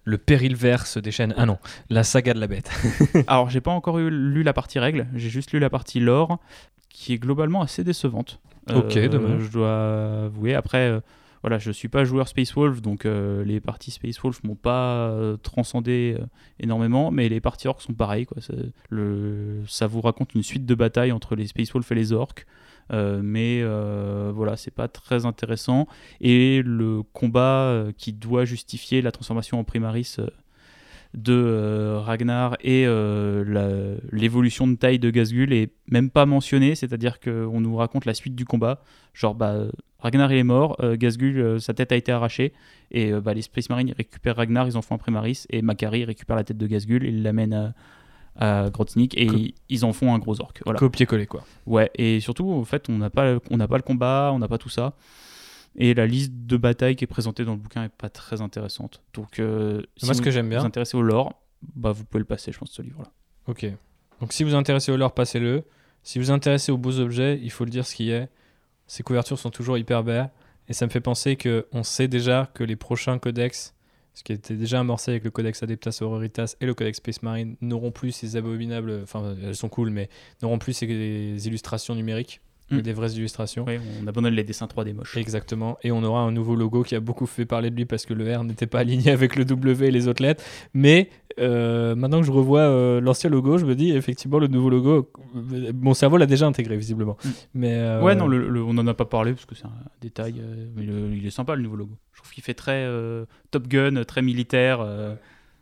Le 0.06 0.18
péril 0.18 0.56
verse 0.56 0.98
des 0.98 1.11
chaînes. 1.11 1.34
Ah 1.38 1.45
non, 1.45 1.57
la 1.90 2.03
saga 2.03 2.34
de 2.34 2.40
la 2.40 2.48
bête. 2.48 2.72
Alors, 3.28 3.49
j'ai 3.49 3.61
pas 3.61 3.72
encore 3.72 3.99
eu, 3.99 4.10
lu 4.10 4.44
la 4.44 4.53
partie 4.53 4.80
règle, 4.80 5.07
j'ai 5.14 5.30
juste 5.30 5.52
lu 5.52 5.60
la 5.60 5.70
partie 5.70 5.99
lore, 5.99 6.40
qui 6.90 7.14
est 7.14 7.18
globalement 7.18 7.61
assez 7.61 7.84
décevante. 7.84 8.40
Ok, 8.74 8.98
dommage. 9.07 9.41
Je 9.45 9.52
dois 9.52 10.26
avouer. 10.26 10.56
Après, 10.56 11.02
voilà, 11.41 11.57
je 11.57 11.72
suis 11.72 11.88
pas 11.88 12.03
joueur 12.03 12.28
Space 12.28 12.53
Wolf, 12.53 12.82
donc 12.82 13.06
euh, 13.06 13.44
les 13.45 13.60
parties 13.60 13.91
Space 13.91 14.20
Wolf 14.20 14.44
m'ont 14.44 14.56
pas 14.56 15.10
euh, 15.10 15.38
transcendé 15.38 16.18
euh, 16.20 16.26
énormément, 16.60 17.11
mais 17.11 17.30
les 17.30 17.40
parties 17.40 17.68
orques 17.68 17.82
sont 17.82 17.94
pareilles. 17.94 18.26
Quoi. 18.26 18.41
Le, 18.90 19.61
ça 19.68 19.88
vous 19.88 20.02
raconte 20.02 20.36
une 20.36 20.44
suite 20.44 20.66
de 20.66 20.76
batailles 20.76 21.11
entre 21.11 21.36
les 21.36 21.48
Space 21.48 21.72
Wolf 21.72 21.91
et 21.91 21.95
les 21.95 22.11
orques. 22.11 22.45
mais 22.91 23.64
voilà, 24.34 24.57
c'est 24.57 24.74
pas 24.74 24.88
très 24.88 25.26
intéressant. 25.26 25.88
Et 26.22 26.61
le 26.64 27.03
combat 27.14 27.86
qui 27.98 28.14
doit 28.14 28.45
justifier 28.45 29.02
la 29.02 29.11
transformation 29.11 29.60
en 29.60 29.64
Primaris 29.64 30.18
de 31.15 31.95
Ragnar 31.95 32.56
et 32.61 32.86
l'évolution 34.11 34.68
de 34.68 34.76
taille 34.76 34.99
de 34.99 35.10
Gazgul 35.10 35.53
est 35.53 35.72
même 35.90 36.10
pas 36.10 36.26
mentionné, 36.26 36.76
c'est-à-dire 36.76 37.19
qu'on 37.19 37.61
nous 37.61 37.76
raconte 37.76 38.06
la 38.06 38.14
suite 38.14 38.36
du 38.36 38.45
combat. 38.45 38.81
Genre, 39.14 39.36
bah, 39.36 39.65
Ragnar 39.99 40.31
il 40.31 40.38
est 40.38 40.44
mort, 40.44 40.77
euh, 40.81 40.95
Gazgul, 40.95 41.40
euh, 41.40 41.60
sa 41.60 41.73
tête 41.73 41.91
a 41.91 41.95
été 41.95 42.11
arrachée, 42.11 42.53
et 42.91 43.11
euh, 43.11 43.19
bah, 43.19 43.34
les 43.34 43.41
Space 43.41 43.69
Marines 43.69 43.94
récupèrent 43.95 44.38
Ragnar, 44.38 44.68
ils 44.68 44.77
en 44.77 44.81
font 44.81 44.95
un 44.95 44.98
Primaris, 44.98 45.45
et 45.49 45.61
Makari 45.61 46.06
récupère 46.06 46.38
la 46.38 46.45
tête 46.45 46.57
de 46.57 46.68
Gazgul, 46.68 47.03
il 47.03 47.22
l'amène 47.22 47.53
à, 47.53 47.73
à 48.38 48.69
Grotnik, 48.69 49.18
et 49.18 49.53
ils 49.68 49.86
en 49.86 49.91
font 49.91 50.14
un 50.14 50.19
gros 50.19 50.40
orc. 50.40 50.53
Voilà. 50.64 50.80
Copier-coller 50.80 51.26
quoi. 51.26 51.44
Ouais, 51.65 51.91
et 51.95 52.22
surtout, 52.22 52.49
en 52.49 52.64
fait, 52.64 52.88
on 52.90 52.98
n'a 52.98 53.10
pas, 53.10 53.40
on 53.52 53.57
pas 53.57 53.77
le 53.77 53.84
combat, 53.84 54.31
on 54.34 54.40
n'a 54.40 54.48
pas 54.48 54.57
tout 54.57 54.69
ça. 54.69 54.94
Et 55.76 55.94
la 55.94 56.06
liste 56.06 56.34
de 56.34 56.58
batailles 56.58 56.96
qui 56.96 57.04
est 57.04 57.08
présentée 57.08 57.46
dans 57.46 57.54
le 57.54 57.60
bouquin 57.60 57.84
est 57.84 57.90
pas 57.90 58.10
très 58.10 58.41
intéressante. 58.41 59.02
Donc, 59.14 59.36
si 59.36 60.06
Moi, 60.06 60.14
ce 60.14 60.22
que 60.22 60.32
j'aime 60.32 60.50
bien. 60.50 60.60
vous 60.60 60.66
intéressez 60.66 60.98
au 60.98 61.02
lore, 61.02 61.41
bah, 61.76 61.91
vous 61.91 62.06
pouvez 62.06 62.20
le 62.20 62.26
passer, 62.26 62.52
je 62.52 62.58
pense, 62.58 62.72
ce 62.72 62.82
livre-là. 62.82 63.12
Ok. 63.48 63.66
Donc, 64.20 64.34
si 64.34 64.44
vous 64.44 64.56
intéressez 64.56 64.91
au 64.91 64.98
lore, 64.98 65.14
passez-le. 65.14 65.64
Si 66.04 66.20
vous 66.20 66.32
intéressez 66.32 66.72
aux 66.72 66.78
beaux 66.78 67.00
objets, 67.00 67.40
il 67.41 67.52
faut 67.52 67.66
le 67.66 67.72
dire 67.72 67.86
ce 67.86 67.96
qui 67.96 68.12
est. 68.12 68.30
Ces 68.88 69.04
couvertures 69.04 69.38
sont 69.38 69.52
toujours 69.52 69.78
hyper 69.78 70.04
belles. 70.04 70.30
Et 70.68 70.74
ça 70.74 70.86
me 70.86 70.91
fait 70.91 71.02
penser 71.02 71.36
qu'on 71.36 71.84
sait 71.84 72.08
déjà 72.08 72.50
que 72.54 72.64
les 72.64 72.76
prochains 72.76 73.18
codex, 73.18 73.74
ce 74.14 74.24
qui 74.24 74.34
était 74.34 74.56
déjà 74.56 74.80
amorcé 74.80 75.12
avec 75.12 75.24
le 75.24 75.32
codex 75.32 75.64
Adeptas 75.64 76.00
Auroritas 76.02 76.56
et 76.62 76.66
le 76.66 76.74
codex 76.74 76.98
Space 76.98 77.24
Marine, 77.24 77.56
n'auront 77.62 77.91
plus 77.91 78.12
ces 78.12 78.36
abominables. 78.36 79.00
Enfin, 79.04 79.36
elles 79.44 79.56
sont 79.56 79.70
cool, 79.70 79.90
mais 79.90 80.10
n'auront 80.41 80.60
plus 80.60 80.74
ces 80.74 80.88
illustrations 81.48 81.96
numériques. 81.96 82.41
Mm. 82.72 82.82
des 82.82 82.94
vraies 82.94 83.12
illustrations. 83.12 83.66
Oui, 83.68 83.80
on 84.02 84.08
abandonne 84.08 84.34
les 84.34 84.44
dessins 84.44 84.68
3D 84.68 84.94
moches. 84.94 85.18
Exactement. 85.18 85.78
Et 85.84 85.91
on 85.91 86.04
aura 86.04 86.22
un 86.22 86.32
nouveau 86.32 86.56
logo 86.56 86.84
qui 86.84 86.96
a 86.96 87.00
beaucoup 87.00 87.26
fait 87.26 87.46
parler 87.46 87.70
de 87.70 87.76
lui 87.76 87.86
parce 87.86 88.06
que 88.06 88.14
le 88.14 88.36
R 88.36 88.44
n'était 88.44 88.68
pas 88.68 88.80
aligné 88.80 89.12
avec 89.12 89.36
le 89.36 89.46
W 89.46 89.88
et 89.88 89.91
les 89.91 90.08
autres 90.08 90.22
lettres. 90.22 90.44
Mais 90.74 91.10
euh, 91.40 91.96
maintenant 91.96 92.20
que 92.20 92.28
je 92.28 92.32
revois 92.32 92.62
euh, 92.62 93.02
l'ancien 93.02 93.30
logo, 93.30 93.58
je 93.58 93.66
me 93.66 93.76
dis 93.76 93.91
effectivement 93.91 94.40
le 94.40 94.48
nouveau 94.48 94.70
logo, 94.70 95.12
euh, 95.36 95.72
mon 95.80 95.94
cerveau 95.94 96.18
l'a 96.18 96.26
déjà 96.26 96.46
intégré 96.46 96.78
visiblement. 96.78 97.18
Mm. 97.24 97.30
Mais 97.56 98.00
ouais, 98.02 98.16
non, 98.16 98.26
on 98.26 98.74
n'en 98.74 98.88
a 98.88 98.94
pas 98.94 99.06
parlé 99.06 99.34
parce 99.34 99.46
que 99.46 99.56
c'est 99.56 99.66
un 99.66 99.74
détail. 100.02 100.41
mais 100.76 100.84
il 100.84 101.26
est 101.26 101.32
sympa 101.32 101.56
le 101.56 101.64
nouveau 101.64 101.76
logo. 101.76 101.98
Je 102.14 102.22
trouve 102.22 102.34
qu'il 102.34 102.44
fait 102.44 102.54
très 102.54 102.88
Top 103.52 103.68
Gun, 103.68 104.04
très 104.04 104.22
militaire. 104.22 104.86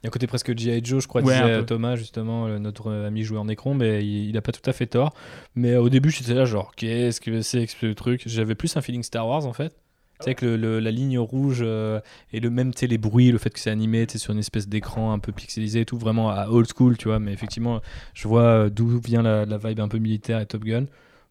Il 0.02 0.06
y 0.06 0.08
a 0.08 0.10
un 0.10 0.12
côté 0.12 0.28
presque 0.28 0.56
G.I. 0.56 0.82
Joe, 0.84 1.02
je 1.02 1.08
crois, 1.08 1.24
disait 1.24 1.66
Thomas, 1.66 1.96
justement, 1.96 2.46
euh, 2.46 2.60
notre 2.60 2.92
ami 2.92 3.24
joueur 3.24 3.42
en 3.42 3.48
écran, 3.48 3.74
mais 3.74 4.06
il, 4.06 4.32
n'a 4.32 4.42
pas 4.42 4.52
tout 4.52 4.68
à 4.70 4.74
fait 4.74 4.86
tort. 4.86 5.14
Mais 5.56 5.76
au 5.76 5.90
début, 5.90 6.12
j'étais 6.12 6.36
là, 6.36 6.46
genre, 6.46 6.76
qu'est-ce 6.76 7.20
que 7.20 7.42
c'est 7.42 7.66
que 7.66 7.72
ce 7.72 7.94
truc? 7.94 8.22
J'avais 8.28 8.54
plus 8.54 8.78
un 8.78 8.82
feeling 8.82 9.02
Star 9.02 9.28
Wars, 9.28 9.46
en 9.46 9.54
fait. 9.54 9.76
Tu 10.20 10.26
sais, 10.26 10.36
que 10.36 10.46
la 10.46 10.92
ligne 10.92 11.20
rouge 11.20 11.60
euh, 11.62 12.00
et 12.32 12.40
le 12.40 12.50
même, 12.50 12.74
tu 12.74 12.88
les 12.88 12.98
bruits, 12.98 13.32
le 13.32 13.38
fait 13.38 13.52
que 13.52 13.60
c'est 13.60 13.70
animé, 13.70 14.08
tu 14.08 14.18
sur 14.18 14.34
une 14.34 14.40
espèce 14.40 14.68
d'écran 14.68 15.12
un 15.14 15.20
peu 15.20 15.32
pixelisé 15.32 15.82
et 15.82 15.86
tout, 15.86 15.98
vraiment 15.98 16.32
à 16.32 16.48
old 16.48 16.68
school, 16.76 16.98
tu 16.98 17.08
vois. 17.08 17.20
Mais 17.20 17.34
effectivement, 17.34 17.82
je 18.14 18.28
vois 18.28 18.42
euh, 18.42 18.70
d'où 18.70 19.00
vient 19.00 19.22
la, 19.22 19.58
vibe 19.58 19.80
un 19.80 19.88
peu 19.88 20.00
militaire 20.00 20.40
et 20.40 20.46
Top 20.46 20.64
Gun. 20.64 20.86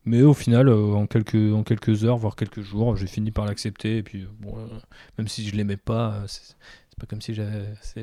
Mais 0.04 0.22
au 0.22 0.34
final, 0.34 0.68
en, 0.68 1.06
quelques, 1.06 1.52
en 1.52 1.64
quelques 1.64 2.04
heures, 2.04 2.16
voire 2.16 2.36
quelques 2.36 2.60
jours, 2.60 2.94
j'ai 2.96 3.08
fini 3.08 3.32
par 3.32 3.44
l'accepter. 3.44 3.96
Et 3.96 4.02
puis, 4.04 4.24
bon, 4.38 4.54
même 5.18 5.26
si 5.26 5.44
je 5.48 5.56
l'aimais 5.56 5.76
pas, 5.76 6.22
pas 6.98 7.06
comme 7.06 7.20
si 7.20 7.34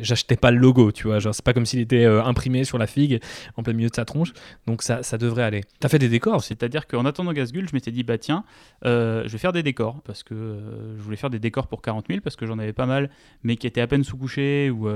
j'achetais 0.02 0.36
pas 0.36 0.52
le 0.52 0.58
logo, 0.58 0.92
tu 0.92 1.08
vois. 1.08 1.18
Genre, 1.18 1.34
c'est 1.34 1.44
pas 1.44 1.54
comme 1.54 1.66
s'il 1.66 1.80
était 1.80 2.06
euh, 2.06 2.24
imprimé 2.24 2.64
sur 2.64 2.78
la 2.78 2.86
figue 2.86 3.20
en 3.58 3.64
plein 3.64 3.74
milieu 3.74 3.90
de 3.90 3.96
sa 3.96 4.06
tronche. 4.06 4.34
Donc 4.68 4.84
ça, 4.84 5.02
ça 5.02 5.18
devrait 5.18 5.44
aller. 5.44 5.62
T'as 5.80 5.90
fait 5.90 5.98
des 5.98 6.10
décors 6.10 6.44
C'est-à-dire 6.44 6.86
qu'en 6.86 7.06
attendant 7.06 7.34
Gasgul, 7.34 7.68
je 7.68 7.74
m'étais 7.74 7.92
dit, 7.92 8.04
bah 8.04 8.20
tiens, 8.20 8.44
euh, 8.86 9.24
je 9.26 9.32
vais 9.32 9.40
faire 9.40 9.52
des 9.52 9.64
décors. 9.64 10.02
Parce 10.04 10.22
que 10.22 10.36
euh, 10.36 10.96
je 10.98 11.02
voulais 11.02 11.18
faire 11.18 11.32
des 11.32 11.40
décors 11.40 11.68
pour 11.68 11.82
40 11.82 12.06
000, 12.08 12.20
parce 12.22 12.36
que 12.36 12.46
j'en 12.46 12.60
avais 12.60 12.74
pas 12.74 12.86
mal, 12.86 13.10
mais 13.42 13.56
qui 13.56 13.66
étaient 13.66 13.82
à 13.82 13.88
peine 13.88 14.04
sous-couchés 14.04 14.70
ou 14.70 14.88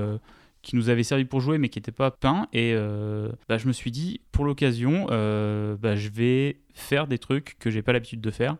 qui 0.62 0.76
nous 0.76 0.90
avaient 0.90 1.02
servi 1.02 1.24
pour 1.24 1.40
jouer, 1.40 1.58
mais 1.58 1.68
qui 1.68 1.78
n'étaient 1.78 1.90
pas 1.90 2.12
peints. 2.12 2.46
Et 2.52 2.74
bah, 3.48 3.58
je 3.58 3.66
me 3.66 3.72
suis 3.72 3.90
dit, 3.90 4.20
pour 4.30 4.44
l'occasion, 4.44 5.06
bah, 5.06 5.96
je 5.96 6.08
vais 6.08 6.60
faire 6.72 7.08
des 7.08 7.18
trucs 7.18 7.56
que 7.58 7.70
j'ai 7.70 7.82
pas 7.82 7.92
l'habitude 7.92 8.20
de 8.20 8.30
faire. 8.30 8.56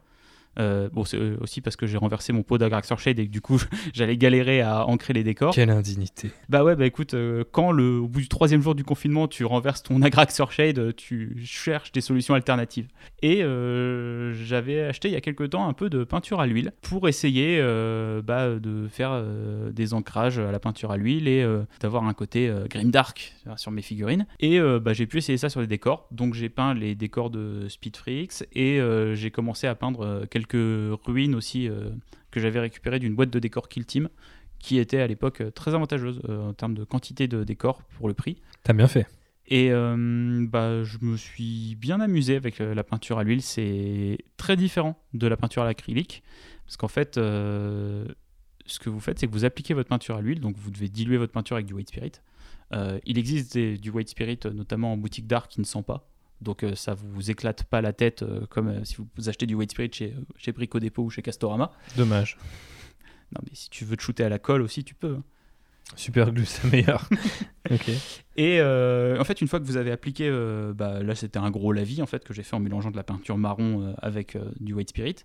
Euh, 0.58 0.88
bon, 0.92 1.04
c'est 1.04 1.16
euh, 1.16 1.36
aussi 1.40 1.60
parce 1.60 1.76
que 1.76 1.86
j'ai 1.86 1.96
renversé 1.96 2.32
mon 2.32 2.42
pot 2.42 2.58
d'Agraxor 2.58 2.98
Shade 2.98 3.18
et 3.18 3.26
que 3.26 3.32
du 3.32 3.40
coup, 3.40 3.60
j'allais 3.92 4.16
galérer 4.16 4.60
à 4.60 4.86
ancrer 4.86 5.12
les 5.12 5.24
décors. 5.24 5.54
Quelle 5.54 5.70
indignité. 5.70 6.30
Bah 6.48 6.64
ouais, 6.64 6.76
bah 6.76 6.86
écoute, 6.86 7.14
euh, 7.14 7.44
quand 7.52 7.72
le, 7.72 7.98
au 7.98 8.08
bout 8.08 8.20
du 8.20 8.28
troisième 8.28 8.62
jour 8.62 8.74
du 8.74 8.84
confinement, 8.84 9.28
tu 9.28 9.44
renverses 9.44 9.82
ton 9.82 10.02
Agraxor 10.08 10.52
Shade, 10.52 10.94
tu 10.96 11.36
cherches 11.44 11.92
des 11.92 12.00
solutions 12.00 12.34
alternatives. 12.34 12.88
Et 13.22 13.38
j'avais 14.32 14.82
acheté 14.82 15.08
il 15.08 15.14
y 15.14 15.16
a 15.16 15.20
quelques 15.20 15.50
temps 15.50 15.68
un 15.68 15.72
peu 15.72 15.90
de 15.90 16.04
peinture 16.04 16.40
à 16.40 16.46
l'huile 16.46 16.72
pour 16.82 17.08
essayer 17.08 17.60
bah, 18.24 18.58
de 18.58 18.86
faire 18.88 19.22
des 19.72 19.94
ancrages 19.94 20.38
à 20.38 20.52
la 20.52 20.58
peinture 20.58 20.90
à 20.90 20.96
l'huile 20.96 21.26
et 21.28 21.46
d'avoir 21.80 22.04
un 22.04 22.14
côté 22.14 22.52
grimdark 22.68 23.34
sur 23.56 23.70
mes 23.70 23.82
figurines. 23.82 24.26
Et 24.40 24.60
bah, 24.60 24.92
j'ai 24.92 25.06
pu 25.06 25.18
essayer 25.18 25.38
ça 25.38 25.48
sur 25.48 25.60
des 25.60 25.66
décors. 25.66 26.06
Donc 26.12 26.34
j'ai 26.34 26.48
peint 26.48 26.74
les 26.74 26.94
décors 26.94 27.30
de 27.30 27.66
Speed 27.68 27.96
Freaks 27.96 28.44
et 28.52 28.80
j'ai 29.14 29.30
commencé 29.30 29.66
à 29.66 29.74
peindre 29.74 30.26
quelques 30.30 30.47
ruines 30.56 31.34
aussi 31.34 31.68
euh, 31.68 31.90
que 32.30 32.40
j'avais 32.40 32.60
récupérées 32.60 32.98
d'une 32.98 33.14
boîte 33.14 33.30
de 33.30 33.38
décor 33.38 33.68
Kill 33.68 33.86
Team 33.86 34.08
qui 34.58 34.78
était 34.78 35.00
à 35.00 35.06
l'époque 35.06 35.40
euh, 35.40 35.50
très 35.50 35.74
avantageuse 35.74 36.20
euh, 36.28 36.48
en 36.48 36.52
termes 36.52 36.74
de 36.74 36.84
quantité 36.84 37.28
de 37.28 37.44
décor 37.44 37.82
pour 37.96 38.08
le 38.08 38.14
prix. 38.14 38.40
T'as 38.64 38.72
bien 38.72 38.88
fait. 38.88 39.06
Et 39.50 39.70
bah, 39.70 40.84
je 40.84 40.98
me 41.00 41.16
suis 41.16 41.74
bien 41.76 42.02
amusé 42.02 42.36
avec 42.36 42.58
la 42.58 42.84
peinture 42.84 43.18
à 43.18 43.24
l'huile. 43.24 43.40
C'est 43.40 44.18
très 44.36 44.56
différent 44.56 45.02
de 45.14 45.26
la 45.26 45.38
peinture 45.38 45.62
à 45.62 45.64
l'acrylique. 45.64 46.22
Parce 46.66 46.76
qu'en 46.76 46.88
fait, 46.88 47.14
ce 47.14 48.04
que 48.78 48.90
vous 48.90 49.00
faites, 49.00 49.18
c'est 49.18 49.26
que 49.26 49.32
vous 49.32 49.46
appliquez 49.46 49.72
votre 49.72 49.88
peinture 49.88 50.16
à 50.16 50.20
l'huile. 50.20 50.40
Donc 50.40 50.58
vous 50.58 50.70
devez 50.70 50.90
diluer 50.90 51.16
votre 51.16 51.32
peinture 51.32 51.56
avec 51.56 51.64
du 51.64 51.72
white 51.72 51.88
spirit. 51.88 52.12
il 53.06 53.16
existe 53.16 53.56
du 53.56 53.88
white 53.88 54.10
spirit, 54.10 54.38
notamment 54.52 54.92
en 54.92 54.98
boutique 54.98 55.26
d'art, 55.26 55.48
qui 55.48 55.60
ne 55.60 55.64
sent 55.64 55.82
pas. 55.82 56.06
Donc 56.40 56.62
euh, 56.62 56.74
ça 56.74 56.94
vous 56.94 57.30
éclate 57.30 57.64
pas 57.64 57.80
la 57.80 57.92
tête 57.92 58.22
euh, 58.22 58.46
comme 58.48 58.68
euh, 58.68 58.84
si 58.84 58.96
vous 58.96 59.28
achetez 59.28 59.46
du 59.46 59.54
White 59.54 59.72
Spirit 59.72 59.90
chez, 59.92 60.14
chez 60.36 60.52
Brico 60.52 60.78
Dépôt 60.78 61.02
ou 61.02 61.10
chez 61.10 61.22
Castorama. 61.22 61.72
Dommage. 61.96 62.38
Non 63.32 63.40
mais 63.44 63.50
si 63.54 63.68
tu 63.70 63.84
veux 63.84 63.96
te 63.96 64.02
shooter 64.02 64.24
à 64.24 64.28
la 64.28 64.38
colle 64.38 64.62
aussi, 64.62 64.84
tu 64.84 64.94
peux. 64.94 65.16
Hein. 65.18 65.24
Super 65.96 66.32
glue, 66.32 66.44
c'est 66.44 66.70
meilleur. 66.70 67.08
ok. 67.70 67.90
Et 68.36 68.60
en 68.60 69.24
fait, 69.24 69.40
une 69.40 69.48
fois 69.48 69.58
que 69.58 69.64
vous 69.64 69.78
avez 69.78 69.90
appliqué, 69.90 70.30
bah, 70.74 71.02
là 71.02 71.14
c'était 71.14 71.38
un 71.38 71.50
gros 71.50 71.72
lavis 71.72 72.02
en 72.02 72.06
fait 72.06 72.24
que 72.24 72.34
j'ai 72.34 72.42
fait 72.42 72.54
en 72.54 72.60
mélangeant 72.60 72.90
de 72.90 72.96
la 72.96 73.02
peinture 73.02 73.38
marron 73.38 73.94
avec 73.96 74.36
du 74.60 74.74
white 74.74 74.90
spirit. 74.90 75.24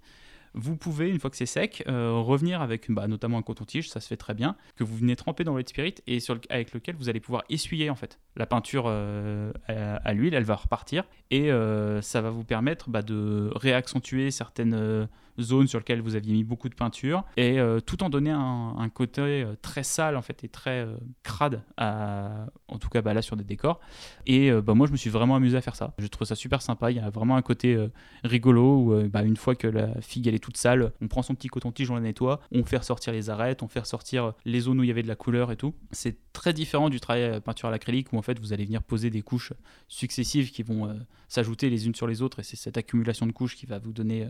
Vous 0.53 0.75
pouvez, 0.75 1.09
une 1.09 1.19
fois 1.19 1.29
que 1.29 1.37
c'est 1.37 1.45
sec, 1.45 1.83
revenir 1.87 2.61
avec 2.61 2.89
bah, 2.91 3.07
notamment 3.07 3.37
un 3.37 3.41
coton-tige, 3.41 3.89
ça 3.89 3.99
se 3.99 4.07
fait 4.07 4.17
très 4.17 4.33
bien, 4.33 4.55
que 4.75 4.83
vous 4.83 4.95
venez 4.95 5.15
tremper 5.15 5.43
dans 5.43 5.51
le 5.51 5.57
white 5.57 5.69
spirit 5.69 5.95
et 6.07 6.19
avec 6.49 6.73
lequel 6.73 6.95
vous 6.95 7.09
allez 7.09 7.19
pouvoir 7.19 7.43
essuyer 7.49 7.89
en 7.89 7.95
fait. 7.95 8.19
La 8.35 8.45
peinture 8.45 8.85
euh, 8.87 9.51
à, 9.67 10.13
l'huile, 10.13 10.33
elle 10.33 10.43
va 10.43 10.55
repartir 10.55 11.05
et 11.31 11.51
euh, 11.51 12.01
ça 12.01 12.21
va 12.21 12.29
vous 12.29 12.43
permettre 12.43 12.89
bah, 12.89 13.01
de 13.01 13.51
réaccentuer 13.55 14.31
certaines 14.31 14.73
euh, 14.73 15.05
zones 15.39 15.67
sur 15.67 15.79
lesquelles 15.79 16.01
vous 16.01 16.15
aviez 16.15 16.33
mis 16.33 16.43
beaucoup 16.43 16.69
de 16.69 16.75
peinture 16.75 17.23
et 17.37 17.57
tout 17.85 18.03
en 18.03 18.09
donner 18.09 18.31
un, 18.31 18.89
côté 18.93 19.45
très 19.61 19.83
sale 19.83 20.17
en 20.17 20.21
fait 20.21 20.43
et 20.43 20.49
très 20.49 20.87
crade 21.23 21.61
à, 21.77 22.47
tout 22.79 22.89
cas 22.89 23.01
bah, 23.01 23.13
là 23.13 23.21
sur 23.21 23.35
des 23.35 23.43
décors. 23.43 23.79
Et 24.25 24.51
bah, 24.51 24.73
moi 24.73 24.87
je 24.87 24.91
me 24.91 24.97
suis 24.97 25.09
vraiment 25.09 25.35
amusé 25.35 25.57
à 25.57 25.61
faire 25.61 25.75
ça. 25.75 25.93
Je 25.97 26.07
trouve 26.07 26.27
ça 26.27 26.35
super 26.35 26.61
sympa. 26.61 26.91
Il 26.91 26.97
y 26.97 26.99
a 26.99 27.09
vraiment 27.09 27.35
un 27.35 27.41
côté 27.41 27.77
rigolo 28.23 28.77
où 28.77 29.09
bah, 29.09 29.23
une 29.23 29.37
fois 29.37 29.55
que 29.55 29.67
la 29.67 30.01
figue 30.01 30.27
elle 30.27 30.35
est 30.35 30.43
toute 30.43 30.57
sale, 30.57 30.91
on 31.01 31.07
prend 31.07 31.21
son 31.21 31.33
petit 31.33 31.47
coton-tige, 31.47 31.89
on 31.89 31.95
la 31.95 32.01
nettoie, 32.01 32.41
on 32.51 32.63
fait 32.63 32.77
ressortir 32.77 33.13
les 33.13 33.29
arêtes, 33.29 33.63
on 33.63 33.67
fait 33.67 33.79
ressortir 33.79 34.33
les 34.45 34.59
zones 34.59 34.79
où 34.79 34.83
il 34.83 34.87
y 34.87 34.91
avait 34.91 35.03
de 35.03 35.07
la 35.07 35.15
couleur 35.15 35.51
et 35.51 35.55
tout. 35.55 35.73
C'est 35.91 36.17
très 36.33 36.53
différent 36.53 36.89
du 36.89 36.99
travail 36.99 37.39
peinture 37.41 37.69
à 37.69 37.71
l'acrylique 37.71 38.11
où 38.13 38.17
en 38.17 38.21
fait 38.21 38.39
vous 38.39 38.53
allez 38.53 38.65
venir 38.65 38.83
poser 38.83 39.09
des 39.09 39.21
couches 39.21 39.53
successives 39.87 40.51
qui 40.51 40.63
vont 40.63 40.93
s'ajouter 41.27 41.69
les 41.69 41.87
unes 41.87 41.95
sur 41.95 42.07
les 42.07 42.21
autres 42.21 42.39
et 42.39 42.43
c'est 42.43 42.57
cette 42.57 42.77
accumulation 42.77 43.25
de 43.25 43.31
couches 43.31 43.55
qui 43.55 43.65
va 43.65 43.79
vous 43.79 43.93
donner 43.93 44.27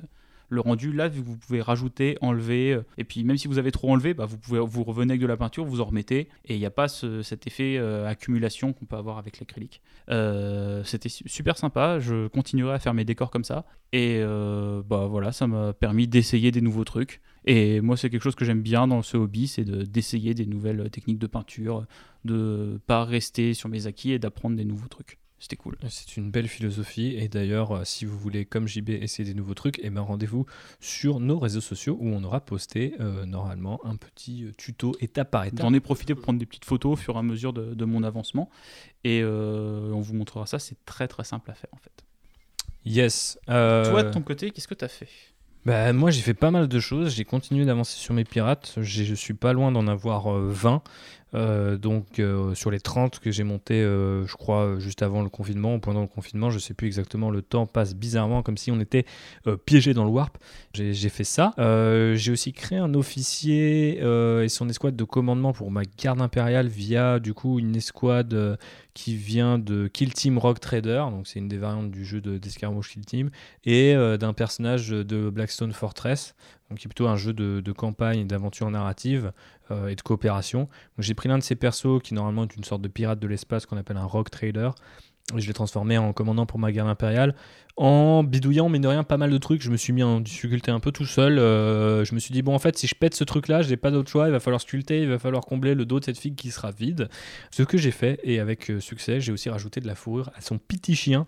le 0.50 0.62
rendu. 0.62 0.92
Là, 0.92 1.10
vous 1.10 1.38
pouvez 1.38 1.62
rajouter, 1.62 2.18
enlever, 2.22 2.74
euh, 2.74 2.84
et 2.98 3.04
puis 3.04 3.24
même 3.24 3.38
si 3.38 3.48
vous 3.48 3.58
avez 3.58 3.72
trop 3.72 3.92
enlevé, 3.92 4.14
bah, 4.14 4.28
vous 4.28 4.84
revenez 4.84 5.14
avec 5.14 5.22
de 5.22 5.28
la 5.28 5.38
peinture, 5.38 5.66
vous 5.66 5.82
en 5.82 5.86
remettez, 5.86 6.30
et 6.46 6.56
il 6.56 6.60
n'y 6.60 6.66
a 6.66 6.72
pas 6.72 6.88
cet 6.88 7.48
effet 7.48 7.78
euh, 7.78 8.08
accumulation 8.08 8.74
qu'on 8.74 8.86
peut 8.86 8.96
avoir 8.96 9.18
avec 9.18 9.40
l'acrylique. 9.40 9.82
Euh, 10.10 10.84
c'était 10.84 11.10
super 11.10 11.58
sympa. 11.58 12.00
Je 12.00 12.28
continuerai 12.28 12.74
à 12.74 12.80
faire 12.80 12.94
mes 12.94 13.06
décors 13.06 13.32
comme 13.32 13.44
ça, 13.44 13.66
et 13.92 14.22
bah 14.24 15.08
voilà, 15.08 15.32
ça 15.32 15.48
m'a 15.48 15.74
permis 15.74 16.08
d'essayer 16.08 16.52
des 16.52 16.62
nouveaux 16.62 16.84
trucs. 16.84 17.22
Et 17.46 17.82
moi, 17.82 17.98
c'est 17.98 18.10
quelque 18.10 18.24
chose 18.24 18.36
que 18.36 18.46
j'aime 18.46 18.62
bien 18.62 18.88
dans 18.88 19.02
ce 19.02 19.18
hobby, 19.18 19.48
c'est 19.48 19.66
d'essayer 19.66 20.34
des 20.34 20.46
nouvelles 20.46 20.90
techniques 20.90 21.20
de 21.20 21.28
peinture, 21.28 21.86
de 22.26 22.80
pas 22.88 23.04
rester 23.04 23.54
sur 23.54 23.70
mes 23.70 23.86
acquis 23.86 24.12
et 24.14 24.20
d'apprendre 24.20 24.56
des 24.56 24.66
nouveaux 24.66 24.88
trucs. 24.88 25.20
C'était 25.44 25.58
cool. 25.58 25.76
C'est 25.90 26.16
une 26.16 26.32
belle 26.32 26.48
philosophie. 26.48 27.18
Et 27.18 27.28
d'ailleurs, 27.28 27.72
euh, 27.72 27.84
si 27.84 28.06
vous 28.06 28.18
voulez, 28.18 28.46
comme 28.46 28.66
JB, 28.66 28.92
essayer 28.92 29.28
des 29.28 29.34
nouveaux 29.34 29.56
trucs, 29.56 29.78
et 29.80 29.88
eh 29.88 29.90
ben 29.90 30.00
rendez-vous 30.00 30.46
sur 30.80 31.20
nos 31.20 31.38
réseaux 31.38 31.60
sociaux 31.60 31.98
où 32.00 32.08
on 32.08 32.24
aura 32.24 32.40
posté 32.40 32.96
euh, 33.02 33.26
normalement 33.26 33.82
un 33.84 33.98
petit 33.98 34.46
euh, 34.46 34.54
tuto 34.56 34.96
étape 35.02 35.32
par 35.32 35.44
étape. 35.44 35.60
J'en 35.60 35.74
ai 35.74 35.82
profité 35.82 36.16
pour 36.16 36.24
prendre 36.24 36.40
des 36.40 36.46
petites 36.46 36.64
photos 36.64 36.94
au 36.94 36.96
fur 36.96 37.16
et 37.16 37.20
à 37.20 37.24
mesure 37.24 37.52
de, 37.52 37.84
mon 37.84 38.04
avancement. 38.04 38.50
Et 39.04 39.22
on 39.22 40.00
vous 40.00 40.14
montrera 40.14 40.46
ça. 40.46 40.60
C'est 40.60 40.78
très 40.86 41.10
très 41.10 41.26
simple 41.26 41.52
à 41.52 41.56
faire 41.56 41.72
en 41.74 41.78
fait. 41.78 42.06
Yes. 42.86 43.38
Toi, 43.46 44.04
de 44.04 44.12
ton 44.12 44.22
côté, 44.22 44.52
qu'est-ce 44.52 44.70
que 44.70 44.76
tu 44.76 44.86
as 44.86 44.88
fait? 44.88 45.10
bah, 45.66 45.92
moi, 45.92 46.10
j'ai 46.10 46.22
fait 46.22 46.34
pas 46.34 46.52
mal 46.52 46.70
de 46.70 46.80
choses. 46.80 47.14
J'ai 47.14 47.26
continué 47.26 47.66
d'avancer 47.66 47.98
sur 47.98 48.14
mes 48.14 48.24
pirates. 48.24 48.76
Je 48.78 49.14
suis 49.14 49.34
pas 49.34 49.52
loin 49.52 49.74
d'en 49.74 49.88
avoir 49.88 50.30
20. 50.30 50.82
Euh, 51.36 51.78
donc 51.78 52.20
euh, 52.20 52.54
sur 52.54 52.72
les 52.72 52.80
30 52.80 53.20
que 53.20 53.32
j'ai 53.32 53.44
monté, 53.44 53.82
euh, 53.82 54.26
je 54.28 54.36
crois, 54.36 54.80
juste 54.80 55.02
avant 55.02 55.22
le 55.22 55.30
confinement, 55.30 55.80
pendant 55.80 56.02
le 56.02 56.08
confinement, 56.08 56.50
je 56.50 56.60
sais 56.60 56.74
plus 56.74 56.88
exactement, 56.88 57.32
le 57.32 57.42
temps 57.42 57.66
passe 57.66 57.96
bizarrement 57.96 58.44
comme 58.44 58.58
si 58.58 58.72
on 58.72 58.80
était 58.80 59.06
piégé 59.66 59.94
dans 59.94 60.04
le 60.04 60.10
warp. 60.10 60.38
J'ai 60.74 61.10
fait 61.10 61.24
ça. 61.24 61.54
j'ai 61.58 62.32
aussi 62.32 62.54
créé 62.54 62.78
un 62.78 62.94
officier 62.94 64.00
et 64.00 64.50
son 64.50 64.70
escouade 64.70 64.96
de 64.96 65.04
commandement 65.04 65.54
pour 65.54 65.72
ma 65.72 65.84
garde 65.84 66.22
impériale 66.22 66.68
via 66.68 67.20
du 67.20 67.34
coup 67.34 67.60
une 67.60 67.76
escouade 67.76 68.58
qui 68.94 69.16
vient 69.16 69.58
de 69.58 69.88
Kill 69.88 70.14
Team 70.14 70.38
Rock 70.38 70.60
Trader, 70.60 71.06
donc 71.12 71.28
c'est 71.28 71.40
une 71.40 71.48
des 71.48 71.58
variantes 71.58 71.92
du 71.92 72.06
jeu 72.06 72.22
d'escarmouche 72.22 72.92
Kill 72.92 73.06
Team, 73.06 73.30
et 73.66 73.96
d'un 74.20 74.34
personnage 74.34 74.90
de 74.90 75.30
Blackstone 75.30 75.74
Fortress 75.74 76.36
qui 76.76 76.88
est 76.88 76.90
plutôt 76.90 77.08
un 77.08 77.16
jeu 77.16 77.34
de, 77.34 77.62
de 77.62 77.72
campagne, 77.72 78.28
d'aventure 78.28 78.70
narrative 78.70 79.32
euh, 79.72 79.88
et 79.88 79.96
de 79.96 80.02
coopération. 80.02 80.70
J'ai 80.98 81.14
pris 81.14 81.30
l'un 81.30 81.38
de 81.38 81.44
ces 81.44 81.56
persos 81.56 82.02
qui 82.02 82.14
normalement 82.14 82.44
est 82.44 82.56
une 82.56 82.64
sorte 82.64 82.82
de 82.82 82.88
pirate 82.88 83.20
de 83.20 83.28
l'espace 83.28 83.66
qu'on 83.66 83.78
appelle 83.78 83.98
un 83.98 84.06
rock 84.06 84.30
trader. 84.30 84.72
Et 85.36 85.40
je 85.40 85.48
l'ai 85.48 85.54
transformé 85.54 85.98
en 85.98 86.12
commandant 86.12 86.46
pour 86.46 86.60
ma 86.60 86.72
guerre 86.72 86.88
impériale. 86.88 87.34
En 87.78 88.24
bidouillant, 88.24 88.68
mais 88.68 88.80
de 88.80 88.88
rien, 88.88 89.04
pas 89.04 89.16
mal 89.18 89.32
de 89.32 89.38
trucs. 89.38 89.62
Je 89.62 89.72
me 89.72 89.78
suis 89.78 89.94
mis 89.94 90.04
en 90.04 90.20
difficulté 90.20 90.70
un 90.70 90.82
peu 90.82 90.92
tout 90.92 91.06
seul. 91.06 91.40
Euh, 91.40 92.04
je 92.04 92.14
me 92.14 92.20
suis 92.20 92.34
dit, 92.34 92.42
bon, 92.42 92.54
en 92.54 92.60
fait, 92.60 92.78
si 92.78 92.88
je 92.88 92.94
pète 92.94 93.16
ce 93.16 93.24
truc-là, 93.24 93.62
j'ai 93.62 93.78
pas 93.78 93.90
d'autre 93.90 94.12
choix. 94.12 94.28
Il 94.28 94.32
va 94.32 94.42
falloir 94.42 94.60
sculpter, 94.60 95.02
il 95.02 95.10
va 95.10 95.20
falloir 95.20 95.44
combler 95.46 95.76
le 95.76 95.86
dos 95.86 96.00
de 96.00 96.06
cette 96.06 96.18
figue 96.18 96.36
qui 96.36 96.52
sera 96.52 96.72
vide. 96.72 97.10
Ce 97.52 97.64
que 97.64 97.78
j'ai 97.78 97.92
fait, 97.92 98.20
et 98.24 98.40
avec 98.40 98.70
euh, 98.70 98.82
succès, 98.82 99.22
j'ai 99.22 99.32
aussi 99.32 99.50
rajouté 99.50 99.80
de 99.80 99.88
la 99.88 99.96
fourrure 99.96 100.30
à 100.36 100.42
son 100.42 100.58
petit 100.58 100.96
chien 100.96 101.26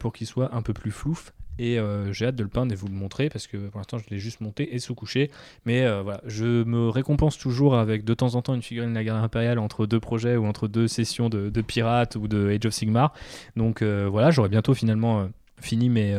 pour 0.00 0.12
qu'il 0.12 0.26
soit 0.26 0.54
un 0.54 0.62
peu 0.62 0.72
plus 0.72 0.90
flouf 0.90 1.32
et 1.58 1.78
euh, 1.78 2.12
j'ai 2.12 2.26
hâte 2.26 2.36
de 2.36 2.42
le 2.42 2.48
peindre 2.48 2.72
et 2.72 2.76
vous 2.76 2.88
le 2.88 2.94
montrer 2.94 3.28
parce 3.28 3.46
que 3.46 3.56
pour 3.68 3.78
l'instant 3.78 3.98
je 3.98 4.04
l'ai 4.10 4.18
juste 4.18 4.40
monté 4.40 4.74
et 4.74 4.78
sous-couché. 4.78 5.30
Mais 5.64 5.84
euh, 5.84 6.02
voilà, 6.02 6.20
je 6.26 6.64
me 6.64 6.88
récompense 6.88 7.38
toujours 7.38 7.76
avec 7.76 8.04
de 8.04 8.14
temps 8.14 8.34
en 8.34 8.42
temps 8.42 8.54
une 8.54 8.62
figurine 8.62 8.90
de 8.90 8.94
la 8.94 9.04
garde 9.04 9.22
impériale 9.22 9.58
entre 9.58 9.86
deux 9.86 10.00
projets 10.00 10.36
ou 10.36 10.46
entre 10.46 10.68
deux 10.68 10.88
sessions 10.88 11.28
de, 11.28 11.50
Pirates 11.62 12.16
ou 12.16 12.28
de 12.28 12.50
Age 12.50 12.66
of 12.66 12.74
Sigmar. 12.74 13.12
Donc 13.56 13.82
euh, 13.82 14.08
voilà, 14.10 14.30
j'aurai 14.30 14.48
bientôt 14.48 14.74
finalement 14.74 15.28
fini 15.60 15.88
mes, 15.88 16.14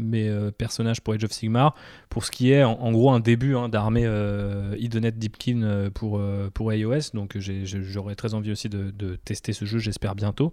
mes 0.00 0.50
personnages 0.58 1.00
pour 1.00 1.14
Age 1.14 1.24
of 1.24 1.32
Sigmar. 1.32 1.74
Pour 2.10 2.26
ce 2.26 2.30
qui 2.30 2.52
est 2.52 2.62
en, 2.62 2.92
gros 2.92 3.10
un 3.10 3.20
début 3.20 3.56
hein, 3.56 3.70
d'armée 3.70 4.04
euh, 4.04 4.76
Idonet 4.78 5.12
Deepkin 5.12 5.90
pour, 5.94 6.20
pour 6.52 6.72
iOS. 6.72 7.14
Donc 7.14 7.38
j'aurais 7.38 8.16
très 8.16 8.34
envie 8.34 8.52
aussi 8.52 8.68
de 8.68 9.16
tester 9.24 9.54
ce 9.54 9.64
jeu, 9.64 9.78
j'espère 9.78 10.14
bientôt. 10.14 10.52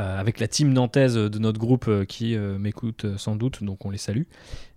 Avec 0.00 0.40
la 0.40 0.48
team 0.48 0.72
nantaise 0.72 1.14
de 1.14 1.38
notre 1.38 1.58
groupe 1.58 2.04
qui 2.06 2.36
m'écoute 2.36 3.16
sans 3.16 3.36
doute, 3.36 3.62
donc 3.62 3.84
on 3.84 3.90
les 3.90 3.98
salue. 3.98 4.24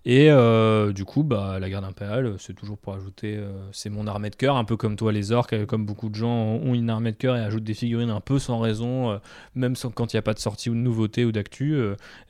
Et 0.05 0.29
euh, 0.29 0.91
du 0.91 1.05
coup, 1.05 1.23
bah, 1.23 1.59
la 1.61 1.69
garde 1.69 1.85
impériale, 1.85 2.35
c'est 2.37 2.53
toujours 2.53 2.77
pour 2.77 2.93
ajouter, 2.93 3.37
euh, 3.37 3.53
c'est 3.71 3.89
mon 3.89 4.05
armée 4.05 4.29
de 4.29 4.35
cœur, 4.35 4.57
un 4.57 4.65
peu 4.65 4.75
comme 4.75 4.97
toi 4.97 5.13
les 5.13 5.31
orques, 5.31 5.53
euh, 5.53 5.65
comme 5.65 5.85
beaucoup 5.85 6.09
de 6.09 6.15
gens 6.15 6.27
ont 6.27 6.73
une 6.73 6.89
armée 6.89 7.13
de 7.13 7.17
cœur 7.17 7.37
et 7.37 7.39
ajoutent 7.39 7.63
des 7.63 7.73
figurines 7.73 8.09
un 8.09 8.19
peu 8.19 8.37
sans 8.37 8.59
raison, 8.59 9.17
même 9.55 9.77
sans, 9.77 9.91
quand 9.91 10.11
il 10.11 10.17
n'y 10.17 10.19
a 10.19 10.23
pas 10.23 10.33
de 10.33 10.39
sortie 10.39 10.69
ou 10.69 10.73
de 10.73 10.79
nouveauté 10.79 11.23
ou 11.23 11.31
d'actu, 11.31 11.77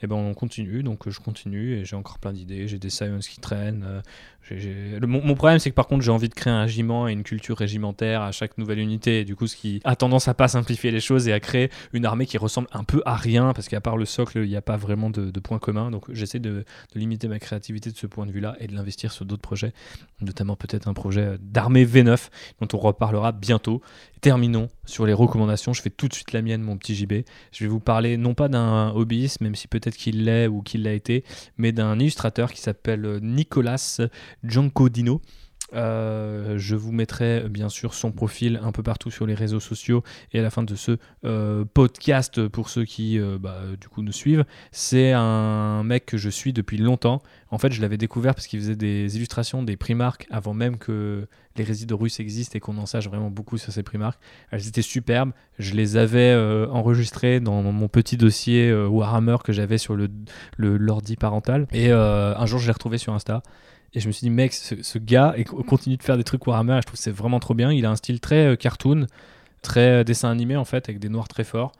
et 0.01 0.07
ben 0.07 0.15
on 0.15 0.33
continue, 0.35 0.83
donc 0.83 1.09
je 1.09 1.19
continue 1.19 1.73
et 1.73 1.85
j'ai 1.85 1.95
encore 1.95 2.19
plein 2.19 2.31
d'idées, 2.31 2.67
j'ai 2.67 2.77
des 2.77 2.91
science 2.91 3.27
qui 3.27 3.39
traînent, 3.39 4.03
mon, 4.51 5.35
problème, 5.35 5.59
c'est 5.59 5.69
que 5.69 5.75
par 5.75 5.87
contre, 5.87 6.03
j'ai 6.03 6.11
envie 6.11 6.27
de 6.27 6.33
créer 6.33 6.51
un 6.51 6.63
régiment 6.63 7.07
et 7.07 7.13
une 7.13 7.23
culture 7.23 7.57
régimentaire 7.57 8.21
à 8.21 8.31
chaque 8.31 8.57
nouvelle 8.57 8.79
unité. 8.79 9.23
du 9.23 9.35
coup, 9.35 9.47
ce 9.47 9.55
qui 9.55 9.81
a 9.85 9.95
tendance 9.95 10.27
à 10.27 10.33
pas 10.33 10.47
simplifier 10.49 10.91
les 10.91 10.99
choses 10.99 11.27
et 11.27 11.33
à 11.33 11.39
créer 11.39 11.69
une 11.93 12.05
armée 12.05 12.25
qui 12.25 12.37
ressemble 12.37 12.67
un 12.73 12.83
peu 12.83 13.01
à 13.05 13.15
rien, 13.15 13.53
parce 13.53 13.69
qu'à 13.69 13.79
part 13.79 13.95
le 13.95 14.05
socle, 14.05 14.39
il 14.39 14.49
n'y 14.49 14.55
a 14.55 14.61
pas 14.61 14.75
vraiment 14.75 15.09
de, 15.09 15.39
points 15.39 15.59
communs. 15.59 15.91
Donc, 15.91 16.11
j'essaie 16.11 16.39
de, 16.39 16.65
limiter 16.93 17.27
ma 17.27 17.39
créativité 17.39 17.89
de 17.89 17.97
ce 17.97 18.07
point 18.07 18.25
de 18.25 18.31
vue-là 18.31 18.55
et 18.59 18.67
de 18.67 18.75
l'investir 18.75 19.11
sur 19.11 19.25
d'autres 19.25 19.41
projets, 19.41 19.73
notamment 20.21 20.55
peut-être 20.55 20.87
un 20.87 20.93
projet 20.93 21.37
d'armée 21.39 21.85
V9 21.85 22.29
dont 22.61 22.67
on 22.73 22.77
reparlera 22.77 23.31
bientôt. 23.31 23.81
Terminons 24.21 24.69
sur 24.85 25.05
les 25.05 25.13
recommandations. 25.13 25.73
Je 25.73 25.81
fais 25.81 25.89
tout 25.89 26.07
de 26.07 26.13
suite 26.13 26.31
la 26.31 26.41
mienne, 26.41 26.61
mon 26.61 26.77
petit 26.77 26.95
JB. 26.95 27.13
Je 27.51 27.63
vais 27.63 27.67
vous 27.67 27.81
parler 27.81 28.15
non 28.17 28.33
pas 28.33 28.47
d'un 28.47 28.91
hobbyiste, 28.91 29.41
même 29.41 29.55
si 29.55 29.67
peut-être 29.67 29.95
qu'il 29.95 30.25
l'est 30.25 30.47
ou 30.47 30.61
qu'il 30.61 30.83
l'a 30.83 30.93
été, 30.93 31.23
mais 31.57 31.71
d'un 31.71 31.99
illustrateur 31.99 32.51
qui 32.51 32.61
s'appelle 32.61 33.19
Nicolas 33.21 34.01
Giancodino. 34.43 35.21
Euh, 35.75 36.57
je 36.57 36.75
vous 36.75 36.91
mettrai 36.91 37.47
bien 37.49 37.69
sûr 37.69 37.93
son 37.93 38.11
profil 38.11 38.59
un 38.63 38.71
peu 38.71 38.83
partout 38.83 39.09
sur 39.09 39.25
les 39.25 39.33
réseaux 39.33 39.59
sociaux 39.59 40.03
et 40.31 40.39
à 40.39 40.41
la 40.41 40.49
fin 40.49 40.63
de 40.63 40.75
ce 40.75 40.97
euh, 41.25 41.65
podcast 41.65 42.47
pour 42.47 42.69
ceux 42.69 42.85
qui 42.85 43.19
euh, 43.19 43.37
bah, 43.39 43.61
du 43.79 43.87
coup 43.87 44.01
nous 44.01 44.11
suivent. 44.11 44.45
C'est 44.71 45.11
un 45.13 45.83
mec 45.83 46.05
que 46.05 46.17
je 46.17 46.29
suis 46.29 46.53
depuis 46.53 46.77
longtemps. 46.77 47.21
En 47.49 47.57
fait, 47.57 47.71
je 47.71 47.81
l'avais 47.81 47.97
découvert 47.97 48.35
parce 48.35 48.47
qu'il 48.47 48.59
faisait 48.59 48.75
des 48.75 49.15
illustrations 49.15 49.63
des 49.63 49.77
primarques 49.77 50.27
avant 50.29 50.53
même 50.53 50.77
que 50.77 51.27
les 51.55 51.63
résidus 51.63 51.93
russes 51.93 52.19
existent 52.19 52.57
et 52.57 52.59
qu'on 52.59 52.77
en 52.77 52.87
sache 52.87 53.07
vraiment 53.07 53.29
beaucoup 53.29 53.57
sur 53.57 53.71
ces 53.71 53.83
primarques. 53.83 54.19
Elles 54.51 54.67
étaient 54.67 54.81
superbes. 54.81 55.31
Je 55.59 55.75
les 55.75 55.97
avais 55.97 56.35
enregistrées 56.71 57.39
dans 57.39 57.61
mon 57.61 57.87
petit 57.87 58.17
dossier 58.17 58.73
Warhammer 58.73 59.37
que 59.43 59.53
j'avais 59.53 59.77
sur 59.77 59.95
le 59.95 60.09
l'ordi 60.57 61.15
parental. 61.15 61.67
Et 61.71 61.91
un 61.91 62.45
jour, 62.47 62.59
je 62.59 62.65
l'ai 62.65 62.71
retrouvé 62.71 62.97
sur 62.97 63.13
Insta. 63.13 63.43
Et 63.93 63.99
je 63.99 64.07
me 64.07 64.11
suis 64.11 64.25
dit, 64.25 64.31
mec, 64.31 64.53
ce, 64.53 64.97
gars 64.97 65.35
continue 65.67 65.97
de 65.97 66.03
faire 66.03 66.17
des 66.17 66.23
trucs 66.23 66.45
Warhammer. 66.47 66.79
Je 66.81 66.87
trouve 66.87 66.99
c'est 66.99 67.11
vraiment 67.11 67.39
trop 67.39 67.53
bien. 67.53 67.71
Il 67.71 67.85
a 67.85 67.91
un 67.91 67.95
style 67.95 68.19
très 68.19 68.47
euh, 68.47 68.55
cartoon, 68.55 69.05
très 69.61 70.01
euh, 70.01 70.03
dessin 70.03 70.31
animé 70.31 70.55
en 70.55 70.65
fait, 70.65 70.89
avec 70.89 70.99
des 70.99 71.09
noirs 71.09 71.27
très 71.27 71.43
forts. 71.43 71.73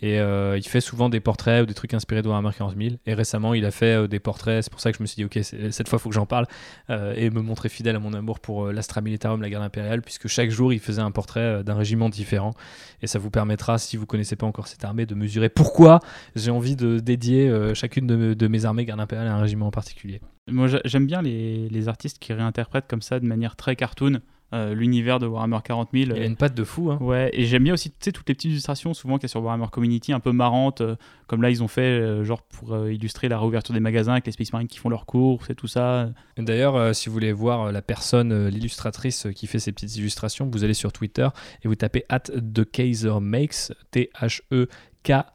Et 0.00 0.20
euh, 0.20 0.56
il 0.56 0.66
fait 0.66 0.80
souvent 0.80 1.08
des 1.08 1.20
portraits 1.20 1.62
ou 1.62 1.66
des 1.66 1.74
trucs 1.74 1.94
inspirés 1.94 2.22
de 2.22 2.28
Warhammer 2.28 2.50
40 2.56 2.76
000. 2.76 2.96
Et 3.06 3.14
récemment, 3.14 3.54
il 3.54 3.64
a 3.64 3.70
fait 3.70 4.06
des 4.08 4.20
portraits. 4.20 4.62
C'est 4.62 4.70
pour 4.70 4.80
ça 4.80 4.92
que 4.92 4.98
je 4.98 5.02
me 5.02 5.06
suis 5.06 5.16
dit, 5.16 5.24
ok, 5.24 5.42
cette 5.42 5.88
fois, 5.88 5.98
il 5.98 6.00
faut 6.00 6.08
que 6.08 6.14
j'en 6.14 6.26
parle. 6.26 6.46
et 6.88 7.30
me 7.30 7.40
montrer 7.40 7.68
fidèle 7.68 7.96
à 7.96 7.98
mon 7.98 8.12
amour 8.12 8.38
pour 8.38 8.68
l'Astra 8.72 9.00
Militarum, 9.00 9.42
la 9.42 9.50
garde 9.50 9.64
impériale, 9.64 10.02
puisque 10.02 10.28
chaque 10.28 10.50
jour, 10.50 10.72
il 10.72 10.78
faisait 10.78 11.02
un 11.02 11.10
portrait 11.10 11.64
d'un 11.64 11.74
régiment 11.74 12.08
différent. 12.08 12.54
Et 13.02 13.06
ça 13.06 13.18
vous 13.18 13.30
permettra, 13.30 13.78
si 13.78 13.96
vous 13.96 14.06
connaissez 14.06 14.36
pas 14.36 14.46
encore 14.46 14.68
cette 14.68 14.84
armée, 14.84 15.06
de 15.06 15.14
mesurer 15.14 15.48
pourquoi 15.48 16.00
j'ai 16.36 16.50
envie 16.50 16.76
de 16.76 17.00
dédier 17.00 17.52
chacune 17.74 18.06
de, 18.06 18.34
de 18.34 18.48
mes 18.48 18.64
armées 18.64 18.84
garde 18.84 19.00
impériale 19.00 19.28
à 19.28 19.34
un 19.34 19.40
régiment 19.40 19.66
en 19.66 19.72
particulier. 19.72 20.20
Moi, 20.50 20.68
j'aime 20.84 21.06
bien 21.06 21.22
les, 21.22 21.88
artistes 21.88 22.18
qui 22.18 22.32
réinterprètent 22.32 22.88
comme 22.88 23.02
ça 23.02 23.20
de 23.20 23.26
manière 23.26 23.56
très 23.56 23.76
cartoon. 23.76 24.20
Euh, 24.54 24.72
l'univers 24.72 25.18
de 25.18 25.26
Warhammer 25.26 25.58
40 25.62 25.90
000. 25.92 26.04
Il 26.04 26.12
a 26.12 26.24
une 26.24 26.36
patte 26.36 26.54
de 26.54 26.64
fou. 26.64 26.90
Hein. 26.90 26.96
Ouais, 27.02 27.28
et 27.34 27.44
j'aime 27.44 27.64
bien 27.64 27.74
aussi 27.74 27.90
toutes 27.90 28.26
les 28.28 28.34
petites 28.34 28.50
illustrations, 28.50 28.94
souvent 28.94 29.18
qu'il 29.18 29.24
y 29.24 29.26
a 29.26 29.28
sur 29.28 29.42
Warhammer 29.42 29.66
Community, 29.70 30.14
un 30.14 30.20
peu 30.20 30.32
marrantes, 30.32 30.80
euh, 30.80 30.96
comme 31.26 31.42
là 31.42 31.50
ils 31.50 31.62
ont 31.62 31.68
fait, 31.68 31.82
euh, 31.82 32.24
genre 32.24 32.40
pour 32.40 32.88
illustrer 32.88 33.28
la 33.28 33.38
réouverture 33.38 33.74
des 33.74 33.80
magasins 33.80 34.12
avec 34.12 34.24
les 34.24 34.32
Space 34.32 34.50
Marines 34.54 34.68
qui 34.68 34.78
font 34.78 34.88
leurs 34.88 35.04
courses 35.04 35.50
et 35.50 35.54
tout 35.54 35.66
ça. 35.66 36.08
D'ailleurs, 36.38 36.94
si 36.94 37.10
vous 37.10 37.12
voulez 37.12 37.32
voir 37.32 37.72
la 37.72 37.82
personne, 37.82 38.48
l'illustratrice 38.48 39.26
qui 39.34 39.46
fait 39.46 39.58
ces 39.58 39.72
petites 39.72 39.96
illustrations, 39.96 40.48
vous 40.50 40.64
allez 40.64 40.72
sur 40.72 40.92
Twitter 40.92 41.28
et 41.62 41.68
vous 41.68 41.74
tapez 41.74 42.04
at 42.08 42.20
The 42.20 42.64
Kaiser 42.64 43.20
Makes, 43.20 43.72
T-H-E-K-A 43.90 45.32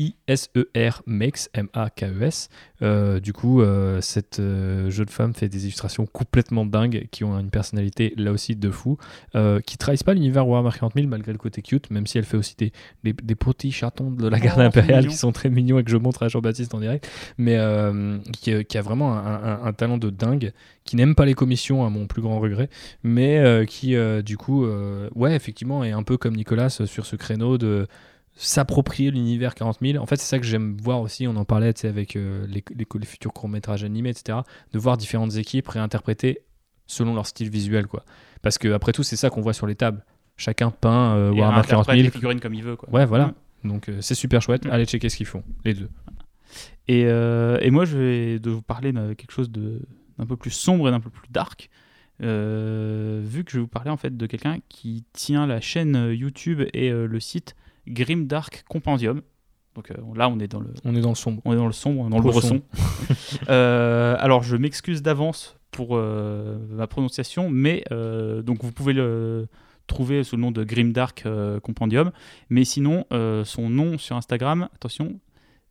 I-S-E-R 0.00 1.02
Makes, 1.06 1.50
M-A-K-E-S. 1.52 2.48
Euh, 2.80 3.20
du 3.20 3.34
coup, 3.34 3.60
euh, 3.60 4.00
cette 4.00 4.40
euh, 4.40 4.88
jeune 4.88 5.10
femme 5.10 5.34
fait 5.34 5.50
des 5.50 5.64
illustrations 5.64 6.06
complètement 6.06 6.64
dingues 6.64 7.06
qui 7.10 7.22
ont 7.24 7.38
une 7.38 7.50
personnalité 7.50 8.14
là 8.16 8.32
aussi 8.32 8.56
de 8.56 8.70
fou, 8.70 8.96
qui 9.66 9.76
trahissent 9.76 10.02
pas 10.02 10.14
l'univers 10.14 10.46
Warhammer 10.48 10.70
40 10.74 10.94
000 10.94 11.06
malgré 11.06 11.32
le 11.32 11.38
côté 11.38 11.60
cute, 11.60 11.90
même 11.90 12.06
si 12.06 12.16
elle 12.18 12.24
fait 12.24 12.36
aussi 12.38 12.54
des, 12.56 12.72
des, 13.04 13.12
des 13.12 13.34
petits 13.34 13.72
chatons 13.72 14.10
de 14.10 14.26
la 14.26 14.38
garde 14.40 14.58
Oh, 14.58 14.62
c'est 14.62 14.66
impériale 14.80 15.06
qui 15.06 15.16
sont 15.16 15.32
très 15.32 15.50
mignons 15.50 15.78
et 15.78 15.84
que 15.84 15.90
je 15.90 15.96
montre 15.96 16.22
à 16.22 16.28
Jean-Baptiste 16.28 16.74
en 16.74 16.80
direct, 16.80 17.08
mais 17.38 17.58
qui, 18.32 18.64
qui 18.64 18.78
a 18.78 18.82
vraiment 18.82 19.14
un, 19.18 19.34
un- 19.34 19.64
un 19.64 19.72
talent 19.72 19.98
de 19.98 20.10
dingue, 20.10 20.52
qui 20.84 20.96
n'aime 20.96 21.14
pas 21.14 21.24
les 21.26 21.34
commissions 21.34 21.84
à 21.84 21.90
mon 21.90 22.06
plus 22.06 22.22
grand 22.22 22.40
regret, 22.40 22.68
mais 23.02 23.64
qui 23.68 23.94
du 24.24 24.36
coup, 24.38 24.66
ouais, 25.14 25.34
effectivement, 25.36 25.84
est 25.84 25.92
un 25.92 26.02
peu 26.02 26.16
comme 26.16 26.34
Nicolas 26.36 26.70
sur 26.70 27.06
ce 27.06 27.16
créneau 27.16 27.58
de 27.58 27.86
s'approprier 28.42 29.10
l'univers 29.10 29.54
40 29.54 29.78
000. 29.82 30.02
En 30.02 30.06
fait, 30.06 30.16
c'est 30.16 30.26
ça 30.26 30.38
que 30.38 30.46
j'aime 30.46 30.76
voir 30.82 31.00
aussi. 31.02 31.26
On 31.28 31.36
en 31.36 31.44
parlait 31.44 31.72
avec 31.84 32.16
euh, 32.16 32.46
les, 32.46 32.64
les- 32.74 32.86
les 32.98 33.06
futurs 33.06 33.32
courts-métrages 33.32 33.84
animés, 33.84 34.08
etc. 34.10 34.38
De 34.72 34.78
voir 34.78 34.96
différentes 34.96 35.36
équipes 35.36 35.68
réinterpréter 35.68 36.40
selon 36.86 37.14
leur 37.14 37.26
style 37.26 37.50
visuel. 37.50 37.86
quoi. 37.86 38.04
Parce 38.42 38.56
que 38.58 38.68
après 38.72 38.92
tout, 38.92 39.02
c'est 39.02 39.16
ça 39.16 39.28
qu'on 39.30 39.42
voit 39.42 39.52
sur 39.52 39.66
les 39.66 39.74
tables. 39.74 40.04
Chacun 40.36 40.70
peint 40.70 41.14
euh, 41.16 41.30
Warhammer 41.32 41.56
40 41.56 41.64
interprète 41.66 41.96
000. 41.96 42.04
les 42.04 42.10
figurines 42.10 42.40
comme 42.40 42.54
il 42.54 42.62
veut. 42.64 42.76
Quoi. 42.76 42.88
Ouais, 42.90 43.04
voilà. 43.04 43.34
Donc 43.62 43.88
euh, 43.90 43.98
c'est 44.00 44.14
super 44.14 44.40
chouette. 44.40 44.64
Mm. 44.64 44.70
Allez 44.70 44.86
checker 44.86 45.10
ce 45.10 45.16
qu'ils 45.18 45.26
font, 45.26 45.42
les 45.66 45.74
deux. 45.74 45.90
Et, 46.88 47.04
euh, 47.06 47.58
et 47.60 47.70
moi, 47.70 47.84
je 47.84 47.98
vais 47.98 48.38
de 48.38 48.50
vous 48.50 48.62
parler 48.62 48.92
de 48.92 49.12
quelque 49.12 49.32
chose 49.32 49.50
d'un 49.50 50.26
peu 50.26 50.36
plus 50.36 50.50
sombre 50.50 50.88
et 50.88 50.90
d'un 50.90 50.98
peu 51.00 51.10
plus 51.10 51.28
dark. 51.30 51.68
vu 52.20 53.44
que 53.44 53.50
je 53.50 53.56
vais 53.56 53.60
vous 53.60 53.68
parler 53.68 53.90
en 53.90 53.96
fait 53.96 54.16
de 54.16 54.26
quelqu'un 54.26 54.58
qui 54.70 55.04
tient 55.12 55.46
la 55.46 55.60
chaîne 55.60 56.10
YouTube 56.12 56.62
et 56.72 56.90
le 56.90 57.20
site 57.20 57.54
Grim 57.90 58.26
Dark 58.26 58.64
Compendium. 58.68 59.22
Donc 59.74 59.90
euh, 59.90 59.94
là, 60.16 60.28
on 60.28 60.38
est 60.40 60.48
dans 60.48 60.60
le, 60.60 60.72
On 60.84 60.94
est 60.94 61.00
dans 61.00 61.10
le 61.10 61.14
sombre. 61.14 61.40
on 61.44 61.52
est 61.52 61.56
dans 61.56 61.66
le 61.66 61.72
sombre, 61.72 62.08
dans 62.08 62.18
le 62.18 62.22
Bresson. 62.22 62.62
Euh, 63.48 64.16
alors, 64.18 64.42
je 64.42 64.56
m'excuse 64.56 65.02
d'avance 65.02 65.56
pour 65.70 65.96
euh, 65.96 66.58
ma 66.70 66.86
prononciation, 66.86 67.48
mais 67.50 67.84
euh, 67.92 68.42
donc 68.42 68.62
vous 68.62 68.72
pouvez 68.72 68.92
le 68.92 69.48
trouver 69.86 70.24
sous 70.24 70.36
le 70.36 70.42
nom 70.42 70.50
de 70.50 70.64
Grimdark 70.64 71.24
euh, 71.26 71.60
Compendium. 71.60 72.10
Mais 72.48 72.64
sinon, 72.64 73.04
son 73.44 73.70
nom 73.70 73.98
sur 73.98 74.16
Instagram, 74.16 74.68
attention, 74.74 75.20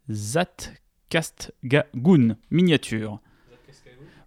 Zatkastgagun 0.09 2.35
miniature. 2.51 3.19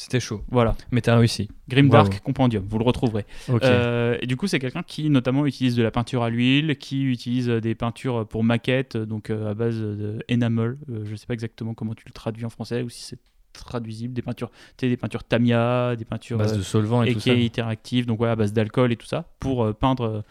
C'était 0.00 0.20
chaud. 0.20 0.44
Voilà, 0.48 0.76
Mais 0.92 1.00
t'as 1.00 1.16
réussi. 1.16 1.48
Grimdark. 1.68 2.20
Compendium, 2.20 2.64
vous 2.68 2.78
le 2.78 2.84
retrouverez. 2.84 3.26
Euh, 3.50 4.16
et 4.22 4.26
du 4.28 4.36
coup, 4.36 4.46
c'est 4.46 4.60
quelqu'un 4.60 4.84
qui 4.84 5.10
notamment 5.10 5.44
utilise 5.44 5.74
de 5.74 5.82
la 5.82 5.90
peinture 5.90 6.22
à 6.22 6.30
l'huile, 6.30 6.78
qui 6.78 7.02
utilise 7.02 7.48
euh, 7.48 7.60
des 7.60 7.74
peintures 7.74 8.24
pour 8.28 8.44
maquettes, 8.44 8.94
euh, 8.94 9.06
donc 9.06 9.30
euh, 9.30 9.50
à 9.50 9.54
base 9.54 9.76
de 9.76 10.22
enamel. 10.30 10.78
Euh, 10.88 11.04
je 11.04 11.10
ne 11.10 11.16
sais 11.16 11.26
pas 11.26 11.34
exactement 11.34 11.74
comment 11.74 11.94
tu 11.94 12.04
le 12.06 12.12
traduis 12.12 12.44
en 12.44 12.48
français 12.48 12.82
ou 12.82 12.88
si 12.88 13.02
c'est 13.02 13.18
traduisible. 13.52 14.14
Des 14.14 14.22
peintures, 14.22 14.52
des 14.78 14.96
peintures 14.96 15.24
Tamiya, 15.24 15.96
des 15.96 16.04
peintures 16.04 16.38
base 16.38 16.56
de 16.56 16.62
solvant 16.62 17.02
et, 17.02 17.10
et 17.10 17.14
tout 17.14 17.18
qui 17.18 17.30
ça. 17.30 17.34
est 17.34 17.44
interactive, 17.44 18.06
donc 18.06 18.20
ouais, 18.20 18.28
à 18.28 18.36
base 18.36 18.52
d'alcool 18.52 18.92
et 18.92 18.96
tout 18.96 19.08
ça, 19.08 19.24
pour 19.40 19.74
peindre 19.74 20.22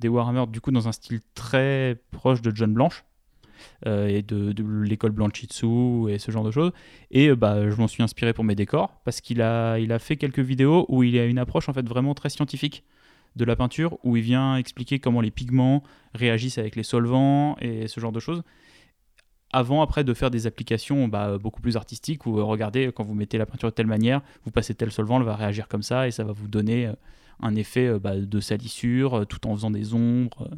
des 0.00 0.08
Warhammer 0.08 0.44
du 0.48 0.60
coup 0.60 0.70
dans 0.70 0.86
un 0.86 0.92
style 0.92 1.20
très 1.34 1.96
proche 2.10 2.42
de 2.42 2.54
John 2.54 2.74
Blanche. 2.74 3.04
Euh, 3.86 4.08
et 4.08 4.22
de, 4.22 4.54
l'école 4.82 5.12
Blanchitsu 5.12 6.10
et 6.10 6.18
ce 6.18 6.30
genre 6.30 6.44
de 6.44 6.50
choses. 6.50 6.72
Et 7.10 7.28
euh, 7.28 7.36
bah, 7.36 7.68
je 7.68 7.76
m'en 7.76 7.88
suis 7.88 8.02
inspiré 8.02 8.32
pour 8.32 8.44
mes 8.44 8.54
décors 8.54 9.00
parce 9.04 9.20
qu'il 9.20 9.42
a, 9.42 9.78
il 9.78 9.92
a 9.92 9.98
fait 9.98 10.16
quelques 10.16 10.40
vidéos 10.40 10.86
où 10.88 11.02
il 11.02 11.18
a 11.18 11.24
une 11.24 11.38
approche 11.38 11.68
en 11.68 11.72
fait 11.72 11.86
vraiment 11.88 12.14
très 12.14 12.30
scientifique 12.30 12.84
de 13.36 13.44
la 13.44 13.56
peinture, 13.56 13.98
où 14.04 14.16
il 14.16 14.22
vient 14.22 14.56
expliquer 14.56 15.00
comment 15.00 15.20
les 15.20 15.32
pigments 15.32 15.82
réagissent 16.14 16.58
avec 16.58 16.76
les 16.76 16.84
solvants 16.84 17.56
et 17.60 17.88
ce 17.88 17.98
genre 17.98 18.12
de 18.12 18.20
choses. 18.20 18.42
Avant, 19.52 19.82
après, 19.82 20.04
de 20.04 20.14
faire 20.14 20.30
des 20.30 20.46
applications 20.46 21.08
bah, 21.08 21.38
beaucoup 21.38 21.60
plus 21.60 21.76
artistiques 21.76 22.26
où 22.26 22.38
euh, 22.38 22.44
regardez, 22.44 22.90
quand 22.94 23.04
vous 23.04 23.14
mettez 23.14 23.38
la 23.38 23.46
peinture 23.46 23.70
de 23.70 23.74
telle 23.74 23.86
manière, 23.86 24.20
vous 24.44 24.50
passez 24.50 24.74
tel 24.74 24.92
solvant, 24.92 25.18
elle 25.18 25.26
va 25.26 25.36
réagir 25.36 25.68
comme 25.68 25.82
ça 25.82 26.06
et 26.06 26.10
ça 26.10 26.24
va 26.24 26.32
vous 26.32 26.48
donner 26.48 26.92
un 27.40 27.56
effet 27.56 27.98
bah, 27.98 28.16
de 28.16 28.40
salissure 28.40 29.26
tout 29.28 29.46
en 29.48 29.54
faisant 29.54 29.70
des 29.70 29.94
ombres 29.94 30.48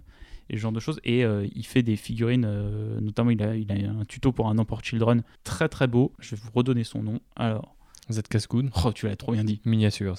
et 0.50 0.56
ce 0.56 0.60
genre 0.60 0.72
de 0.72 0.80
choses. 0.80 1.00
Et 1.04 1.24
euh, 1.24 1.46
il 1.54 1.64
fait 1.66 1.82
des 1.82 1.96
figurines, 1.96 2.44
euh, 2.46 3.00
notamment 3.00 3.30
il 3.30 3.42
a, 3.42 3.56
il 3.56 3.72
a 3.72 3.90
un 3.90 4.04
tuto 4.04 4.32
pour 4.32 4.48
un 4.48 4.58
Emport 4.58 4.84
Children 4.84 5.22
très 5.44 5.68
très 5.68 5.86
beau. 5.86 6.12
Je 6.18 6.34
vais 6.34 6.40
vous 6.42 6.50
redonner 6.54 6.84
son 6.84 7.02
nom. 7.02 7.20
Alors, 7.36 7.74
Z 8.10 8.22
Cascoon. 8.28 8.70
oh, 8.84 8.92
tu 8.92 9.06
l'as 9.06 9.16
trop 9.16 9.32
bien 9.32 9.44
dit. 9.44 9.60
Miniatures. 9.64 10.16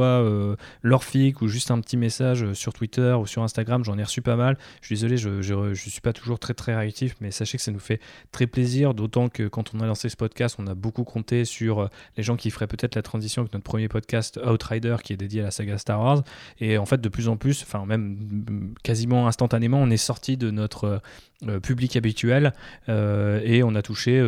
leur 0.83 1.05
fic 1.05 1.43
ou 1.43 1.49
juste 1.49 1.71
un 1.71 1.81
petit 1.81 1.97
message 1.97 2.53
sur 2.53 2.73
Twitter 2.73 3.15
ou 3.19 3.27
sur 3.27 3.43
Instagram, 3.43 3.85
j'en 3.85 3.99
ai 3.99 4.03
reçu 4.03 4.23
pas 4.23 4.37
mal. 4.37 4.59
Je 4.81 4.87
suis 4.87 4.95
désolé, 4.97 5.17
je 5.17 5.55
ne 5.55 5.75
suis 5.75 6.01
pas 6.01 6.13
toujours 6.13 6.39
très 6.39 6.55
très 6.55 6.75
réactif, 6.75 7.17
mais 7.21 7.31
sachez 7.31 7.59
que 7.59 7.65
ça 7.65 7.71
nous 7.71 7.79
fait 7.79 8.01
très 8.33 8.47
plaisir, 8.47 8.95
d'autant 8.95 9.29
que 9.29 9.49
quand 9.49 9.75
on 9.75 9.81
a 9.81 9.87
lancé 9.87 10.09
ce 10.09 10.17
podcast, 10.17 10.57
on 10.59 10.67
a 10.67 10.75
beaucoup 10.75 11.05
compté 11.05 11.45
sur 11.45 11.89
les 12.17 12.23
gens 12.23 12.37
qui 12.37 12.51
feraient 12.51 12.67
peut-être 12.67 12.95
la 12.95 13.03
transition 13.03 13.43
avec 13.43 13.53
notre 13.53 13.65
premier 13.65 13.89
podcast 13.89 14.39
Outrider 14.45 14.97
qui 15.03 15.13
est 15.13 15.17
dédié 15.17 15.41
à 15.41 15.45
la 15.45 15.51
saga 15.51 15.79
Star 15.79 16.01
Wars. 16.01 16.23
Et 16.61 16.79
en 16.79 16.87
fait, 16.87 17.01
de 17.01 17.09
plus 17.09 17.29
en 17.29 17.37
plus, 17.37 17.65
enfin 17.69 17.85
même 17.87 18.17
mm, 18.31 18.75
quasiment 18.83 19.29
instantanément, 19.29 19.79
on 19.79 19.91
est 19.91 19.97
sorti 19.97 20.37
de 20.37 20.51
notre 20.51 20.85
euh, 20.85 20.99
euh, 21.47 21.61
public 21.61 21.95
habituel 21.95 22.53
euh, 22.89 23.41
et 23.45 23.63
on 23.63 23.77
a 23.77 23.83
touché 23.83 24.21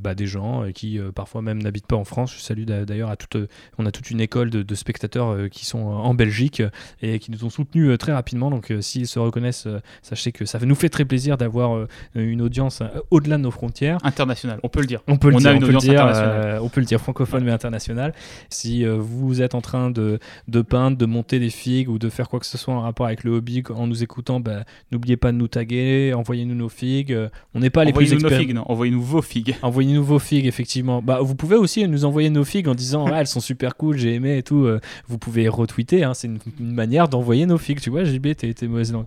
bah, 0.00 0.14
des 0.14 0.26
gens 0.26 0.64
qui 0.74 1.00
parfois 1.14 1.40
même 1.40 1.62
n'habitent 1.62 1.86
pas 1.86 1.96
en 1.96 2.04
France. 2.04 2.34
Je 2.36 2.40
salue 2.40 2.64
d'a- 2.64 2.84
d'ailleurs 2.84 3.08
à 3.08 3.16
toute, 3.16 3.38
on 3.78 3.86
a 3.86 3.90
toute 3.90 4.10
une 4.10 4.20
école 4.20 4.50
de, 4.50 4.62
de 4.62 4.74
spectateurs 4.74 5.48
qui 5.50 5.64
sont 5.64 5.78
en 5.78 6.12
Belgique 6.12 6.62
et 7.00 7.18
qui 7.20 7.30
nous 7.30 7.44
ont 7.46 7.50
soutenus 7.50 7.96
très 7.98 8.12
rapidement. 8.12 8.50
Donc 8.50 8.70
s'ils 8.82 9.06
se 9.06 9.18
reconnaissent, 9.18 9.66
sachez 10.02 10.30
que 10.32 10.44
ça 10.44 10.58
nous 10.58 10.74
fait 10.74 10.90
très 10.90 11.06
plaisir 11.06 11.38
d'avoir 11.38 11.86
une 12.14 12.42
audience 12.42 12.82
au-delà 13.10 13.38
de 13.38 13.42
nos 13.44 13.50
frontières. 13.50 13.96
International, 14.04 14.60
on 14.62 14.68
peut 14.68 14.80
le 14.80 14.86
dire. 14.86 15.00
On 15.08 15.16
peut 15.16 15.30
le 15.30 15.36
On 15.36 15.38
dire, 15.38 15.50
a 15.50 15.52
une 15.54 15.64
on 15.64 15.66
peut 15.68 15.72
le 15.72 15.78
dire, 15.78 16.04
internationale. 16.04 16.60
on 16.62 16.68
peut 16.68 16.80
le 16.80 16.86
dire 16.86 17.00
francophone 17.00 17.44
mais 17.44 17.52
international. 17.52 18.12
Si 18.50 18.84
vous 18.84 19.40
êtes 19.40 19.54
en 19.54 19.62
train 19.62 19.90
de, 19.90 20.18
de 20.48 20.60
peindre, 20.60 20.98
de 20.98 21.06
monter 21.06 21.38
des 21.38 21.50
figues 21.50 21.88
ou 21.88 21.98
de 21.98 22.10
faire 22.10 22.28
quoi 22.28 22.40
que 22.40 22.46
ce 22.46 22.58
soit 22.58 22.74
en 22.74 22.82
rapport 22.88 23.06
avec 23.06 23.24
le 23.24 23.32
hobby 23.32 23.62
en 23.74 23.86
nous 23.86 24.02
écoutant, 24.02 24.40
bah, 24.40 24.64
n'oubliez 24.92 25.16
pas 25.16 25.32
de 25.32 25.36
nous 25.36 25.48
taguer, 25.48 26.12
envoyez-nous 26.14 26.54
nos 26.54 26.68
figues. 26.68 27.12
Euh, 27.12 27.28
On 27.54 27.60
n'est 27.60 27.70
pas 27.70 27.84
les 27.84 27.92
plus 27.92 28.04
Envoyez-nous 28.06 28.20
nos 28.22 28.28
experts. 28.28 28.40
figues, 28.40 28.54
non, 28.54 28.64
envoyez-nous 28.70 29.02
vos 29.02 29.22
figues. 29.22 29.56
Envoyez-nous 29.62 30.04
vos 30.04 30.18
figues, 30.18 30.46
effectivement. 30.46 31.02
Bah, 31.02 31.20
vous 31.22 31.34
pouvez 31.34 31.56
aussi 31.56 31.86
nous 31.86 32.04
envoyer 32.04 32.30
nos 32.30 32.44
figues 32.44 32.68
en 32.68 32.74
disant 32.74 33.06
Ouais, 33.06 33.16
elles 33.20 33.26
sont 33.26 33.40
super 33.40 33.76
cool, 33.76 33.96
j'ai 33.96 34.14
aimé 34.14 34.38
et 34.38 34.42
tout. 34.42 34.64
Euh, 34.64 34.80
vous 35.06 35.18
pouvez 35.18 35.48
retweeter, 35.48 36.04
hein, 36.04 36.14
c'est 36.14 36.26
une, 36.28 36.38
une 36.60 36.72
manière 36.72 37.08
d'envoyer 37.08 37.46
nos 37.46 37.58
figues. 37.58 37.80
Tu 37.80 37.90
vois, 37.90 38.04
JB, 38.04 38.34
t'es 38.36 38.54
mauvaise 38.66 38.92
langue. 38.92 39.06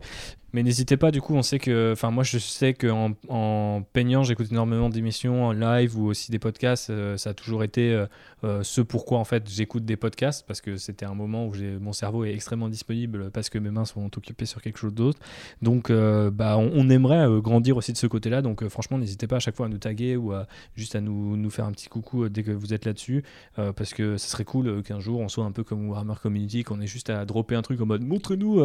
Mais 0.54 0.64
n'hésitez 0.64 0.98
pas, 0.98 1.12
du 1.12 1.22
coup, 1.22 1.36
on 1.36 1.44
sait 1.44 1.60
que. 1.60 1.92
Enfin, 1.94 2.12
moi, 2.12 2.24
je 2.24 2.38
sais 2.38 2.74
qu'en 2.74 3.14
en 3.30 3.84
peignant, 3.94 4.24
j'écoute 4.24 4.52
énormément 4.52 4.90
d'émissions 4.90 5.46
en 5.46 5.54
live 5.54 5.98
ou 5.98 6.08
aussi 6.08 6.32
des 6.32 6.40
podcasts. 6.40 6.90
euh, 6.90 7.18
ça 7.18 7.30
a 7.30 7.34
toujours 7.34 7.64
été 7.64 7.94
euh, 7.94 8.06
euh, 8.44 8.64
ce 8.64 8.82
pourquoi, 8.82 9.20
en 9.20 9.24
fait, 9.24 9.50
j'écoute 9.50 9.86
des 9.86 9.96
podcasts 9.96 10.46
parce 10.46 10.60
que 10.60 10.76
c'était 10.76 11.06
un 11.06 11.14
moment 11.14 11.46
où 11.46 11.54
mon 11.80 11.94
cerveau 11.94 12.26
est 12.26 12.34
extrêmement 12.34 12.68
disponible 12.68 13.32
parce 13.32 13.50
que 13.50 13.60
mes 13.60 13.72
mains 13.72 13.86
sont 13.86 14.06
occupées 14.18 14.46
sur 14.46 14.62
quelque 14.62 14.78
chose 14.78 14.94
d'autre. 14.94 15.20
Donc, 15.62 15.92
bah, 15.92 16.58
on, 16.58 16.90
aimerait 16.90 17.28
grandir 17.42 17.78
aussi 17.78 17.94
de 17.94 17.98
ce 17.98 18.08
côté-là. 18.08 18.42
Donc, 18.42 18.68
franchement, 18.68 18.98
n'hésitez 18.98 19.28
pas 19.28 19.38
à 19.38 19.40
chaque 19.40 19.56
fois 19.56 19.68
à 19.68 19.70
nous 19.70 19.78
taguer 19.78 20.18
ou 20.18 20.34
juste 20.76 20.96
à 20.96 21.02
nous, 21.02 21.38
nous 21.38 21.50
faire 21.50 21.66
un 21.66 21.72
petit 21.72 21.88
coucou 21.88 22.28
dès 22.28 22.44
que 22.44 22.52
vous 22.52 22.74
êtes 22.74 22.86
là-dessus. 22.86 23.24
parce 23.56 23.94
que 23.94 24.18
ce 24.18 24.28
serait 24.28 24.44
cool 24.44 24.84
qu'un 24.84 25.00
jour 25.00 25.20
on 25.20 25.30
soit 25.30 25.46
un 25.46 25.52
peu 25.52 25.64
comme 25.64 25.88
Warhammer 25.90 26.16
Community, 26.22 26.64
qu'on 26.64 26.82
ait 26.82 26.88
juste 26.88 27.10
à 27.10 27.26
dropper 27.26 27.56
un 27.56 27.62
truc 27.62 27.80
en 27.82 27.86
mode 27.86 28.04
montrez-nous 28.04 28.62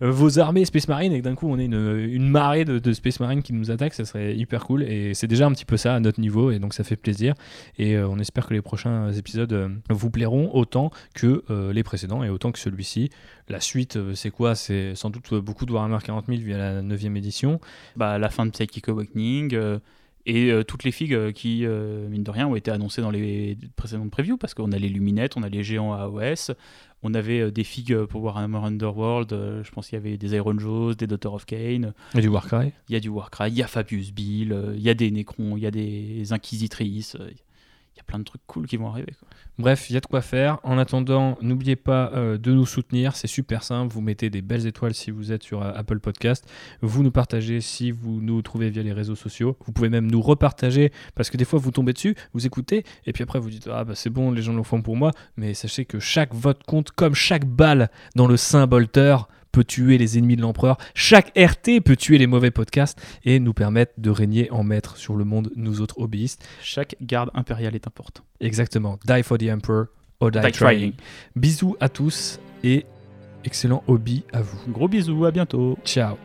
vos 0.00 0.38
armées 0.38 0.64
Space 0.64 0.88
Marine 0.88 1.12
d'un 1.22 1.34
coup 1.34 1.48
on 1.48 1.58
ait 1.58 1.64
une, 1.64 2.28
marée 2.28 2.64
de, 2.64 2.92
Space 2.92 3.20
Marine 3.20 3.42
qui 3.42 3.52
nous 3.52 3.70
attaque. 3.70 3.94
Ça 3.94 4.04
serait 4.04 4.36
hyper 4.36 4.64
cool. 4.64 4.82
Et 4.82 5.14
c'est 5.14 5.26
déjà 5.26 5.46
un 5.46 5.52
petit 5.52 5.64
peu 5.64 5.76
ça 5.76 5.94
à 5.94 6.00
notre 6.00 6.20
niveau. 6.20 6.50
Et 6.50 6.58
donc 6.58 6.74
ça 6.74 6.84
fait 6.84 6.96
plaisir. 6.96 7.34
Et 7.78 7.96
euh, 7.96 8.08
on 8.08 8.18
espère 8.18 8.46
que 8.46 8.54
les 8.54 8.62
prochains 8.62 9.12
épisodes 9.12 9.52
euh, 9.52 9.68
vous 9.88 10.10
plairont 10.10 10.50
autant 10.54 10.90
que 11.14 11.44
euh, 11.50 11.72
les 11.72 11.82
précédents 11.82 12.22
et 12.22 12.28
autant 12.28 12.52
que 12.52 12.58
celui-ci. 12.58 13.10
La 13.48 13.60
suite, 13.60 13.98
c'est 14.14 14.30
quoi? 14.30 14.54
C'est 14.54 14.94
sans 14.94 15.10
doute 15.10 15.34
beaucoup 15.34 15.66
de 15.66 15.72
Warhammer 15.72 15.98
40 16.04 16.26
000 16.26 16.38
via 16.40 16.58
la 16.58 16.82
9 16.82 17.04
édition. 17.16 17.60
Bah, 17.96 18.18
la 18.18 18.28
fin 18.28 18.46
de 18.46 18.50
Psychic 18.50 18.88
Awakening 18.88 19.58
Et 20.26 20.52
toutes 20.68 20.84
les 20.84 20.92
figues 20.92 21.32
qui, 21.32 21.66
mine 21.66 22.22
de 22.22 22.30
rien, 22.30 22.46
ont 22.46 22.54
été 22.54 22.70
annoncées 22.70 23.02
dans 23.02 23.10
les 23.10 23.58
précédentes 23.74 24.12
previews, 24.12 24.36
parce 24.36 24.54
qu'on 24.54 24.70
a 24.70 24.78
les 24.78 24.88
luminettes, 24.88 25.36
on 25.36 25.42
a 25.42 25.48
les 25.48 25.64
géants 25.64 25.92
AOS, 25.92 26.52
on 27.02 27.14
avait 27.14 27.40
euh, 27.40 27.50
des 27.50 27.64
figues 27.64 28.04
pour 28.04 28.22
Warhammer 28.22 28.58
Underworld, 28.58 29.32
euh, 29.32 29.64
je 29.64 29.70
pense 29.70 29.88
qu'il 29.88 29.96
y 29.98 30.00
avait 30.00 30.16
des 30.16 30.34
Iron 30.34 30.58
Jaws, 30.58 30.94
des 30.94 31.06
Daughter 31.06 31.28
of 31.28 31.46
Cain, 31.46 31.92
Et 32.14 32.20
du 32.20 32.28
Warcry. 32.28 32.72
il 32.88 32.92
y 32.92 32.96
a 32.96 33.00
du 33.00 33.08
Warcry, 33.08 33.50
il 33.50 33.56
y 33.58 33.62
a 33.62 33.66
Fabius 33.66 34.12
Bill, 34.12 34.52
euh, 34.52 34.74
il 34.76 34.82
y 34.82 34.90
a 34.90 34.94
des 34.94 35.10
Necrons, 35.10 35.56
il 35.56 35.62
y 35.62 35.66
a 35.66 35.70
des 35.70 36.32
Inquisitrices, 36.32 37.16
il 37.20 37.36
y 38.00 38.02
a 38.02 38.04
plein 38.06 38.18
de 38.18 38.24
trucs 38.24 38.42
cool 38.46 38.66
qui 38.66 38.76
vont 38.76 38.88
arriver. 38.88 39.12
Bref, 39.58 39.90
il 39.90 39.94
y 39.94 39.96
a 39.96 40.00
de 40.00 40.06
quoi 40.06 40.22
faire. 40.22 40.58
En 40.62 40.78
attendant, 40.78 41.36
n'oubliez 41.42 41.76
pas 41.76 42.10
euh, 42.14 42.38
de 42.38 42.52
nous 42.52 42.66
soutenir. 42.66 43.14
C'est 43.14 43.26
super 43.26 43.62
simple. 43.62 43.92
Vous 43.92 44.00
mettez 44.00 44.30
des 44.30 44.42
belles 44.42 44.66
étoiles 44.66 44.94
si 44.94 45.10
vous 45.10 45.32
êtes 45.32 45.42
sur 45.42 45.62
euh, 45.62 45.72
Apple 45.74 46.00
Podcast. 46.00 46.48
Vous 46.80 47.02
nous 47.02 47.10
partagez 47.10 47.60
si 47.60 47.90
vous 47.90 48.20
nous 48.20 48.40
trouvez 48.42 48.70
via 48.70 48.82
les 48.82 48.92
réseaux 48.92 49.14
sociaux. 49.14 49.56
Vous 49.66 49.72
pouvez 49.72 49.90
même 49.90 50.10
nous 50.10 50.22
repartager 50.22 50.92
parce 51.14 51.30
que 51.30 51.36
des 51.36 51.44
fois 51.44 51.58
vous 51.58 51.70
tombez 51.70 51.92
dessus, 51.92 52.14
vous 52.32 52.46
écoutez 52.46 52.84
et 53.06 53.12
puis 53.12 53.22
après 53.22 53.38
vous 53.38 53.50
dites 53.50 53.68
ah 53.70 53.84
bah 53.84 53.94
c'est 53.94 54.10
bon, 54.10 54.30
les 54.30 54.42
gens 54.42 54.54
le 54.54 54.62
font 54.62 54.82
pour 54.82 54.96
moi. 54.96 55.10
Mais 55.36 55.54
sachez 55.54 55.84
que 55.84 55.98
chaque 55.98 56.34
vote 56.34 56.62
compte 56.64 56.90
comme 56.92 57.14
chaque 57.14 57.44
balle 57.44 57.90
dans 58.16 58.26
le 58.26 58.36
Saint-Bolter 58.36 59.16
peut 59.52 59.64
tuer 59.64 59.98
les 59.98 60.18
ennemis 60.18 60.36
de 60.36 60.42
l'empereur. 60.42 60.76
Chaque 60.94 61.32
RT 61.36 61.80
peut 61.84 61.96
tuer 61.96 62.18
les 62.18 62.26
mauvais 62.26 62.50
podcasts 62.50 63.00
et 63.24 63.40
nous 63.40 63.52
permettre 63.52 63.92
de 63.98 64.10
régner 64.10 64.50
en 64.50 64.62
maître 64.62 64.96
sur 64.96 65.16
le 65.16 65.24
monde, 65.24 65.50
nous 65.56 65.80
autres 65.80 65.98
hobbyistes. 65.98 66.46
Chaque 66.62 66.96
garde 67.02 67.30
impériale 67.34 67.74
est 67.74 67.86
importante. 67.86 68.24
Exactement. 68.40 68.98
Die 69.06 69.22
for 69.22 69.38
the 69.38 69.44
Emperor 69.44 69.86
or 70.20 70.30
die, 70.30 70.40
Die 70.40 70.52
trying. 70.52 70.78
trying. 70.78 70.92
Bisous 71.36 71.76
à 71.80 71.88
tous 71.88 72.38
et 72.62 72.84
excellent 73.44 73.82
hobby 73.86 74.22
à 74.32 74.42
vous. 74.42 74.58
Gros 74.68 74.88
bisous, 74.88 75.24
à 75.24 75.30
bientôt. 75.30 75.78
Ciao. 75.84 76.16